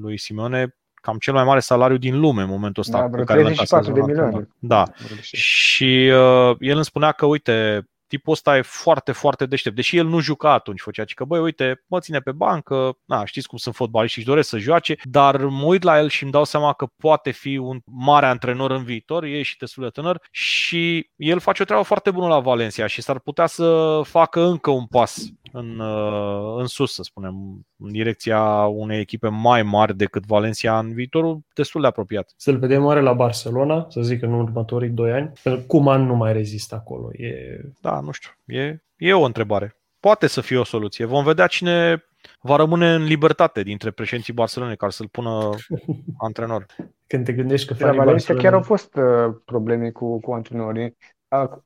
lui 0.01 0.18
Simeone 0.18 0.74
cam 0.95 1.18
cel 1.18 1.32
mai 1.32 1.45
mare 1.45 1.61
salariu 1.61 1.97
din 1.97 2.20
lume 2.20 2.43
în 2.43 2.49
momentul 2.49 2.82
ăsta. 2.82 3.01
Da, 3.01 3.07
vreo 3.07 3.24
34 3.24 3.93
de 3.93 4.01
milioane. 4.01 4.49
Da. 4.59 4.84
Și 5.20 6.11
uh, 6.12 6.57
el 6.59 6.74
îmi 6.74 6.84
spunea 6.84 7.12
că, 7.12 7.26
uite, 7.26 7.89
tipul 8.07 8.33
ăsta 8.33 8.57
e 8.57 8.63
foarte, 8.63 9.13
foarte 9.13 9.47
deștept. 9.47 9.77
Deși 9.77 9.97
el 9.97 10.07
nu 10.07 10.21
juca 10.21 10.53
atunci, 10.53 10.81
făcea 10.81 11.05
că, 11.15 11.25
băi, 11.25 11.41
uite, 11.41 11.85
mă 11.87 12.01
ține 12.01 12.19
pe 12.19 12.33
bancă, 12.33 12.99
na, 13.05 13.25
știți 13.25 13.49
cum 13.49 13.59
sunt 13.59 13.75
fotbaliști 13.75 14.13
și 14.13 14.19
își 14.19 14.29
doresc 14.29 14.49
să 14.49 14.59
joace, 14.59 14.97
dar 15.03 15.45
mă 15.45 15.65
uit 15.65 15.83
la 15.83 15.99
el 15.99 16.09
și 16.09 16.23
îmi 16.23 16.33
dau 16.33 16.45
seama 16.45 16.73
că 16.73 16.87
poate 16.97 17.31
fi 17.31 17.57
un 17.57 17.81
mare 17.85 18.27
antrenor 18.27 18.71
în 18.71 18.85
viitor, 18.85 19.25
e 19.25 19.43
și 19.43 19.59
destul 19.59 19.83
de 19.83 19.89
tânăr 19.89 20.23
și 20.31 21.11
el 21.17 21.39
face 21.39 21.63
o 21.63 21.65
treabă 21.65 21.83
foarte 21.83 22.11
bună 22.11 22.27
la 22.27 22.41
Valencia 22.41 22.87
și 22.87 23.03
s-ar 23.03 23.19
putea 23.19 23.47
să 23.47 24.01
facă 24.05 24.41
încă 24.41 24.71
un 24.71 24.87
pas 24.87 25.19
în, 25.53 25.79
uh, 25.79 26.55
în 26.59 26.67
sus, 26.67 26.95
să 26.95 27.03
spunem, 27.03 27.67
în 27.77 27.93
direcția 27.93 28.67
unei 28.67 29.01
echipe 29.01 29.29
mai 29.29 29.63
mari 29.63 29.97
decât 29.97 30.27
Valencia 30.27 30.79
în 30.79 30.93
viitorul 30.93 31.41
destul 31.55 31.81
de 31.81 31.87
apropiat. 31.87 32.33
Să-l 32.37 32.59
vedem 32.59 32.85
oare 32.85 33.01
la 33.01 33.13
Barcelona, 33.13 33.87
să 33.91 34.01
zic 34.01 34.23
în 34.23 34.33
următorii 34.33 34.89
doi 34.89 35.13
ani. 35.13 35.33
Cum 35.67 35.89
an 35.89 36.07
nu 36.07 36.15
mai 36.15 36.33
rezistă 36.33 36.75
acolo. 36.75 37.11
E... 37.13 37.61
Da, 37.81 37.96
nu 38.01 38.11
știu. 38.11 38.31
E, 38.45 38.83
e 38.97 39.13
o 39.13 39.25
întrebare. 39.25 39.77
Poate 40.01 40.27
să 40.27 40.41
fie 40.41 40.59
o 40.59 40.65
soluție. 40.65 41.05
Vom 41.05 41.25
vedea 41.25 41.47
cine 41.47 42.05
va 42.41 42.57
rămâne 42.57 42.95
în 42.95 43.05
libertate 43.05 43.63
dintre 43.63 43.91
președinții 43.91 44.33
Barcelonei 44.33 44.77
care 44.77 44.93
să-l 44.93 45.09
pună 45.09 45.51
antrenor. 46.27 46.67
Când 47.07 47.25
te 47.25 47.33
gândești 47.33 47.67
că 47.67 47.75
la 47.85 47.93
Valencia 47.93 48.05
Barcelona... 48.13 48.43
chiar 48.43 48.53
au 48.53 48.63
fost 48.63 48.97
uh, 48.97 49.37
probleme 49.45 49.91
cu, 49.91 50.21
cu 50.21 50.33
antrenorii. 50.33 50.97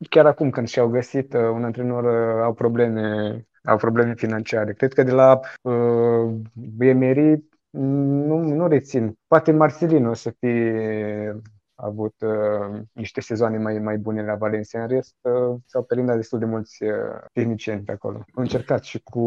Chiar 0.09 0.27
acum 0.27 0.51
când 0.51 0.69
și-au 0.69 0.89
găsit 0.89 1.35
uh, 1.35 1.41
un 1.41 1.65
antrenor, 1.65 2.05
uh, 2.05 2.43
au 2.45 2.55
probleme 2.55 3.35
au 3.65 3.77
probleme 3.77 4.15
financiare. 4.15 4.73
Cred 4.73 4.93
că 4.93 5.03
de 5.03 5.11
la 5.11 5.41
uh, 5.63 6.35
Emery 6.79 7.45
nu, 7.71 8.39
nu 8.39 8.69
rețin. 8.69 9.19
Poate 9.27 9.53
Marcelino 9.53 10.11
o 10.11 10.15
să 10.15 10.35
fie 10.39 11.41
avut 11.83 12.15
uh, 12.21 12.81
niște 12.93 13.21
sezoane 13.21 13.59
mai, 13.59 13.79
mai 13.79 13.97
bune 13.97 14.25
la 14.25 14.35
Valencia. 14.35 14.83
În 14.83 14.89
rest, 14.89 15.15
uh, 15.21 15.57
s-au 15.67 15.83
perindat 15.83 16.17
destul 16.17 16.39
de 16.39 16.45
mulți 16.45 16.85
uh, 16.85 16.93
tehnicieni 17.33 17.83
pe 17.83 17.93
acolo. 17.93 18.17
Au 18.35 18.43
încercat 18.43 18.85
și 18.85 19.01
cu... 19.05 19.21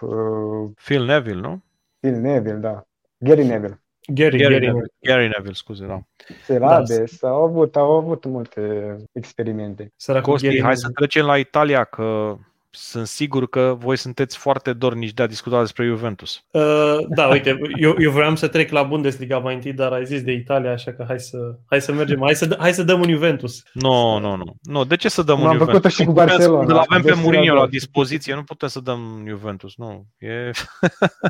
Uh, 0.00 0.70
Phil 0.84 1.04
Neville, 1.04 1.40
nu? 1.40 1.62
Phil 2.00 2.20
Neville, 2.20 2.56
da. 2.56 2.86
Gary 3.18 3.44
Neville. 3.44 3.82
Gary, 4.06 4.38
Gary, 4.38 4.52
Gary, 4.52 4.66
Neville. 4.66 4.92
Gary 5.00 5.28
Neville, 5.28 5.54
scuze, 5.54 5.86
da. 5.86 6.02
Celades, 6.46 7.18
da. 7.20 7.28
au 7.28 7.42
avut, 7.42 7.76
au 7.76 7.96
avut 7.96 8.24
multe 8.24 8.96
experimente. 9.12 9.92
Costi, 10.22 10.60
hai 10.62 10.76
să 10.76 10.88
trecem 10.88 11.26
la 11.26 11.38
Italia, 11.38 11.84
că 11.84 12.36
sunt 12.74 13.06
sigur 13.06 13.48
că 13.48 13.76
voi 13.78 13.96
sunteți 13.96 14.36
foarte 14.38 14.72
dornici 14.72 15.12
de 15.12 15.22
a 15.22 15.26
discuta 15.26 15.60
despre 15.60 15.84
Juventus. 15.84 16.44
Uh, 16.50 16.96
da, 17.08 17.26
uite, 17.26 17.58
eu, 17.80 17.94
eu 17.98 18.10
vreau 18.10 18.36
să 18.36 18.48
trec 18.48 18.70
la 18.70 18.82
Bundesliga 18.82 19.38
mai 19.38 19.54
întâi, 19.54 19.72
dar 19.72 19.92
ai 19.92 20.04
zis 20.04 20.22
de 20.22 20.32
Italia, 20.32 20.72
așa 20.72 20.92
că 20.92 21.04
hai 21.08 21.20
să, 21.20 21.38
hai 21.66 21.80
să 21.80 21.92
mergem, 21.92 22.20
hai 22.22 22.34
să, 22.34 22.56
hai 22.58 22.72
să 22.72 22.82
dăm 22.82 23.00
un 23.00 23.10
Juventus. 23.10 23.62
Nu, 23.72 24.18
nu, 24.18 24.36
nu. 24.36 24.54
Nu, 24.62 24.84
de 24.84 24.96
ce 24.96 25.08
să 25.08 25.22
dăm 25.22 25.40
un 25.40 25.52
Juventus? 25.52 25.68
Am 25.68 25.74
făcut 25.74 25.90
și 25.90 26.04
cu 26.04 26.12
Barcelona. 26.12 26.74
Îl 26.74 26.84
avem 26.88 27.02
pe 27.02 27.20
Mourinho 27.22 27.54
la 27.54 27.66
dispoziție, 27.66 28.34
nu 28.34 28.42
putem 28.42 28.68
să 28.68 28.80
dăm 28.80 29.24
Juventus, 29.28 29.72
nu. 29.76 30.06
E... 30.18 30.50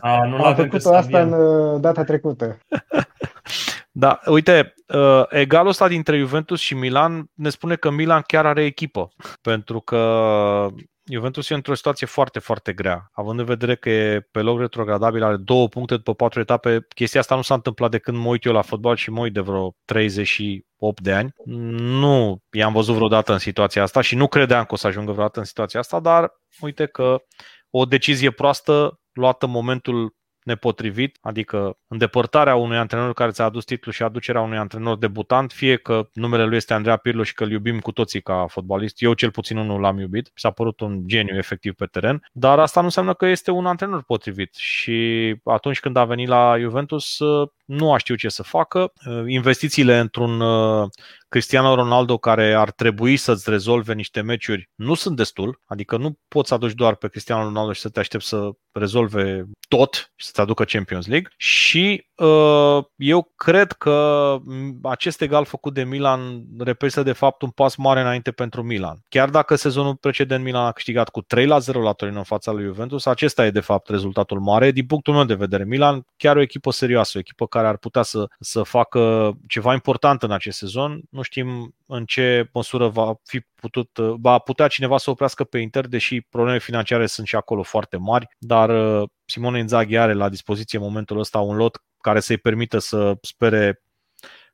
A, 0.01 0.27
nu 0.27 0.45
Am 0.45 0.55
făcut 0.55 0.85
asta 0.85 1.21
în 1.21 1.33
uh, 1.33 1.81
data 1.81 2.05
trecută. 2.05 2.59
Da, 3.95 4.21
uite, 4.27 4.75
uh, 4.95 5.23
egalul 5.29 5.69
ăsta 5.69 5.89
dintre 5.89 6.19
Juventus 6.19 6.61
și 6.61 6.75
Milan 6.75 7.31
ne 7.35 7.49
spune 7.49 7.77
că 7.77 7.91
Milan 7.91 8.23
chiar 8.27 8.47
are 8.47 8.65
echipă, 8.65 9.09
pentru 9.41 9.81
că 9.81 10.69
Juventus 11.11 11.51
e 11.51 11.55
într-o 11.55 11.75
situație 11.75 12.07
foarte, 12.07 12.39
foarte 12.39 12.73
grea. 12.73 13.11
Având 13.13 13.39
în 13.39 13.45
vedere 13.45 13.77
că 13.77 13.91
e 13.91 14.21
pe 14.31 14.41
loc 14.41 14.61
retrogradabil, 14.61 15.23
are 15.23 15.37
două 15.37 15.69
puncte 15.69 15.97
după 15.97 16.15
patru 16.15 16.41
etape, 16.41 16.87
chestia 16.95 17.21
asta 17.21 17.35
nu 17.35 17.43
s-a 17.43 17.55
întâmplat 17.55 17.91
de 17.91 17.99
când 17.99 18.17
mă 18.17 18.29
uit 18.29 18.45
eu 18.45 18.53
la 18.53 18.63
fotbal 18.63 18.97
și 18.97 19.11
mă 19.11 19.21
uit 19.21 19.33
de 19.33 19.41
vreo 19.41 19.75
38 19.85 21.01
de 21.01 21.13
ani. 21.13 21.33
Nu 21.45 22.43
i-am 22.51 22.73
văzut 22.73 22.95
vreodată 22.95 23.33
în 23.33 23.39
situația 23.39 23.83
asta 23.83 24.01
și 24.01 24.15
nu 24.15 24.29
credeam 24.29 24.65
că 24.65 24.75
o 24.75 24.77
să 24.77 24.87
ajungă 24.87 25.13
vreodată 25.13 25.39
în 25.39 25.45
situația 25.45 25.81
asta, 25.81 26.01
dar 26.01 26.33
uite 26.61 26.87
că 26.87 27.23
o 27.71 27.85
decizie 27.85 28.31
proastă 28.31 29.01
luată 29.13 29.45
în 29.45 29.51
momentul 29.51 30.15
nepotrivit, 30.45 31.19
adică 31.21 31.79
îndepărtarea 31.89 32.55
unui 32.55 32.77
antrenor 32.77 33.13
care 33.13 33.31
ți-a 33.31 33.45
adus 33.45 33.65
titlul 33.65 33.95
și 33.95 34.03
aducerea 34.03 34.41
unui 34.41 34.57
antrenor 34.57 34.99
debutant, 34.99 35.53
fie 35.53 35.77
că 35.77 36.09
numele 36.13 36.45
lui 36.45 36.57
este 36.57 36.75
Andreea 36.75 36.97
Pirlo 36.97 37.23
și 37.23 37.35
că 37.35 37.45
îl 37.45 37.51
iubim 37.51 37.79
cu 37.79 37.93
toții 37.93 38.23
ca 38.23 38.47
fotbalist, 38.49 39.03
eu 39.03 39.15
cel 39.15 39.31
puțin 39.31 39.57
unul 39.57 39.81
l-am 39.81 39.99
iubit, 39.99 40.31
s-a 40.35 40.51
părut 40.51 40.81
un 40.81 41.03
geniu 41.07 41.37
efectiv 41.37 41.75
pe 41.75 41.87
teren, 41.87 42.29
dar 42.33 42.59
asta 42.59 42.81
nu 42.81 42.87
înseamnă 42.87 43.15
că 43.15 43.27
este 43.27 43.51
un 43.51 43.67
antrenor 43.67 44.03
potrivit. 44.03 44.55
Și 44.55 45.37
atunci 45.45 45.81
când 45.81 45.97
a 45.97 46.05
venit 46.05 46.29
la 46.29 46.59
Juventus 46.59 47.19
nu 47.65 47.93
a 47.93 47.97
știut 47.97 48.19
ce 48.19 48.29
să 48.29 48.43
facă. 48.43 48.93
Investițiile 49.27 49.99
într-un 49.99 50.41
uh, 50.41 50.89
Cristiano 51.33 51.75
Ronaldo 51.75 52.19
care 52.19 52.55
ar 52.55 52.71
trebui 52.71 53.17
să-ți 53.17 53.51
rezolve 53.51 53.95
niște 53.95 54.21
meciuri 54.21 54.71
nu 54.75 54.95
sunt 54.95 55.17
destul, 55.17 55.61
adică 55.67 55.97
nu 55.97 56.19
poți 56.29 56.49
să 56.49 56.55
aduci 56.55 56.73
doar 56.73 56.95
pe 56.95 57.09
Cristiano 57.09 57.43
Ronaldo 57.43 57.73
și 57.73 57.81
să 57.81 57.89
te 57.89 58.01
aștepți 58.01 58.29
să 58.29 58.51
rezolve 58.73 59.45
tot 59.69 60.13
și 60.17 60.27
să-ți 60.27 60.41
aducă 60.41 60.65
Champions 60.65 61.07
League 61.07 61.33
și 61.37 62.07
uh, 62.17 62.85
eu 62.97 63.33
cred 63.37 63.73
că 63.73 64.37
acest 64.83 65.21
egal 65.21 65.45
făcut 65.45 65.75
de 65.75 65.85
Milan 65.85 66.45
reprezintă 66.59 67.09
de 67.09 67.17
fapt 67.17 67.43
un 67.43 67.51
pas 67.51 67.77
mare 67.77 68.01
înainte 68.01 68.31
pentru 68.33 68.63
Milan. 68.63 68.99
Chiar 69.09 69.31
dacă 69.31 69.55
sezonul 69.55 69.97
precedent 69.97 70.45
Milan 70.45 70.65
a 70.65 70.73
câștigat 70.73 71.09
cu 71.09 71.21
3 71.23 71.47
la 71.47 71.59
0 71.59 71.83
la 71.83 71.93
Torino 71.93 72.19
în 72.19 72.25
fața 72.25 72.53
lui 72.53 72.65
Juventus, 72.65 73.07
acesta 73.07 73.47
e 73.47 73.51
de 73.51 73.61
fapt 73.61 73.89
rezultatul 73.89 74.41
mare. 74.41 74.71
Din 74.71 74.87
punctul 74.87 75.15
meu 75.15 75.25
de 75.25 75.35
vedere, 75.35 75.65
Milan 75.65 76.07
chiar 76.17 76.37
o 76.37 76.41
echipă 76.41 76.71
serioasă, 76.71 77.13
o 77.17 77.21
echipă 77.21 77.47
care 77.47 77.67
ar 77.67 77.77
putea 77.77 78.03
să, 78.03 78.27
să 78.41 78.63
facă 78.63 79.33
ceva 79.49 79.73
important 79.73 80.23
în 80.23 80.31
acest 80.31 80.59
sezon. 80.59 81.01
Nu 81.11 81.22
știm 81.23 81.75
în 81.87 82.05
ce 82.05 82.49
măsură 82.53 82.89
va 82.89 83.15
fi 83.25 83.41
putut, 83.41 83.99
va 83.99 84.39
putea 84.39 84.69
cineva 84.69 84.99
să 84.99 85.11
oprească 85.11 85.45
pe 85.45 85.59
Inter, 85.59 85.87
deși 85.87 86.21
problemele 86.21 86.61
financiare 86.61 87.07
sunt 87.07 87.27
și 87.27 87.37
acolo 87.37 87.63
foarte 87.63 87.97
mari, 87.97 88.27
dar 88.39 89.01
uh, 89.01 89.09
Simone 89.25 89.59
Inzaghi 89.59 89.97
are 89.97 90.13
la 90.13 90.29
dispoziție 90.29 90.79
în 90.79 90.85
momentul 90.85 91.19
ăsta 91.19 91.39
un 91.39 91.57
lot 91.57 91.83
care 92.01 92.21
să-i 92.21 92.39
permită 92.39 92.79
să 92.79 93.17
spere 93.21 93.83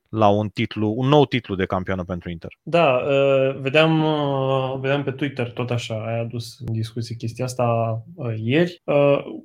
la 0.09 0.27
un 0.27 0.49
titlu, 0.49 0.93
un 0.97 1.07
nou 1.07 1.25
titlu 1.25 1.55
de 1.55 1.65
campionă 1.65 2.03
pentru 2.03 2.29
Inter. 2.29 2.57
Da, 2.61 2.85
uh, 2.85 3.55
vedeam, 3.61 4.03
uh, 4.03 4.79
vedeam 4.79 5.03
pe 5.03 5.11
Twitter 5.11 5.51
tot 5.51 5.69
așa, 5.69 6.03
ai 6.07 6.19
adus 6.19 6.59
în 6.65 6.73
discuție 6.73 7.15
chestia 7.15 7.45
asta 7.45 8.01
uh, 8.15 8.33
ieri, 8.37 8.81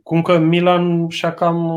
cum 0.03 0.23
că 0.23 0.39
Milan 0.39 1.09
și-a 1.09 1.35
cam, 1.35 1.71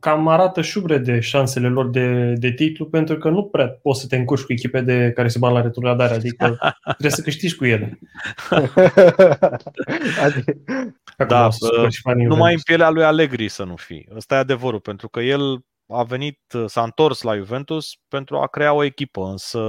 cam 0.00 0.28
arată 0.28 0.62
șubre 0.62 0.98
de 0.98 1.20
șansele 1.20 1.68
lor 1.68 1.90
de, 1.90 2.32
de 2.32 2.50
titlu, 2.50 2.86
pentru 2.86 3.16
că 3.16 3.28
nu 3.28 3.44
prea 3.44 3.68
poți 3.68 4.00
să 4.00 4.06
te 4.06 4.16
încurci 4.16 4.42
cu 4.42 4.52
echipe 4.52 4.80
de 4.80 5.12
care 5.14 5.28
se 5.28 5.38
bat 5.38 5.52
la 5.52 5.60
retrogradare, 5.60 6.14
adică 6.14 6.58
trebuie 6.82 7.10
să 7.10 7.22
câștigi 7.22 7.56
cu 7.56 7.64
ele. 7.64 7.98
da, 11.28 11.48
numai 12.14 12.52
în 12.52 12.60
pielea 12.64 12.90
lui 12.90 13.04
Allegri 13.04 13.48
să 13.48 13.64
nu 13.64 13.76
fii. 13.76 14.08
Ăsta 14.16 14.34
e 14.34 14.38
adevărul, 14.38 14.80
pentru 14.80 15.08
că 15.08 15.20
el 15.20 15.64
a 15.88 16.02
venit, 16.02 16.40
s-a 16.66 16.82
întors 16.82 17.22
la 17.22 17.36
Juventus 17.36 17.98
pentru 18.08 18.38
a 18.38 18.46
crea 18.46 18.72
o 18.72 18.84
echipă, 18.84 19.20
însă 19.20 19.60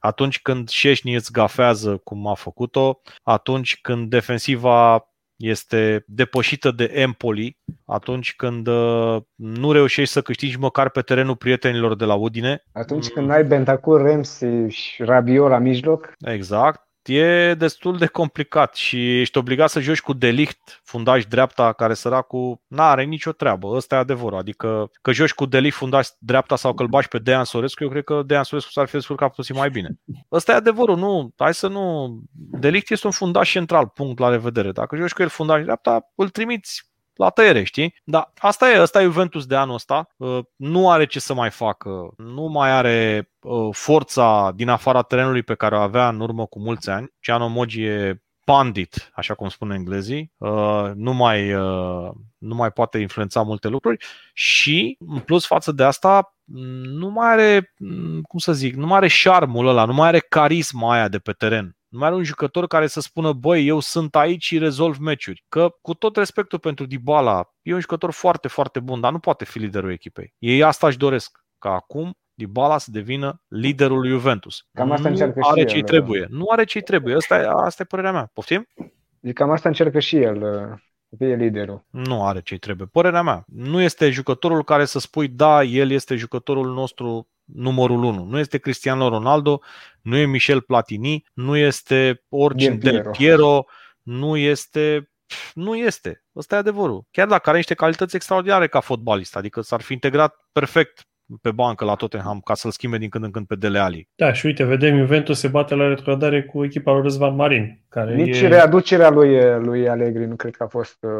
atunci 0.00 0.42
când 0.42 0.68
Șeșni 0.68 1.14
îți 1.14 1.32
gafează 1.32 1.96
cum 1.96 2.26
a 2.26 2.34
făcut-o, 2.34 3.00
atunci 3.22 3.80
când 3.80 4.10
defensiva 4.10 5.08
este 5.36 6.04
depășită 6.06 6.70
de 6.70 6.84
Empoli, 6.84 7.58
atunci 7.84 8.34
când 8.36 8.66
uh, 8.66 9.16
nu 9.34 9.72
reușești 9.72 10.12
să 10.12 10.22
câștigi 10.22 10.58
măcar 10.58 10.90
pe 10.90 11.00
terenul 11.00 11.36
prietenilor 11.36 11.96
de 11.96 12.04
la 12.04 12.14
Udine. 12.14 12.64
Atunci 12.72 13.08
când 13.08 13.30
ai 13.30 13.44
Bentacur, 13.44 14.02
Remsi 14.02 14.46
și 14.68 15.02
Rabiot 15.02 15.48
la 15.48 15.58
mijloc. 15.58 16.12
Exact 16.18 16.83
e 17.06 17.54
destul 17.54 17.98
de 17.98 18.06
complicat 18.06 18.74
și 18.74 19.20
ești 19.20 19.38
obligat 19.38 19.70
să 19.70 19.80
joci 19.80 20.00
cu 20.00 20.12
delict, 20.12 20.80
fundaj 20.84 21.24
dreapta, 21.24 21.72
care 21.72 21.94
săracul 21.94 22.60
n-are 22.66 23.04
nicio 23.04 23.32
treabă. 23.32 23.68
Ăsta 23.68 23.94
e 23.94 23.98
adevărul. 23.98 24.38
Adică 24.38 24.90
că 25.02 25.12
joci 25.12 25.32
cu 25.32 25.46
delict, 25.46 25.76
fundaj 25.76 26.06
dreapta 26.18 26.56
sau 26.56 26.74
că 26.74 26.82
îl 26.82 26.88
bași 26.88 27.08
pe 27.08 27.18
Dean 27.18 27.44
Sorescu, 27.44 27.82
eu 27.82 27.88
cred 27.88 28.04
că 28.04 28.22
Dean 28.26 28.42
Sorescu 28.42 28.70
s-ar 28.70 28.86
fi 28.86 28.92
descurcat 28.92 29.34
puțin 29.34 29.56
mai 29.56 29.70
bine. 29.70 29.88
Ăsta 30.32 30.52
e 30.52 30.54
adevărul, 30.54 30.96
nu, 30.96 31.32
hai 31.36 31.54
să 31.54 31.68
nu... 31.68 32.14
Delict 32.32 32.90
este 32.90 33.06
un 33.06 33.12
fundaj 33.12 33.50
central, 33.50 33.88
punct 33.88 34.18
la 34.18 34.28
revedere. 34.28 34.72
Dacă 34.72 34.96
joci 34.96 35.12
cu 35.12 35.22
el 35.22 35.28
fundaj 35.28 35.62
dreapta, 35.62 36.10
îl 36.14 36.28
trimiți 36.28 36.92
la 37.14 37.30
tăiere, 37.30 37.62
știi? 37.62 37.94
Dar 38.04 38.32
asta 38.38 38.70
e, 38.70 38.80
ăsta 38.80 39.00
e 39.02 39.04
Juventus 39.04 39.46
de 39.46 39.56
anul 39.56 39.74
ăsta. 39.74 40.08
Uh, 40.16 40.38
nu 40.56 40.90
are 40.90 41.06
ce 41.06 41.20
să 41.20 41.34
mai 41.34 41.50
facă, 41.50 42.14
nu 42.16 42.42
mai 42.46 42.70
are 42.70 43.30
uh, 43.40 43.68
forța 43.72 44.52
din 44.54 44.68
afara 44.68 45.02
terenului 45.02 45.42
pe 45.42 45.54
care 45.54 45.76
o 45.76 45.80
avea 45.80 46.08
în 46.08 46.20
urmă 46.20 46.46
cu 46.46 46.58
mulți 46.58 46.90
ani. 46.90 47.12
Ciano 47.20 47.48
Mogi 47.48 47.82
e 47.82 48.22
pandit, 48.44 49.10
așa 49.14 49.34
cum 49.34 49.48
spun 49.48 49.70
englezii, 49.70 50.32
uh, 50.36 50.90
nu 50.94 51.12
mai, 51.12 51.50
nu 52.38 52.54
mai 52.54 52.70
poate 52.70 52.98
influența 52.98 53.42
multe 53.42 53.68
lucruri 53.68 54.04
și, 54.32 54.96
în 55.08 55.18
plus 55.20 55.46
față 55.46 55.72
de 55.72 55.84
asta, 55.84 56.36
nu 56.82 57.08
mai 57.08 57.32
are, 57.32 57.74
cum 58.22 58.38
să 58.38 58.52
zic, 58.52 58.74
nu 58.74 58.86
mai 58.86 58.96
are 58.96 59.08
șarmul 59.08 59.66
ăla, 59.66 59.84
nu 59.84 59.92
mai 59.92 60.08
are 60.08 60.18
carisma 60.18 60.92
aia 60.92 61.08
de 61.08 61.18
pe 61.18 61.32
teren 61.32 61.76
nu 61.94 62.00
mai 62.00 62.08
are 62.08 62.16
un 62.16 62.24
jucător 62.24 62.66
care 62.66 62.86
să 62.86 63.00
spună, 63.00 63.32
băi, 63.32 63.66
eu 63.66 63.80
sunt 63.80 64.16
aici 64.16 64.44
și 64.44 64.58
rezolv 64.58 64.98
meciuri. 64.98 65.44
Că, 65.48 65.76
cu 65.80 65.94
tot 65.94 66.16
respectul 66.16 66.58
pentru 66.58 66.86
Dybala, 66.86 67.54
e 67.62 67.74
un 67.74 67.80
jucător 67.80 68.10
foarte, 68.10 68.48
foarte 68.48 68.80
bun, 68.80 69.00
dar 69.00 69.12
nu 69.12 69.18
poate 69.18 69.44
fi 69.44 69.58
liderul 69.58 69.92
echipei. 69.92 70.34
Ei 70.38 70.62
asta 70.62 70.86
își 70.86 70.98
doresc, 70.98 71.44
ca 71.58 71.70
acum 71.70 72.18
Dybala 72.34 72.78
să 72.78 72.90
devină 72.90 73.42
liderul 73.48 73.98
lui 74.00 74.08
Juventus. 74.08 74.66
Cam 74.72 74.90
asta 74.90 75.08
nu 75.08 75.10
încearcă 75.10 75.40
are 75.42 75.60
și 75.60 75.66
ce 75.66 75.76
el. 75.76 75.82
trebuie. 75.82 76.26
Nu 76.30 76.44
are 76.48 76.64
ce 76.64 76.80
trebuie. 76.80 77.14
Asta 77.14 77.38
e, 77.38 77.46
asta 77.48 77.82
e 77.82 77.86
părerea 77.86 78.12
mea. 78.12 78.30
Poftim? 78.32 78.66
Zic, 79.20 79.34
cam 79.34 79.50
asta 79.50 79.68
încearcă 79.68 79.98
și 79.98 80.16
el, 80.16 80.40
să 81.08 81.16
fie 81.18 81.34
liderul. 81.34 81.84
Nu 81.90 82.26
are 82.26 82.40
ce 82.40 82.58
trebuie. 82.58 82.86
Părerea 82.86 83.22
mea. 83.22 83.44
Nu 83.46 83.80
este 83.80 84.10
jucătorul 84.10 84.64
care 84.64 84.84
să 84.84 84.98
spui, 84.98 85.28
da, 85.28 85.62
el 85.62 85.90
este 85.90 86.16
jucătorul 86.16 86.72
nostru 86.72 87.28
numărul 87.44 88.02
1. 88.02 88.24
Nu 88.24 88.38
este 88.38 88.58
Cristiano 88.58 89.08
Ronaldo, 89.08 89.60
nu 90.00 90.16
e 90.16 90.26
Michel 90.26 90.60
Platini, 90.60 91.24
nu 91.32 91.56
este 91.56 92.24
oricine 92.28 92.74
Del 92.74 92.92
Del 92.92 93.00
Piero. 93.00 93.10
Piero, 93.10 93.64
nu 94.02 94.36
este 94.36 95.08
nu 95.54 95.76
este. 95.76 96.24
Ăsta 96.36 96.54
e 96.54 96.58
adevărul. 96.58 97.04
Chiar 97.10 97.26
dacă 97.26 97.48
are 97.48 97.56
niște 97.56 97.74
calități 97.74 98.16
extraordinare 98.16 98.66
ca 98.66 98.80
fotbalist, 98.80 99.36
adică 99.36 99.60
s-ar 99.60 99.80
fi 99.80 99.92
integrat 99.92 100.34
perfect 100.52 101.08
pe 101.40 101.50
bancă 101.50 101.84
la 101.84 101.94
Tottenham 101.94 102.40
ca 102.40 102.54
să-l 102.54 102.70
schimbe 102.70 102.98
din 102.98 103.08
când 103.08 103.24
în 103.24 103.30
când 103.30 103.46
pe 103.46 103.54
Dele 103.54 103.78
Alli. 103.78 104.08
Da, 104.14 104.32
și 104.32 104.46
uite, 104.46 104.64
vedem 104.64 104.98
Juventus 104.98 105.38
se 105.38 105.48
bate 105.48 105.74
la 105.74 105.88
retrogradare 105.88 106.42
cu 106.44 106.64
echipa 106.64 106.92
lui 106.92 107.02
Răzvan 107.02 107.34
Marin, 107.34 107.83
care 107.94 108.14
Nici 108.14 108.40
e... 108.40 108.48
readucerea 108.48 109.10
lui, 109.10 109.58
lui 109.58 109.88
Allegri 109.88 110.26
nu 110.26 110.36
cred 110.36 110.56
că 110.56 110.62
a 110.62 110.66
fost 110.66 110.96
uh, 111.00 111.10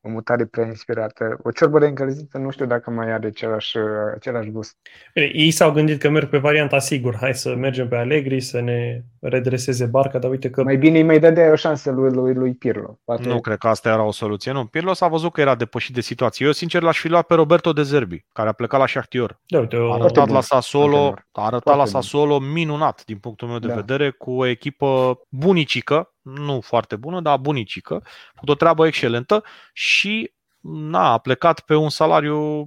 o 0.00 0.08
mutare 0.08 0.44
prea 0.44 0.66
inspirată. 0.66 1.38
O 1.42 1.50
ciorbă 1.50 1.78
de 1.78 1.86
încălzită 1.86 2.38
nu 2.38 2.50
știu 2.50 2.66
dacă 2.66 2.90
mai 2.90 3.12
are 3.12 3.26
același, 3.26 3.76
uh, 3.76 3.84
același 4.14 4.50
gust. 4.50 4.76
Bine, 5.14 5.30
ei 5.32 5.50
s-au 5.50 5.70
gândit 5.72 6.00
că 6.00 6.10
merg 6.10 6.28
pe 6.28 6.38
varianta 6.38 6.78
sigur, 6.78 7.16
hai 7.20 7.34
să 7.34 7.54
mergem 7.54 7.88
pe 7.88 7.96
Allegri, 7.96 8.40
să 8.40 8.60
ne 8.60 9.02
redreseze 9.20 9.84
barca, 9.86 10.18
dar 10.18 10.30
uite 10.30 10.50
că 10.50 10.62
Mai 10.62 10.76
bine 10.76 10.98
îi 10.98 11.04
mai 11.04 11.18
dădea 11.18 11.50
o 11.50 11.54
șansă 11.54 11.90
lui, 11.90 12.12
lui, 12.12 12.34
lui 12.34 12.54
Pirlo. 12.54 12.98
Poate 13.04 13.28
Nu 13.28 13.40
cred 13.40 13.58
că 13.58 13.68
asta 13.68 13.88
era 13.88 14.02
o 14.02 14.12
soluție. 14.12 14.52
Nu, 14.52 14.64
Pirlo 14.64 14.92
s-a 14.92 15.08
văzut 15.08 15.32
că 15.32 15.40
era 15.40 15.54
depășit 15.54 15.94
de 15.94 16.00
situație. 16.00 16.46
Eu, 16.46 16.52
sincer, 16.52 16.82
l-aș 16.82 17.00
fi 17.00 17.08
luat 17.08 17.26
pe 17.26 17.34
Roberto 17.34 17.72
De 17.72 17.82
Zerbi, 17.82 18.24
care 18.32 18.48
a 18.48 18.52
plecat 18.52 18.80
la 18.80 18.86
Shakhtyor. 18.86 19.40
Da, 19.46 19.58
uite, 19.58 19.76
A 19.76 19.80
o, 19.80 19.92
arătat 19.92 20.24
bun 20.24 20.34
la 20.34 20.40
Sassuolo, 20.40 20.96
antrenor. 20.96 21.26
A 21.38 21.44
arătat 21.44 21.62
Foarte 21.62 21.80
la 21.80 21.90
bun. 21.90 22.00
Sassuolo 22.02 22.38
minunat 22.38 23.04
din 23.04 23.18
punctul 23.18 23.48
meu 23.48 23.58
de 23.58 23.66
Da. 23.66 23.74
vedere, 23.74 24.10
cu 24.10 24.30
o 24.32 24.46
echipă 24.46 25.20
bunicică, 25.28 26.14
nu 26.22 26.60
foarte 26.60 26.96
bună, 26.96 27.20
dar 27.20 27.38
bunicică, 27.38 28.02
cu 28.36 28.50
o 28.50 28.54
treabă 28.54 28.86
excelentă 28.86 29.42
și 29.72 30.32
na, 30.60 31.12
a 31.12 31.18
plecat 31.18 31.60
pe 31.60 31.74
un 31.74 31.88
salariu 31.88 32.66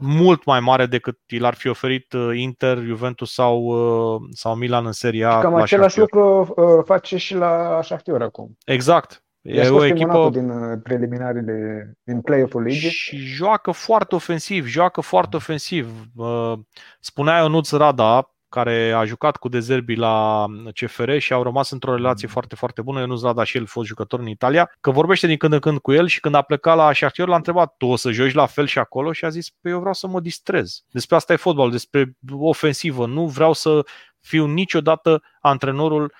mult 0.00 0.44
mai 0.44 0.60
mare 0.60 0.86
decât 0.86 1.18
i-l-ar 1.26 1.54
fi 1.54 1.68
oferit 1.68 2.12
uh, 2.12 2.30
Inter, 2.38 2.78
Juventus 2.78 3.32
sau, 3.32 3.62
uh, 3.62 4.20
sau 4.32 4.54
Milan 4.54 4.86
în 4.86 4.92
Serie 4.92 5.24
A. 5.24 5.38
cam 5.38 5.54
la 5.54 5.62
același 5.62 5.94
Shakhtar. 5.94 6.20
lucru 6.22 6.62
uh, 6.78 6.82
face 6.84 7.16
și 7.16 7.34
la 7.34 7.80
Shakhtyor 7.82 8.22
acum. 8.22 8.56
Exact. 8.64 9.24
I-a 9.42 9.62
E 9.62 9.64
scos 9.64 9.82
o 9.82 9.86
pe 9.86 9.92
Monaco 9.92 10.18
echipă 10.18 10.38
din 10.38 10.50
uh, 10.50 10.78
preliminarele, 10.82 11.90
din 12.02 12.20
play-off-ul 12.20 12.62
ligii. 12.62 12.90
și 12.90 13.16
joacă 13.16 13.70
foarte 13.70 14.14
ofensiv, 14.14 14.66
joacă 14.66 15.00
foarte 15.00 15.36
ofensiv. 15.36 15.88
Uh, 16.16 16.52
Spunea 17.00 17.38
Ionuț 17.38 17.70
Rada, 17.70 18.34
care 18.48 18.90
a 18.90 19.04
jucat 19.04 19.36
cu 19.36 19.48
Dezerbi 19.48 19.94
la 19.94 20.46
CFR 20.74 21.16
și 21.16 21.32
au 21.32 21.42
rămas 21.42 21.70
într-o 21.70 21.94
relație 21.94 22.28
foarte, 22.28 22.54
foarte 22.54 22.82
bună. 22.82 23.00
Ionuț 23.00 23.22
Rada 23.22 23.44
și 23.44 23.56
el 23.56 23.66
fost 23.66 23.86
jucător 23.86 24.20
în 24.20 24.28
Italia, 24.28 24.70
că 24.80 24.90
vorbește 24.90 25.26
din 25.26 25.36
când 25.36 25.52
în 25.52 25.58
când 25.58 25.78
cu 25.78 25.92
el 25.92 26.06
și 26.06 26.20
când 26.20 26.34
a 26.34 26.42
plecat 26.42 26.76
la 26.76 26.92
Shakhtar 26.92 27.28
l-a 27.28 27.36
întrebat, 27.36 27.74
tu 27.76 27.86
o 27.86 27.96
să 27.96 28.10
joci 28.10 28.32
la 28.32 28.46
fel 28.46 28.66
și 28.66 28.78
acolo? 28.78 29.12
Și 29.12 29.24
a 29.24 29.28
zis, 29.28 29.50
păi 29.50 29.70
eu 29.70 29.78
vreau 29.78 29.94
să 29.94 30.06
mă 30.06 30.20
distrez. 30.20 30.84
Despre 30.90 31.16
asta 31.16 31.32
e 31.32 31.36
fotbal, 31.36 31.70
despre 31.70 32.16
ofensivă. 32.32 33.06
Nu 33.06 33.26
vreau 33.26 33.52
să 33.52 33.84
fiu 34.20 34.46
niciodată 34.46 35.22
antrenorul 35.40 36.02
uh, 36.02 36.10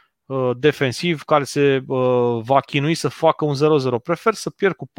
defensiv 0.57 1.23
care 1.23 1.45
se 1.45 1.83
uh, 1.87 2.41
va 2.43 2.61
chinui 2.61 2.95
să 2.95 3.09
facă 3.09 3.45
un 3.45 3.55
0-0. 3.55 4.03
Prefer 4.03 4.35
să 4.35 4.51
pierd 4.51 4.75
cu 4.75 4.91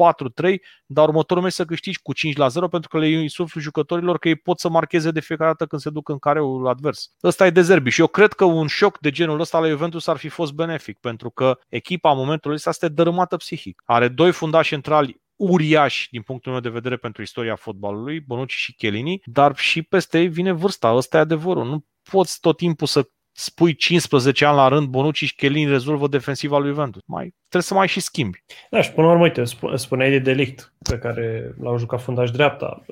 4-3, 0.42 0.54
dar 0.86 1.08
următorul 1.08 1.42
meci 1.42 1.52
să 1.52 1.64
câștigi 1.64 1.98
cu 2.02 2.12
5 2.12 2.36
la 2.36 2.48
0 2.48 2.68
pentru 2.68 2.88
că 2.88 2.98
le 2.98 3.08
insuflu 3.08 3.60
jucătorilor 3.60 4.18
că 4.18 4.28
ei 4.28 4.36
pot 4.36 4.60
să 4.60 4.68
marcheze 4.68 5.10
de 5.10 5.20
fiecare 5.20 5.50
dată 5.50 5.66
când 5.66 5.82
se 5.82 5.90
duc 5.90 6.08
în 6.08 6.18
careul 6.18 6.68
advers. 6.68 7.10
Ăsta 7.22 7.46
e 7.46 7.50
de 7.50 7.62
Zerbi 7.62 7.90
și 7.90 8.00
eu 8.00 8.06
cred 8.06 8.32
că 8.32 8.44
un 8.44 8.66
șoc 8.66 8.98
de 8.98 9.10
genul 9.10 9.40
ăsta 9.40 9.58
la 9.58 9.68
Juventus 9.68 10.06
ar 10.06 10.16
fi 10.16 10.28
fost 10.28 10.52
benefic 10.52 10.98
pentru 10.98 11.30
că 11.30 11.58
echipa 11.68 12.10
în 12.10 12.16
momentul 12.16 12.52
ăsta 12.52 12.70
este 12.70 12.88
dărâmată 12.88 13.36
psihic. 13.36 13.82
Are 13.84 14.08
doi 14.08 14.32
fundași 14.32 14.68
centrali 14.68 15.22
uriași 15.36 16.10
din 16.10 16.22
punctul 16.22 16.52
meu 16.52 16.60
de 16.60 16.68
vedere 16.68 16.96
pentru 16.96 17.22
istoria 17.22 17.56
fotbalului, 17.56 18.20
Bonucci 18.20 18.52
și 18.52 18.74
Chiellini, 18.74 19.20
dar 19.24 19.56
și 19.56 19.82
peste 19.82 20.18
ei 20.18 20.28
vine 20.28 20.52
vârsta. 20.52 20.94
Ăsta 20.94 21.16
e 21.16 21.20
adevărul. 21.20 21.66
Nu 21.66 21.84
poți 22.10 22.40
tot 22.40 22.56
timpul 22.56 22.86
să 22.86 23.08
spui 23.36 23.74
15 23.74 24.44
ani 24.44 24.56
la 24.56 24.68
rând, 24.68 24.86
Bonucci 24.86 25.24
și 25.24 25.34
Chiellini 25.34 25.70
rezolvă 25.70 26.08
defensiva 26.08 26.58
lui 26.58 26.68
Juventus. 26.68 27.02
Mai, 27.06 27.34
trebuie 27.38 27.62
să 27.62 27.74
mai 27.74 27.88
și 27.88 28.00
schimbi. 28.00 28.44
Da, 28.70 28.80
și 28.80 28.92
până 28.92 29.06
la 29.06 29.12
urmă, 29.12 29.24
uite, 29.24 29.42
sp- 29.42 29.74
spuneai 29.74 30.10
de 30.10 30.18
delict 30.18 30.72
pe 30.88 30.98
care 30.98 31.54
l-au 31.60 31.78
jucat 31.78 32.02
fundaș 32.02 32.30
dreapta. 32.30 32.84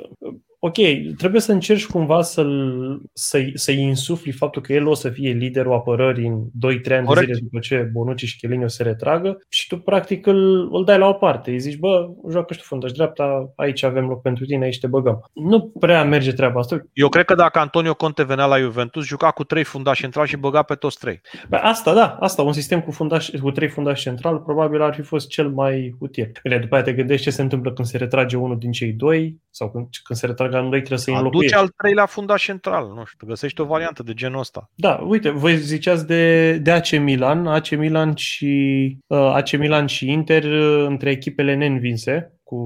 Ok, 0.65 0.77
trebuie 1.17 1.41
să 1.41 1.53
încerci 1.53 1.87
cumva 1.87 2.23
să-l, 2.23 3.03
să-i, 3.13 3.53
să-i 3.55 3.81
insufli 3.81 4.33
faptul 4.33 4.63
că 4.63 4.73
el 4.73 4.87
o 4.87 4.95
să 4.95 5.09
fie 5.09 5.31
liderul 5.31 5.73
apărării 5.73 6.27
în 6.27 6.41
2-3 6.41 6.45
ani 6.65 6.83
de 6.83 7.03
Corect. 7.05 7.27
zile 7.27 7.39
după 7.43 7.59
ce 7.59 7.91
Bonucci 7.93 8.25
și 8.25 8.39
Chiellini 8.39 8.65
o 8.65 8.69
să 8.69 8.77
se 8.77 8.83
retragă 8.83 9.39
și 9.49 9.67
tu 9.67 9.79
practic 9.79 10.27
îl, 10.27 10.69
îl 10.73 10.85
dai 10.85 10.99
la 10.99 11.07
o 11.07 11.13
parte. 11.13 11.51
Îi 11.51 11.59
zici, 11.59 11.79
bă, 11.79 12.09
joacă 12.31 12.53
și 12.53 12.59
tu 12.59 12.65
fundaș 12.67 12.93
dreapta, 12.93 13.53
aici 13.57 13.83
avem 13.83 14.07
loc 14.07 14.23
pentru 14.23 14.45
tine, 14.45 14.65
aici 14.65 14.81
te 14.81 14.87
băgăm. 14.87 15.25
Nu 15.33 15.73
prea 15.81 16.05
merge 16.05 16.33
treaba 16.33 16.61
asta. 16.61 16.87
Eu 16.93 17.09
cred 17.09 17.25
că 17.25 17.35
dacă 17.35 17.59
Antonio 17.59 17.95
Conte 17.95 18.25
venea 18.25 18.47
la 18.47 18.59
Juventus, 18.59 19.05
juca 19.05 19.31
cu 19.31 19.45
trei 19.45 19.65
fundași 19.65 20.01
centrali 20.01 20.29
și 20.29 20.37
băga 20.37 20.63
pe 20.63 20.75
toți 20.75 20.99
trei. 20.99 21.21
Bă, 21.49 21.57
asta, 21.57 21.95
da, 21.95 22.17
asta, 22.21 22.43
un 22.43 22.53
sistem 22.53 22.81
cu, 22.81 22.91
fundaș, 22.91 23.31
cu 23.41 23.51
trei 23.51 23.69
fundași 23.69 24.03
central 24.03 24.39
probabil 24.39 24.83
ar 24.83 24.95
fi 24.95 25.03
fost 25.03 25.29
cel 25.29 25.49
mai 25.49 25.95
util. 25.99 26.33
Bine, 26.43 26.59
după 26.59 26.75
aia 26.75 26.85
te 26.85 26.93
gândești 26.93 27.25
ce 27.25 27.31
se 27.31 27.43
întâmplă 27.43 27.73
când 27.73 27.89
se 27.89 27.97
retrage 27.97 28.37
unul 28.37 28.59
din 28.59 28.73
cei 28.73 28.93
doi 28.93 29.41
sau 29.51 29.71
când, 29.71 29.87
când 30.03 30.19
se 30.19 30.27
retrage 30.27 30.51
amândoi, 30.57 30.79
trebuie 30.79 30.99
să-i 30.99 31.13
Aduce 31.13 31.27
înlocuiești. 31.27 31.57
al 31.59 31.69
treilea 31.69 32.07
fundaș 32.07 32.45
central. 32.45 32.93
Nu 32.95 33.05
știu, 33.05 33.27
găsești 33.27 33.61
o 33.61 33.65
variantă 33.65 34.03
de 34.03 34.13
genul 34.15 34.39
ăsta. 34.39 34.71
Da, 34.75 34.95
uite, 34.95 35.31
voi 35.31 35.57
ziceați 35.57 36.07
de, 36.07 36.53
de 36.59 36.71
AC 36.71 36.91
Milan, 36.91 37.47
AC 37.47 37.71
Milan 37.71 38.15
și 38.15 38.97
uh, 39.07 39.19
AC 39.19 39.57
Milan 39.57 39.87
și 39.87 40.11
Inter 40.11 40.45
uh, 40.45 40.87
între 40.87 41.11
echipele 41.11 41.55
neînvinse 41.55 42.37
cu, 42.43 42.57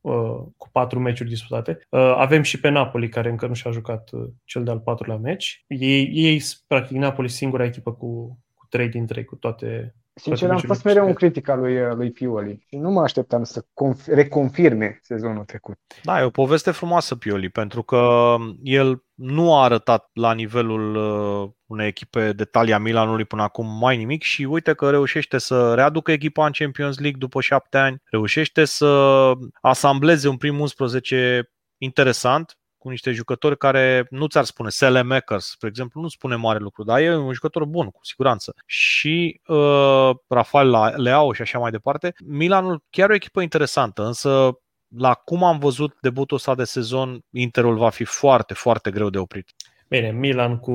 uh, 0.00 0.40
cu 0.56 0.68
patru 0.72 1.00
meciuri 1.00 1.28
disputate. 1.28 1.78
Uh, 1.88 2.14
avem 2.16 2.42
și 2.42 2.60
pe 2.60 2.68
Napoli 2.68 3.08
care 3.08 3.30
încă 3.30 3.46
nu 3.46 3.54
și-a 3.54 3.70
jucat 3.70 4.10
uh, 4.12 4.28
cel 4.44 4.64
de-al 4.64 4.78
patrulea 4.78 5.16
meci. 5.16 5.64
Ei, 5.66 6.10
ei 6.12 6.42
practic 6.66 6.96
Napoli 6.96 7.28
singura 7.28 7.64
echipă 7.64 7.92
cu, 7.92 8.38
cu 8.54 8.66
trei 8.68 8.88
din 8.88 9.06
trei, 9.06 9.24
cu 9.24 9.36
toate 9.36 9.94
Sincer, 10.16 10.50
am 10.50 10.58
fost 10.58 10.84
mereu 10.84 11.06
un 11.06 11.12
critic 11.12 11.48
al 11.48 11.58
lui, 11.58 11.94
lui 11.94 12.10
Pioli 12.10 12.64
și 12.68 12.76
nu 12.76 12.90
mă 12.90 13.00
așteptam 13.02 13.44
să 13.44 13.62
conf- 13.62 14.06
reconfirme 14.06 14.98
sezonul 15.02 15.44
trecut. 15.44 15.78
Da, 16.02 16.20
e 16.20 16.24
o 16.24 16.30
poveste 16.30 16.70
frumoasă, 16.70 17.16
Pioli, 17.16 17.48
pentru 17.48 17.82
că 17.82 18.34
el 18.62 19.04
nu 19.14 19.54
a 19.54 19.62
arătat 19.62 20.10
la 20.12 20.32
nivelul 20.32 20.94
uh, 20.94 21.50
unei 21.66 21.86
echipe 21.86 22.32
de 22.32 22.44
talia 22.44 22.78
Milanului 22.78 23.24
până 23.24 23.42
acum 23.42 23.78
mai 23.78 23.96
nimic 23.96 24.22
și 24.22 24.42
uite 24.42 24.74
că 24.74 24.90
reușește 24.90 25.38
să 25.38 25.74
readucă 25.74 26.12
echipa 26.12 26.46
în 26.46 26.52
Champions 26.52 26.98
League 26.98 27.18
după 27.18 27.40
șapte 27.40 27.78
ani, 27.78 28.02
reușește 28.04 28.64
să 28.64 29.32
asambleze 29.60 30.28
un 30.28 30.36
prim 30.36 30.60
11 30.60 31.52
interesant, 31.78 32.58
cu 32.84 32.90
niște 32.90 33.12
jucători 33.12 33.56
care 33.56 34.06
nu 34.10 34.26
ți-ar 34.26 34.44
spune, 34.44 35.02
Makers, 35.02 35.50
spre 35.50 35.68
exemplu, 35.68 36.00
nu 36.00 36.08
spune 36.08 36.36
mare 36.36 36.58
lucru, 36.58 36.84
dar 36.84 37.00
e 37.00 37.16
un 37.16 37.32
jucător 37.32 37.64
bun, 37.64 37.86
cu 37.90 38.04
siguranță. 38.04 38.54
Și 38.66 39.40
uh, 39.46 40.10
Rafael 40.28 40.92
Leao 40.96 41.32
și 41.32 41.42
așa 41.42 41.58
mai 41.58 41.70
departe. 41.70 42.14
Milanul 42.24 42.82
chiar 42.90 43.10
o 43.10 43.14
echipă 43.14 43.40
interesantă, 43.40 44.04
însă 44.04 44.58
la 44.96 45.14
cum 45.14 45.44
am 45.44 45.58
văzut 45.58 45.96
debutul 46.00 46.36
ăsta 46.36 46.54
de 46.54 46.64
sezon, 46.64 47.20
Interul 47.30 47.76
va 47.76 47.90
fi 47.90 48.04
foarte, 48.04 48.54
foarte 48.54 48.90
greu 48.90 49.10
de 49.10 49.18
oprit. 49.18 49.50
Bine, 49.88 50.10
Milan 50.10 50.58
cu... 50.58 50.72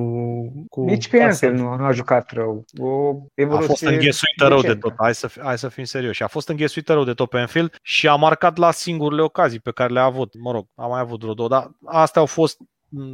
cu 0.70 0.84
Nici 0.84 1.10
pe 1.10 1.22
Anfield 1.24 1.58
nu, 1.58 1.76
nu 1.76 1.84
a 1.84 1.92
jucat 1.92 2.32
rău. 2.32 2.66
O 2.78 3.16
evoluție 3.34 3.66
a 3.66 3.68
fost 3.68 3.82
înghesuită 3.82 4.48
rău 4.48 4.62
de 4.62 4.76
tot, 4.76 4.94
hai 4.98 5.16
să, 5.16 5.32
hai 5.44 5.58
să 5.58 5.68
fim 5.68 5.84
serioși. 5.84 6.24
A 6.24 6.28
fost 6.28 6.50
înghesuită 6.50 6.94
rău 6.94 7.04
de 7.04 7.14
tot 7.14 7.30
pe 7.30 7.38
Anfield 7.38 7.76
și 7.82 8.08
a 8.08 8.16
marcat 8.16 8.58
la 8.58 8.72
singurele 8.72 9.22
ocazii 9.22 9.60
pe 9.60 9.72
care 9.72 9.94
le-a 9.94 10.04
avut. 10.04 10.34
Mă 10.40 10.52
rog, 10.52 10.66
a 10.76 10.86
mai 10.86 11.00
avut 11.00 11.22
vreo 11.22 11.34
două, 11.34 11.48
dar 11.50 11.72
astea 11.86 12.22
au 12.22 12.28
fost 12.28 12.58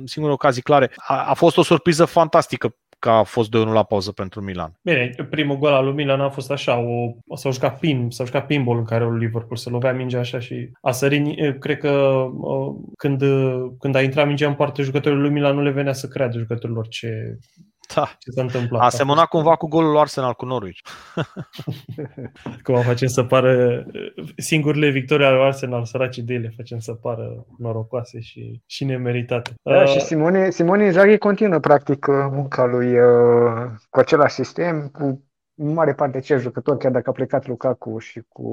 singure 0.06 0.34
ocazii 0.34 0.62
clare. 0.62 0.92
A, 0.96 1.30
a 1.30 1.34
fost 1.34 1.58
o 1.58 1.64
surpriză 1.64 2.06
fantastică 2.06 2.76
că 3.00 3.10
a 3.10 3.24
fost 3.24 3.50
2-1 3.50 3.52
la 3.52 3.84
pauză 3.84 4.12
pentru 4.12 4.42
Milan. 4.42 4.80
Bine, 4.82 5.10
primul 5.30 5.58
gol 5.58 5.74
al 5.74 5.86
lui 5.86 5.94
Milan 5.94 6.22
a 6.22 6.30
fost 6.30 6.52
așa, 6.52 6.78
o, 6.78 7.12
o 7.28 7.36
s-au 7.36 7.52
jucat 7.52 7.80
pin, 7.80 8.08
s-au 8.10 8.26
jucat 8.26 8.46
pinball 8.46 8.78
în 8.78 8.86
care 8.86 9.18
Liverpool 9.18 9.56
să 9.56 9.70
lovea 9.70 9.94
mingea 9.94 10.20
așa 10.20 10.40
și 10.40 10.70
a 10.82 10.92
sărit, 10.92 11.60
cred 11.60 11.78
că 11.78 12.26
când, 12.98 13.24
când 13.80 13.96
a 13.96 14.02
intrat 14.02 14.28
mingea 14.28 14.48
în 14.48 14.54
poartă 14.54 14.82
jucătorii 14.82 15.20
lui 15.20 15.30
Milan 15.30 15.56
nu 15.56 15.62
le 15.62 15.72
venea 15.72 15.94
să 15.94 16.08
creadă 16.08 16.38
jucătorilor 16.38 16.88
ce, 16.88 17.38
da. 17.96 18.16
Ce 18.20 18.32
s-a 18.32 18.42
întâmplat? 18.42 18.82
A 18.82 18.90
semănat 18.90 19.28
cumva 19.28 19.56
cu 19.56 19.68
golul 19.68 19.98
Arsenal 19.98 20.34
cu 20.34 20.46
Norwich. 20.46 20.80
Cum 22.64 22.82
facem 22.82 23.08
să 23.08 23.24
pară 23.24 23.86
singurile 24.38 24.90
victorii 24.90 25.26
ale 25.26 25.46
Arsenal, 25.46 25.86
săraci 25.86 26.18
de 26.18 26.34
ele, 26.34 26.54
facem 26.56 26.80
să 26.80 26.94
pară 26.94 27.46
norocoase 27.58 28.20
și, 28.20 28.62
și 28.66 28.86
nemeritate. 28.86 29.54
Da, 29.64 29.82
uh, 29.82 29.88
și 29.88 30.00
Simone, 30.00 30.50
Simone 30.50 30.86
Inzaghi 30.86 31.18
continuă 31.18 31.60
practic 31.60 32.06
munca 32.08 32.66
lui 32.66 33.00
uh, 33.00 33.72
cu 33.90 34.00
același 34.00 34.34
sistem, 34.34 34.88
cu 34.88 35.26
în 35.58 35.74
mare 35.74 35.94
parte 35.94 36.20
ce 36.20 36.38
jucători, 36.38 36.80
chiar 36.80 36.92
dacă 36.92 37.10
a 37.10 37.14
plecat 37.14 37.48
Lukaku 37.48 37.98
și 37.98 38.22
cu 38.28 38.48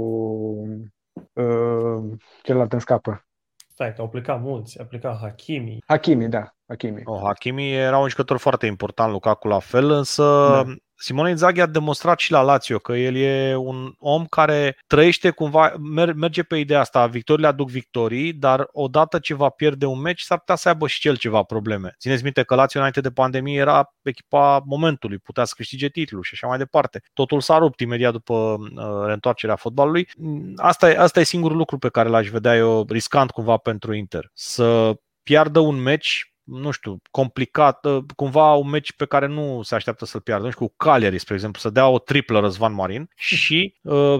uh, 1.33 2.19
celălalt 2.43 2.73
în 2.73 2.79
scapă. 2.79 3.27
Stai, 3.73 3.95
că 3.95 4.01
au 4.01 4.09
plecat 4.09 4.41
mulți, 4.41 4.81
a 4.81 4.85
plecat 4.85 5.19
Hakimi. 5.21 5.79
Hakimi, 5.87 6.29
da. 6.29 6.55
Hakimi. 6.67 7.01
Oh, 7.05 7.21
Hakimi 7.23 7.73
era 7.73 7.99
un 7.99 8.09
jucător 8.09 8.37
foarte 8.37 8.67
important, 8.67 9.13
Lukaku 9.13 9.49
la 9.49 9.59
fel, 9.59 9.91
însă 9.91 10.23
da. 10.23 10.75
Simone 11.03 11.31
Inzaghi 11.31 11.61
a 11.61 11.67
demonstrat 11.67 12.19
și 12.19 12.31
la 12.31 12.41
Lazio 12.41 12.79
că 12.79 12.93
el 12.93 13.17
e 13.17 13.57
un 13.57 13.93
om 13.99 14.25
care 14.25 14.79
trăiește 14.87 15.31
cumva, 15.31 15.73
merge 16.15 16.43
pe 16.43 16.57
ideea 16.57 16.81
asta, 16.81 17.07
victoriile 17.07 17.49
aduc 17.49 17.71
victorii, 17.71 18.33
dar 18.33 18.69
odată 18.73 19.19
ce 19.19 19.35
va 19.35 19.49
pierde 19.49 19.87
un 19.87 20.01
meci, 20.01 20.21
s-ar 20.21 20.39
putea 20.39 20.55
să 20.55 20.69
aibă 20.69 20.87
și 20.87 21.09
el 21.09 21.17
ceva 21.17 21.43
probleme. 21.43 21.95
Țineți 21.99 22.23
minte 22.23 22.43
că 22.43 22.55
Lazio 22.55 22.79
înainte 22.79 23.01
de 23.01 23.11
pandemie 23.11 23.59
era 23.59 23.93
echipa 24.03 24.63
momentului, 24.65 25.19
putea 25.19 25.45
să 25.45 25.53
câștige 25.57 25.89
titlul 25.89 26.23
și 26.23 26.31
așa 26.35 26.47
mai 26.47 26.59
departe. 26.59 27.03
Totul 27.13 27.41
s-a 27.41 27.59
rupt 27.59 27.81
imediat 27.81 28.13
după 28.13 28.57
uh, 28.61 29.05
reîntoarcerea 29.07 29.57
fotbalului. 29.57 30.09
Asta 30.57 30.91
e, 30.91 30.99
asta 30.99 31.21
e 31.21 31.25
singurul 31.25 31.57
lucru 31.57 31.79
pe 31.79 31.89
care 31.89 32.09
l-aș 32.09 32.29
vedea 32.29 32.57
eu 32.57 32.87
riscant 32.89 33.31
cumva 33.31 33.57
pentru 33.57 33.95
Inter. 33.95 34.31
Să 34.35 34.93
piardă 35.23 35.59
un 35.59 35.83
meci 35.83 36.32
nu 36.45 36.71
știu, 36.71 36.97
complicat, 37.11 37.85
ă, 37.85 38.05
cumva 38.17 38.53
un 38.53 38.69
meci 38.69 38.93
pe 38.93 39.05
care 39.05 39.27
nu 39.27 39.63
se 39.63 39.75
așteaptă 39.75 40.05
să-l 40.05 40.21
piardă, 40.21 40.45
nu 40.45 40.51
știu, 40.51 40.67
cu 40.67 40.75
Cagliari, 40.77 41.19
spre 41.19 41.35
exemplu, 41.35 41.61
să 41.61 41.71
dea 41.71 41.89
o 41.89 41.99
triplă 41.99 42.41
Răzvan 42.41 42.75
Marin 42.75 43.09
și 43.15 43.75
uh, 43.83 44.17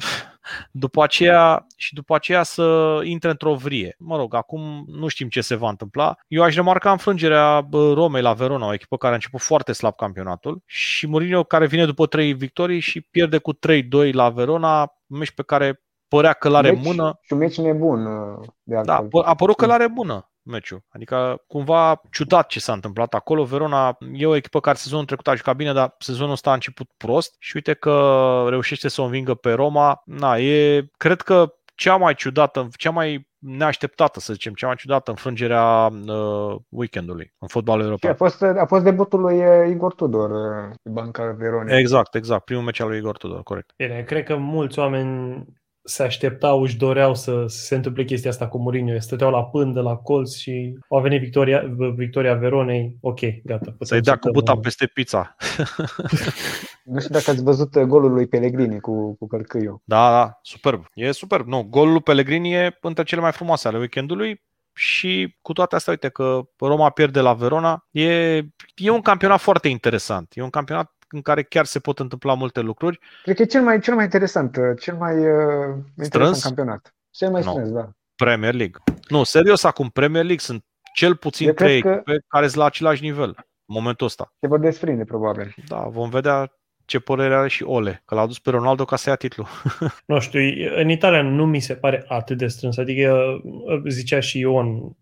după 0.71 1.03
aceea, 1.03 1.67
și 1.77 1.95
după 1.95 2.15
aceea 2.15 2.43
să 2.43 2.99
intre 3.05 3.31
într-o 3.31 3.55
vrie. 3.55 3.95
Mă 3.99 4.17
rog, 4.17 4.35
acum 4.35 4.85
nu 4.87 5.09
știm 5.09 5.29
ce 5.29 5.41
se 5.41 5.55
va 5.55 5.69
întâmpla. 5.69 6.17
Eu 6.29 6.43
aș 6.43 6.55
remarca 6.55 6.91
înfrângerea 6.91 7.69
Romei 7.71 8.23
la 8.23 8.33
Verona, 8.33 8.67
o 8.67 8.73
echipă 8.73 8.97
care 8.97 9.13
a 9.13 9.15
început 9.15 9.41
foarte 9.41 9.73
slab 9.73 9.95
campionatul 9.95 10.63
și 10.67 11.07
Mourinho 11.07 11.45
care 11.45 11.67
vine 11.67 11.85
după 11.85 12.07
trei 12.07 12.33
victorii 12.33 12.81
și 12.81 13.01
pierde 13.01 13.39
cu 13.39 13.53
3-2 13.55 13.59
la 14.13 14.31
Verona, 14.31 14.81
un 15.07 15.19
meci 15.19 15.31
pe 15.31 15.43
care 15.43 15.83
părea 16.09 16.33
că 16.33 16.49
l-are 16.49 16.71
meci, 16.71 16.85
mână. 16.85 17.19
Și 17.23 17.33
un 17.33 17.39
meci 17.39 17.59
nebun. 17.59 18.09
De 18.63 18.81
da, 18.85 19.09
a 19.25 19.35
părut 19.35 19.57
că 19.57 19.67
l-are 19.67 19.89
bună 19.89 20.32
meciul. 20.43 20.83
Adică 20.89 21.43
cumva 21.47 22.01
ciudat 22.11 22.47
ce 22.47 22.61
s-a 22.61 22.73
întâmplat 22.73 23.15
acolo. 23.15 23.45
Verona 23.45 23.99
e 24.13 24.27
o 24.27 24.37
echipă 24.37 24.61
care 24.61 24.77
sezonul 24.77 25.05
trecut 25.05 25.29
a 25.29 25.35
jucat 25.35 25.57
bine, 25.57 25.73
dar 25.73 25.95
sezonul 25.99 26.33
ăsta 26.33 26.51
a 26.51 26.55
început 26.55 26.91
prost 26.97 27.35
și 27.39 27.53
uite 27.55 27.75
că 27.75 28.47
reușește 28.49 28.89
să 28.89 29.01
o 29.01 29.05
învingă 29.05 29.35
pe 29.35 29.53
Roma. 29.53 30.03
Na, 30.05 30.39
e, 30.39 30.87
cred 30.97 31.21
că 31.21 31.55
cea 31.75 31.97
mai 31.97 32.15
ciudată, 32.15 32.69
cea 32.77 32.91
mai 32.91 33.31
neașteptată, 33.39 34.21
să 34.21 34.33
zicem, 34.33 34.53
cea 34.53 34.67
mai 34.67 34.77
ciudată 34.77 35.11
înfrângerea 35.11 35.91
uh, 36.07 36.57
weekendului 36.69 37.33
în 37.39 37.49
fotbalul 37.49 37.85
european. 37.85 38.13
A 38.13 38.17
fost, 38.17 38.43
a 38.43 38.65
fost 38.67 38.85
debutul 38.85 39.21
lui 39.21 39.39
uh, 39.39 39.69
Igor 39.71 39.95
Tudor, 39.95 40.31
uh, 40.31 40.75
banca 40.85 41.35
Verona. 41.39 41.77
Exact, 41.77 42.15
exact. 42.15 42.45
Primul 42.45 42.65
meci 42.65 42.81
al 42.81 42.89
lui 42.89 42.99
Igor 42.99 43.17
Tudor, 43.17 43.43
corect. 43.43 43.73
Bine, 43.77 44.03
cred 44.03 44.25
că 44.25 44.37
mulți 44.37 44.79
oameni 44.79 45.45
se 45.85 46.03
așteptau, 46.03 46.63
își 46.63 46.77
doreau 46.77 47.15
să, 47.15 47.45
să 47.47 47.65
se 47.65 47.75
întâmple 47.75 48.05
chestia 48.05 48.31
asta 48.31 48.49
cu 48.49 48.59
Mourinho. 48.59 48.99
Stăteau 48.99 49.31
la 49.31 49.45
pândă, 49.45 49.81
la 49.81 49.97
colț 49.97 50.35
și 50.35 50.79
a 50.89 50.99
venit 50.99 51.21
victoria, 51.21 51.63
victoria 51.95 52.35
Veronei. 52.35 52.97
Ok, 53.01 53.21
gata. 53.45 53.77
Să-i 53.81 54.01
dea 54.01 54.17
cu 54.17 54.31
buta 54.31 54.57
peste 54.57 54.87
pizza. 54.87 55.37
nu 56.85 57.01
știu 57.01 57.15
dacă 57.15 57.31
ați 57.31 57.43
văzut 57.43 57.75
uh, 57.75 57.83
golul 57.83 58.13
lui 58.13 58.27
Pellegrini 58.27 58.81
cu, 58.81 59.17
cu 59.17 59.27
călcâiul. 59.27 59.81
Da, 59.85 60.11
da, 60.11 60.39
superb. 60.43 60.85
E 60.95 61.11
superb. 61.11 61.47
Nu, 61.47 61.67
golul 61.71 61.93
lui 61.93 62.03
Pellegrini 62.03 62.53
e 62.53 62.79
între 62.81 63.03
cele 63.03 63.21
mai 63.21 63.33
frumoase 63.33 63.69
ale 63.69 63.79
weekendului 63.79 64.43
și 64.75 65.37
cu 65.43 65.53
toate 65.53 65.75
astea, 65.75 65.93
uite 65.93 66.09
că 66.09 66.41
Roma 66.59 66.91
pierde 66.91 67.21
la 67.21 67.33
Verona. 67.33 67.87
E, 67.91 68.37
e 68.75 68.91
un 68.91 69.01
campionat 69.01 69.41
foarte 69.41 69.69
interesant. 69.69 70.33
E 70.35 70.43
un 70.43 70.51
campionat 70.51 70.93
în 71.13 71.23
care 71.23 71.43
chiar 71.43 71.65
se 71.65 71.79
pot 71.79 71.99
întâmpla 71.99 72.35
multe 72.35 72.61
lucruri. 72.61 72.99
Cred 73.23 73.37
că 73.37 73.43
e 73.43 73.47
cel 73.47 73.63
mai, 73.63 73.81
cel 73.81 73.95
mai 73.95 74.05
interesant, 74.05 74.57
uh, 74.57 74.63
cel 74.81 74.95
mai 74.97 75.17
uh, 75.17 75.75
interesant 76.03 76.43
campionat. 76.43 76.95
Cel 77.11 77.31
mai 77.31 77.43
strâns, 77.43 77.69
no. 77.69 77.81
da. 77.81 77.91
Premier 78.17 78.55
League. 78.55 78.83
Nu, 79.09 79.25
serios, 79.25 79.65
acum 79.65 79.89
Premier 79.89 80.25
League 80.25 80.45
sunt 80.45 80.65
cel 80.95 81.17
puțin 81.17 81.47
Eu 81.47 81.55
trei 81.55 81.81
că... 81.81 82.03
care 82.29 82.47
sunt 82.47 82.59
la 82.59 82.65
același 82.65 83.03
nivel 83.03 83.35
în 83.37 83.75
momentul 83.75 84.07
ăsta. 84.07 84.33
Se 84.41 84.47
vor 84.47 84.59
desprinde, 84.59 85.05
probabil. 85.05 85.55
Da, 85.67 85.79
vom 85.79 86.11
vedea 86.11 86.53
ce 86.93 86.99
părere 86.99 87.35
are 87.35 87.49
și 87.49 87.63
Ole, 87.63 88.03
că 88.05 88.15
l-a 88.15 88.27
dus 88.27 88.39
pe 88.39 88.51
Ronaldo 88.51 88.85
ca 88.85 88.97
să 88.97 89.09
ia 89.09 89.17
titlul. 89.17 89.47
nu 90.07 90.21
știu, 90.21 90.41
în 90.77 90.89
Italia 90.89 91.23
nu 91.23 91.47
mi 91.47 91.61
se 91.61 91.75
pare 91.75 92.05
atât 92.07 92.39
de 92.39 92.47
strâns. 92.47 92.77
Adică, 92.77 93.41
zicea 93.89 94.21
și 94.21 94.39
Ion, 94.39 94.97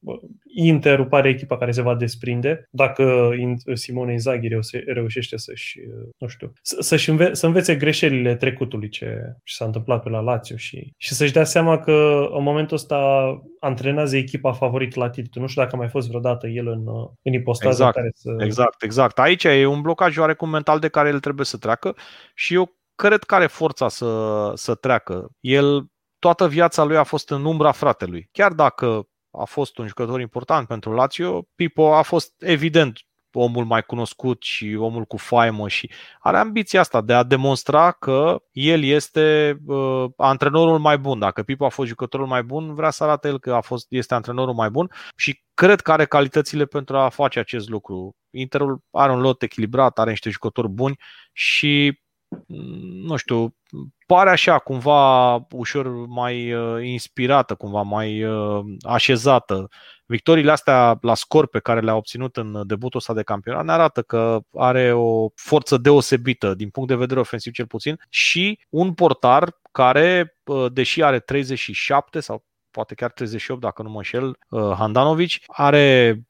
Inter 0.54 1.04
pare 1.04 1.28
echipa 1.28 1.58
care 1.58 1.70
se 1.70 1.82
va 1.82 1.94
desprinde 1.94 2.68
dacă 2.70 3.30
Simone 3.72 4.12
Inzaghi 4.12 4.48
reușește 4.86 5.36
să-și, 5.36 5.80
nu 6.18 6.26
știu, 6.26 6.52
să-și 6.62 7.10
înve- 7.10 7.34
să 7.34 7.46
învețe 7.46 7.74
greșelile 7.74 8.36
trecutului 8.36 8.88
ce, 8.88 9.20
ce 9.44 9.54
s-a 9.54 9.64
întâmplat 9.64 10.02
pe 10.02 10.08
la 10.08 10.20
Lazio 10.20 10.56
și, 10.56 10.92
și 10.96 11.14
să-și 11.14 11.32
dea 11.32 11.44
seama 11.44 11.78
că 11.78 12.26
în 12.32 12.42
momentul 12.42 12.76
ăsta 12.76 12.98
antrenează 13.60 14.16
echipa 14.16 14.52
favorit 14.52 14.94
la 14.94 15.10
titlu. 15.10 15.40
Nu 15.40 15.46
știu 15.46 15.62
dacă 15.62 15.74
a 15.74 15.78
mai 15.78 15.88
fost 15.88 16.08
vreodată 16.08 16.46
el 16.46 16.66
în, 16.66 16.86
în 17.22 17.32
ipostază 17.32 17.82
exact, 17.82 17.94
care 17.94 18.10
să... 18.14 18.36
Exact, 18.38 18.82
exact. 18.82 19.18
Aici 19.18 19.44
e 19.44 19.66
un 19.66 19.80
blocaj 19.80 20.16
oarecum 20.16 20.50
mental 20.50 20.78
de 20.78 20.88
care 20.88 21.08
el 21.08 21.20
trebuie 21.20 21.46
să 21.46 21.56
treacă 21.56 21.96
și 22.34 22.54
eu 22.54 22.78
cred 22.94 23.24
că 23.24 23.34
are 23.34 23.46
forța 23.46 23.88
să, 23.88 24.52
să 24.54 24.74
treacă. 24.74 25.30
El 25.40 25.86
toată 26.18 26.48
viața 26.48 26.82
lui 26.82 26.96
a 26.96 27.02
fost 27.02 27.30
în 27.30 27.44
umbra 27.44 27.72
fratelui. 27.72 28.28
Chiar 28.32 28.52
dacă 28.52 29.08
a 29.30 29.44
fost 29.44 29.78
un 29.78 29.86
jucător 29.86 30.20
important 30.20 30.66
pentru 30.66 30.92
Lazio, 30.92 31.48
Pipo 31.54 31.94
a 31.94 32.02
fost 32.02 32.34
evident 32.38 32.98
omul 33.32 33.64
mai 33.64 33.82
cunoscut 33.82 34.42
și 34.42 34.76
omul 34.78 35.04
cu 35.04 35.16
faimă 35.16 35.68
și 35.68 35.90
are 36.20 36.36
ambiția 36.36 36.80
asta 36.80 37.00
de 37.00 37.12
a 37.12 37.22
demonstra 37.22 37.90
că 37.90 38.42
el 38.52 38.84
este 38.84 39.56
uh, 39.66 40.04
antrenorul 40.16 40.78
mai 40.78 40.98
bun. 40.98 41.18
Dacă 41.18 41.42
Pipo 41.42 41.64
a 41.64 41.68
fost 41.68 41.88
jucătorul 41.88 42.26
mai 42.26 42.42
bun, 42.42 42.74
vrea 42.74 42.90
să 42.90 43.04
arate 43.04 43.28
el 43.28 43.38
că 43.38 43.54
a 43.54 43.60
fost, 43.60 43.86
este 43.88 44.14
antrenorul 44.14 44.54
mai 44.54 44.70
bun 44.70 44.90
și 45.16 45.42
cred 45.54 45.80
că 45.80 45.92
are 45.92 46.04
calitățile 46.04 46.64
pentru 46.64 46.96
a 46.96 47.08
face 47.08 47.38
acest 47.38 47.68
lucru. 47.68 48.16
Interul 48.30 48.80
are 48.90 49.12
un 49.12 49.20
lot 49.20 49.42
echilibrat, 49.42 49.98
are 49.98 50.10
niște 50.10 50.30
jucători 50.30 50.68
buni 50.68 50.98
și 51.32 52.00
nu 53.02 53.16
știu, 53.16 53.56
pare 54.06 54.30
așa 54.30 54.58
cumva 54.58 55.34
ușor 55.50 56.06
mai 56.06 56.52
uh, 56.52 56.84
inspirată, 56.86 57.54
cumva 57.54 57.82
mai 57.82 58.24
uh, 58.24 58.64
așezată. 58.82 59.68
Victoriile 60.10 60.50
astea 60.50 60.98
la 61.00 61.14
scor 61.14 61.46
pe 61.46 61.58
care 61.58 61.80
le-a 61.80 61.96
obținut 61.96 62.36
în 62.36 62.62
debutul 62.66 62.98
ăsta 62.98 63.14
de 63.14 63.22
campionat 63.22 63.64
ne 63.64 63.72
arată 63.72 64.02
că 64.02 64.40
are 64.52 64.92
o 64.92 65.28
forță 65.34 65.76
deosebită 65.76 66.54
din 66.54 66.68
punct 66.70 66.88
de 66.88 66.94
vedere 66.94 67.20
ofensiv 67.20 67.52
cel 67.52 67.66
puțin 67.66 68.00
și 68.08 68.60
un 68.68 68.94
portar 68.94 69.58
care, 69.72 70.36
uh, 70.44 70.72
deși 70.72 71.02
are 71.02 71.18
37 71.18 72.20
sau 72.20 72.44
poate 72.70 72.94
chiar 72.94 73.10
38 73.10 73.60
dacă 73.60 73.82
nu 73.82 73.90
mă 73.90 73.96
înșel, 73.96 74.38
Handanovic, 74.76 75.32
are 75.46 76.20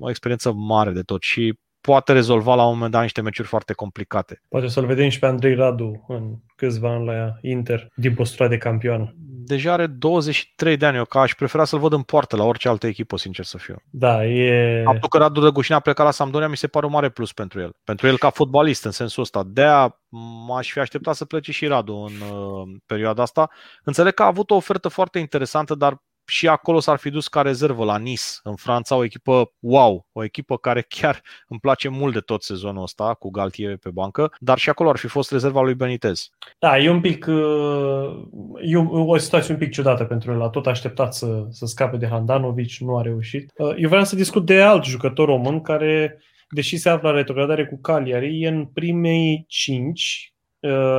o 0.00 0.08
experiență 0.08 0.52
mare 0.52 0.90
de 0.90 1.02
tot 1.02 1.22
și 1.22 1.58
poate 1.80 2.12
rezolva 2.12 2.54
la 2.54 2.64
un 2.64 2.72
moment 2.72 2.92
dat 2.92 3.02
niște 3.02 3.20
meciuri 3.20 3.48
foarte 3.48 3.72
complicate. 3.72 4.40
Poate 4.48 4.68
să-l 4.68 4.86
vedem 4.86 5.08
și 5.08 5.18
pe 5.18 5.26
Andrei 5.26 5.54
Radu 5.54 6.04
în 6.08 6.36
câțiva 6.56 6.94
ani 6.94 7.06
la 7.06 7.36
Inter, 7.40 7.88
din 7.94 8.14
postura 8.14 8.48
de 8.48 8.56
campioană. 8.56 9.14
Deja 9.46 9.72
are 9.72 9.86
23 9.86 10.76
de 10.76 10.86
ani, 10.86 10.96
eu 10.96 11.04
ca 11.04 11.20
aș 11.20 11.34
prefera 11.34 11.64
să-l 11.64 11.78
văd 11.78 11.92
în 11.92 12.02
poartă 12.02 12.36
la 12.36 12.44
orice 12.44 12.68
altă 12.68 12.86
echipă, 12.86 13.16
sincer 13.16 13.44
să 13.44 13.58
fiu. 13.58 13.76
Da, 13.90 14.26
e... 14.26 14.82
Faptul 14.84 15.08
că 15.08 15.18
Radu 15.18 15.40
Răgușin 15.40 15.74
a 15.74 15.80
plecat 15.80 16.04
la 16.04 16.10
Sampdoria 16.10 16.48
mi 16.48 16.56
se 16.56 16.66
pare 16.66 16.86
un 16.86 16.92
mare 16.92 17.08
plus 17.08 17.32
pentru 17.32 17.60
el. 17.60 17.76
Pentru 17.84 18.06
el 18.06 18.18
ca 18.18 18.30
fotbalist, 18.30 18.84
în 18.84 18.90
sensul 18.90 19.22
ăsta. 19.22 19.42
De-aia 19.46 20.00
m-aș 20.46 20.72
fi 20.72 20.78
așteptat 20.78 21.14
să 21.14 21.24
plece 21.24 21.52
și 21.52 21.66
Radu 21.66 21.94
în 21.94 22.12
uh, 22.12 22.76
perioada 22.86 23.22
asta. 23.22 23.50
Înțeleg 23.84 24.14
că 24.14 24.22
a 24.22 24.26
avut 24.26 24.50
o 24.50 24.54
ofertă 24.54 24.88
foarte 24.88 25.18
interesantă, 25.18 25.74
dar 25.74 26.02
și 26.26 26.48
acolo 26.48 26.80
s-ar 26.80 26.98
fi 26.98 27.10
dus 27.10 27.28
ca 27.28 27.42
rezervă 27.42 27.84
la 27.84 27.98
Nice, 27.98 28.22
în 28.42 28.54
Franța, 28.54 28.96
o 28.96 29.04
echipă 29.04 29.52
wow, 29.60 30.06
o 30.12 30.24
echipă 30.24 30.56
care 30.56 30.84
chiar 30.88 31.22
îmi 31.48 31.60
place 31.60 31.88
mult 31.88 32.12
de 32.12 32.20
tot 32.20 32.42
sezonul 32.42 32.82
ăsta, 32.82 33.14
cu 33.14 33.30
Galtier 33.30 33.76
pe 33.76 33.90
bancă, 33.90 34.32
dar 34.38 34.58
și 34.58 34.68
acolo 34.68 34.88
ar 34.88 34.96
fi 34.96 35.06
fost 35.06 35.30
rezerva 35.30 35.62
lui 35.62 35.74
Benitez. 35.74 36.28
Da, 36.58 36.78
e 36.78 36.90
un 36.90 37.00
pic, 37.00 37.26
uh, 37.28 38.26
e 38.62 38.76
o 38.90 39.16
situație 39.16 39.54
un 39.54 39.60
pic 39.60 39.72
ciudată 39.72 40.04
pentru 40.04 40.32
el, 40.32 40.42
a 40.42 40.48
tot 40.48 40.66
așteptat 40.66 41.14
să, 41.14 41.46
să 41.50 41.66
scape 41.66 41.96
de 41.96 42.08
Handanovic, 42.08 42.76
nu 42.78 42.96
a 42.96 43.02
reușit. 43.02 43.52
Uh, 43.56 43.74
eu 43.76 43.88
vreau 43.88 44.04
să 44.04 44.16
discut 44.16 44.46
de 44.46 44.62
alt 44.62 44.84
jucător 44.84 45.26
român 45.26 45.60
care 45.60 46.20
deși 46.48 46.76
se 46.76 46.88
află 46.88 47.08
la 47.08 47.14
retrogradare 47.14 47.66
cu 47.66 47.80
Cagliari, 47.80 48.42
e 48.42 48.48
în 48.48 48.64
primei 48.66 49.44
cinci 49.48 50.30
Uh, 50.30 50.35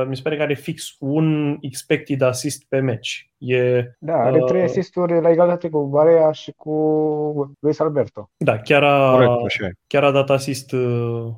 mi 0.08 0.16
se 0.16 0.22
pare 0.22 0.36
că 0.36 0.42
are 0.42 0.54
fix 0.54 0.96
un 0.98 1.56
expected 1.60 2.20
assist 2.20 2.64
pe 2.68 2.78
meci. 2.78 3.30
E, 3.38 3.84
da, 3.98 4.14
are 4.14 4.38
uh, 4.40 4.44
trei 4.44 4.62
asisturi 4.62 5.20
la 5.20 5.30
egalitate 5.30 5.68
cu 5.68 5.86
Barea 5.86 6.32
și 6.32 6.52
cu 6.56 7.56
Luis 7.60 7.80
Alberto. 7.80 8.30
Da, 8.36 8.58
chiar 8.58 8.82
a, 8.82 9.10
Corect, 9.10 9.78
chiar 9.86 10.04
a 10.04 10.10
dat 10.10 10.30
asist 10.30 10.72
uh, 10.72 11.28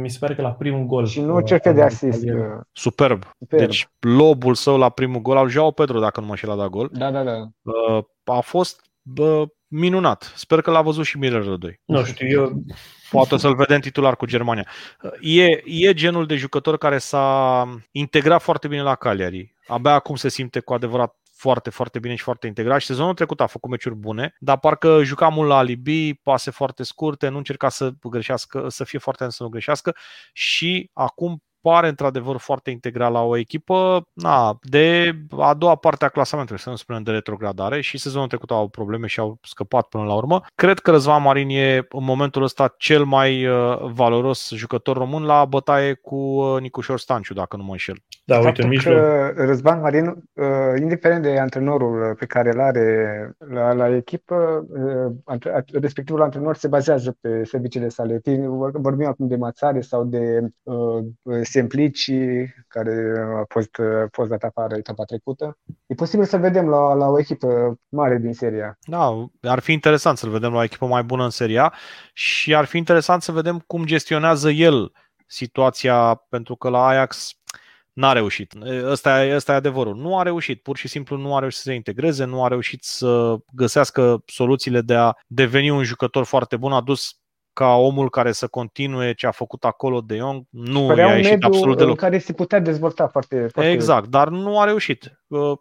mi 0.00 0.10
se 0.10 0.18
pare 0.20 0.34
că 0.34 0.42
la 0.42 0.52
primul 0.52 0.86
gol. 0.86 1.06
Și 1.06 1.20
nu 1.20 1.40
ce 1.40 1.58
de 1.58 1.82
asist. 1.82 2.20
Superb. 2.72 3.22
Superb. 3.38 3.66
Deci 3.66 3.88
lobul 4.00 4.54
său 4.54 4.78
la 4.78 4.88
primul 4.88 5.20
gol 5.20 5.36
al 5.36 5.48
Joao 5.48 5.70
Pedro, 5.70 6.00
dacă 6.00 6.20
nu 6.20 6.26
mă 6.26 6.36
știu, 6.36 6.50
a 6.50 6.56
dat 6.56 6.68
gol. 6.68 6.90
Da, 6.92 7.10
da, 7.10 7.22
da. 7.22 7.50
A 8.24 8.40
fost 8.40 8.90
bă, 9.02 9.46
minunat. 9.66 10.32
Sper 10.36 10.60
că 10.60 10.70
l-a 10.70 10.82
văzut 10.82 11.04
și 11.04 11.18
Miller 11.18 11.44
Rădoi. 11.44 11.80
Nu 11.84 12.04
știu, 12.04 12.26
eu... 12.28 12.52
Poate 13.14 13.36
să-l 13.36 13.54
vedem 13.54 13.80
titular 13.80 14.16
cu 14.16 14.26
Germania. 14.26 14.68
E, 15.20 15.44
e 15.64 15.92
genul 15.92 16.26
de 16.26 16.36
jucător 16.36 16.78
care 16.78 16.98
s-a 16.98 17.68
integrat 17.90 18.42
foarte 18.42 18.68
bine 18.68 18.82
la 18.82 18.94
Cagliari. 18.94 19.54
Abia 19.66 19.92
acum 19.92 20.16
se 20.16 20.28
simte 20.28 20.60
cu 20.60 20.74
adevărat 20.74 21.16
foarte, 21.36 21.70
foarte 21.70 21.98
bine 21.98 22.14
și 22.14 22.22
foarte 22.22 22.46
integrat 22.46 22.80
și 22.80 22.86
sezonul 22.86 23.14
trecut 23.14 23.40
a 23.40 23.46
făcut 23.46 23.70
meciuri 23.70 23.94
bune, 23.94 24.36
dar 24.38 24.58
parcă 24.58 25.02
juca 25.02 25.28
mult 25.28 25.48
la 25.48 25.56
alibi, 25.56 26.14
pase 26.14 26.50
foarte 26.50 26.82
scurte, 26.82 27.28
nu 27.28 27.36
încerca 27.36 27.68
să 27.68 27.92
greșească, 28.02 28.68
să 28.68 28.84
fie 28.84 28.98
foarte 28.98 29.26
să 29.28 29.42
nu 29.42 29.48
greșească 29.48 29.96
și 30.32 30.90
acum 30.92 31.42
pare 31.68 31.88
într-adevăr 31.88 32.36
foarte 32.36 32.70
integral 32.70 33.12
la 33.12 33.22
o 33.22 33.36
echipă 33.36 34.06
na, 34.12 34.58
de 34.62 35.12
a 35.38 35.54
doua 35.54 35.74
parte 35.74 36.04
a 36.04 36.08
clasamentului, 36.08 36.60
să 36.60 36.70
nu 36.70 36.76
spunem 36.76 37.02
de 37.02 37.10
retrogradare 37.10 37.80
și 37.80 37.98
sezonul 37.98 38.28
trecut 38.28 38.50
au 38.50 38.68
probleme 38.68 39.06
și 39.06 39.20
au 39.20 39.38
scăpat 39.42 39.86
până 39.86 40.04
la 40.04 40.14
urmă. 40.14 40.42
Cred 40.54 40.78
că 40.78 40.90
Răzvan 40.90 41.22
Marin 41.22 41.48
e 41.48 41.76
în 41.76 42.04
momentul 42.04 42.42
ăsta 42.42 42.74
cel 42.78 43.04
mai 43.04 43.46
uh, 43.46 43.78
valoros 43.92 44.52
jucător 44.54 44.96
român 44.96 45.22
la 45.22 45.44
bătaie 45.44 45.94
cu 45.94 46.16
uh, 46.16 46.60
Nicușor 46.60 46.98
Stanciu, 46.98 47.34
dacă 47.34 47.56
nu 47.56 47.62
mă 47.62 47.70
înșel. 47.70 47.96
Da, 48.24 48.38
uite, 48.38 48.62
în 48.62 48.68
mijloc. 48.68 48.96
Răzvan 49.36 49.80
Marin, 49.80 50.06
uh, 50.06 50.80
indiferent 50.80 51.22
de 51.22 51.38
antrenorul 51.38 52.14
pe 52.18 52.26
care 52.26 52.52
îl 52.52 52.60
are 52.60 53.36
la, 53.52 53.72
la 53.72 53.96
echipă, 53.96 54.66
respectivul 55.72 56.22
antrenor 56.22 56.56
se 56.56 56.68
bazează 56.68 57.16
pe 57.20 57.44
serviciile 57.44 57.88
sale. 57.88 58.20
Vorbim 58.72 59.06
acum 59.06 59.26
de 59.26 59.36
Mațare 59.36 59.80
sau 59.80 60.04
de 60.04 60.48
uh, 60.62 61.04
Semplici, 61.54 62.10
care 62.68 63.12
a 63.40 63.44
fost, 63.48 63.78
a 63.78 64.08
fost 64.12 64.30
dat 64.30 64.42
afară 64.42 64.76
etapa 64.76 65.04
trecută. 65.04 65.58
E 65.86 65.94
posibil 65.94 66.26
să 66.26 66.36
vedem 66.36 66.68
la, 66.68 66.94
la 66.94 67.06
o 67.06 67.18
echipă 67.18 67.78
mare 67.88 68.18
din 68.18 68.32
seria. 68.32 68.78
Da, 68.86 69.28
ar 69.40 69.58
fi 69.58 69.72
interesant 69.72 70.18
să-l 70.18 70.30
vedem 70.30 70.52
la 70.52 70.58
o 70.58 70.62
echipă 70.62 70.86
mai 70.86 71.02
bună 71.02 71.24
în 71.24 71.30
seria 71.30 71.74
și 72.12 72.54
ar 72.54 72.64
fi 72.64 72.76
interesant 72.76 73.22
să 73.22 73.32
vedem 73.32 73.58
cum 73.66 73.84
gestionează 73.84 74.50
el 74.50 74.92
situația, 75.26 76.14
pentru 76.14 76.56
că 76.56 76.68
la 76.68 76.86
Ajax 76.86 77.38
N-a 77.94 78.12
reușit. 78.12 78.54
Ăsta, 78.84 79.34
ăsta 79.34 79.52
e 79.52 79.54
adevărul. 79.54 79.96
Nu 79.96 80.18
a 80.18 80.22
reușit. 80.22 80.62
Pur 80.62 80.76
și 80.76 80.88
simplu 80.88 81.16
nu 81.16 81.36
a 81.36 81.38
reușit 81.38 81.58
să 81.58 81.68
se 81.68 81.74
integreze, 81.74 82.24
nu 82.24 82.44
a 82.44 82.48
reușit 82.48 82.82
să 82.84 83.36
găsească 83.52 84.22
soluțiile 84.26 84.80
de 84.80 84.94
a 84.94 85.12
deveni 85.26 85.70
un 85.70 85.82
jucător 85.82 86.24
foarte 86.24 86.56
bun. 86.56 86.72
A 86.72 86.80
dus 86.80 87.18
ca 87.54 87.74
omul 87.74 88.10
care 88.10 88.32
să 88.32 88.46
continue 88.46 89.12
ce 89.12 89.26
a 89.26 89.30
făcut 89.30 89.64
acolo 89.64 90.00
de 90.00 90.16
Jong, 90.16 90.44
nu 90.50 90.86
Părea 90.86 91.08
i-a 91.08 91.16
ieșit 91.16 91.44
absolut 91.44 91.76
deloc. 91.76 91.90
în 91.90 91.96
care 91.96 92.18
se 92.18 92.32
putea 92.32 92.60
dezvolta 92.60 93.06
foarte, 93.08 93.48
foarte... 93.52 93.70
Exact, 93.70 94.06
dar 94.06 94.28
nu 94.28 94.60
a 94.60 94.64
reușit. 94.64 95.18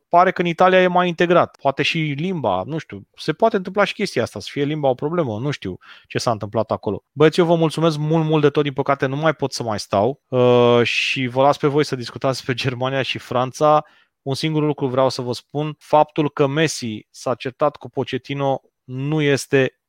Pare 0.10 0.32
că 0.32 0.42
în 0.42 0.48
Italia 0.48 0.82
e 0.82 0.88
mai 0.88 1.08
integrat. 1.08 1.58
Poate 1.62 1.84
și 1.84 1.98
limba, 1.98 2.64
nu 2.66 2.78
știu, 2.78 3.08
se 3.16 3.34
poate 3.34 3.56
întâmpla 3.56 3.84
și 3.84 3.94
chestia 3.94 4.24
asta, 4.24 4.40
să 4.40 4.48
fie 4.52 4.64
limba 4.64 4.90
o 4.90 4.94
problemă, 4.94 5.40
nu 5.40 5.52
știu 5.52 5.78
ce 6.08 6.18
s-a 6.18 6.32
întâmplat 6.32 6.72
acolo. 6.72 7.04
Băieți, 7.12 7.40
eu 7.40 7.46
vă 7.46 7.56
mulțumesc 7.56 7.98
mult, 7.98 8.26
mult 8.26 8.42
de 8.42 8.50
tot, 8.50 8.64
din 8.64 8.74
păcate 8.74 9.06
nu 9.06 9.16
mai 9.16 9.34
pot 9.34 9.54
să 9.54 9.64
mai 9.64 9.80
stau 9.80 10.22
uh, 10.28 10.80
și 10.84 11.28
vă 11.28 11.42
las 11.42 11.58
pe 11.58 11.68
voi 11.68 11.86
să 11.86 11.96
discutați 11.96 12.46
pe 12.46 12.54
Germania 12.64 13.02
și 13.02 13.18
Franța. 13.18 13.86
Un 14.22 14.34
singur 14.34 14.64
lucru 14.64 14.88
vreau 14.88 15.10
să 15.10 15.22
vă 15.22 15.34
spun, 15.34 15.76
faptul 15.80 16.30
că 16.30 16.48
Messi 16.48 17.08
s-a 17.10 17.36
certat 17.36 17.76
cu 17.76 17.90
Pochettino 17.90 18.62
nu 18.84 19.22
este 19.22 19.80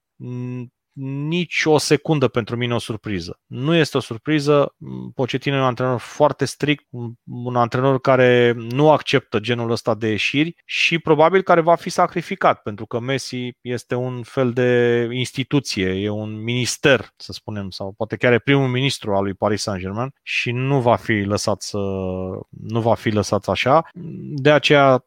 nici 1.02 1.62
o 1.64 1.78
secundă 1.78 2.28
pentru 2.28 2.56
mine 2.56 2.74
o 2.74 2.78
surpriză. 2.78 3.40
Nu 3.46 3.74
este 3.74 3.96
o 3.96 4.00
surpriză. 4.00 4.74
Pochettino 5.14 5.56
e 5.56 5.58
un 5.58 5.64
antrenor 5.64 5.98
foarte 5.98 6.44
strict, 6.44 6.84
un 7.24 7.56
antrenor 7.56 8.00
care 8.00 8.54
nu 8.56 8.90
acceptă 8.90 9.38
genul 9.38 9.70
ăsta 9.70 9.94
de 9.94 10.08
ieșiri 10.08 10.54
și 10.64 10.98
probabil 10.98 11.42
care 11.42 11.60
va 11.60 11.74
fi 11.74 11.90
sacrificat, 11.90 12.62
pentru 12.62 12.86
că 12.86 13.00
Messi 13.00 13.50
este 13.60 13.94
un 13.94 14.22
fel 14.22 14.52
de 14.52 15.08
instituție, 15.12 15.88
e 15.88 16.08
un 16.08 16.42
minister, 16.42 17.08
să 17.16 17.32
spunem, 17.32 17.70
sau 17.70 17.92
poate 17.96 18.16
chiar 18.16 18.32
e 18.32 18.38
primul 18.38 18.68
ministru 18.68 19.14
al 19.14 19.22
lui 19.22 19.34
Paris 19.34 19.62
Saint-Germain 19.62 20.10
și 20.22 20.50
nu 20.50 20.80
va 20.80 20.96
fi 20.96 21.12
lăsat 21.12 21.62
să 21.62 21.78
nu 22.50 22.80
va 22.80 22.94
fi 22.94 23.10
lăsat 23.10 23.48
așa. 23.48 23.88
De 24.36 24.50
aceea 24.50 25.04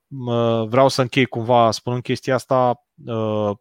vreau 0.68 0.88
să 0.88 1.02
închei 1.02 1.26
cumva 1.26 1.72
spunând 1.72 2.02
chestia 2.02 2.34
asta, 2.36 2.82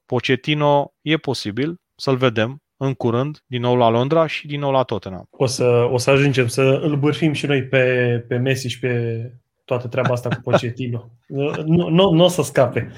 Pochettino 0.06 0.92
e 1.00 1.16
posibil, 1.16 1.76
să-l 1.96 2.16
vedem 2.16 2.60
în 2.76 2.94
curând, 2.94 3.42
din 3.46 3.60
nou 3.60 3.76
la 3.76 3.88
Londra 3.88 4.26
și 4.26 4.46
din 4.46 4.60
nou 4.60 4.70
la 4.70 4.82
Tottenham. 4.82 5.26
O 5.30 5.46
să, 5.46 5.88
o 5.90 5.98
să 5.98 6.10
ajungem 6.10 6.46
să 6.46 6.62
îl 6.82 6.96
bârfim 6.96 7.32
și 7.32 7.46
noi 7.46 7.62
pe, 7.62 8.24
pe 8.28 8.36
Messi 8.36 8.68
și 8.68 8.78
pe 8.78 9.20
toată 9.64 9.88
treaba 9.88 10.12
asta 10.12 10.28
cu 10.28 10.40
Pochettino. 10.50 11.10
nu, 11.66 11.88
nu, 11.88 12.10
nu 12.10 12.24
o 12.24 12.28
să 12.28 12.42
scape. 12.42 12.92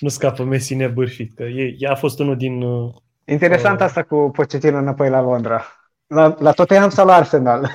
Nu 0.00 0.08
scapă 0.08 0.44
Messi 0.44 0.74
nebârfit, 0.74 1.34
că 1.34 1.42
e, 1.42 1.76
a 1.88 1.94
fost 1.94 2.18
unul 2.18 2.36
din... 2.36 2.64
Interesant 3.24 3.78
uh, 3.78 3.84
asta 3.84 4.02
cu 4.02 4.30
Pochettino 4.32 4.78
înapoi 4.78 5.08
la 5.08 5.20
Londra. 5.20 5.64
La, 6.12 6.34
la 6.38 6.52
Tottenham 6.52 6.90
sau 6.90 7.06
la 7.06 7.14
Arsenal? 7.14 7.70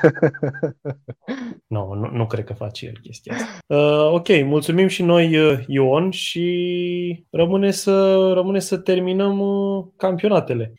no, 1.76 1.96
nu, 1.96 2.10
nu 2.12 2.28
cred 2.28 2.44
că 2.44 2.54
face 2.54 2.86
el 2.86 3.00
chestia 3.02 3.34
asta. 3.36 3.48
Uh, 3.68 4.14
ok, 4.14 4.28
mulțumim 4.44 4.88
și 4.88 5.04
noi, 5.04 5.38
uh, 5.38 5.60
Ion, 5.68 6.12
și 6.12 7.26
rămâne 7.32 7.72
să, 7.72 8.32
rămâne 8.34 8.60
să 8.60 8.78
terminăm 8.78 9.40
uh, 9.40 9.86
campionatele. 9.96 10.74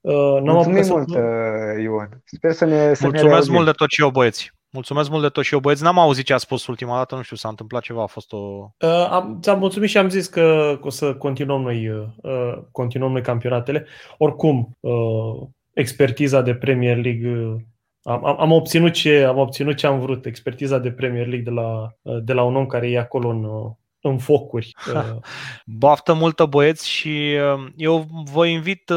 Uh, 0.00 0.40
Mulțumim 0.42 0.86
mult, 0.88 1.08
să... 1.08 1.18
uh, 1.18 1.82
Ion. 1.82 2.22
Sper 2.24 2.52
să 2.52 2.64
ne 2.64 2.94
să 2.94 3.06
Mulțumesc 3.06 3.48
ne 3.48 3.54
mult 3.54 3.66
de 3.66 3.72
tot 3.72 3.90
și 3.90 4.02
eu, 4.02 4.10
băieți. 4.10 4.52
Mulțumesc 4.70 5.10
mult 5.10 5.22
de 5.22 5.28
tot 5.28 5.44
și 5.44 5.54
eu, 5.54 5.60
băieți. 5.60 5.82
N-am 5.82 5.98
auzit 5.98 6.24
ce 6.24 6.32
a 6.32 6.36
spus 6.36 6.66
ultima 6.66 6.96
dată, 6.96 7.14
nu 7.14 7.22
știu, 7.22 7.36
s-a 7.36 7.48
întâmplat 7.48 7.82
ceva, 7.82 8.02
a 8.02 8.06
fost 8.06 8.32
o... 8.32 8.38
Uh, 8.78 9.08
am, 9.10 9.38
ți-am 9.42 9.58
mulțumit 9.58 9.88
și 9.88 9.98
am 9.98 10.08
zis 10.08 10.26
că, 10.26 10.76
că 10.80 10.86
o 10.86 10.90
să 10.90 11.14
continuăm 11.14 11.62
noi, 11.62 11.88
uh, 11.88 12.58
continuăm 12.70 13.12
noi 13.12 13.22
campionatele. 13.22 13.86
Oricum, 14.18 14.76
uh, 14.80 15.48
expertiza 15.72 16.40
de 16.42 16.54
Premier 16.54 16.96
League 16.96 17.56
am, 18.02 18.24
am, 18.24 18.40
am, 18.40 18.52
obținut 18.52 18.92
ce, 18.92 19.24
am 19.24 19.38
obținut 19.38 19.76
ce 19.76 19.86
am 19.86 20.00
vrut, 20.00 20.26
expertiza 20.26 20.78
de 20.78 20.90
Premier 20.90 21.26
League 21.26 21.44
de 21.44 21.50
la, 21.50 21.96
de 22.20 22.32
la 22.32 22.42
un 22.42 22.56
om 22.56 22.66
care 22.66 22.90
e 22.90 22.98
acolo 22.98 23.28
în, 23.28 23.46
în 24.00 24.18
focuri. 24.18 24.72
Baftă 25.66 26.12
multă 26.12 26.44
băieți 26.44 26.88
și 26.88 27.34
eu 27.76 28.06
vă 28.32 28.46
invit 28.46 28.90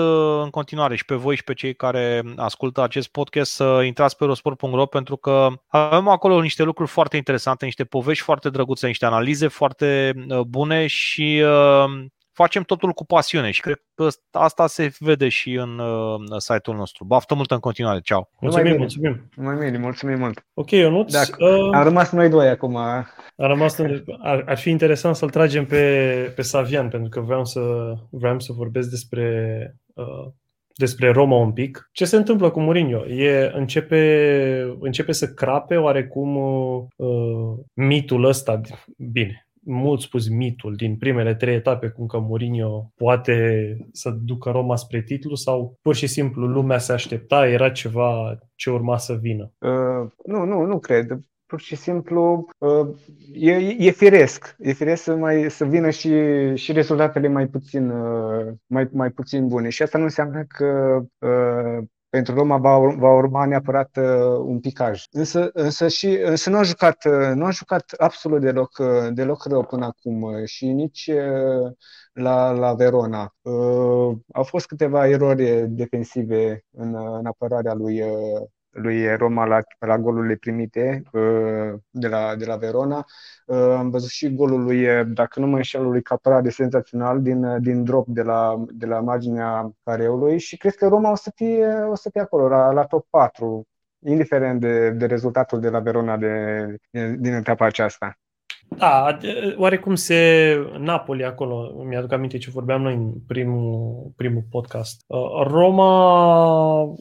în 0.44 0.50
continuare 0.50 0.96
și 0.96 1.06
pe 1.06 1.16
voi 1.16 1.36
și 1.36 1.44
pe 1.44 1.54
cei 1.54 1.76
care 1.76 2.24
ascultă 2.36 2.82
acest 2.82 3.08
podcast 3.08 3.52
să 3.52 3.82
intrați 3.86 4.18
pe 4.18 4.26
rosport.ro 4.26 4.86
pentru 4.86 5.16
că 5.18 5.48
avem 5.68 6.08
acolo 6.08 6.42
niște 6.42 6.64
lucruri 6.64 6.90
foarte 6.90 7.18
interesante, 7.18 7.66
niște 7.66 7.84
povești 7.84 8.24
foarte 8.24 8.50
drăguțe, 8.50 8.88
niște 8.88 9.06
analize 9.06 9.48
foarte 9.48 10.14
bune 10.48 10.88
și 10.88 11.44
facem 12.36 12.64
totul 12.64 12.92
cu 12.92 13.06
pasiune 13.06 13.52
și 13.52 13.62
cred 13.62 13.82
că 13.94 14.08
asta 14.32 14.68
se 14.68 14.92
vede 15.00 15.30
și 15.30 15.54
în 15.54 15.80
uh, 15.80 16.38
site-ul 16.38 16.78
nostru. 16.78 17.04
Baftă 17.04 17.36
mult 17.36 17.52
în 17.52 17.60
continuare. 17.60 18.00
Ceau! 18.00 18.30
Mulțumim, 18.40 18.78
mulțumim! 18.78 19.30
Mai 19.36 19.56
bine, 19.56 19.78
mulțumim 19.78 20.20
mult! 20.20 20.46
Ok, 20.54 20.72
Ionuț. 20.72 21.12
Dacă, 21.12 21.46
uh, 21.46 21.74
am 21.74 21.84
rămas 21.84 22.12
noi 22.12 22.30
doi 22.30 22.48
acum. 22.48 22.76
A 22.76 23.08
rămas, 23.36 23.80
ar, 24.22 24.44
ar 24.46 24.58
fi 24.58 24.70
interesant 24.70 25.16
să-l 25.16 25.30
tragem 25.30 25.66
pe, 25.66 26.34
pe 26.36 26.42
Savian, 26.42 26.90
pentru 26.90 27.10
că 27.10 27.20
vreau 27.20 27.46
să, 27.46 27.94
vreau 28.10 28.40
să 28.40 28.54
vorbesc 28.54 28.90
despre 28.90 29.76
uh, 29.94 30.28
despre 30.78 31.12
Roma 31.12 31.38
un 31.38 31.52
pic. 31.52 31.90
Ce 31.92 32.06
se 32.06 32.16
întâmplă 32.16 32.50
cu 32.50 32.60
Mourinho? 32.60 33.08
E, 33.08 33.52
începe, 33.54 34.76
începe 34.80 35.12
să 35.12 35.34
crape 35.34 35.76
oarecum 35.76 36.36
uh, 36.36 37.54
mitul 37.74 38.24
ăsta, 38.24 38.62
bine, 38.98 39.45
mult 39.66 40.02
spus 40.02 40.30
mitul 40.30 40.76
din 40.76 40.98
primele 40.98 41.36
trei 41.36 41.56
etape, 41.56 41.88
cum 41.88 42.06
că 42.06 42.20
Mourinho 42.20 42.92
poate 42.96 43.78
să 43.92 44.10
ducă 44.10 44.50
Roma 44.50 44.76
spre 44.76 45.02
titlu 45.02 45.36
sau 45.36 45.78
pur 45.82 45.96
și 45.96 46.08
simplu 46.08 46.46
lumea 46.46 46.78
se 46.78 46.94
aștepta, 46.94 47.48
era 47.48 47.70
ceva 47.70 48.38
ce 48.56 48.70
urma 48.70 48.98
să 48.98 49.14
vină? 49.22 49.52
Uh, 49.60 50.12
nu, 50.26 50.44
nu, 50.44 50.66
nu 50.66 50.80
cred. 50.80 51.20
pur 51.46 51.60
și 51.60 51.76
simplu 51.76 52.48
uh, 52.58 52.88
e, 53.34 53.52
e 53.78 53.92
firesc. 53.92 54.56
E 54.60 54.72
firesc 54.72 55.04
să, 55.04 55.16
mai, 55.16 55.50
să 55.50 55.66
vină 55.66 55.90
și, 55.90 56.10
și 56.56 56.72
rezultatele 56.72 57.28
mai 57.28 57.48
puțin, 57.48 57.90
uh, 57.90 58.54
mai, 58.68 58.90
mai 58.92 59.10
puțin 59.10 59.48
bune. 59.48 59.70
Și 59.70 59.82
asta 59.82 59.98
nu 59.98 60.04
înseamnă 60.04 60.44
că 60.48 61.00
uh, 61.20 61.84
pentru 62.16 62.34
Roma 62.34 62.58
va, 62.58 62.78
va 62.78 63.14
urma 63.14 63.46
neapărat 63.46 63.98
uh, 63.98 64.38
un 64.46 64.60
picaj. 64.60 65.04
Însă, 65.12 65.50
însă, 65.54 65.88
și, 65.88 66.08
însă 66.08 66.50
nu, 66.50 66.58
a 66.58 66.64
jucat, 66.64 67.06
uh, 67.06 67.32
nu 67.34 67.46
a 67.46 67.50
jucat 67.50 67.94
absolut 67.98 68.42
deloc, 68.42 68.78
uh, 68.78 69.08
deloc 69.14 69.44
rău 69.46 69.64
până 69.64 69.86
acum 69.86 70.22
uh, 70.22 70.46
și 70.46 70.66
nici 70.66 71.08
uh, 71.08 71.72
la, 72.14 72.52
la 72.52 72.74
Verona. 72.74 73.36
Uh, 73.42 74.18
au 74.34 74.44
fost 74.44 74.66
câteva 74.66 75.08
erori 75.08 75.68
defensive 75.68 76.66
în, 76.72 76.96
în 76.96 77.26
apărarea 77.26 77.74
lui, 77.74 78.02
uh, 78.02 78.42
lui 78.76 79.16
Roma 79.16 79.46
la, 79.46 79.60
la 79.80 79.98
golurile 79.98 80.36
primite 80.36 81.04
uh, 81.12 81.74
de 81.90 82.08
la, 82.08 82.36
de 82.36 82.46
la 82.46 82.56
Verona. 82.56 83.06
Uh, 83.46 83.58
am 83.58 83.90
văzut 83.90 84.10
și 84.10 84.36
golul 84.36 84.64
lui, 84.64 85.06
dacă 85.06 85.40
nu 85.40 85.48
mă 85.48 85.56
înșel, 85.56 85.84
lui 85.84 86.02
Caprade 86.02 86.50
senzațional 86.50 87.22
din, 87.22 87.62
din 87.62 87.84
drop 87.84 88.08
de 88.08 88.22
la, 88.22 88.64
de 88.70 88.86
la 88.86 89.00
marginea 89.00 89.72
careului 89.84 90.40
și 90.40 90.58
cred 90.58 90.76
că 90.76 90.88
Roma 90.88 91.12
o 91.12 91.16
să 91.16 91.32
fie, 91.36 91.68
o 91.90 91.96
să 91.96 92.10
fie 92.10 92.22
acolo, 92.22 92.48
la, 92.48 92.72
la 92.72 92.84
top 92.84 93.08
4, 93.10 93.68
indiferent 94.06 94.60
de, 94.60 94.90
de 94.90 95.06
rezultatul 95.06 95.60
de 95.60 95.70
la 95.70 95.80
Verona 95.80 96.18
de, 96.18 96.76
din 97.18 97.34
etapa 97.34 97.66
aceasta. 97.66 98.18
Da, 98.68 99.18
oarecum 99.58 99.96
se 99.96 100.56
Napoli 100.80 101.24
acolo, 101.24 101.84
mi-aduc 101.88 102.12
aminte 102.12 102.38
ce 102.38 102.50
vorbeam 102.50 102.82
noi 102.82 102.94
în 102.94 103.14
primul, 103.28 104.12
primul 104.16 104.44
podcast. 104.50 105.04
Uh, 105.08 105.48
Roma 105.48 106.96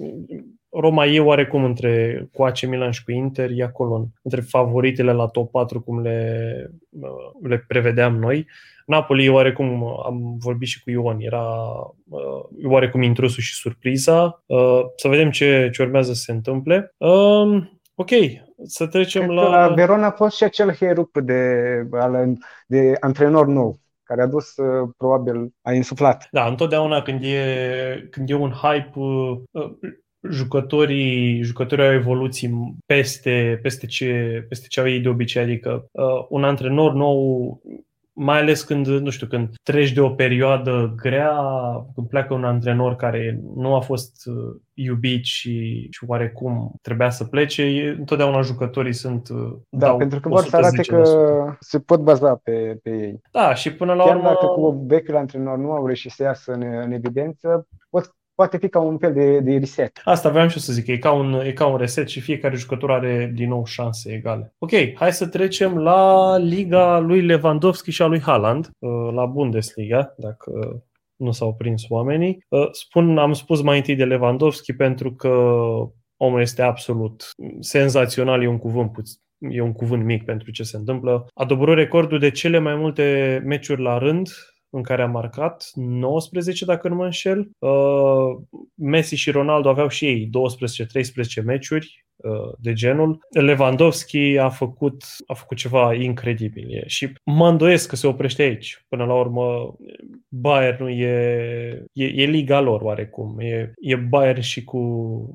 Roma 0.81 1.07
e 1.07 1.21
oarecum 1.21 1.65
între 1.65 2.25
cu 2.33 2.43
AC 2.43 2.67
Milan 2.67 2.91
și 2.91 3.05
cu 3.05 3.11
Inter, 3.11 3.51
e 3.55 3.63
acolo 3.63 4.09
între 4.23 4.41
favoritele 4.41 5.13
la 5.13 5.27
top 5.27 5.51
4 5.51 5.81
cum 5.81 6.01
le, 6.01 6.71
uh, 6.91 7.49
le 7.49 7.65
prevedeam 7.69 8.19
noi. 8.19 8.47
Napoli 8.87 9.25
e 9.25 9.31
oarecum, 9.31 9.85
am 10.07 10.37
vorbit 10.39 10.69
și 10.69 10.83
cu 10.83 10.91
Ion, 10.91 11.17
era 11.21 11.45
uh, 12.09 12.45
oarecum 12.65 13.03
intrusul 13.03 13.43
și 13.43 13.55
surpriza. 13.55 14.43
Uh, 14.47 14.81
să 14.97 15.09
vedem 15.09 15.31
ce, 15.31 15.71
ce 15.73 15.83
urmează 15.83 16.13
să 16.13 16.21
se 16.21 16.33
întâmple. 16.33 16.95
Uh, 16.97 17.63
ok, 17.95 18.11
să 18.65 18.87
trecem 18.87 19.23
Cred 19.23 19.37
la... 19.37 19.49
la 19.49 19.75
Verona 19.75 20.07
a 20.07 20.11
fost 20.11 20.37
și 20.37 20.45
acel 20.45 20.75
herup 20.75 21.19
de, 21.19 21.43
de 22.67 22.97
antrenor 23.01 23.47
nou 23.47 23.83
care 24.05 24.23
a 24.23 24.27
dus, 24.27 24.57
uh, 24.57 24.89
probabil, 24.97 25.55
a 25.63 25.73
insuflat. 25.73 26.29
Da, 26.31 26.47
întotdeauna 26.47 27.03
când 27.03 27.23
e, 27.23 28.09
când 28.11 28.31
e 28.31 28.35
un 28.35 28.51
hype, 28.51 28.91
uh, 28.95 29.39
jucătorii, 30.31 31.43
jucătorii 31.43 31.85
au 31.85 31.93
evoluții 31.93 32.75
peste, 32.87 33.59
peste, 33.63 33.87
ce, 33.87 34.45
peste 34.49 34.67
ce 34.69 34.81
au 34.81 34.89
ei 34.89 35.01
de 35.01 35.09
obicei. 35.09 35.43
Adică 35.43 35.87
uh, 35.91 36.27
un 36.29 36.45
antrenor 36.45 36.93
nou 36.93 37.61
mai 38.17 38.41
ales 38.41 38.63
când, 38.63 38.87
nu 38.87 39.11
știu, 39.11 39.27
când 39.27 39.55
treci 39.63 39.93
de 39.93 40.01
o 40.01 40.11
perioadă 40.11 40.93
grea, 40.97 41.37
când 41.95 42.09
pleacă 42.09 42.35
un 42.35 42.45
antrenor 42.45 42.97
care 42.97 43.41
nu 43.55 43.75
a 43.75 43.81
fost 43.81 44.27
uh, 44.27 44.61
iubit 44.73 45.25
și, 45.25 45.87
și 45.91 46.05
oarecum 46.07 46.73
trebuia 46.83 47.11
să 47.11 47.25
plece, 47.25 47.95
întotdeauna 47.99 48.41
jucătorii 48.41 48.93
sunt 48.93 49.29
uh, 49.29 49.57
Da, 49.69 49.95
pentru 49.95 50.21
că 50.21 50.29
vor 50.29 50.45
să 50.45 50.57
arate 50.57 50.83
că 50.83 51.03
se 51.61 51.79
pot 51.79 52.01
baza 52.01 52.41
pe, 52.43 52.79
pe 52.83 52.91
ei. 52.91 53.21
Da, 53.33 53.55
și 53.55 53.75
până 53.75 53.95
la 53.95 54.05
Chiar 54.05 54.17
urmă... 54.17 54.29
dacă 54.29 54.47
cu 54.47 54.85
vechiul 54.87 55.17
antrenor 55.17 55.59
nu 55.59 55.71
au 55.71 55.87
reușit 55.87 56.11
să 56.11 56.23
iasă 56.23 56.53
în, 56.53 56.63
în 56.63 56.93
evidență, 56.93 57.67
pot 57.91 58.15
poate 58.35 58.59
fi 58.59 58.69
ca 58.69 58.81
un 58.81 58.99
fel 58.99 59.13
de, 59.13 59.41
de 59.41 59.57
reset. 59.57 60.01
Asta 60.05 60.31
vreau 60.31 60.49
și 60.49 60.55
eu 60.55 60.63
să 60.63 60.73
zic, 60.73 60.87
e 60.87 60.99
ca, 60.99 61.13
un, 61.13 61.35
e 61.45 61.53
ca 61.53 61.67
un 61.67 61.77
reset 61.77 62.09
și 62.09 62.21
fiecare 62.21 62.57
jucător 62.57 62.91
are 62.91 63.33
din 63.35 63.49
nou 63.49 63.65
șanse 63.65 64.13
egale. 64.13 64.55
Ok, 64.59 64.71
hai 64.95 65.13
să 65.13 65.27
trecem 65.27 65.79
la 65.79 66.37
liga 66.37 66.99
lui 66.99 67.21
Lewandowski 67.21 67.91
și 67.91 68.03
a 68.03 68.07
lui 68.07 68.21
Haaland, 68.21 68.71
uh, 68.79 69.13
la 69.13 69.27
Bundesliga, 69.27 70.15
dacă 70.17 70.83
nu 71.17 71.33
s-au 71.33 71.55
prins 71.55 71.83
oamenii. 71.89 72.45
Uh, 72.49 72.69
spun, 72.71 73.19
am 73.19 73.33
spus 73.33 73.63
mai 73.63 73.77
întâi 73.77 73.97
de 73.97 74.05
Lewandowski 74.05 74.73
pentru 74.73 75.13
că 75.13 75.29
omul 76.17 76.41
este 76.41 76.63
absolut 76.63 77.31
senzațional, 77.61 78.43
e 78.43 78.49
un 78.49 78.59
cuvânt 78.59 78.93
puțin 78.93 79.23
e 79.51 79.61
un 79.61 79.73
cuvânt 79.73 80.05
mic 80.05 80.25
pentru 80.25 80.51
ce 80.51 80.63
se 80.63 80.77
întâmplă. 80.77 81.27
A 81.35 81.45
doborât 81.45 81.77
recordul 81.77 82.19
de 82.19 82.31
cele 82.31 82.59
mai 82.59 82.75
multe 82.75 83.41
meciuri 83.45 83.83
la 83.83 83.99
rând 83.99 84.29
în 84.75 84.83
care 84.83 85.03
a 85.03 85.07
marcat, 85.07 85.71
19 85.75 86.65
dacă 86.65 86.89
nu 86.89 86.95
mă 86.95 87.05
înșel. 87.05 87.51
Uh, 87.59 88.61
Messi 88.75 89.15
și 89.15 89.31
Ronaldo 89.31 89.69
aveau 89.69 89.89
și 89.89 90.05
ei 90.05 90.31
12-13 91.41 91.45
meciuri 91.45 92.05
uh, 92.17 92.53
de 92.59 92.73
genul. 92.73 93.19
Lewandowski 93.31 94.39
a 94.39 94.49
făcut, 94.49 95.05
a 95.27 95.35
făcut 95.35 95.57
ceva 95.57 95.95
incredibil 95.95 96.83
și 96.87 97.13
mă 97.25 97.49
îndoiesc 97.49 97.89
că 97.89 97.97
se 97.97 98.07
oprește 98.07 98.43
aici. 98.43 98.85
Până 98.89 99.05
la 99.05 99.15
urmă, 99.15 99.75
Bayern 100.29 100.83
nu 100.83 100.89
e, 100.89 101.85
e, 101.93 102.05
e 102.05 102.25
liga 102.25 102.61
lor 102.61 102.81
oarecum. 102.81 103.39
E, 103.39 103.73
e 103.81 103.97
Bayern 103.97 104.41
și 104.41 104.65
cu... 104.65 104.81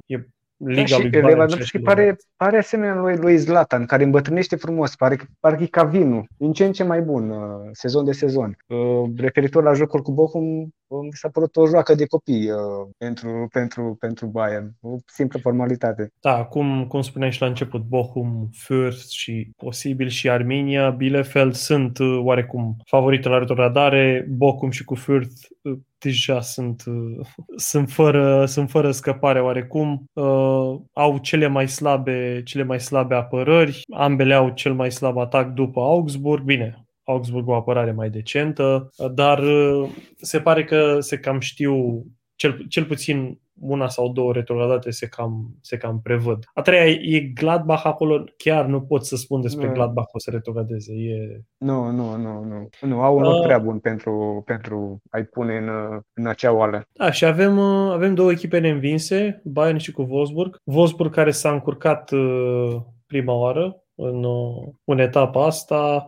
E 0.06 0.18
Liga 0.66 0.98
da, 0.98 0.98
lui 0.98 1.10
Lewandowski 1.10 1.80
pare, 1.80 2.18
pare 2.36 2.58
asemenea 2.58 2.96
lui, 2.96 3.16
lui 3.16 3.38
Zlatan, 3.38 3.86
care 3.86 4.04
îmbătrânește 4.04 4.56
frumos, 4.56 4.96
pare, 4.96 5.18
pare 5.40 5.56
că 5.56 5.64
e 5.64 5.68
ca 5.68 5.84
vinul, 5.84 6.28
din 6.38 6.52
ce 6.52 6.66
în 6.66 6.72
ce 6.72 6.84
mai 6.84 7.02
bun, 7.02 7.30
uh, 7.30 7.70
sezon 7.72 8.06
de 8.06 8.12
sezon. 8.12 8.58
Uh, 8.68 9.10
referitor 9.18 9.64
la 9.64 9.74
jocul 9.74 10.02
cu 10.02 10.12
Bochum, 10.12 10.62
uh, 10.62 10.68
mi 10.90 11.10
s-a 11.12 11.30
părut 11.30 11.56
o 11.56 11.68
joacă 11.68 11.96
de 11.96 12.06
copii 12.06 12.52
uh, 12.52 12.58
pentru, 12.98 13.48
pentru, 13.52 13.96
pentru 14.00 14.26
Bayern, 14.26 14.72
o 14.82 14.96
simplă 15.06 15.40
formalitate. 15.40 16.14
Da, 16.22 16.44
cum, 16.46 16.88
cum 16.88 17.02
spuneai 17.02 17.32
și 17.32 17.42
la 17.42 17.48
început, 17.48 17.82
Bochum, 17.82 18.50
Fürth 18.66 19.08
și 19.10 19.52
posibil 19.56 20.08
și 20.08 20.30
Arminia, 20.30 20.90
Bielefeld 20.90 21.54
sunt 21.54 21.98
uh, 21.98 22.20
oarecum 22.24 22.76
favorite 22.86 23.30
la 23.30 23.38
retrogradare, 23.38 24.28
Bochum 24.30 24.70
și 24.70 24.84
cu 24.84 24.96
Fürth 24.96 25.48
uh, 25.62 25.78
deja 26.00 26.42
sunt, 26.42 26.84
uh, 26.86 27.26
sunt, 27.56 27.90
fără, 27.90 28.46
sunt 28.46 28.70
fără 28.70 28.92
scăpare 28.92 29.42
oarecum. 29.42 30.04
Uh, 30.14 30.80
au 30.94 31.18
cele 31.22 31.48
mai 31.48 31.68
slabe, 31.68 32.42
cele 32.46 32.64
mai 32.64 32.80
slabe 32.80 33.16
apărări, 33.16 33.82
ambele 33.96 34.34
au 34.34 34.50
cel 34.50 34.74
mai 34.74 34.92
slab 34.92 35.18
atac 35.18 35.54
după 35.54 35.80
Augsburg. 35.80 36.44
Bine, 36.44 36.89
Augsburg 37.10 37.48
o 37.48 37.56
apărare 37.56 37.92
mai 37.92 38.10
decentă, 38.10 38.90
dar 39.14 39.40
uh, 39.40 39.90
se 40.22 40.40
pare 40.40 40.64
că 40.64 41.00
se 41.00 41.18
cam 41.18 41.40
știu 41.40 42.06
cel, 42.36 42.66
cel 42.68 42.86
puțin 42.86 43.40
una 43.60 43.88
sau 43.88 44.12
două 44.12 44.34
retrogradate 44.34 44.92
se 44.92 45.08
cam, 45.08 45.58
se 45.62 45.78
cam 45.78 46.00
prevăd. 46.04 46.44
A 46.54 46.62
treia 46.62 46.86
e 46.86 47.20
Gladbach 47.20 47.86
acolo, 47.86 48.24
chiar 48.38 48.66
nu 48.66 48.82
pot 48.82 49.06
să 49.06 49.16
spun 49.16 49.42
despre 49.42 49.68
nu. 49.68 49.74
Gladbach 49.74 50.14
o 50.14 50.20
să 50.20 50.32
retrogradeze. 50.32 50.94
E... 50.94 51.42
Nu, 51.58 51.92
nu, 51.92 52.16
nu, 52.16 52.44
nu. 52.44 52.70
Nu, 52.82 53.02
au 53.02 53.18
un 53.18 53.26
uh, 53.26 53.42
prea 53.44 53.58
bun 53.60 53.80
pentru, 53.80 54.44
pentru 54.46 55.02
a-i 55.10 55.24
pune 55.24 55.58
în, 55.58 55.70
în 56.14 56.28
acea 56.28 56.54
oală. 56.54 56.84
Da, 56.94 57.12
și 57.12 57.26
avem, 57.26 57.58
uh, 57.58 57.92
avem 57.92 58.14
două 58.14 58.32
echipe 58.32 58.60
neînvinse, 58.60 59.42
Bayern 59.44 59.78
și 59.78 59.92
cu 59.92 60.08
Wolfsburg. 60.10 60.58
Wolfsburg 60.64 61.14
care 61.14 61.32
s-a 61.32 61.52
încurcat 61.52 62.12
uh, 62.12 62.76
prima 63.08 63.34
oară 63.34 63.84
în, 63.96 64.24
uh, 64.24 64.68
în 64.84 65.00
etapa 65.00 65.46
asta 65.46 66.08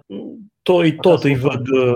tot, 0.61 0.97
tot 1.01 1.23
îi 1.23 1.35
văd. 1.35 1.67
Uh, 1.67 1.93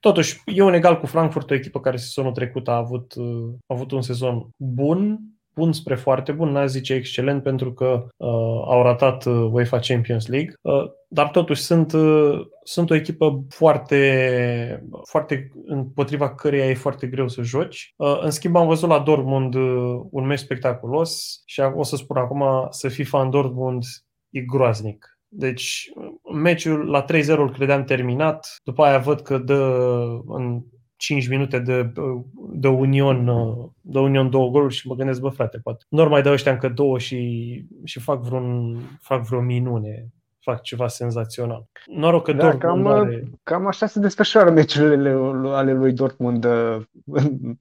totuși, 0.00 0.40
e 0.44 0.62
un 0.62 0.74
egal 0.74 0.98
cu 0.98 1.06
Frankfurt, 1.06 1.50
o 1.50 1.54
echipă 1.54 1.80
care 1.80 1.96
sezonul 1.96 2.32
trecut 2.32 2.68
a 2.68 2.76
avut, 2.76 3.14
uh, 3.14 3.48
a 3.66 3.74
avut 3.74 3.90
un 3.90 4.02
sezon 4.02 4.48
bun, 4.56 5.20
bun 5.54 5.72
spre 5.72 5.94
foarte 5.94 6.32
bun, 6.32 6.50
n-aș 6.50 6.68
zice 6.68 6.94
excelent 6.94 7.42
pentru 7.42 7.72
că 7.72 8.06
uh, 8.16 8.28
au 8.66 8.82
ratat 8.82 9.24
uh, 9.24 9.48
UEFA 9.50 9.78
Champions 9.78 10.26
League, 10.26 10.54
uh, 10.60 10.84
dar 11.08 11.30
totuși 11.30 11.62
sunt, 11.62 11.92
uh, 11.92 12.46
sunt 12.64 12.90
o 12.90 12.94
echipă 12.94 13.44
foarte, 13.48 14.88
foarte 15.08 15.50
împotriva 15.66 16.34
căreia 16.34 16.68
e 16.68 16.74
foarte 16.74 17.06
greu 17.06 17.28
să 17.28 17.42
joci. 17.42 17.92
Uh, 17.96 18.18
în 18.20 18.30
schimb 18.30 18.56
am 18.56 18.66
văzut 18.66 18.88
la 18.88 18.98
Dortmund 18.98 19.54
uh, 19.54 20.00
un 20.10 20.26
meci 20.26 20.38
spectaculos 20.38 21.42
și 21.44 21.60
o 21.60 21.82
să 21.82 21.96
spun 21.96 22.16
acum 22.16 22.66
să 22.70 22.88
fii 22.88 23.04
fan 23.04 23.30
Dortmund 23.30 23.84
e 24.30 24.40
groaznic 24.40 25.15
deci, 25.38 25.90
meciul 26.32 26.90
la 26.90 27.04
3-0 27.04 27.26
îl 27.26 27.52
credeam 27.52 27.84
terminat, 27.84 28.56
după 28.64 28.84
aia 28.84 28.98
văd 28.98 29.20
că 29.20 29.38
dă 29.38 29.54
în 30.26 30.62
5 30.96 31.28
minute 31.28 31.58
de, 31.58 31.92
de 32.52 32.68
Union, 32.68 33.30
de 33.80 33.98
Union 33.98 34.30
două 34.30 34.50
goluri 34.50 34.74
și 34.74 34.88
mă 34.88 34.94
gândesc, 34.94 35.20
bă 35.20 35.28
frate, 35.28 35.58
poate. 35.62 35.84
Nu 35.88 36.08
mai 36.08 36.22
dau 36.22 36.32
ăștia 36.32 36.52
încă 36.52 36.68
două 36.68 36.98
și, 36.98 37.18
și 37.84 38.00
fac, 38.00 38.22
vreun, 38.22 38.78
fac 39.00 39.26
vreo 39.26 39.40
minune 39.40 40.10
fac 40.50 40.62
ceva 40.62 40.88
senzațional. 40.88 41.66
Noroc 41.86 42.24
că 42.24 42.32
da, 42.32 42.42
Dortmund 42.42 42.84
cam, 42.84 42.86
are... 42.86 43.22
cam 43.42 43.66
așa 43.66 43.86
se 43.86 44.00
desfășoară 44.00 44.50
meciurile 44.50 45.10
ale 45.44 45.72
lui 45.72 45.92
Dortmund 45.92 46.44
uh, 46.44 46.76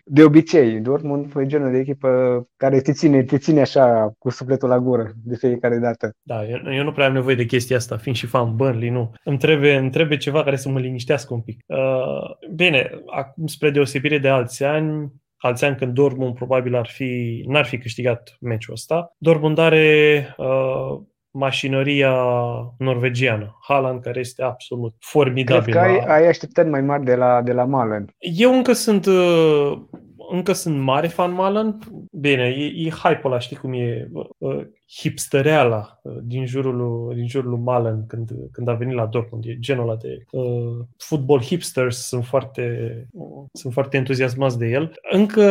de 0.05 0.23
obicei. 0.23 0.79
Dortmund 0.79 1.33
e 1.35 1.45
genul 1.45 1.71
de 1.71 1.77
echipă 1.77 2.09
care 2.57 2.81
te 2.81 2.91
ține, 2.91 3.23
te 3.23 3.37
ține 3.37 3.61
așa 3.61 4.13
cu 4.17 4.29
sufletul 4.29 4.69
la 4.69 4.79
gură 4.79 5.11
de 5.23 5.35
fiecare 5.35 5.77
dată. 5.77 6.11
Da, 6.21 6.45
eu, 6.45 6.73
eu 6.73 6.83
nu 6.83 6.91
prea 6.91 7.05
am 7.05 7.13
nevoie 7.13 7.35
de 7.35 7.45
chestia 7.45 7.77
asta, 7.77 7.97
fiind 7.97 8.17
și 8.17 8.25
fan 8.25 8.55
Burnley, 8.55 8.89
nu. 8.89 9.11
Îmi 9.23 9.37
trebuie, 9.37 9.75
îmi 9.75 9.89
trebuie 9.89 10.17
ceva 10.17 10.43
care 10.43 10.55
să 10.55 10.69
mă 10.69 10.79
liniștească 10.79 11.33
un 11.33 11.41
pic. 11.41 11.63
Uh, 11.65 12.49
bine, 12.55 12.89
acum 13.05 13.47
spre 13.47 13.69
deosebire 13.69 14.17
de 14.17 14.27
alți 14.27 14.63
ani, 14.63 15.11
alți 15.37 15.65
ani 15.65 15.75
când 15.75 15.93
Dortmund 15.93 16.35
probabil 16.35 16.75
ar 16.75 16.87
fi, 16.87 17.43
n-ar 17.47 17.65
fi 17.65 17.77
câștigat 17.77 18.37
meciul 18.39 18.73
ăsta. 18.73 19.13
Dortmund 19.17 19.57
are 19.57 20.27
uh, 20.37 20.99
mașinăria 21.35 22.13
norvegiană. 22.77 23.57
Haaland, 23.61 24.01
care 24.01 24.19
este 24.19 24.43
absolut 24.43 24.93
formidabil. 24.99 25.73
Cred 25.73 25.75
că 25.75 25.79
ai, 25.79 26.21
ai 26.21 26.27
așteptări 26.27 26.69
mai 26.69 26.81
mari 26.81 27.03
de 27.03 27.15
la, 27.15 27.41
de 27.41 27.51
la 27.51 27.65
Malen. 27.65 28.15
Eu 28.17 28.53
încă 28.53 28.73
sunt 28.73 29.05
uh, 29.05 29.77
încă 30.29 30.53
sunt 30.53 30.79
mare 30.79 31.07
fan 31.07 31.33
Malen. 31.33 31.79
Bine, 32.11 32.43
e, 32.43 32.85
e 32.85 32.89
hype-ul 32.89 33.31
ăla, 33.31 33.39
știi 33.39 33.55
cum 33.55 33.73
e 33.73 34.09
uh, 34.37 34.65
hipstereala 34.97 35.99
uh, 36.01 36.17
din 36.23 36.45
jurul, 36.45 37.11
din 37.15 37.27
jurul 37.27 37.49
lui 37.49 37.59
Malen 37.59 38.05
când, 38.07 38.29
când 38.51 38.67
a 38.67 38.73
venit 38.73 38.95
la 38.95 39.05
Dortmund. 39.05 39.45
E 39.45 39.59
genul 39.59 39.83
ăla 39.89 39.95
de 39.95 40.23
uh, 40.31 40.85
football 40.97 41.41
hipsters, 41.41 42.07
sunt 42.07 42.25
foarte, 42.25 43.07
uh, 43.11 43.45
sunt 43.53 43.73
foarte 43.73 43.97
entuziasmați 43.97 44.57
de 44.57 44.65
el. 44.65 44.93
Încă, 45.11 45.45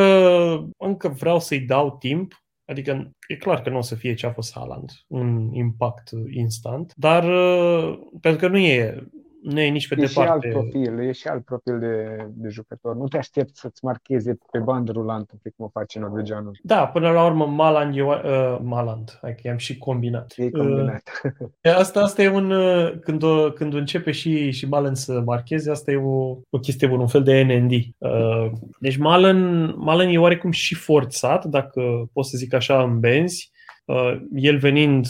încă 0.79 1.09
vreau 1.09 1.41
să-i 1.41 1.61
dau 1.61 1.97
timp 1.99 2.44
Adică 2.67 3.11
e 3.29 3.37
clar 3.37 3.63
că 3.63 3.71
nu 3.71 3.77
o 3.77 3.81
să 3.81 3.95
fie 3.95 4.15
ce 4.15 4.27
a 4.27 4.33
fost 4.33 4.53
Haaland, 4.53 4.91
un 5.07 5.53
impact 5.53 6.11
instant, 6.31 6.93
dar 6.97 7.25
uh, 7.25 7.99
pentru 8.21 8.41
că 8.41 8.49
nu 8.49 8.59
e 8.59 9.09
nu 9.45 9.61
e 9.61 9.69
nici 9.69 9.89
pe 9.89 9.95
e 9.99 10.05
departe. 10.05 10.49
Și 10.49 10.55
alt 10.55 10.55
profil, 10.55 10.99
e 10.99 11.13
și 11.13 11.29
alt 11.29 11.45
profil 11.45 11.79
de, 11.79 12.27
de 12.31 12.49
jucător. 12.49 12.97
Nu 12.97 13.09
te 13.09 13.19
aștepți 13.19 13.61
să-ți 13.61 13.85
marcheze 13.85 14.39
pe 14.51 14.59
bandă 14.59 14.93
rulantă, 14.93 15.35
cum 15.57 15.65
o 15.65 15.69
face 15.69 15.99
norvegianul. 15.99 16.59
Da, 16.63 16.87
până 16.87 17.11
la 17.11 17.25
urmă 17.25 17.47
Maland 17.47 17.97
e, 17.97 18.03
uh, 18.03 18.59
Maland, 18.63 19.19
hai 19.21 19.35
că 19.35 19.41
i-am 19.45 19.57
și 19.57 19.79
combinat. 19.79 20.35
E 20.37 20.51
combinat. 20.51 21.03
Uh, 21.39 21.77
asta, 21.77 22.01
asta 22.01 22.23
e 22.23 22.29
un, 22.29 22.51
uh, 22.51 22.99
când, 23.01 23.23
o, 23.23 23.53
când 23.53 23.75
începe 23.75 24.11
și, 24.11 24.51
și 24.51 24.69
Maland 24.69 24.97
să 24.97 25.23
marcheze, 25.25 25.71
asta 25.71 25.91
e 25.91 25.97
o, 25.97 26.39
o 26.51 26.59
chestie 26.61 26.89
bună, 26.89 27.01
un 27.01 27.09
fel 27.09 27.23
de 27.23 27.43
NND. 27.43 27.73
Uh, 27.99 28.51
deci 28.79 28.97
Maland, 28.97 29.75
Maland 29.75 30.15
e 30.15 30.19
oarecum 30.19 30.51
și 30.51 30.75
forțat, 30.75 31.45
dacă 31.45 32.11
pot 32.13 32.27
să 32.27 32.37
zic 32.37 32.55
așa, 32.55 32.83
în 32.83 33.01
benzi. 33.01 33.53
Uh, 33.85 34.21
el 34.35 34.59
venind 34.59 35.07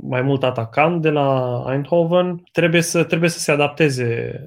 mai 0.00 0.22
mult 0.22 0.42
atacant 0.42 1.02
de 1.02 1.10
la 1.10 1.64
Eindhoven, 1.68 2.42
trebuie 2.52 2.80
să, 2.80 3.04
trebuie 3.04 3.30
să 3.30 3.38
se 3.38 3.52
adapteze 3.52 4.40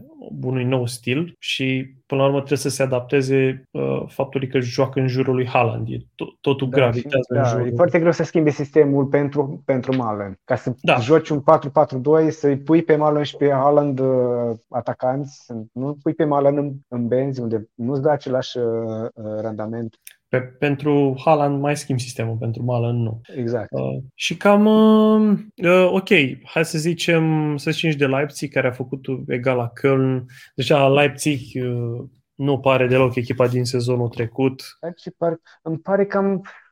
unui 0.43 0.63
nou 0.63 0.85
stil 0.85 1.35
și 1.39 1.95
până 2.05 2.21
la 2.21 2.27
urmă 2.27 2.37
trebuie 2.37 2.57
să 2.57 2.69
se 2.69 2.83
adapteze 2.83 3.63
uh, 3.71 4.03
faptului 4.07 4.47
că 4.47 4.59
joacă 4.59 4.99
în 4.99 5.07
jurul 5.07 5.35
lui 5.35 5.47
Haaland. 5.47 5.87
E 5.89 5.97
to- 5.97 6.39
totul 6.41 6.69
da, 6.69 6.77
gravitează 6.77 7.33
da, 7.33 7.41
în 7.41 7.47
jurul. 7.47 7.67
E 7.67 7.75
foarte 7.75 7.99
greu 7.99 8.11
să 8.11 8.23
schimbi 8.23 8.51
sistemul 8.51 9.05
pentru, 9.05 9.61
pentru 9.65 9.95
Malen. 9.95 10.39
Ca 10.43 10.55
să 10.55 10.73
da. 10.81 10.95
joci 10.95 11.29
un 11.29 11.41
4-4-2, 12.27 12.29
să-i 12.29 12.57
pui 12.57 12.81
pe 12.81 12.95
Malen 12.95 13.23
și 13.23 13.35
pe 13.35 13.49
Haaland 13.49 13.99
uh, 13.99 14.57
atacanți, 14.69 15.45
nu 15.71 15.97
pui 16.01 16.13
pe 16.13 16.23
Malen 16.23 16.57
în, 16.57 16.73
în 16.87 17.07
benzi, 17.07 17.41
unde 17.41 17.69
nu-ți 17.73 18.01
dă 18.01 18.09
același 18.09 18.57
uh, 18.57 18.65
uh 19.13 19.39
randament. 19.41 19.95
Pe, 20.31 20.41
pentru 20.41 21.21
Haaland 21.25 21.59
mai 21.59 21.77
schimb 21.77 21.99
sistemul, 21.99 22.35
pentru 22.35 22.63
Malen 22.63 22.95
nu. 22.95 23.21
Exact. 23.35 23.67
Uh, 23.71 24.03
și 24.13 24.37
cam, 24.37 24.65
uh, 24.65 25.39
uh, 25.55 25.89
ok, 25.91 26.09
hai 26.43 26.65
să 26.65 26.77
zicem, 26.77 27.57
să 27.57 27.71
zicem 27.71 27.89
și 27.89 27.97
de 27.97 28.07
Leipzig, 28.07 28.51
care 28.51 28.67
a 28.67 28.71
făcut 28.71 29.05
egal 29.27 29.57
la 29.57 29.71
Köln. 29.81 30.25
Deja 30.55 30.87
Leipzig 30.87 31.39
uh, 31.63 32.03
nu 32.35 32.59
pare 32.59 32.87
deloc 32.87 33.15
echipa 33.15 33.47
din 33.47 33.63
sezonul 33.65 34.09
trecut. 34.09 34.77
Leipzig 34.81 35.13
par, 35.17 35.39
îmi 35.61 35.79
pare 35.79 36.05
cam 36.05 36.41
Uh, 36.41 36.70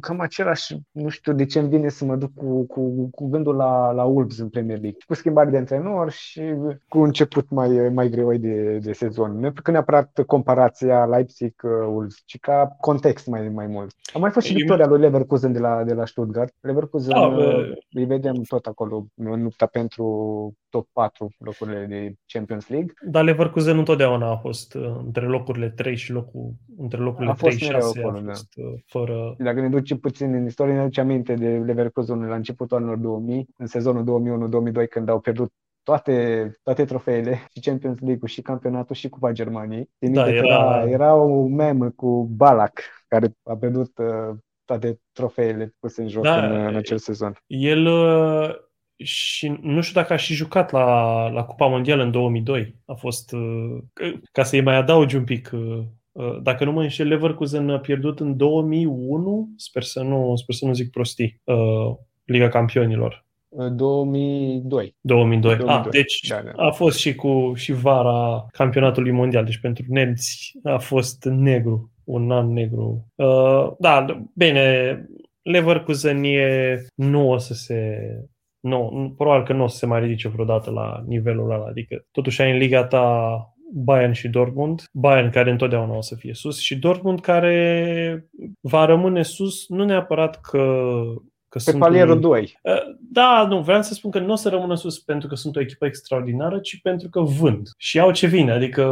cam 0.00 0.20
același, 0.20 0.76
nu 0.90 1.08
știu 1.08 1.32
de 1.32 1.44
ce 1.44 1.58
îmi 1.58 1.68
vine 1.68 1.88
să 1.88 2.04
mă 2.04 2.16
duc 2.16 2.34
cu, 2.34 2.66
cu, 2.66 3.08
cu 3.14 3.28
gândul 3.28 3.56
la, 3.56 3.90
la 3.90 4.04
Wolves 4.04 4.38
în 4.38 4.48
Premier 4.48 4.80
League, 4.80 4.98
cu 5.06 5.14
schimbare 5.14 5.50
de 5.50 5.56
antrenor 5.56 6.10
și 6.10 6.42
cu 6.88 6.98
început 6.98 7.50
mai, 7.50 7.68
mai 7.88 8.08
greu 8.08 8.32
de, 8.36 8.78
de 8.78 8.92
sezon. 8.92 9.38
Nu 9.38 9.52
că 9.62 9.70
neapărat 9.70 10.22
comparația 10.26 11.06
Leipzig-Wolves, 11.06 12.22
ci 12.24 12.38
ca 12.38 12.76
context 12.80 13.26
mai, 13.26 13.48
mai 13.48 13.66
mult. 13.66 13.94
Am 14.14 14.20
mai 14.20 14.30
fost 14.30 14.46
și 14.46 14.52
victoria 14.52 14.86
lui 14.86 15.00
Leverkusen 15.00 15.52
de 15.52 15.58
la, 15.58 15.84
de 15.84 15.94
la 15.94 16.06
Stuttgart. 16.06 16.54
Leverkusen 16.60 17.12
da, 17.12 17.26
uh, 17.26 17.72
îi 17.90 18.04
vedem 18.04 18.34
tot 18.34 18.66
acolo 18.66 19.06
în 19.16 19.42
lupta 19.42 19.66
pentru 19.66 20.54
top 20.72 20.88
4 20.92 21.34
locurile 21.38 21.86
de 21.86 22.14
Champions 22.26 22.68
League. 22.68 22.92
Dar 23.06 23.24
Leverkusen 23.24 23.78
întotdeauna 23.78 24.30
a 24.30 24.36
fost 24.36 24.74
uh, 24.74 24.94
între 25.04 25.26
locurile 25.26 25.70
3 25.70 25.96
și 25.96 26.12
locul, 26.12 26.52
între 26.76 26.98
locurile 26.98 27.34
3 27.38 27.52
și 27.52 27.64
6 27.64 27.98
acolo, 27.98 28.18
a 28.18 28.22
fost 28.22 28.48
da. 28.54 28.62
fără... 28.86 29.34
Dacă 29.38 29.60
ne 29.60 29.68
ducem 29.68 29.98
puțin 29.98 30.34
în 30.34 30.46
istorie, 30.46 30.74
ne 30.74 30.80
aduce 30.80 31.00
aminte 31.00 31.34
de 31.34 31.48
Leverkusen 31.48 32.26
la 32.26 32.34
începutul 32.34 32.76
anilor 32.76 32.96
2000, 32.96 33.46
în 33.56 33.66
sezonul 33.66 34.50
2001-2002, 34.84 34.88
când 34.88 35.08
au 35.08 35.20
pierdut 35.20 35.52
toate, 35.82 36.50
toate 36.62 36.84
trofeele, 36.84 37.46
și 37.50 37.60
Champions 37.60 37.98
League-ul, 37.98 38.28
și 38.28 38.42
campionatul, 38.42 38.94
și 38.94 39.08
Cupa 39.08 39.32
Germaniei. 39.32 39.90
Da, 39.98 40.28
era... 40.28 40.46
Era, 40.46 40.88
era 40.88 41.14
un 41.14 41.54
mem 41.54 41.90
cu 41.90 42.28
Balak, 42.30 42.80
care 43.08 43.36
a 43.42 43.56
pierdut 43.56 43.98
uh, 43.98 44.36
toate 44.64 45.00
trofeele 45.12 45.74
puse 45.78 46.02
în 46.02 46.08
joc 46.08 46.22
da, 46.22 46.46
în, 46.46 46.66
în 46.66 46.74
acel 46.74 46.98
sezon. 46.98 47.36
El 47.46 47.86
uh, 47.86 48.50
și 49.04 49.58
nu 49.62 49.80
știu 49.80 50.00
dacă 50.00 50.12
a 50.12 50.16
și 50.16 50.34
jucat 50.34 50.70
la, 50.70 51.28
la 51.28 51.44
Cupa 51.44 51.66
Mondială 51.66 52.02
în 52.02 52.10
2002. 52.10 52.76
A 52.86 52.94
fost, 52.94 53.32
uh, 53.32 53.78
ca 54.32 54.42
să-i 54.42 54.60
mai 54.60 54.76
adaugi 54.76 55.16
un 55.16 55.24
pic, 55.24 55.50
uh, 55.52 55.82
uh, 56.12 56.38
dacă 56.42 56.64
nu 56.64 56.72
mă 56.72 56.82
înșel, 56.82 57.08
Leverkusen 57.08 57.70
a 57.70 57.78
pierdut 57.78 58.20
în 58.20 58.36
2001, 58.36 59.52
sper 59.56 59.82
să 59.82 60.02
nu, 60.02 60.36
sper 60.36 60.54
să 60.54 60.66
nu 60.66 60.72
zic 60.72 60.90
prostii, 60.90 61.42
Liga 62.24 62.48
Campionilor. 62.48 63.26
2002. 63.76 64.96
2002. 65.00 65.56
2002. 65.56 65.74
Ah, 65.76 65.86
deci 65.90 66.26
da, 66.28 66.42
da. 66.42 66.66
a 66.66 66.70
fost 66.70 66.98
și 66.98 67.14
cu 67.14 67.52
și 67.54 67.72
vara 67.72 68.46
campionatului 68.52 69.10
mondial. 69.10 69.44
Deci 69.44 69.58
pentru 69.58 69.84
nemți 69.88 70.52
a 70.62 70.78
fost 70.78 71.24
negru, 71.24 71.90
un 72.04 72.30
an 72.30 72.52
negru. 72.52 73.06
Uh, 73.14 73.72
da, 73.78 74.04
bine, 74.34 74.96
Leverkusen 75.42 76.24
e, 76.24 76.84
nu 76.94 77.30
o 77.30 77.38
să 77.38 77.54
se 77.54 77.98
nu, 78.62 79.14
probabil 79.16 79.44
că 79.44 79.52
nu 79.52 79.62
o 79.62 79.66
să 79.66 79.76
se 79.76 79.86
mai 79.86 80.00
ridice 80.00 80.28
vreodată 80.28 80.70
la 80.70 81.04
nivelul 81.06 81.50
ăla. 81.50 81.66
Adică 81.68 82.04
totuși 82.10 82.42
ai 82.42 82.50
în 82.50 82.56
liga 82.56 82.84
ta 82.84 83.36
Bayern 83.74 84.12
și 84.12 84.28
Dortmund. 84.28 84.88
Bayern 84.92 85.30
care 85.30 85.50
întotdeauna 85.50 85.96
o 85.96 86.00
să 86.00 86.14
fie 86.14 86.34
sus 86.34 86.58
și 86.58 86.78
Dortmund 86.78 87.20
care 87.20 88.26
va 88.60 88.84
rămâne 88.84 89.22
sus, 89.22 89.68
nu 89.68 89.84
neapărat 89.84 90.40
că 90.40 90.94
Că 91.52 91.60
Pe 91.64 91.78
palierul 91.78 92.14
un... 92.14 92.20
2. 92.20 92.58
Uh, 92.62 92.72
da, 93.10 93.46
nu, 93.48 93.60
vreau 93.60 93.82
să 93.82 93.94
spun 93.94 94.10
că 94.10 94.18
nu 94.18 94.32
o 94.32 94.36
să 94.36 94.48
rămână 94.48 94.74
sus 94.74 94.98
pentru 94.98 95.28
că 95.28 95.34
sunt 95.34 95.56
o 95.56 95.60
echipă 95.60 95.86
extraordinară, 95.86 96.58
ci 96.58 96.80
pentru 96.82 97.08
că 97.08 97.20
vând. 97.20 97.68
Și 97.76 98.00
au 98.00 98.12
ce 98.12 98.26
vine, 98.26 98.52
adică 98.52 98.82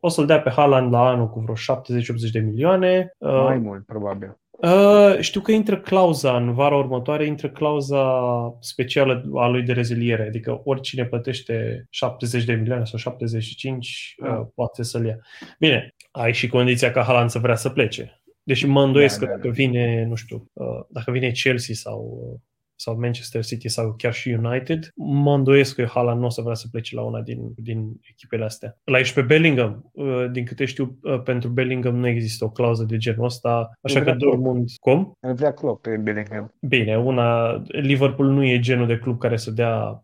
o 0.00 0.08
să-l 0.08 0.26
dea 0.26 0.40
pe 0.40 0.50
Haaland 0.50 0.92
la 0.92 1.08
anul 1.08 1.28
cu 1.28 1.40
vreo 1.40 1.54
70-80 1.54 2.30
de 2.32 2.38
milioane. 2.38 3.14
Uh, 3.18 3.42
mai 3.44 3.58
mult, 3.58 3.84
probabil. 3.86 4.38
Uh, 4.62 5.18
știu 5.20 5.40
că 5.40 5.52
intră 5.52 5.80
clauza 5.80 6.36
în 6.36 6.52
vara 6.52 6.76
următoare, 6.76 7.26
intră 7.26 7.50
clauza 7.50 8.56
specială 8.60 9.30
a 9.34 9.46
lui 9.46 9.62
de 9.62 9.72
reziliere, 9.72 10.26
adică 10.26 10.60
oricine 10.64 11.04
plătește 11.04 11.86
70 11.90 12.44
de 12.44 12.52
milioane 12.52 12.84
sau 12.84 12.98
75 12.98 14.14
uh, 14.22 14.28
ah. 14.28 14.40
poate 14.54 14.82
să-l 14.82 15.06
ia. 15.06 15.18
Bine, 15.58 15.94
ai 16.10 16.32
și 16.32 16.48
condiția 16.48 16.90
ca 16.90 17.02
Haaland 17.02 17.30
să 17.30 17.38
vrea 17.38 17.54
să 17.54 17.70
plece. 17.70 18.22
Deși 18.42 18.66
mă 18.66 18.82
îndoiesc 18.82 19.18
da, 19.18 19.26
că 19.26 19.30
da, 19.30 19.36
dacă 19.36 19.48
da. 19.48 19.54
vine, 19.54 20.04
nu 20.08 20.14
știu, 20.14 20.50
uh, 20.52 20.80
dacă 20.88 21.10
vine 21.10 21.30
Chelsea 21.30 21.74
sau 21.74 22.30
uh, 22.32 22.40
sau 22.80 22.98
Manchester 22.98 23.44
City 23.44 23.68
sau 23.68 23.94
chiar 23.96 24.12
și 24.12 24.28
United, 24.28 24.88
mă 24.96 25.34
îndoiesc 25.34 25.74
că 25.74 25.84
Haaland 25.84 26.20
nu 26.20 26.26
o 26.26 26.28
să 26.28 26.40
vrea 26.40 26.54
să 26.54 26.66
plece 26.70 26.94
la 26.94 27.02
una 27.02 27.20
din, 27.20 27.52
din 27.56 27.92
echipele 28.10 28.44
astea. 28.44 28.78
La 28.84 28.96
aici 28.96 29.12
pe 29.12 29.22
Bellingham, 29.22 29.90
uh, 29.92 30.30
din 30.32 30.44
câte 30.44 30.64
știu, 30.64 30.98
uh, 31.02 31.22
pentru 31.22 31.48
Bellingham 31.48 31.96
nu 31.96 32.08
există 32.08 32.44
o 32.44 32.50
clauză 32.50 32.84
de 32.84 32.96
genul 32.96 33.24
ăsta, 33.24 33.70
așa 33.80 34.02
că 34.02 34.12
Dortmund... 34.12 34.70
Cum? 34.78 35.12
Îl 35.20 35.34
vrea 35.34 35.52
Klopp 35.52 35.82
pe 35.82 35.96
Bellingham. 35.96 36.54
Bine, 36.60 36.98
una, 36.98 37.62
Liverpool 37.66 38.28
nu 38.28 38.44
e 38.44 38.58
genul 38.58 38.86
de 38.86 38.98
club 38.98 39.18
care 39.18 39.36
să 39.36 39.50
dea 39.50 40.00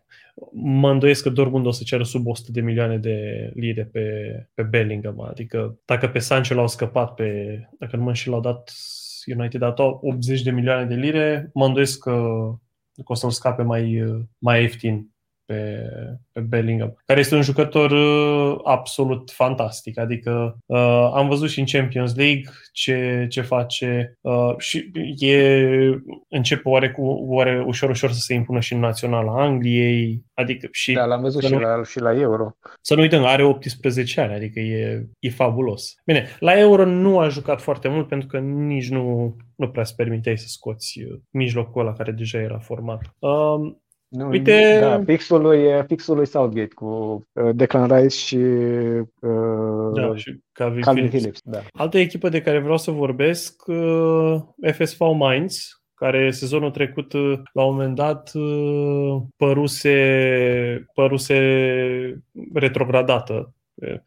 mă 0.53 0.91
îndoiesc 0.91 1.23
că 1.23 1.29
Dortmund 1.29 1.67
o 1.67 1.71
să 1.71 1.83
ceară 1.85 2.03
sub 2.03 2.27
100 2.27 2.51
de 2.53 2.61
milioane 2.61 2.97
de 2.97 3.51
lire 3.55 3.85
pe, 3.93 4.03
pe 4.55 4.63
Bellingham. 4.63 5.21
Adică 5.21 5.79
dacă 5.85 6.09
pe 6.09 6.19
Sancho 6.19 6.55
l-au 6.55 6.69
scăpat 6.69 7.15
pe, 7.15 7.61
dacă 7.79 7.97
nu 7.97 8.03
mă 8.03 8.09
înșel, 8.09 8.33
l-au 8.33 8.41
dat 8.41 8.73
United 9.37 9.63
a 9.63 9.67
dat 9.67 9.79
80 9.79 10.43
de 10.43 10.51
milioane 10.51 10.85
de 10.85 10.95
lire, 10.95 11.51
mă 11.55 11.65
îndoiesc 11.65 11.99
că 11.99 12.23
că 13.05 13.13
o 13.13 13.15
să-l 13.15 13.31
scape 13.31 13.63
mai, 13.63 14.05
mai 14.39 14.63
ieftin 14.63 15.15
pe, 15.47 15.91
pe 16.33 16.41
Bellingham, 16.41 17.03
care 17.05 17.21
este 17.21 17.35
un 17.35 17.43
jucător 17.43 17.91
uh, 17.91 18.61
absolut 18.65 19.31
fantastic. 19.31 19.99
Adică 19.99 20.57
uh, 20.67 21.11
am 21.15 21.29
văzut 21.29 21.49
și 21.49 21.61
în 21.61 21.67
Champions 21.67 22.15
League 22.15 22.43
ce, 22.73 23.27
ce 23.29 23.41
face 23.41 24.19
uh, 24.21 24.55
și 24.59 24.91
e, 25.19 25.61
începe 26.29 26.69
oare, 26.69 26.91
cu, 26.91 27.03
oare 27.03 27.65
ușor, 27.67 27.91
ușor 27.91 28.13
să 28.13 28.21
se 28.21 28.35
impună 28.35 28.61
și 28.61 28.73
în 28.73 28.81
naționala 28.81 29.43
Angliei. 29.43 30.25
Adică 30.35 30.69
și, 30.73 30.93
da, 30.93 31.05
l-am 31.05 31.21
văzut 31.21 31.43
și, 31.43 31.53
nu, 31.53 31.59
la, 31.59 31.85
și 31.85 32.01
la 32.01 32.21
Euro. 32.21 32.57
Să 32.81 32.95
nu 32.95 33.01
uităm, 33.01 33.25
are 33.25 33.45
18 33.45 34.21
ani, 34.21 34.35
adică 34.35 34.61
e, 34.61 35.07
e 35.19 35.31
fabulos. 35.31 35.95
Bine, 36.05 36.27
la 36.39 36.59
Euro 36.59 36.85
nu 36.85 37.19
a 37.19 37.29
jucat 37.29 37.61
foarte 37.61 37.89
mult 37.89 38.09
pentru 38.09 38.29
că 38.29 38.39
nici 38.39 38.89
nu, 38.89 39.37
nu 39.55 39.69
prea 39.69 39.83
îți 39.83 39.95
permiteai 39.95 40.39
să 40.39 40.47
scoți 40.49 41.03
uh, 41.03 41.19
mijlocul 41.31 41.81
ăla 41.81 41.93
care 41.93 42.13
deja 42.13 42.39
era 42.39 42.59
format. 42.59 43.01
Um, 43.19 43.81
nu, 44.09 44.29
Uite... 44.29 44.79
Da, 44.81 44.99
pixul 45.05 45.41
lui, 45.41 45.85
pixul 45.87 46.17
lui 46.17 46.27
Southgate 46.27 46.75
cu 46.75 46.87
uh, 47.33 47.51
Declan 47.55 47.97
Rice 47.97 48.17
și, 48.17 48.37
uh, 48.37 49.93
da, 49.95 50.17
și 50.17 50.41
Calvin, 50.53 50.83
Calvin 50.83 51.09
Phillips. 51.09 51.41
Phillips 51.41 51.41
da. 51.45 51.59
Altă 51.73 51.99
echipă 51.99 52.29
de 52.29 52.43
care 52.43 52.59
vreau 52.59 52.79
să 52.79 52.91
vorbesc, 52.91 53.63
uh, 53.67 54.37
FSV 54.73 55.01
Mainz, 55.01 55.83
care 55.95 56.31
sezonul 56.31 56.71
trecut, 56.71 57.13
la 57.53 57.65
un 57.65 57.75
moment 57.75 57.95
dat, 57.95 58.33
păruse, 59.37 60.87
păruse 60.95 61.39
retrogradată. 62.55 63.55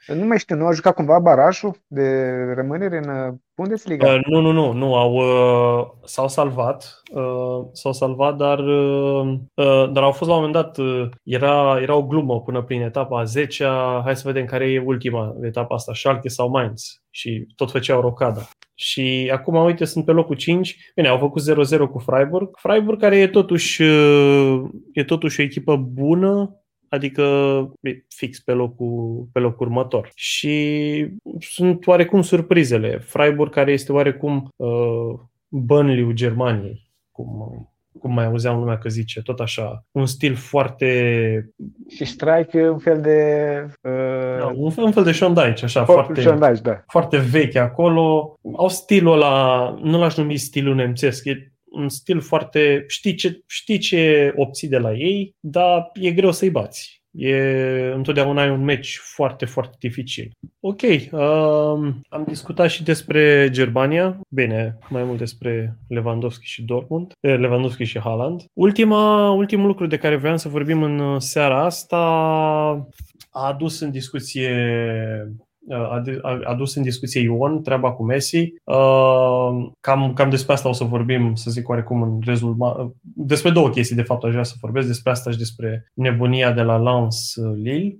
Nu 0.08 0.26
mai 0.26 0.40
știu, 0.40 0.56
nu 0.56 0.66
a 0.66 0.72
jucat 0.72 0.94
cumva 0.94 1.20
barajul 1.20 1.76
de 1.88 2.30
rămânere 2.56 2.98
în 2.98 3.38
Bundesliga? 3.56 4.14
Uh, 4.14 4.20
nu, 4.26 4.40
nu, 4.40 4.52
nu, 4.52 4.72
nu, 4.72 4.96
au, 4.96 5.14
uh, 5.14 5.88
s-au 6.04 6.28
salvat, 6.28 7.02
uh, 7.12 7.68
s-au 7.72 7.94
salvat, 7.94 8.36
dar, 8.36 8.60
uh, 8.60 9.40
uh, 9.54 9.92
dar 9.92 10.04
au 10.04 10.12
fost 10.12 10.30
la 10.30 10.36
un 10.36 10.44
moment 10.44 10.54
dat, 10.54 10.78
uh, 10.78 11.10
era, 11.24 11.80
era 11.82 11.96
o 11.96 12.06
glumă 12.06 12.42
până 12.42 12.62
prin 12.62 12.82
etapa 12.82 13.24
10 13.24 13.66
hai 14.04 14.16
să 14.16 14.22
vedem 14.26 14.46
care 14.46 14.72
e 14.72 14.84
ultima 14.86 15.36
etapa 15.42 15.76
asta, 15.76 15.94
Schalke 15.94 16.28
sau 16.28 16.50
Mainz 16.50 17.02
și 17.10 17.48
tot 17.56 17.72
făceau 17.72 18.02
rocada. 18.02 18.42
Și 18.76 19.32
acum, 19.34 19.56
uite, 19.56 19.86
sunt 19.86 20.06
pe 20.06 20.12
locul 20.12 20.36
5. 20.36 20.92
Bine, 20.96 21.08
au 21.08 21.18
făcut 21.18 21.42
0-0 21.42 21.90
cu 21.92 22.00
Freiburg. 22.00 22.50
Freiburg 22.58 23.00
care 23.00 23.18
e 23.18 23.28
totuși, 23.28 23.82
uh, 23.82 24.62
e 24.94 25.04
totuși 25.04 25.40
o 25.40 25.44
echipă 25.44 25.76
bună, 25.76 26.59
adică 26.90 27.24
fix 28.08 28.40
pe 28.40 28.52
locul, 28.52 29.28
pe 29.32 29.40
locul 29.40 29.66
următor. 29.66 30.12
Și 30.16 31.08
sunt 31.40 31.88
oarecum 31.88 32.22
surprizele. 32.22 32.98
Freiburg, 32.98 33.54
care 33.54 33.72
este 33.72 33.92
oarecum 33.92 34.50
uh, 34.56 35.20
Burnley-ul 35.48 36.12
Germaniei, 36.12 36.90
cum, 37.12 37.28
cum 38.00 38.14
mai 38.14 38.26
auzeam 38.26 38.60
lumea 38.60 38.78
că 38.78 38.90
zice, 38.90 39.22
tot 39.22 39.40
așa, 39.40 39.86
un 39.92 40.06
stil 40.06 40.36
foarte... 40.36 41.54
Și 41.88 42.06
Strike 42.06 42.70
un 42.70 42.78
fel 42.78 43.02
de... 43.02 43.20
Uh... 43.82 44.38
Da, 44.40 44.52
un, 44.56 44.70
fel, 44.70 44.84
un 44.84 44.92
fel 44.92 45.04
de 45.04 45.12
Shondaici, 45.12 45.64
așa, 45.64 45.86
foarte, 45.86 46.22
Shondaici, 46.22 46.62
da. 46.62 46.84
foarte 46.88 47.18
vechi 47.18 47.56
acolo. 47.56 48.40
Au 48.56 48.70
stilul 48.70 49.14
ăla, 49.14 49.70
nu 49.82 50.00
l-aș 50.00 50.16
numi 50.16 50.38
stilul 50.38 50.76
nemțesc, 50.76 51.26
e 51.26 51.52
un 51.72 51.90
stil 51.90 52.20
foarte... 52.20 52.84
Știi 52.88 53.16
ce, 53.16 53.42
știi 53.48 53.78
ce 53.78 54.34
obții 54.36 54.68
de 54.68 54.78
la 54.78 54.94
ei, 54.94 55.36
dar 55.40 55.90
e 55.94 56.12
greu 56.12 56.32
să-i 56.32 56.50
bați. 56.50 57.00
E, 57.12 57.92
întotdeauna 57.94 58.42
ai 58.42 58.50
un 58.50 58.64
meci 58.64 58.98
foarte, 58.98 59.46
foarte 59.46 59.76
dificil. 59.80 60.32
Ok, 60.60 60.82
um, 61.12 62.02
am 62.10 62.24
discutat 62.28 62.70
și 62.70 62.84
despre 62.84 63.50
Germania, 63.52 64.20
bine, 64.30 64.78
mai 64.90 65.04
mult 65.04 65.18
despre 65.18 65.78
Lewandowski 65.88 66.46
și 66.46 66.64
Dortmund, 66.64 67.12
eh, 67.20 67.38
Lewandowski 67.38 67.84
și 67.84 68.00
Haaland. 68.00 68.44
Ultima, 68.54 69.32
ultimul 69.32 69.68
lucru 69.68 69.88
de 69.88 69.98
care 69.98 70.16
vreau 70.16 70.38
să 70.38 70.50
vorbim 70.50 70.84
în 70.84 71.20
seara 71.20 71.64
asta 71.64 71.98
a 73.30 73.48
adus 73.48 73.80
în 73.80 73.92
discuție 73.92 74.52
a 75.46 75.49
adus 76.44 76.76
în 76.76 76.84
discuție 76.84 77.22
Ion 77.22 77.62
treaba 77.62 77.92
cu 77.92 78.04
Messi. 78.04 78.54
Cam, 79.80 80.14
cam 80.14 80.30
despre 80.30 80.54
asta 80.54 80.70
o 80.70 80.74
să 80.74 80.84
vorbim, 80.84 81.36
să 81.36 81.52
zic 81.52 81.70
oarecum, 81.70 82.02
în 82.02 82.20
rezultat. 82.26 82.92
Despre 83.02 83.50
două 83.50 83.70
chestii, 83.70 83.96
de 83.96 84.02
fapt, 84.02 84.24
aș 84.24 84.32
vrea 84.32 84.44
să 84.44 84.54
vorbesc 84.62 84.88
despre 84.88 85.12
asta 85.12 85.32
și 85.32 85.38
despre 85.38 85.86
nebunia 85.94 86.52
de 86.52 86.62
la 86.62 86.78
Lens 86.78 87.34
Lille. 87.56 87.98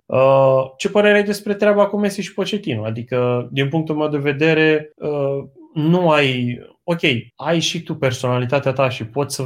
Ce 0.78 0.90
părere 0.90 1.18
ai 1.18 1.24
despre 1.24 1.54
treaba 1.54 1.88
cu 1.88 2.00
Messi 2.00 2.22
și 2.22 2.34
Pochettino? 2.34 2.84
Adică, 2.84 3.48
din 3.52 3.70
punctul 3.70 3.96
meu 3.96 4.08
de 4.08 4.18
vedere, 4.18 4.92
nu 5.74 6.10
ai... 6.10 6.60
Ok, 6.84 7.02
ai 7.36 7.60
și 7.60 7.84
tu 7.84 7.96
personalitatea 7.96 8.72
ta 8.72 8.90
și 8.90 9.06
poți 9.06 9.36
să, 9.36 9.44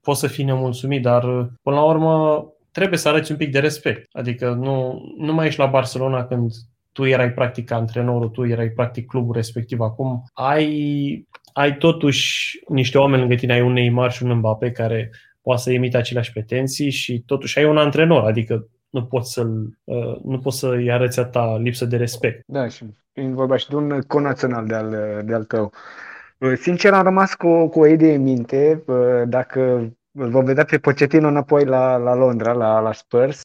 poți 0.00 0.20
să 0.20 0.26
fii 0.26 0.44
nemulțumit, 0.44 1.02
dar, 1.02 1.22
până 1.62 1.76
la 1.76 1.84
urmă, 1.84 2.46
trebuie 2.72 2.98
să 2.98 3.08
arăți 3.08 3.30
un 3.30 3.36
pic 3.36 3.52
de 3.52 3.58
respect. 3.58 4.06
Adică 4.12 4.50
nu, 4.50 5.00
nu 5.18 5.32
mai 5.32 5.46
ești 5.46 5.60
la 5.60 5.66
Barcelona 5.66 6.24
când 6.24 6.50
tu 6.98 7.06
erai 7.06 7.32
practic 7.32 7.70
antrenorul, 7.70 8.28
tu 8.28 8.46
erai 8.46 8.68
practic 8.68 9.06
clubul 9.06 9.34
respectiv. 9.34 9.80
Acum 9.80 10.22
ai, 10.32 11.26
ai 11.52 11.76
totuși 11.76 12.58
niște 12.68 12.98
oameni 12.98 13.20
lângă 13.20 13.34
tine, 13.34 13.52
ai 13.52 13.60
un 13.60 13.72
Neymar 13.72 14.12
și 14.12 14.22
un 14.22 14.34
Mbappé 14.34 14.70
care 14.70 15.10
poate 15.42 15.60
să 15.60 15.72
imite 15.72 15.96
aceleași 15.96 16.32
pretenții 16.32 16.90
și 16.90 17.22
totuși 17.26 17.58
ai 17.58 17.64
un 17.64 17.76
antrenor, 17.76 18.24
adică 18.24 18.68
nu 18.90 19.04
poți, 19.04 19.32
să-l, 19.32 19.78
uh, 19.84 20.16
nu 20.24 20.38
poți 20.38 20.58
să-i 20.58 20.90
arăți 20.90 21.20
a 21.20 21.24
ta 21.24 21.58
lipsă 21.62 21.84
de 21.84 21.96
respect. 21.96 22.42
Da, 22.46 22.68
și 22.68 22.84
fiind 23.12 23.34
vorba 23.34 23.56
și 23.56 23.68
de 23.68 23.76
un 23.76 24.00
conațional 24.06 24.66
de 24.66 24.74
al, 24.74 25.22
de 25.24 25.34
al 25.34 25.44
tău. 25.44 25.72
Uh, 26.38 26.52
sincer, 26.56 26.92
am 26.92 27.02
rămas 27.02 27.34
cu, 27.34 27.68
cu 27.68 27.80
o 27.80 27.86
idee 27.86 28.14
în 28.14 28.22
minte. 28.22 28.82
Uh, 28.86 29.22
dacă 29.26 29.92
îl 30.12 30.30
vom 30.30 30.44
vedea 30.44 30.64
pe 30.64 30.78
Pochettino 30.78 31.28
înapoi 31.28 31.64
la, 31.64 31.96
la 31.96 32.14
Londra, 32.14 32.52
la, 32.52 32.80
la 32.80 32.92
Spurs. 32.92 33.40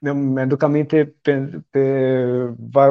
Uh, 0.00 0.12
mi-aduc 0.12 0.62
aminte 0.62 1.14
pe, 1.22 1.62
pe 1.70 2.14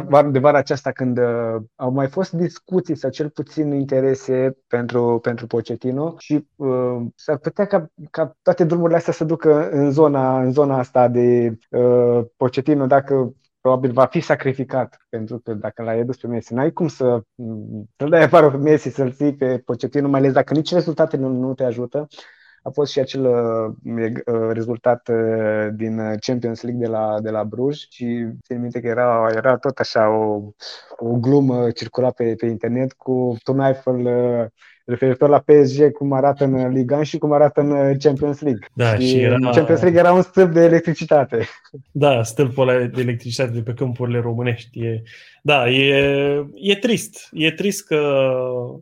var, 0.07 0.30
de 0.30 0.39
vara 0.39 0.57
aceasta 0.57 0.91
când 0.91 1.18
uh, 1.18 1.56
au 1.76 1.91
mai 1.91 2.07
fost 2.07 2.31
discuții 2.31 2.95
sau 2.95 3.10
cel 3.10 3.30
puțin 3.30 3.72
interese 3.72 4.57
pentru, 4.68 5.19
pentru 5.22 5.47
Pochettino 5.47 6.15
și 6.18 6.47
uh, 6.56 6.97
s-ar 7.15 7.38
putea 7.38 7.65
ca, 7.65 7.91
ca 8.11 8.38
toate 8.41 8.64
drumurile 8.64 8.97
astea 8.97 9.14
să 9.14 9.23
ducă 9.23 9.69
în 9.69 9.91
zona, 9.91 10.41
în 10.41 10.51
zona 10.51 10.77
asta 10.77 11.07
de 11.07 11.57
uh, 11.69 12.26
Pochettino 12.38 12.85
dacă 12.85 13.34
probabil 13.61 13.91
va 13.91 14.06
fi 14.06 14.19
sacrificat, 14.19 15.06
pentru 15.10 15.39
că 15.39 15.53
dacă 15.53 15.84
l-ai 15.84 15.99
adus 15.99 16.18
pe 16.18 16.27
Messi, 16.27 16.53
n-ai 16.53 16.72
cum 16.72 16.88
să, 16.88 17.23
să-l 17.97 18.10
dai 18.10 18.23
afară 18.23 18.51
pe 18.51 18.57
Messi, 18.57 18.89
să-l 18.89 19.11
ții 19.11 19.35
pe 19.35 19.57
Pochettino, 19.57 20.07
mai 20.07 20.19
ales 20.19 20.34
dacă 20.34 20.53
nici 20.53 20.73
rezultatele 20.73 21.22
nu, 21.22 21.30
nu 21.30 21.53
te 21.53 21.64
ajută. 21.64 22.07
A 22.64 22.69
fost 22.69 22.91
și 22.91 22.99
acel 22.99 23.26
uh, 23.26 24.11
uh 24.26 24.49
rezultat 24.52 25.07
uh, 25.07 25.68
din 25.73 26.18
Champions 26.19 26.61
League 26.61 26.81
de 26.86 26.91
la, 26.91 27.19
de 27.22 27.30
la 27.30 27.44
Bruj 27.44 27.77
și 27.90 28.27
țin 28.44 28.61
minte 28.61 28.80
că 28.80 28.88
era, 28.88 29.30
era 29.36 29.57
tot 29.57 29.77
așa 29.77 30.10
o, 30.10 30.52
o 30.98 31.15
glumă 31.15 31.72
circula 31.72 32.11
pe, 32.11 32.36
pe 32.38 32.45
internet 32.45 32.94
cu 32.94 33.38
Tom 33.44 33.60
Eiffel 33.60 34.06
uh, 34.06 34.45
referitor 34.90 35.30
la 35.30 35.44
PSG, 35.45 35.91
cum 35.91 36.14
arată 36.14 36.44
în 36.44 36.72
Liga 36.72 37.03
și 37.03 37.18
cum 37.18 37.32
arată 37.32 37.61
în 37.61 37.98
Champions 37.98 38.41
League. 38.41 38.68
Da, 38.74 38.95
și, 38.95 39.07
și 39.07 39.20
era... 39.20 39.36
Champions 39.40 39.82
League 39.82 39.99
era 39.99 40.14
un 40.14 40.22
stâlp 40.22 40.53
de 40.53 40.64
electricitate. 40.64 41.45
Da, 41.91 42.24
stâlpul 42.24 42.68
ăla 42.68 42.86
de 42.86 43.02
electricitate 43.02 43.52
de 43.52 43.61
pe 43.61 43.74
câmpurile 43.74 44.20
românești. 44.20 44.80
E... 44.80 45.03
Da, 45.41 45.70
e, 45.70 46.45
e 46.56 46.76
trist. 46.76 47.30
E 47.32 47.52
trist 47.52 47.86
că 47.86 48.32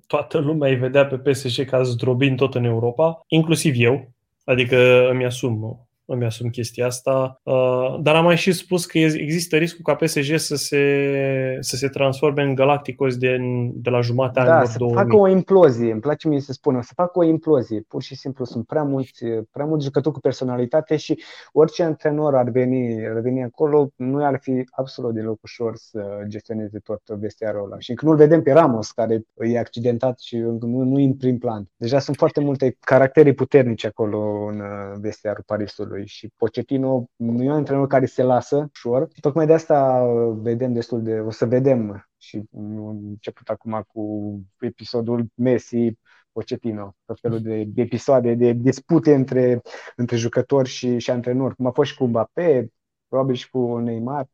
toată 0.08 0.38
lumea 0.38 0.70
îi 0.70 0.76
vedea 0.76 1.06
pe 1.06 1.18
PSG 1.18 1.66
ca 1.66 1.84
zdrobind 1.84 2.38
tot 2.38 2.56
în 2.56 2.64
Europa, 2.64 3.22
inclusiv 3.28 3.74
eu. 3.78 4.12
Adică 4.44 5.08
îmi 5.10 5.26
asum 5.26 5.87
îmi 6.10 6.26
asum 6.26 6.50
chestia 6.50 6.86
asta, 6.86 7.42
uh, 7.44 7.98
dar 8.02 8.16
am 8.16 8.24
mai 8.24 8.38
și 8.38 8.52
spus 8.52 8.86
că 8.86 8.98
există 8.98 9.58
riscul 9.58 9.84
ca 9.84 9.96
PSG 9.96 10.38
să 10.38 10.56
se, 10.56 11.58
să 11.60 11.76
se 11.76 11.88
transforme 11.88 12.44
în 12.44 12.56
Galacticos 12.56 13.18
de, 13.18 13.38
de 13.74 13.90
la 13.90 14.02
jumatea 14.02 14.44
da, 14.44 14.52
anilor 14.52 14.72
să 14.72 14.78
2000. 14.78 14.98
facă 14.98 15.16
o 15.16 15.28
implozie, 15.28 15.92
îmi 15.92 16.02
place 16.02 16.28
mie 16.28 16.40
să 16.40 16.52
spun, 16.52 16.82
să 16.82 16.92
facă 16.96 17.20
o 17.20 17.24
implozie, 17.24 17.86
pur 17.88 18.02
și 18.02 18.16
simplu 18.16 18.46
sunt 18.46 18.66
prea 18.66 18.84
mulți, 18.84 19.26
prea 19.52 19.66
mulți 19.66 19.86
jucători 19.86 20.14
cu 20.16 20.22
personalitate 20.22 20.96
și 20.96 21.22
orice 21.52 21.84
antrenor 21.84 22.36
ar 22.36 22.50
veni, 22.50 23.08
ar 23.08 23.20
veni 23.20 23.44
acolo, 23.44 23.90
nu 23.96 24.26
ar 24.26 24.40
fi 24.42 24.64
absolut 24.72 25.14
deloc 25.14 25.44
ușor 25.44 25.76
să 25.76 26.24
gestioneze 26.28 26.80
tot 26.80 27.02
vestiarul 27.08 27.66
ăla. 27.66 27.80
Și 27.80 27.94
când 27.94 28.12
nu-l 28.12 28.20
vedem 28.20 28.42
pe 28.42 28.52
Ramos, 28.52 28.92
care 28.92 29.22
e 29.38 29.60
accidentat 29.60 30.20
și 30.20 30.38
nu, 30.38 30.84
nu 30.84 30.96
în 30.96 31.14
prim 31.14 31.38
plan. 31.38 31.70
Deja 31.76 32.00
sunt 32.00 32.18
foarte 32.18 32.40
multe 32.40 32.78
caractere 32.80 33.34
puternice 33.34 33.88
acolo 33.88 34.46
în 34.46 34.62
vestiarul 35.00 35.44
Parisului 35.46 35.97
lui 35.98 36.08
și 36.08 36.30
Pochettino 36.36 37.10
nu 37.16 37.44
e 37.44 37.50
un 37.50 37.56
antrenor 37.56 37.88
care 37.88 38.06
se 38.06 38.24
lasă 38.24 38.70
ușor. 38.74 39.08
Tocmai 39.22 39.46
de 39.46 39.54
asta 39.54 40.06
vedem 40.42 40.74
destul 40.74 41.04
de, 41.04 41.20
o 41.20 41.32
să 41.32 41.46
vedem 41.46 42.08
și 42.18 42.44
început 42.52 43.50
acum 43.50 43.84
cu 43.88 44.32
episodul 44.60 45.26
Messi, 45.34 45.98
Pochettino, 46.32 46.96
tot 47.06 47.20
felul 47.20 47.42
de, 47.42 47.64
de 47.64 47.82
episoade, 47.82 48.34
de 48.34 48.52
dispute 48.52 49.14
între, 49.14 49.62
între 49.96 50.16
jucători 50.16 50.70
și, 50.70 50.98
și 50.98 51.12
antrenori, 51.12 51.56
cum 51.56 51.66
a 51.66 51.72
fost 51.72 51.90
și 51.92 51.98
cu 51.98 52.06
Mbappé, 52.06 52.72
probabil 53.10 53.36
și 53.36 53.50
cu 53.50 53.78
Neymar. 53.78 54.28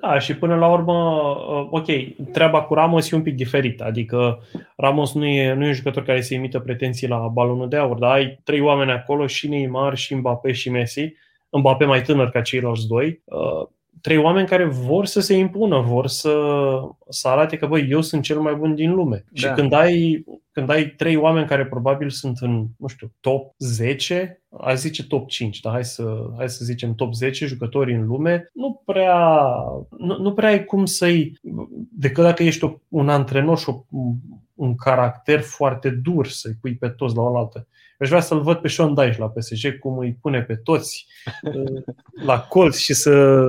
Da, 0.00 0.18
și 0.18 0.36
până 0.36 0.56
la 0.56 0.72
urmă, 0.72 0.92
uh, 0.92 1.68
ok, 1.70 1.86
treaba 2.32 2.62
cu 2.62 2.74
Ramos 2.74 3.10
e 3.10 3.16
un 3.16 3.22
pic 3.22 3.34
diferită, 3.34 3.84
adică 3.84 4.42
Ramos 4.76 5.14
nu 5.14 5.26
e, 5.26 5.54
nu 5.54 5.64
e 5.64 5.66
un 5.66 5.72
jucător 5.72 6.02
care 6.02 6.20
se 6.20 6.34
imită 6.34 6.58
pretenții 6.58 7.08
la 7.08 7.18
balonul 7.18 7.68
de 7.68 7.76
aur, 7.76 7.98
dar 7.98 8.10
ai 8.10 8.40
trei 8.44 8.60
oameni 8.60 8.90
acolo, 8.90 9.26
și 9.26 9.48
Neymar, 9.48 9.96
și 9.96 10.14
Mbappé, 10.14 10.52
și 10.52 10.70
Messi, 10.70 11.14
Mbappé 11.50 11.84
mai 11.84 12.02
tânăr 12.02 12.30
ca 12.30 12.40
ceilalți 12.40 12.86
doi, 12.86 13.22
uh, 13.24 13.68
trei 14.00 14.16
oameni 14.16 14.46
care 14.46 14.64
vor 14.64 15.06
să 15.06 15.20
se 15.20 15.34
impună, 15.34 15.80
vor 15.80 16.06
să, 16.06 16.34
să 17.08 17.28
arate 17.28 17.56
că, 17.56 17.66
băi, 17.66 17.86
eu 17.90 18.00
sunt 18.00 18.22
cel 18.22 18.40
mai 18.40 18.54
bun 18.54 18.74
din 18.74 18.94
lume. 18.94 19.24
Da. 19.30 19.40
Și 19.40 19.54
când 19.54 19.72
ai, 19.72 20.24
când 20.58 20.70
ai 20.70 20.88
trei 20.88 21.16
oameni 21.16 21.46
care 21.46 21.66
probabil 21.66 22.10
sunt 22.10 22.38
în, 22.40 22.66
nu 22.78 22.86
știu, 22.86 23.12
top 23.20 23.54
10, 23.58 24.42
aș 24.60 24.78
zice 24.78 25.06
top 25.06 25.28
5, 25.28 25.60
dar 25.60 25.72
hai 25.72 25.84
să, 25.84 26.30
hai 26.36 26.48
să 26.48 26.64
zicem 26.64 26.94
top 26.94 27.14
10 27.14 27.46
jucători 27.46 27.94
în 27.94 28.06
lume, 28.06 28.50
nu 28.54 28.82
prea, 28.84 29.48
nu, 29.98 30.18
nu 30.18 30.32
prea 30.32 30.48
ai 30.48 30.64
cum 30.64 30.84
să-i, 30.84 31.38
decât 31.90 32.24
dacă 32.24 32.42
ești 32.42 32.78
un 32.88 33.08
antrenor 33.08 33.58
și 33.58 33.68
o, 33.68 33.84
un 34.54 34.74
caracter 34.74 35.40
foarte 35.40 35.90
dur 35.90 36.26
să-i 36.26 36.56
pui 36.60 36.76
pe 36.76 36.88
toți 36.88 37.16
la 37.16 37.22
oaltă. 37.22 37.66
Aș 37.98 38.08
vrea 38.08 38.20
să-l 38.20 38.40
văd 38.40 38.56
pe 38.56 38.68
Sean 38.68 38.94
Dyche 38.94 39.18
la 39.18 39.28
PSG, 39.28 39.78
cum 39.78 39.98
îi 39.98 40.18
pune 40.20 40.42
pe 40.42 40.54
toți 40.54 41.06
uh, 41.42 41.82
la 42.26 42.40
colț 42.40 42.76
și 42.76 42.94
să, 42.94 43.44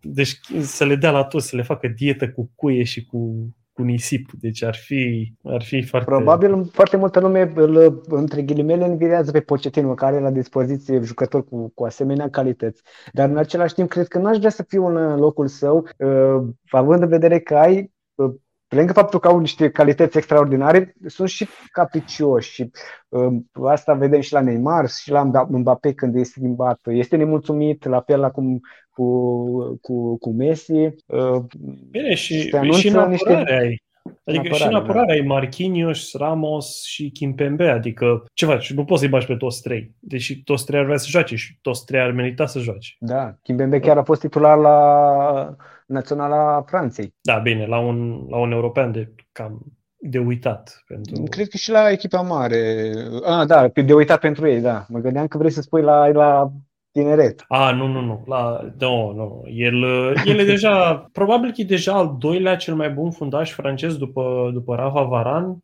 deci, 0.00 0.40
să 0.60 0.84
le 0.84 0.96
dea 0.96 1.10
la 1.10 1.24
toți, 1.24 1.48
să 1.48 1.56
le 1.56 1.62
facă 1.62 1.88
dietă 1.88 2.30
cu 2.30 2.50
cuie 2.54 2.84
și 2.84 3.04
cu 3.04 3.48
cu 3.72 3.82
nisip. 3.82 4.30
Deci 4.40 4.62
ar 4.62 4.74
fi, 4.74 5.32
ar 5.42 5.62
fi 5.62 5.82
foarte... 5.82 6.10
Probabil 6.10 6.64
foarte 6.64 6.96
multă 6.96 7.20
lume 7.20 7.52
îl, 7.54 8.02
între 8.06 8.42
ghilimele 8.42 8.84
învirează 8.84 9.30
pe 9.30 9.40
Pochettino, 9.40 9.94
care 9.94 10.14
are 10.14 10.24
la 10.24 10.30
dispoziție 10.30 11.00
jucători 11.00 11.44
cu, 11.44 11.72
cu 11.74 11.84
asemenea 11.84 12.30
calități. 12.30 12.82
Dar 13.12 13.28
în 13.28 13.36
același 13.36 13.74
timp 13.74 13.88
cred 13.88 14.08
că 14.08 14.18
n-aș 14.18 14.36
vrea 14.38 14.50
să 14.50 14.64
fiu 14.68 14.86
în 14.86 15.16
locul 15.18 15.46
său, 15.46 15.88
uh, 15.98 16.48
având 16.70 17.02
în 17.02 17.08
vedere 17.08 17.40
că 17.40 17.56
ai 17.56 17.92
uh, 18.14 18.34
pe 18.72 18.78
lângă 18.78 18.92
faptul 18.92 19.20
că 19.20 19.28
au 19.28 19.38
niște 19.38 19.70
calități 19.70 20.16
extraordinare, 20.16 20.94
sunt 21.06 21.28
și 21.28 21.48
capricioși 21.72 22.52
și 22.52 22.70
uh, 23.08 23.32
asta 23.62 23.94
vedem 23.94 24.20
și 24.20 24.32
la 24.32 24.40
Neymar 24.40 24.88
și 24.88 25.10
la 25.10 25.46
Mbappé 25.48 25.92
când 25.92 26.14
este 26.14 26.38
schimbat. 26.38 26.80
Este 26.84 27.16
nemulțumit, 27.16 27.84
la 27.84 28.00
fel 28.00 28.22
acum 28.22 28.60
cu, 28.92 29.78
cu, 29.80 30.18
cu 30.18 30.32
Messi. 30.32 30.72
Uh, 30.72 31.42
Bine, 31.90 32.14
și, 32.14 32.40
și 32.72 32.88
în 32.88 32.96
apărare 32.96 33.10
niște... 33.10 33.32
ai. 33.32 33.82
Adică 34.24 34.46
apărare, 34.46 34.62
și 34.62 34.66
în 34.66 34.74
apărare 34.74 35.06
da. 35.06 35.12
ai 35.12 35.20
Marquinhos, 35.20 36.12
Ramos 36.12 36.82
și 36.84 37.10
Kimpembe, 37.10 37.68
adică 37.68 38.24
ce 38.32 38.46
faci? 38.46 38.72
Nu 38.72 38.84
poți 38.84 39.00
să-i 39.00 39.08
bagi 39.08 39.26
pe 39.26 39.36
toți 39.36 39.62
trei. 39.62 39.94
Deși 39.98 40.42
toți 40.42 40.64
trei 40.64 40.78
ar 40.78 40.84
vrea 40.84 40.96
să 40.96 41.06
joace 41.08 41.36
și 41.36 41.58
toți 41.60 41.84
trei 41.84 42.00
ar 42.00 42.10
merita 42.10 42.46
să 42.46 42.58
joace. 42.58 42.88
Da, 42.98 43.34
Kimpembe 43.42 43.80
chiar 43.80 43.98
a 43.98 44.02
fost 44.02 44.20
titular 44.20 44.58
la 44.58 45.56
Naționala 45.86 46.62
Franței. 46.66 47.14
Da, 47.20 47.38
bine, 47.38 47.66
la 47.66 47.78
un, 47.78 48.26
la 48.28 48.38
un 48.38 48.52
european 48.52 48.92
de 48.92 49.14
cam 49.32 49.72
de 50.04 50.18
uitat. 50.18 50.82
Pentru... 50.86 51.22
Cred 51.22 51.48
că 51.48 51.56
și 51.56 51.70
la 51.70 51.90
echipa 51.90 52.20
mare. 52.20 52.92
Ah, 53.24 53.46
da, 53.46 53.68
de 53.68 53.92
uitat 53.92 54.20
pentru 54.20 54.48
ei, 54.48 54.60
da. 54.60 54.86
Mă 54.88 54.98
gândeam 54.98 55.26
că 55.26 55.38
vrei 55.38 55.50
să 55.50 55.60
spui 55.60 55.82
la, 55.82 56.06
la 56.06 56.52
tineret. 56.92 57.44
A, 57.48 57.70
nu, 57.70 57.86
nu, 57.86 58.00
nu. 58.00 58.24
La, 58.26 58.60
nu, 58.78 59.12
nu. 59.12 59.42
El, 59.46 59.82
el 60.24 60.38
e 60.38 60.44
deja, 60.44 60.94
probabil 61.12 61.52
că 61.52 61.60
e 61.60 61.64
deja 61.64 61.92
al 61.92 62.16
doilea 62.18 62.56
cel 62.56 62.74
mai 62.74 62.90
bun 62.90 63.10
fundaș 63.10 63.50
francez 63.50 63.96
după, 63.96 64.50
după 64.52 64.74
Rafa 64.74 65.02
Varan 65.02 65.44
uh, 65.44 65.56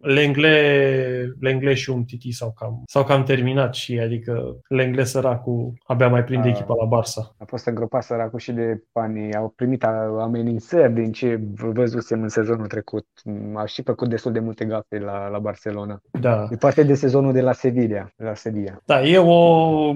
Lengle, 0.00 1.34
Lengle 1.40 1.74
și 1.74 1.90
un 1.90 2.04
Titi 2.04 2.30
s-au 2.30 2.52
cam, 2.58 2.82
s-au 2.86 3.04
cam 3.04 3.22
terminat 3.22 3.74
și 3.74 3.98
adică 3.98 4.56
Lengle 4.68 5.04
săracul 5.04 5.72
abia 5.86 6.08
mai 6.08 6.24
prinde 6.24 6.46
a, 6.46 6.50
echipa 6.50 6.74
la 6.74 6.98
Barça. 6.98 7.36
A 7.38 7.44
fost 7.46 7.66
îngropat 7.66 8.02
săracul 8.02 8.38
și 8.38 8.52
de 8.52 8.82
bani. 8.92 9.34
Au 9.34 9.52
primit 9.56 9.84
amenințări 10.20 10.92
din 10.92 11.12
ce 11.12 11.40
văzusem 11.54 12.22
în 12.22 12.28
sezonul 12.28 12.66
trecut. 12.66 13.06
A 13.54 13.64
și 13.64 13.82
făcut 13.82 14.08
destul 14.08 14.32
de 14.32 14.40
multe 14.40 14.64
gafe 14.64 14.98
la, 14.98 15.28
la 15.28 15.38
Barcelona. 15.38 16.00
Da. 16.20 16.48
E 16.50 16.56
parte 16.56 16.82
de 16.82 16.94
sezonul 16.94 17.32
de 17.32 17.40
la 17.40 17.52
Sevilla. 17.52 18.10
De 18.16 18.24
la 18.24 18.34
Sevilla. 18.34 18.80
Da, 18.84 19.02
e 19.02 19.18
o... 19.18 19.94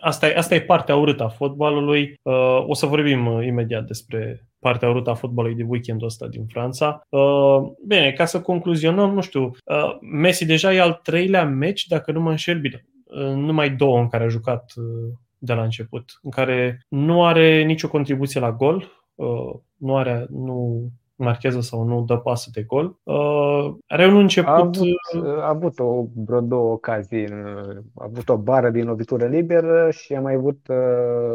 Asta 0.00 0.26
e, 0.26 0.36
asta 0.36 0.54
e 0.54 0.60
partea 0.60 0.96
urâtă 0.96 1.22
a 1.22 1.28
fotbalului. 1.28 2.20
Uh, 2.22 2.64
o 2.66 2.74
să 2.74 2.86
vorbim 2.86 3.40
imediat 3.42 3.84
despre 3.84 4.46
partea 4.58 4.88
urâtă 4.88 5.10
a 5.10 5.14
fotbalului 5.14 5.56
de 5.56 5.64
weekendul 5.68 6.06
ăsta 6.06 6.28
din 6.28 6.46
Franța. 6.46 7.00
Uh, 7.08 7.58
bine, 7.86 8.12
ca 8.12 8.24
să 8.24 8.40
concluzionăm, 8.40 9.14
nu 9.14 9.20
știu, 9.20 9.42
uh, 9.44 9.96
Messi 10.00 10.44
deja 10.44 10.74
e 10.74 10.80
al 10.80 11.00
treilea 11.02 11.44
meci, 11.44 11.86
dacă 11.86 12.12
nu 12.12 12.20
mă 12.20 12.30
înșel 12.30 12.60
bine, 12.60 12.86
uh, 13.04 13.34
numai 13.34 13.70
două 13.70 13.98
în 13.98 14.08
care 14.08 14.24
a 14.24 14.28
jucat 14.28 14.72
de 15.38 15.52
la 15.52 15.62
început, 15.62 16.18
în 16.22 16.30
care 16.30 16.86
nu 16.88 17.24
are 17.24 17.62
nicio 17.62 17.88
contribuție 17.88 18.40
la 18.40 18.52
gol, 18.52 18.90
nu 19.76 19.96
are, 19.96 20.26
nu 20.30 20.88
marchează 21.16 21.60
sau 21.60 21.82
nu 21.82 22.02
dă 22.02 22.16
pasă 22.16 22.50
de 22.52 22.62
gol. 22.62 22.96
Uh, 23.02 23.74
are 23.86 24.06
un 24.06 24.16
început... 24.16 24.50
A 24.50 24.56
avut, 24.56 24.76
a 25.40 25.48
avut 25.48 25.78
o, 25.78 26.04
vreo 26.14 26.40
două 26.40 26.72
ocazii. 26.72 27.26
A 27.94 28.04
avut 28.04 28.28
o 28.28 28.36
bară 28.36 28.70
din 28.70 28.84
lovitură 28.84 29.26
liberă 29.26 29.90
și 29.90 30.14
a 30.14 30.20
mai 30.20 30.34
avut 30.34 30.58
uh, 30.68 30.76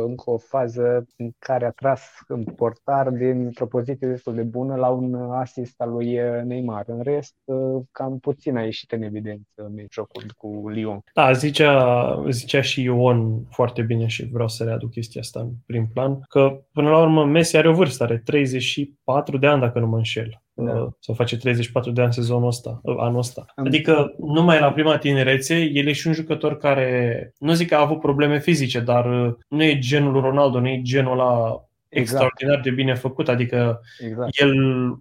încă 0.06 0.30
o 0.30 0.38
fază 0.38 1.06
în 1.18 1.30
care 1.40 1.66
a 1.66 1.72
tras 1.72 2.02
în 2.28 2.44
portar 2.44 3.10
dintr-o 3.10 3.66
poziție 3.66 4.08
destul 4.08 4.36
de 4.36 4.44
bună 4.44 4.76
la 4.76 4.88
un 4.88 5.14
asist 5.32 5.82
al 5.82 5.90
lui 5.90 6.20
Neymar. 6.46 6.84
În 6.88 7.02
rest, 7.04 7.36
uh, 7.44 7.82
cam 7.92 8.20
puțin 8.20 8.58
a 8.58 8.62
ieșit 8.62 8.92
în 8.92 9.02
evidență 9.02 9.44
în 9.56 9.86
jocul 9.92 10.24
cu 10.38 10.70
Lyon. 10.70 11.04
Da, 11.14 11.32
zicea, 11.32 12.24
zicea 12.30 12.62
și 12.62 12.84
Ion 12.84 13.44
foarte 13.50 13.82
bine 13.82 14.08
și 14.08 14.30
vreau 14.32 14.48
să 14.48 14.64
readuc 14.64 14.92
chestia 14.92 15.22
asta 15.22 15.40
în 15.40 15.50
prim 15.66 15.88
plan, 15.94 16.20
că 16.30 16.62
până 16.74 16.90
la 16.90 17.02
urmă 17.02 17.26
Messi 17.26 17.58
are 17.58 17.70
o 17.70 17.74
vârstă, 17.74 18.04
are 18.04 18.22
34 18.26 19.38
de 19.38 19.48
ani 19.48 19.62
dacă 19.72 19.86
nu 19.86 19.92
mă 19.92 19.98
înșel. 19.98 20.42
Da. 20.54 20.72
Uh, 20.72 20.88
sau 21.00 21.16
face 21.16 21.38
34 21.38 21.92
de 21.92 22.02
ani 22.02 22.14
sezonul 22.14 22.48
ăsta, 22.48 22.80
uh, 22.84 22.96
anul 22.98 23.18
ăsta. 23.18 23.46
Adică 23.56 24.14
numai 24.18 24.60
la 24.60 24.72
prima 24.72 24.98
tinerețe, 24.98 25.56
el 25.56 25.88
e 25.88 25.92
și 25.92 26.08
un 26.08 26.14
jucător 26.14 26.58
care, 26.58 27.34
nu 27.40 27.54
zic 27.54 27.68
că 27.68 27.76
a 27.76 27.80
avut 27.80 28.00
probleme 28.00 28.40
fizice, 28.40 28.80
dar 28.80 29.26
uh, 29.26 29.34
nu 29.48 29.64
e 29.64 29.80
genul 29.80 30.22
Ronaldo, 30.22 30.60
nu 30.60 30.68
e 30.68 30.82
genul 30.82 31.16
la 31.16 31.62
Exact. 31.92 32.24
extraordinar 32.24 32.60
de 32.64 32.72
bine 32.72 32.96
făcut. 32.96 33.30
Adică 33.30 33.82
exact. 34.00 34.40
el, 34.40 34.54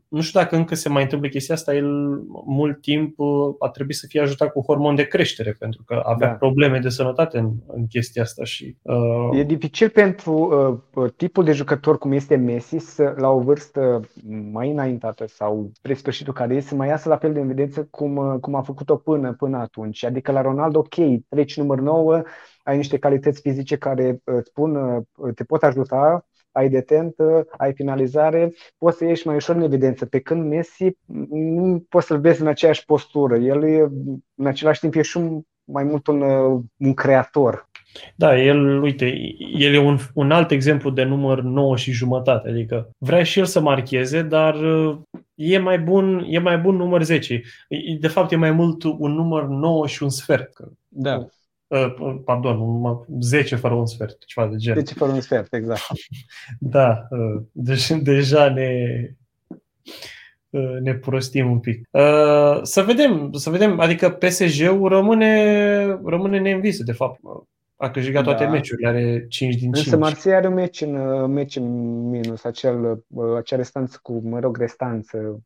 nu 0.08 0.20
știu 0.20 0.40
dacă 0.40 0.56
încă 0.56 0.74
se 0.74 0.88
mai 0.88 1.02
întâmplă 1.02 1.28
chestia 1.28 1.54
asta, 1.54 1.74
el 1.74 1.88
mult 2.46 2.80
timp 2.80 3.18
uh, 3.18 3.54
a 3.58 3.68
trebuit 3.68 3.96
să 3.96 4.06
fie 4.08 4.20
ajutat 4.20 4.52
cu 4.52 4.60
hormon 4.60 4.94
de 4.94 5.06
creștere, 5.06 5.56
pentru 5.58 5.82
că 5.86 6.02
avea 6.04 6.28
da. 6.28 6.34
probleme 6.34 6.78
de 6.78 6.88
sănătate 6.88 7.38
în, 7.38 7.52
în 7.66 7.86
chestia 7.86 8.22
asta. 8.22 8.44
Și, 8.44 8.76
uh... 8.82 9.38
E 9.38 9.42
dificil 9.42 9.88
pentru 9.88 10.32
uh, 10.94 11.02
uh, 11.02 11.10
tipul 11.16 11.44
de 11.44 11.52
jucător 11.52 11.98
cum 11.98 12.12
este 12.12 12.36
Messi 12.36 12.76
să, 12.78 13.14
la 13.16 13.28
o 13.28 13.40
vârstă 13.40 14.00
mai 14.52 14.70
înaintată 14.70 15.26
sau 15.26 15.70
spre 15.72 15.94
sfârșitul 15.94 16.32
carierei 16.32 16.62
să 16.62 16.74
mai 16.74 16.88
iasă 16.88 17.08
la 17.08 17.16
fel 17.16 17.32
de 17.32 17.40
evidență 17.40 17.88
cum, 17.90 18.16
uh, 18.16 18.38
cum 18.40 18.54
a 18.54 18.62
făcut-o 18.62 18.96
până, 18.96 19.32
până 19.32 19.56
atunci. 19.56 20.04
Adică 20.04 20.32
la 20.32 20.40
Ronaldo, 20.40 20.78
ok, 20.78 20.94
treci 21.28 21.56
număr 21.56 21.78
9, 21.78 22.22
ai 22.62 22.76
niște 22.76 22.98
calități 22.98 23.40
fizice 23.40 23.76
care 23.76 24.20
îți 24.24 24.48
spun, 24.48 25.02
te 25.34 25.44
pot 25.44 25.62
ajuta 25.62 26.24
ai 26.52 26.68
detentă, 26.68 27.46
ai 27.56 27.72
finalizare, 27.72 28.52
poți 28.78 28.96
să 28.96 29.04
ieși 29.04 29.26
mai 29.26 29.36
ușor 29.36 29.56
în 29.56 29.62
evidență. 29.62 30.06
Pe 30.06 30.20
când 30.20 30.48
Messi 30.48 30.96
nu 31.30 31.86
poți 31.88 32.06
să-l 32.06 32.20
vezi 32.20 32.40
în 32.40 32.46
aceeași 32.46 32.84
postură. 32.84 33.36
El 33.36 33.64
e, 33.64 33.88
în 34.34 34.46
același 34.46 34.80
timp 34.80 34.94
e 34.94 35.02
și 35.02 35.16
un, 35.16 35.40
mai 35.64 35.84
mult 35.84 36.06
un, 36.06 36.22
un 36.76 36.94
creator. 36.94 37.68
Da, 38.16 38.40
el, 38.40 38.82
uite, 38.82 39.12
el 39.58 39.74
e 39.74 39.78
un, 39.78 39.98
un 40.14 40.30
alt 40.30 40.50
exemplu 40.50 40.90
de 40.90 41.02
număr 41.02 41.40
9 41.40 41.76
și 41.76 41.92
jumătate, 41.92 42.48
adică 42.48 42.90
vrea 42.98 43.22
și 43.22 43.38
el 43.38 43.44
să 43.44 43.60
marcheze, 43.60 44.22
dar 44.22 44.56
e 45.34 45.58
mai 45.58 45.78
bun, 45.78 46.24
e 46.28 46.38
mai 46.38 46.58
bun 46.58 46.76
număr 46.76 47.02
10. 47.02 47.42
De 48.00 48.08
fapt, 48.08 48.32
e 48.32 48.36
mai 48.36 48.50
mult 48.50 48.82
un 48.82 49.12
număr 49.12 49.44
9 49.44 49.86
și 49.86 50.02
un 50.02 50.08
sfert. 50.08 50.50
Da. 50.88 51.26
Uh, 51.70 52.20
pardon, 52.24 53.06
10 53.20 53.56
fără 53.56 53.74
un 53.74 53.86
sfert, 53.86 54.24
ceva 54.26 54.46
de 54.46 54.56
genul. 54.56 54.80
10 54.80 54.94
fără 54.94 55.12
un 55.12 55.20
sfert, 55.20 55.54
exact. 55.54 55.80
da, 56.58 57.06
uh, 57.10 57.42
deci 57.52 57.90
deja 58.10 58.48
ne, 58.48 58.74
uh, 60.50 60.76
ne 60.80 60.94
prostim 60.94 61.50
un 61.50 61.58
pic. 61.60 61.88
Să 62.62 62.82
vedem, 62.86 63.32
să 63.32 63.50
vedem, 63.50 63.80
adică 63.80 64.10
PSG-ul 64.10 64.88
rămâne, 64.88 65.84
rămâne 66.04 66.38
neînvisă, 66.38 66.82
de 66.82 66.92
fapt 66.92 67.20
a 67.80 67.90
câștigat 67.90 68.24
toate 68.24 68.44
da. 68.44 68.50
meciurile, 68.50 68.88
are 68.88 69.26
5 69.28 69.54
din 69.54 69.72
5. 69.72 69.84
Însă 69.84 69.96
Marseille 69.96 70.38
are 70.38 70.48
un 70.48 70.54
meci 70.54 70.80
în, 70.80 70.94
uh, 70.94 71.28
meci 71.28 71.56
în 71.56 71.64
minus, 72.08 72.44
acel, 72.44 73.04
uh, 73.08 73.36
acea 73.36 73.56
restanță 73.56 73.98
cu, 74.02 74.20
mă 74.24 74.38
rog, 74.38 74.56
restanță 74.56 75.40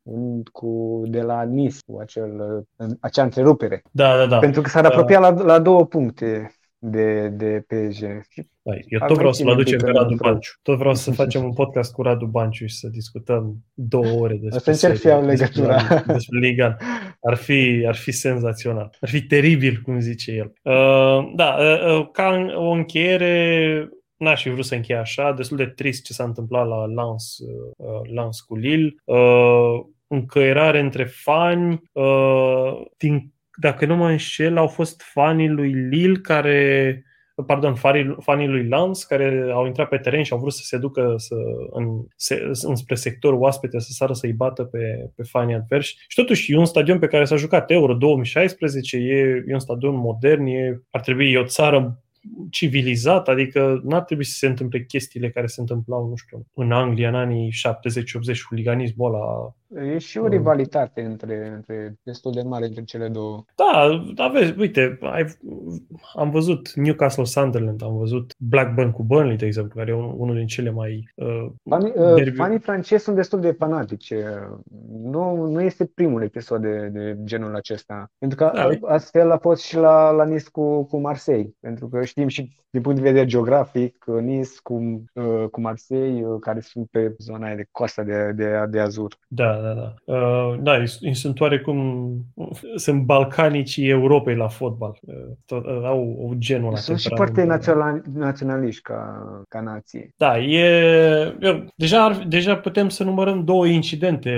cu, 0.51 1.01
de 1.05 1.21
la 1.21 1.43
Nice, 1.43 1.77
cu 1.85 1.99
acel, 1.99 2.65
uh, 2.77 2.87
acea 2.99 3.23
întrerupere. 3.23 3.81
Da, 3.91 4.17
da, 4.17 4.25
da. 4.25 4.37
Pentru 4.37 4.61
că 4.61 4.69
s-ar 4.69 4.85
apropia 4.85 5.19
da. 5.19 5.29
la, 5.29 5.43
la 5.43 5.59
două 5.59 5.85
puncte 5.85 6.55
de, 6.77 7.27
de 7.27 7.65
PSG. 7.67 8.21
Păi, 8.61 8.85
eu 8.87 8.99
tot 9.07 9.17
vreau 9.17 9.33
să-l 9.33 9.49
aducem 9.49 9.79
pe 9.79 9.91
Radu 9.91 10.15
Banciu. 10.15 10.51
Tot 10.61 10.77
vreau 10.77 10.93
să 10.93 11.11
facem 11.21 11.43
un 11.43 11.53
podcast 11.53 11.93
cu 11.93 12.01
Radu 12.01 12.25
Banciu 12.25 12.65
și 12.65 12.75
să 12.75 12.87
discutăm 12.87 13.55
două 13.73 14.19
ore 14.19 14.35
despre 14.35 14.73
Să 14.73 14.87
încerc 14.87 15.01
să 15.01 15.25
legătura. 15.25 16.03
Despre 16.07 16.39
Liga. 16.39 16.77
Ar 17.21 17.35
fi, 17.35 17.83
ar 17.87 17.95
fi 17.95 18.11
senzațional. 18.11 18.95
Ar 18.99 19.09
fi 19.09 19.21
teribil, 19.21 19.81
cum 19.83 19.99
zice 19.99 20.31
el. 20.31 20.53
Uh, 20.61 21.31
da, 21.35 21.55
uh, 21.59 21.99
uh 21.99 22.09
ca 22.11 22.45
o 22.55 22.69
încheiere, 22.69 23.89
n-aș 24.17 24.41
fi 24.41 24.49
vrut 24.49 24.65
să 24.65 24.75
încheie 24.75 24.99
așa, 24.99 25.31
destul 25.31 25.57
de 25.57 25.65
trist 25.65 26.03
ce 26.03 26.13
s-a 26.13 26.23
întâmplat 26.23 26.67
la 26.67 26.85
Lens, 26.85 27.37
uh, 27.37 28.09
Lens 28.13 28.41
cu 28.41 28.55
Lille. 28.55 28.95
Uh, 29.03 29.85
încăierare 30.07 30.79
între 30.79 31.03
fani, 31.03 31.81
uh, 31.91 32.81
din 32.97 33.33
dacă 33.55 33.85
nu 33.85 33.95
mă 33.95 34.09
înșel, 34.09 34.57
au 34.57 34.67
fost 34.67 35.01
fanii 35.01 35.49
lui 35.49 35.71
Lille 35.71 36.19
care 36.19 37.03
pardon, 37.45 37.75
fanii, 37.75 38.15
fanii 38.19 38.47
lui 38.47 38.67
Lans 38.67 39.03
care 39.03 39.49
au 39.53 39.65
intrat 39.65 39.89
pe 39.89 39.97
teren 39.97 40.23
și 40.23 40.33
au 40.33 40.39
vrut 40.39 40.53
să 40.53 40.61
se 40.63 40.77
ducă 40.77 41.13
să, 41.17 41.35
în, 41.71 42.05
se, 42.15 42.49
înspre 42.61 42.95
sectorul 42.95 43.39
oaspete, 43.39 43.79
să 43.79 43.91
sară 43.91 44.13
să-i 44.13 44.33
bată 44.33 44.63
pe, 44.63 45.11
pe 45.15 45.23
fanii 45.23 45.55
adversi. 45.55 45.95
Și 46.07 46.21
totuși 46.21 46.53
e 46.53 46.57
un 46.57 46.65
stadion 46.65 46.99
pe 46.99 47.07
care 47.07 47.25
s-a 47.25 47.35
jucat 47.35 47.71
Euro 47.71 47.93
2016, 47.93 48.97
e, 48.97 49.43
e 49.47 49.53
un 49.53 49.59
stadion 49.59 49.95
modern, 49.95 50.45
e, 50.45 50.81
ar 50.91 51.01
trebui, 51.01 51.31
e 51.31 51.37
o 51.37 51.45
țară 51.45 51.99
civilizat, 52.49 53.27
adică 53.27 53.81
n-ar 53.83 54.01
trebui 54.01 54.25
să 54.25 54.37
se 54.37 54.47
întâmple 54.47 54.83
chestiile 54.83 55.29
care 55.29 55.47
se 55.47 55.61
întâmplau, 55.61 56.07
nu 56.07 56.15
știu, 56.15 56.45
în 56.53 56.71
Anglia 56.71 57.07
în 57.07 57.15
anii 57.15 57.51
70-80, 57.51 57.53
huliganismul 58.47 59.13
ăla 59.13 59.55
E 59.73 59.97
și 59.97 60.17
o 60.17 60.27
rivalitate 60.27 61.01
între, 61.01 61.51
între 61.55 61.97
destul 62.03 62.31
de 62.31 62.41
mare 62.41 62.65
între 62.65 62.83
cele 62.83 63.07
două. 63.07 63.43
Da, 63.55 64.03
aveți, 64.15 64.59
uite, 64.59 64.97
ai, 65.01 65.25
am 66.15 66.29
văzut 66.29 66.73
Newcastle 66.73 67.23
Sunderland, 67.23 67.83
am 67.83 67.97
văzut 67.97 68.33
Blackburn 68.37 68.91
cu 68.91 69.03
Burnley, 69.03 69.37
de 69.37 69.45
exemplu, 69.45 69.79
care 69.79 69.91
e 69.91 69.95
un, 69.95 70.13
unul 70.17 70.35
din 70.35 70.47
cele 70.47 70.69
mai 70.69 71.11
uh, 71.15 71.51
Fanii, 71.69 71.93
uh, 71.95 72.33
fanii 72.35 72.59
francezi 72.59 73.03
sunt 73.03 73.15
destul 73.15 73.39
de 73.39 73.51
fanatici. 73.51 74.13
Nu, 75.01 75.45
nu 75.45 75.61
este 75.61 75.85
primul 75.85 76.21
episod 76.21 76.61
de, 76.61 76.89
de 76.93 77.17
genul 77.23 77.55
acesta. 77.55 78.11
Pentru 78.17 78.37
că 78.37 78.51
da. 78.53 78.69
astfel 78.87 79.31
a 79.31 79.37
fost 79.37 79.63
și 79.63 79.75
la, 79.75 80.11
la 80.11 80.25
Nice 80.25 80.49
cu, 80.51 80.83
cu 80.83 80.97
Marseille. 80.99 81.49
Pentru 81.59 81.87
că 81.87 82.03
știm 82.03 82.27
și 82.27 82.55
din 82.69 82.81
punct 82.81 82.97
de 83.01 83.07
vedere 83.07 83.25
geografic, 83.25 84.05
Nice 84.21 84.49
cu, 84.63 85.03
uh, 85.13 85.45
cu 85.51 85.61
Marseille, 85.61 86.27
uh, 86.27 86.37
care 86.39 86.59
sunt 86.59 86.87
pe 86.91 87.15
zona 87.17 87.45
aia 87.45 87.55
de 87.55 87.67
coasta 87.71 88.03
de, 88.03 88.31
de, 88.35 88.65
de 88.69 88.79
Azur. 88.79 89.17
Da, 89.27 89.54
da, 89.61 89.73
da. 89.73 90.13
Uh, 90.13 90.59
da, 90.59 90.83
sunt 91.11 91.39
oarecum, 91.39 91.77
sunt 92.75 93.03
balcanicii 93.03 93.89
Europei 93.89 94.35
la 94.35 94.47
fotbal. 94.47 94.99
Uh, 95.01 95.13
tot, 95.45 95.65
uh, 95.65 95.81
au, 95.83 96.17
au 96.21 96.33
genul 96.37 96.67
ăla. 96.67 96.75
Sunt 96.75 96.99
și 96.99 97.09
foarte 97.15 97.43
național, 97.43 98.01
naționaliști 98.13 98.81
ca, 98.81 99.21
ca 99.49 99.61
nație. 99.61 100.13
Da, 100.17 100.39
e, 100.39 101.35
eu, 101.39 101.65
deja, 101.75 102.23
deja 102.27 102.55
putem 102.55 102.89
să 102.89 103.03
numărăm 103.03 103.43
două 103.43 103.65
incidente 103.65 104.31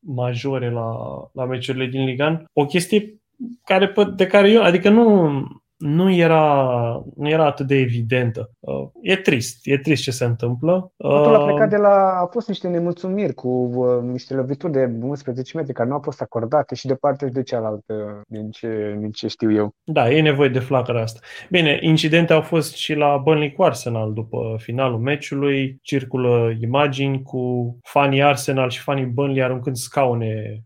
majore 0.00 0.70
la, 0.70 0.96
la 1.32 1.44
meciurile 1.44 1.86
din 1.86 2.04
Ligan. 2.04 2.44
O 2.52 2.64
chestie 2.64 3.20
care, 3.64 3.92
de 4.16 4.26
care 4.26 4.50
eu, 4.50 4.62
adică 4.62 4.88
nu, 4.88 5.30
nu 5.76 6.10
era, 6.10 7.02
nu 7.16 7.28
era 7.28 7.46
atât 7.46 7.66
de 7.66 7.74
evidentă. 7.74 8.50
Uh, 8.58 8.88
e 9.02 9.16
trist, 9.16 9.58
e 9.62 9.78
trist 9.78 10.02
ce 10.02 10.10
se 10.10 10.24
întâmplă. 10.24 10.92
Totul 10.96 11.34
a 11.34 11.44
plecat 11.44 11.64
uh, 11.64 11.70
de 11.70 11.76
la, 11.76 12.18
a 12.20 12.26
fost 12.30 12.48
niște 12.48 12.68
nemulțumiri 12.68 13.34
cu 13.34 13.48
uh, 13.48 14.02
niște 14.02 14.34
lovituri 14.34 14.72
de 14.72 14.98
11 15.00 15.56
metri 15.56 15.72
care 15.72 15.88
nu 15.88 15.94
au 15.94 16.00
fost 16.00 16.20
acordate 16.20 16.74
și 16.74 16.86
de 16.86 16.94
partea 16.94 17.26
și 17.26 17.32
de 17.32 17.42
cealaltă, 17.42 18.22
din 18.28 18.50
ce, 18.50 18.96
din 18.98 19.10
ce 19.10 19.28
știu 19.28 19.52
eu. 19.52 19.74
Da, 19.84 20.10
e 20.10 20.20
nevoie 20.20 20.48
de 20.48 20.58
flacăra 20.58 21.02
asta. 21.02 21.20
Bine, 21.50 21.78
incidente 21.80 22.32
au 22.32 22.40
fost 22.40 22.74
și 22.74 22.94
la 22.94 23.16
Burnley 23.16 23.52
cu 23.52 23.62
Arsenal 23.62 24.12
după 24.12 24.56
finalul 24.58 24.98
meciului. 24.98 25.78
Circulă 25.82 26.52
imagini 26.60 27.22
cu 27.22 27.76
fanii 27.82 28.22
Arsenal 28.22 28.70
și 28.70 28.82
fanii 28.82 29.04
Burnley 29.04 29.42
aruncând 29.42 29.76
scaune 29.76 30.62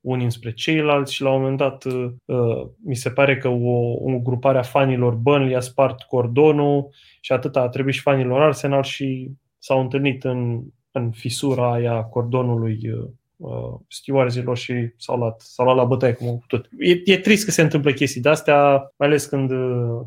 unii 0.00 0.24
înspre 0.24 0.52
ceilalți 0.52 1.14
și 1.14 1.22
la 1.22 1.30
un 1.30 1.40
moment 1.40 1.58
dat 1.58 1.84
uh, 1.84 2.10
uh, 2.24 2.68
mi 2.84 2.96
se 2.96 3.10
pare 3.10 3.36
că 3.36 3.48
o, 3.48 3.92
o 3.92 4.18
grupare 4.22 4.58
a 4.58 4.62
fanilor 4.62 5.14
Burnley 5.14 5.56
a 5.56 5.60
spart 5.60 6.02
cordonul 6.02 6.88
și 7.20 7.32
atât 7.32 7.56
a 7.56 7.68
trebuit 7.68 7.94
și 7.94 8.00
fanilor 8.00 8.40
Arsenal 8.40 8.82
și 8.82 9.30
s-au 9.58 9.80
întâlnit 9.80 10.24
în, 10.24 10.62
în 10.90 11.10
fisura 11.10 11.72
aia 11.72 12.02
cordonului 12.02 12.80
uh, 12.92 13.08
uh 13.36 13.80
stewardilor 13.88 14.56
și 14.56 14.92
s-au 14.96 15.16
luat, 15.16 15.40
s-au 15.40 15.64
luat 15.64 15.76
la 15.76 15.84
bătaie 15.84 16.12
cum 16.12 16.28
au 16.28 16.38
putut. 16.38 16.68
E, 16.78 17.12
e 17.12 17.18
trist 17.18 17.44
că 17.44 17.50
se 17.50 17.62
întâmplă 17.62 17.92
chestii 17.92 18.20
de-astea, 18.20 18.72
mai 18.96 19.08
ales 19.08 19.26
când, 19.26 19.50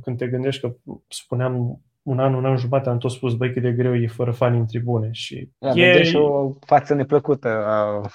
când 0.01 0.17
te 0.17 0.27
gândești 0.27 0.61
că, 0.61 0.75
spuneam, 1.07 1.81
un 2.03 2.19
an, 2.19 2.33
un 2.33 2.45
an 2.45 2.57
jumate 2.57 2.89
am 2.89 2.97
tot 2.97 3.11
spus, 3.11 3.33
băi, 3.33 3.53
cât 3.53 3.61
de 3.61 3.71
greu 3.71 3.95
e 3.95 4.07
fără 4.07 4.31
fani 4.31 4.57
în 4.57 4.65
tribune. 4.65 5.09
Și 5.11 5.49
da, 5.57 5.69
e... 5.69 6.03
și 6.03 6.15
o 6.15 6.51
față 6.65 6.93
neplăcută. 6.93 7.65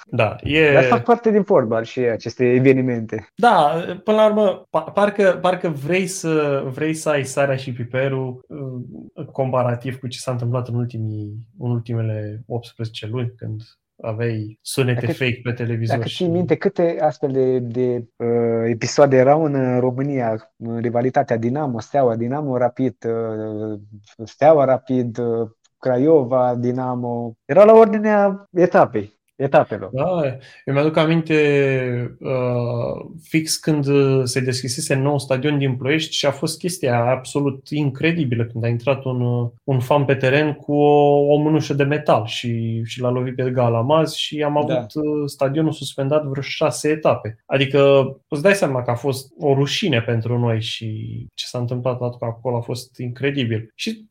Da, 0.05 0.35
e... 0.43 0.73
Dar 0.73 0.83
fac 0.83 1.03
parte 1.03 1.31
din 1.31 1.43
fotbal 1.43 1.83
și 1.83 1.99
aceste 1.99 2.45
evenimente. 2.45 3.27
Da, 3.35 3.83
până 4.03 4.17
la 4.17 4.25
urmă, 4.25 4.67
parcă, 4.93 5.37
parcă 5.41 5.69
vrei, 5.69 6.07
să, 6.07 6.63
vrei 6.73 6.93
să 6.93 7.09
ai 7.09 7.25
sarea 7.25 7.55
și 7.55 7.73
piperul 7.73 8.45
uh, 8.47 9.25
comparativ 9.31 9.99
cu 9.99 10.07
ce 10.07 10.19
s-a 10.19 10.31
întâmplat 10.31 10.67
în, 10.67 10.75
ultimii, 10.75 11.47
în 11.59 11.71
ultimele 11.71 12.43
18 12.47 13.07
luni, 13.07 13.33
când 13.35 13.61
aveai 14.01 14.59
sunete 14.61 14.99
dacă, 14.99 15.11
fake 15.11 15.39
pe 15.43 15.51
televizor. 15.51 15.97
Dacă 15.97 16.07
și... 16.07 16.27
minte 16.27 16.55
câte 16.55 16.97
astfel 17.01 17.31
de, 17.31 17.59
de 17.59 18.07
uh, 18.15 18.69
episoade 18.69 19.17
erau 19.17 19.43
în 19.43 19.79
România, 19.79 20.51
rivalitatea 20.79 21.37
Dinamo, 21.37 21.79
Steaua, 21.79 22.15
Dinamo 22.15 22.57
Rapid, 22.57 22.95
uh, 23.05 23.79
Steaua 24.23 24.65
Rapid, 24.65 25.17
uh, 25.17 25.49
Craiova, 25.77 26.55
Dinamo, 26.55 27.33
erau 27.45 27.65
la 27.65 27.73
ordinea 27.73 28.47
etapei 28.51 29.18
etapelor. 29.39 29.89
Da, 29.93 30.23
eu 30.65 30.73
mi-aduc 30.73 30.97
aminte 30.97 32.17
uh, 32.19 33.05
fix 33.21 33.55
când 33.55 33.85
se 34.23 34.39
deschisese 34.39 34.95
nou 34.95 35.19
stadion 35.19 35.57
din 35.57 35.75
Ploiești 35.75 36.15
și 36.15 36.25
a 36.25 36.31
fost 36.31 36.59
chestia 36.59 37.03
absolut 37.03 37.69
incredibilă 37.69 38.45
când 38.45 38.63
a 38.63 38.67
intrat 38.67 39.03
un, 39.03 39.49
un 39.63 39.79
fan 39.79 40.05
pe 40.05 40.15
teren 40.15 40.53
cu 40.53 40.73
o, 40.73 41.33
o 41.33 41.37
mânușă 41.37 41.73
de 41.73 41.83
metal 41.83 42.25
și, 42.25 42.81
și 42.83 43.01
l-a 43.01 43.09
lovit 43.09 43.35
pe 43.35 43.51
Galamaz 43.51 44.13
și 44.13 44.43
am 44.43 44.53
da. 44.53 44.59
avut 44.59 44.93
da. 44.93 45.01
stadionul 45.25 45.71
suspendat 45.71 46.25
vreo 46.25 46.41
șase 46.41 46.89
etape. 46.89 47.43
Adică 47.45 48.11
îți 48.27 48.41
dai 48.41 48.53
seama 48.53 48.81
că 48.81 48.91
a 48.91 48.95
fost 48.95 49.33
o 49.39 49.53
rușine 49.53 50.01
pentru 50.01 50.39
noi 50.39 50.61
și 50.61 51.27
ce 51.33 51.45
s-a 51.45 51.59
întâmplat 51.59 52.01
acolo 52.19 52.57
a 52.57 52.61
fost 52.61 52.97
incredibil. 52.97 53.71
Și 53.75 54.08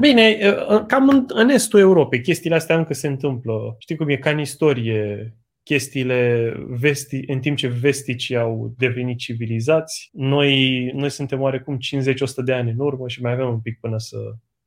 Bine, 0.00 0.38
cam 0.86 1.08
în, 1.08 1.24
în 1.28 1.48
estul 1.48 1.80
Europei 1.80 2.20
chestiile 2.20 2.56
astea 2.56 2.76
încă 2.76 2.94
se 2.94 3.06
întâmplă. 3.06 3.76
Știi 3.78 3.96
cum 3.96 4.08
e 4.08 4.16
ca 4.16 4.30
în 4.30 4.38
istorie 4.38 5.34
chestiile 5.62 6.52
vesti, 6.68 7.22
în 7.26 7.40
timp 7.40 7.56
ce 7.56 7.68
vesticii 7.68 8.36
au 8.36 8.74
devenit 8.78 9.18
civilizați, 9.18 10.08
noi, 10.12 10.84
noi 10.94 11.10
suntem 11.10 11.40
oarecum 11.40 11.76
50-100 11.76 11.78
de 12.44 12.52
ani 12.52 12.70
în 12.70 12.78
urmă 12.78 13.08
și 13.08 13.22
mai 13.22 13.32
avem 13.32 13.48
un 13.48 13.60
pic 13.60 13.78
până 13.80 13.98
să 13.98 14.16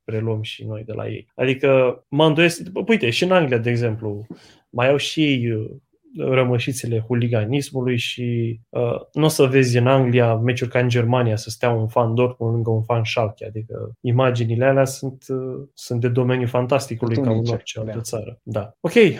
preluăm 0.03 0.41
și 0.41 0.65
noi 0.65 0.83
de 0.83 0.93
la 0.93 1.07
ei. 1.07 1.27
Adică 1.35 2.03
mă 2.09 2.25
îndoiesc, 2.25 2.61
uite, 2.87 3.09
și 3.09 3.23
în 3.23 3.31
Anglia, 3.31 3.57
de 3.57 3.69
exemplu, 3.69 4.27
mai 4.69 4.89
au 4.89 4.97
și 4.97 5.23
ei 5.23 5.69
rămășițele 6.17 6.99
huliganismului 6.99 7.97
și 7.97 8.59
uh, 8.69 8.99
nu 9.13 9.23
o 9.23 9.27
să 9.27 9.45
vezi 9.45 9.77
în 9.77 9.87
Anglia 9.87 10.35
meciuri 10.35 10.69
ca 10.69 10.79
în 10.79 10.89
Germania 10.89 11.35
să 11.35 11.49
stea 11.49 11.69
un 11.69 11.87
fan 11.87 12.13
Dortmund 12.13 12.53
lângă 12.53 12.69
un 12.69 12.83
fan 12.83 13.03
Schalke, 13.03 13.45
adică 13.45 13.91
imaginile 14.01 14.65
alea 14.65 14.85
sunt, 14.85 15.25
uh, 15.27 15.67
sunt 15.73 16.01
de 16.01 16.07
domeniul 16.07 16.47
fantasticului 16.47 17.15
ca 17.15 17.31
în 17.31 17.43
orice 17.51 17.79
altă 17.79 17.91
da. 17.95 18.01
țară. 18.01 18.39
Da. 18.43 18.73
Ok, 18.79 18.93
uh, 18.93 19.19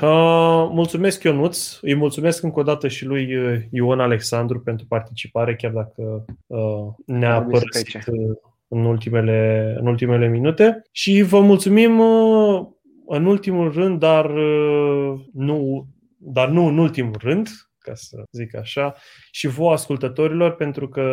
mulțumesc 0.72 1.24
Ionuț, 1.24 1.78
îi 1.82 1.96
mulțumesc 1.96 2.44
încă 2.44 2.60
o 2.60 2.64
dată 2.64 2.88
și 2.88 3.06
lui 3.06 3.36
uh, 3.36 3.60
Ion 3.72 4.00
Alexandru 4.00 4.60
pentru 4.60 4.86
participare, 4.90 5.56
chiar 5.56 5.72
dacă 5.72 6.26
uh, 6.48 6.88
ne-a 7.06 7.42
părăsit 7.42 7.96
uh, 8.08 8.36
în 8.68 8.86
ultimele, 8.86 9.76
în 9.80 9.88
ultimele 9.88 10.28
minute 10.28 10.82
și 10.92 11.22
vă 11.22 11.40
mulțumim 11.40 12.00
uh, 12.00 12.66
în 13.08 13.26
ultimul 13.26 13.72
rând, 13.72 14.00
dar 14.00 14.26
uh, 14.26 15.14
nu 15.34 15.88
dar 16.34 16.50
nu 16.50 16.66
în 16.66 16.78
ultimul 16.78 17.16
rând, 17.20 17.48
ca 17.78 17.94
să 17.96 18.24
zic 18.32 18.56
așa, 18.56 18.96
și 19.32 19.48
vouă 19.48 19.72
ascultătorilor, 19.72 20.56
pentru 20.56 20.90
că 20.90 21.04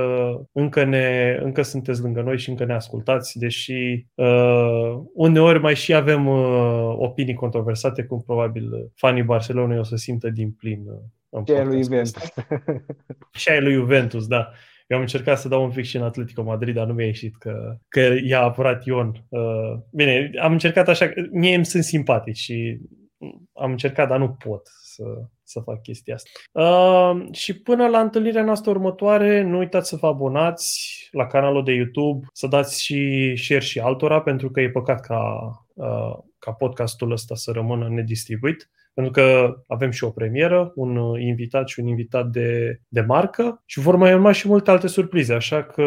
încă, 0.52 0.84
ne, 0.84 1.38
încă 1.42 1.62
sunteți 1.62 2.00
lângă 2.00 2.22
noi 2.22 2.38
și 2.38 2.50
încă 2.50 2.64
ne 2.64 2.74
ascultați, 2.74 3.38
deși 3.38 4.06
uh, 4.14 5.00
uneori 5.14 5.60
mai 5.60 5.74
și 5.74 5.94
avem 5.94 6.26
uh, 6.26 6.94
opinii 6.96 7.34
controversate, 7.34 8.02
cum 8.02 8.22
probabil 8.22 8.90
fanii 8.94 9.22
Barcelonei 9.22 9.78
o 9.78 9.82
să 9.82 9.96
simtă 9.96 10.30
din 10.30 10.52
plin 10.52 10.84
uh, 10.86 10.98
în 11.28 11.44
și 11.44 11.52
ai 11.52 11.64
lui 11.64 11.82
Juventus. 11.82 12.32
și 13.40 13.48
ai 13.48 13.60
lui 13.60 13.72
Juventus, 13.72 14.26
da. 14.26 14.48
Eu 14.86 14.96
am 14.96 15.02
încercat 15.02 15.38
să 15.38 15.48
dau 15.48 15.64
un 15.64 15.70
pic 15.70 15.84
și 15.84 15.96
în 15.96 16.02
Atletico 16.02 16.42
Madrid, 16.42 16.74
dar 16.74 16.86
nu 16.86 16.92
mi-a 16.92 17.06
ieșit 17.06 17.36
că, 17.36 17.76
că 17.88 18.14
i-a 18.24 18.42
apărat 18.42 18.84
Ion. 18.84 19.24
Uh, 19.28 19.40
bine, 19.92 20.30
am 20.40 20.52
încercat 20.52 20.88
așa, 20.88 21.12
mie 21.30 21.54
îmi 21.54 21.64
sunt 21.64 21.84
simpatici 21.84 22.36
și 22.36 22.78
am 23.52 23.70
încercat, 23.70 24.08
dar 24.08 24.18
nu 24.18 24.28
pot 24.28 24.62
să, 24.94 25.04
să 25.42 25.60
fac 25.60 25.82
chestia 25.82 26.14
asta. 26.14 26.30
Uh, 26.52 27.34
și 27.34 27.62
până 27.62 27.86
la 27.86 28.00
întâlnirea 28.00 28.44
noastră 28.44 28.70
următoare, 28.70 29.42
nu 29.42 29.58
uitați 29.58 29.88
să 29.88 29.96
vă 29.96 30.06
abonați 30.06 31.08
la 31.10 31.26
canalul 31.26 31.64
de 31.64 31.72
YouTube, 31.72 32.26
să 32.32 32.46
dați 32.46 32.82
și 32.82 33.32
share 33.36 33.60
și 33.60 33.78
altora, 33.80 34.20
pentru 34.20 34.50
că 34.50 34.60
e 34.60 34.70
păcat 34.70 35.00
ca, 35.00 35.50
uh, 35.74 36.18
ca 36.38 36.52
podcastul 36.52 37.12
ăsta 37.12 37.34
să 37.34 37.50
rămână 37.50 37.88
nedistribuit 37.88 38.70
pentru 38.94 39.12
că 39.12 39.54
avem 39.66 39.90
și 39.90 40.04
o 40.04 40.10
premieră, 40.10 40.72
un 40.74 41.20
invitat 41.20 41.68
și 41.68 41.80
un 41.80 41.86
invitat 41.86 42.26
de, 42.26 42.80
de 42.88 43.00
marcă 43.00 43.62
și 43.66 43.80
vor 43.80 43.96
mai 43.96 44.12
urma 44.14 44.32
și 44.32 44.48
multe 44.48 44.70
alte 44.70 44.86
surprize, 44.86 45.34
așa 45.34 45.64
că 45.64 45.84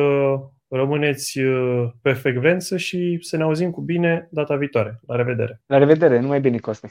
rămâneți 0.68 1.40
uh, 1.40 1.90
pe 2.02 2.14
frecvență 2.14 2.78
și 2.78 3.18
să 3.22 3.38
ne 3.38 3.44
auzim 3.44 3.72
cu 3.72 3.82
bine 3.82 4.28
data 4.32 4.56
viitoare. 4.56 5.00
La 5.08 5.16
revedere! 5.16 5.62
La 5.66 5.78
revedere! 5.78 6.20
Numai 6.20 6.42
bine, 6.42 6.58
Costi! 6.58 6.88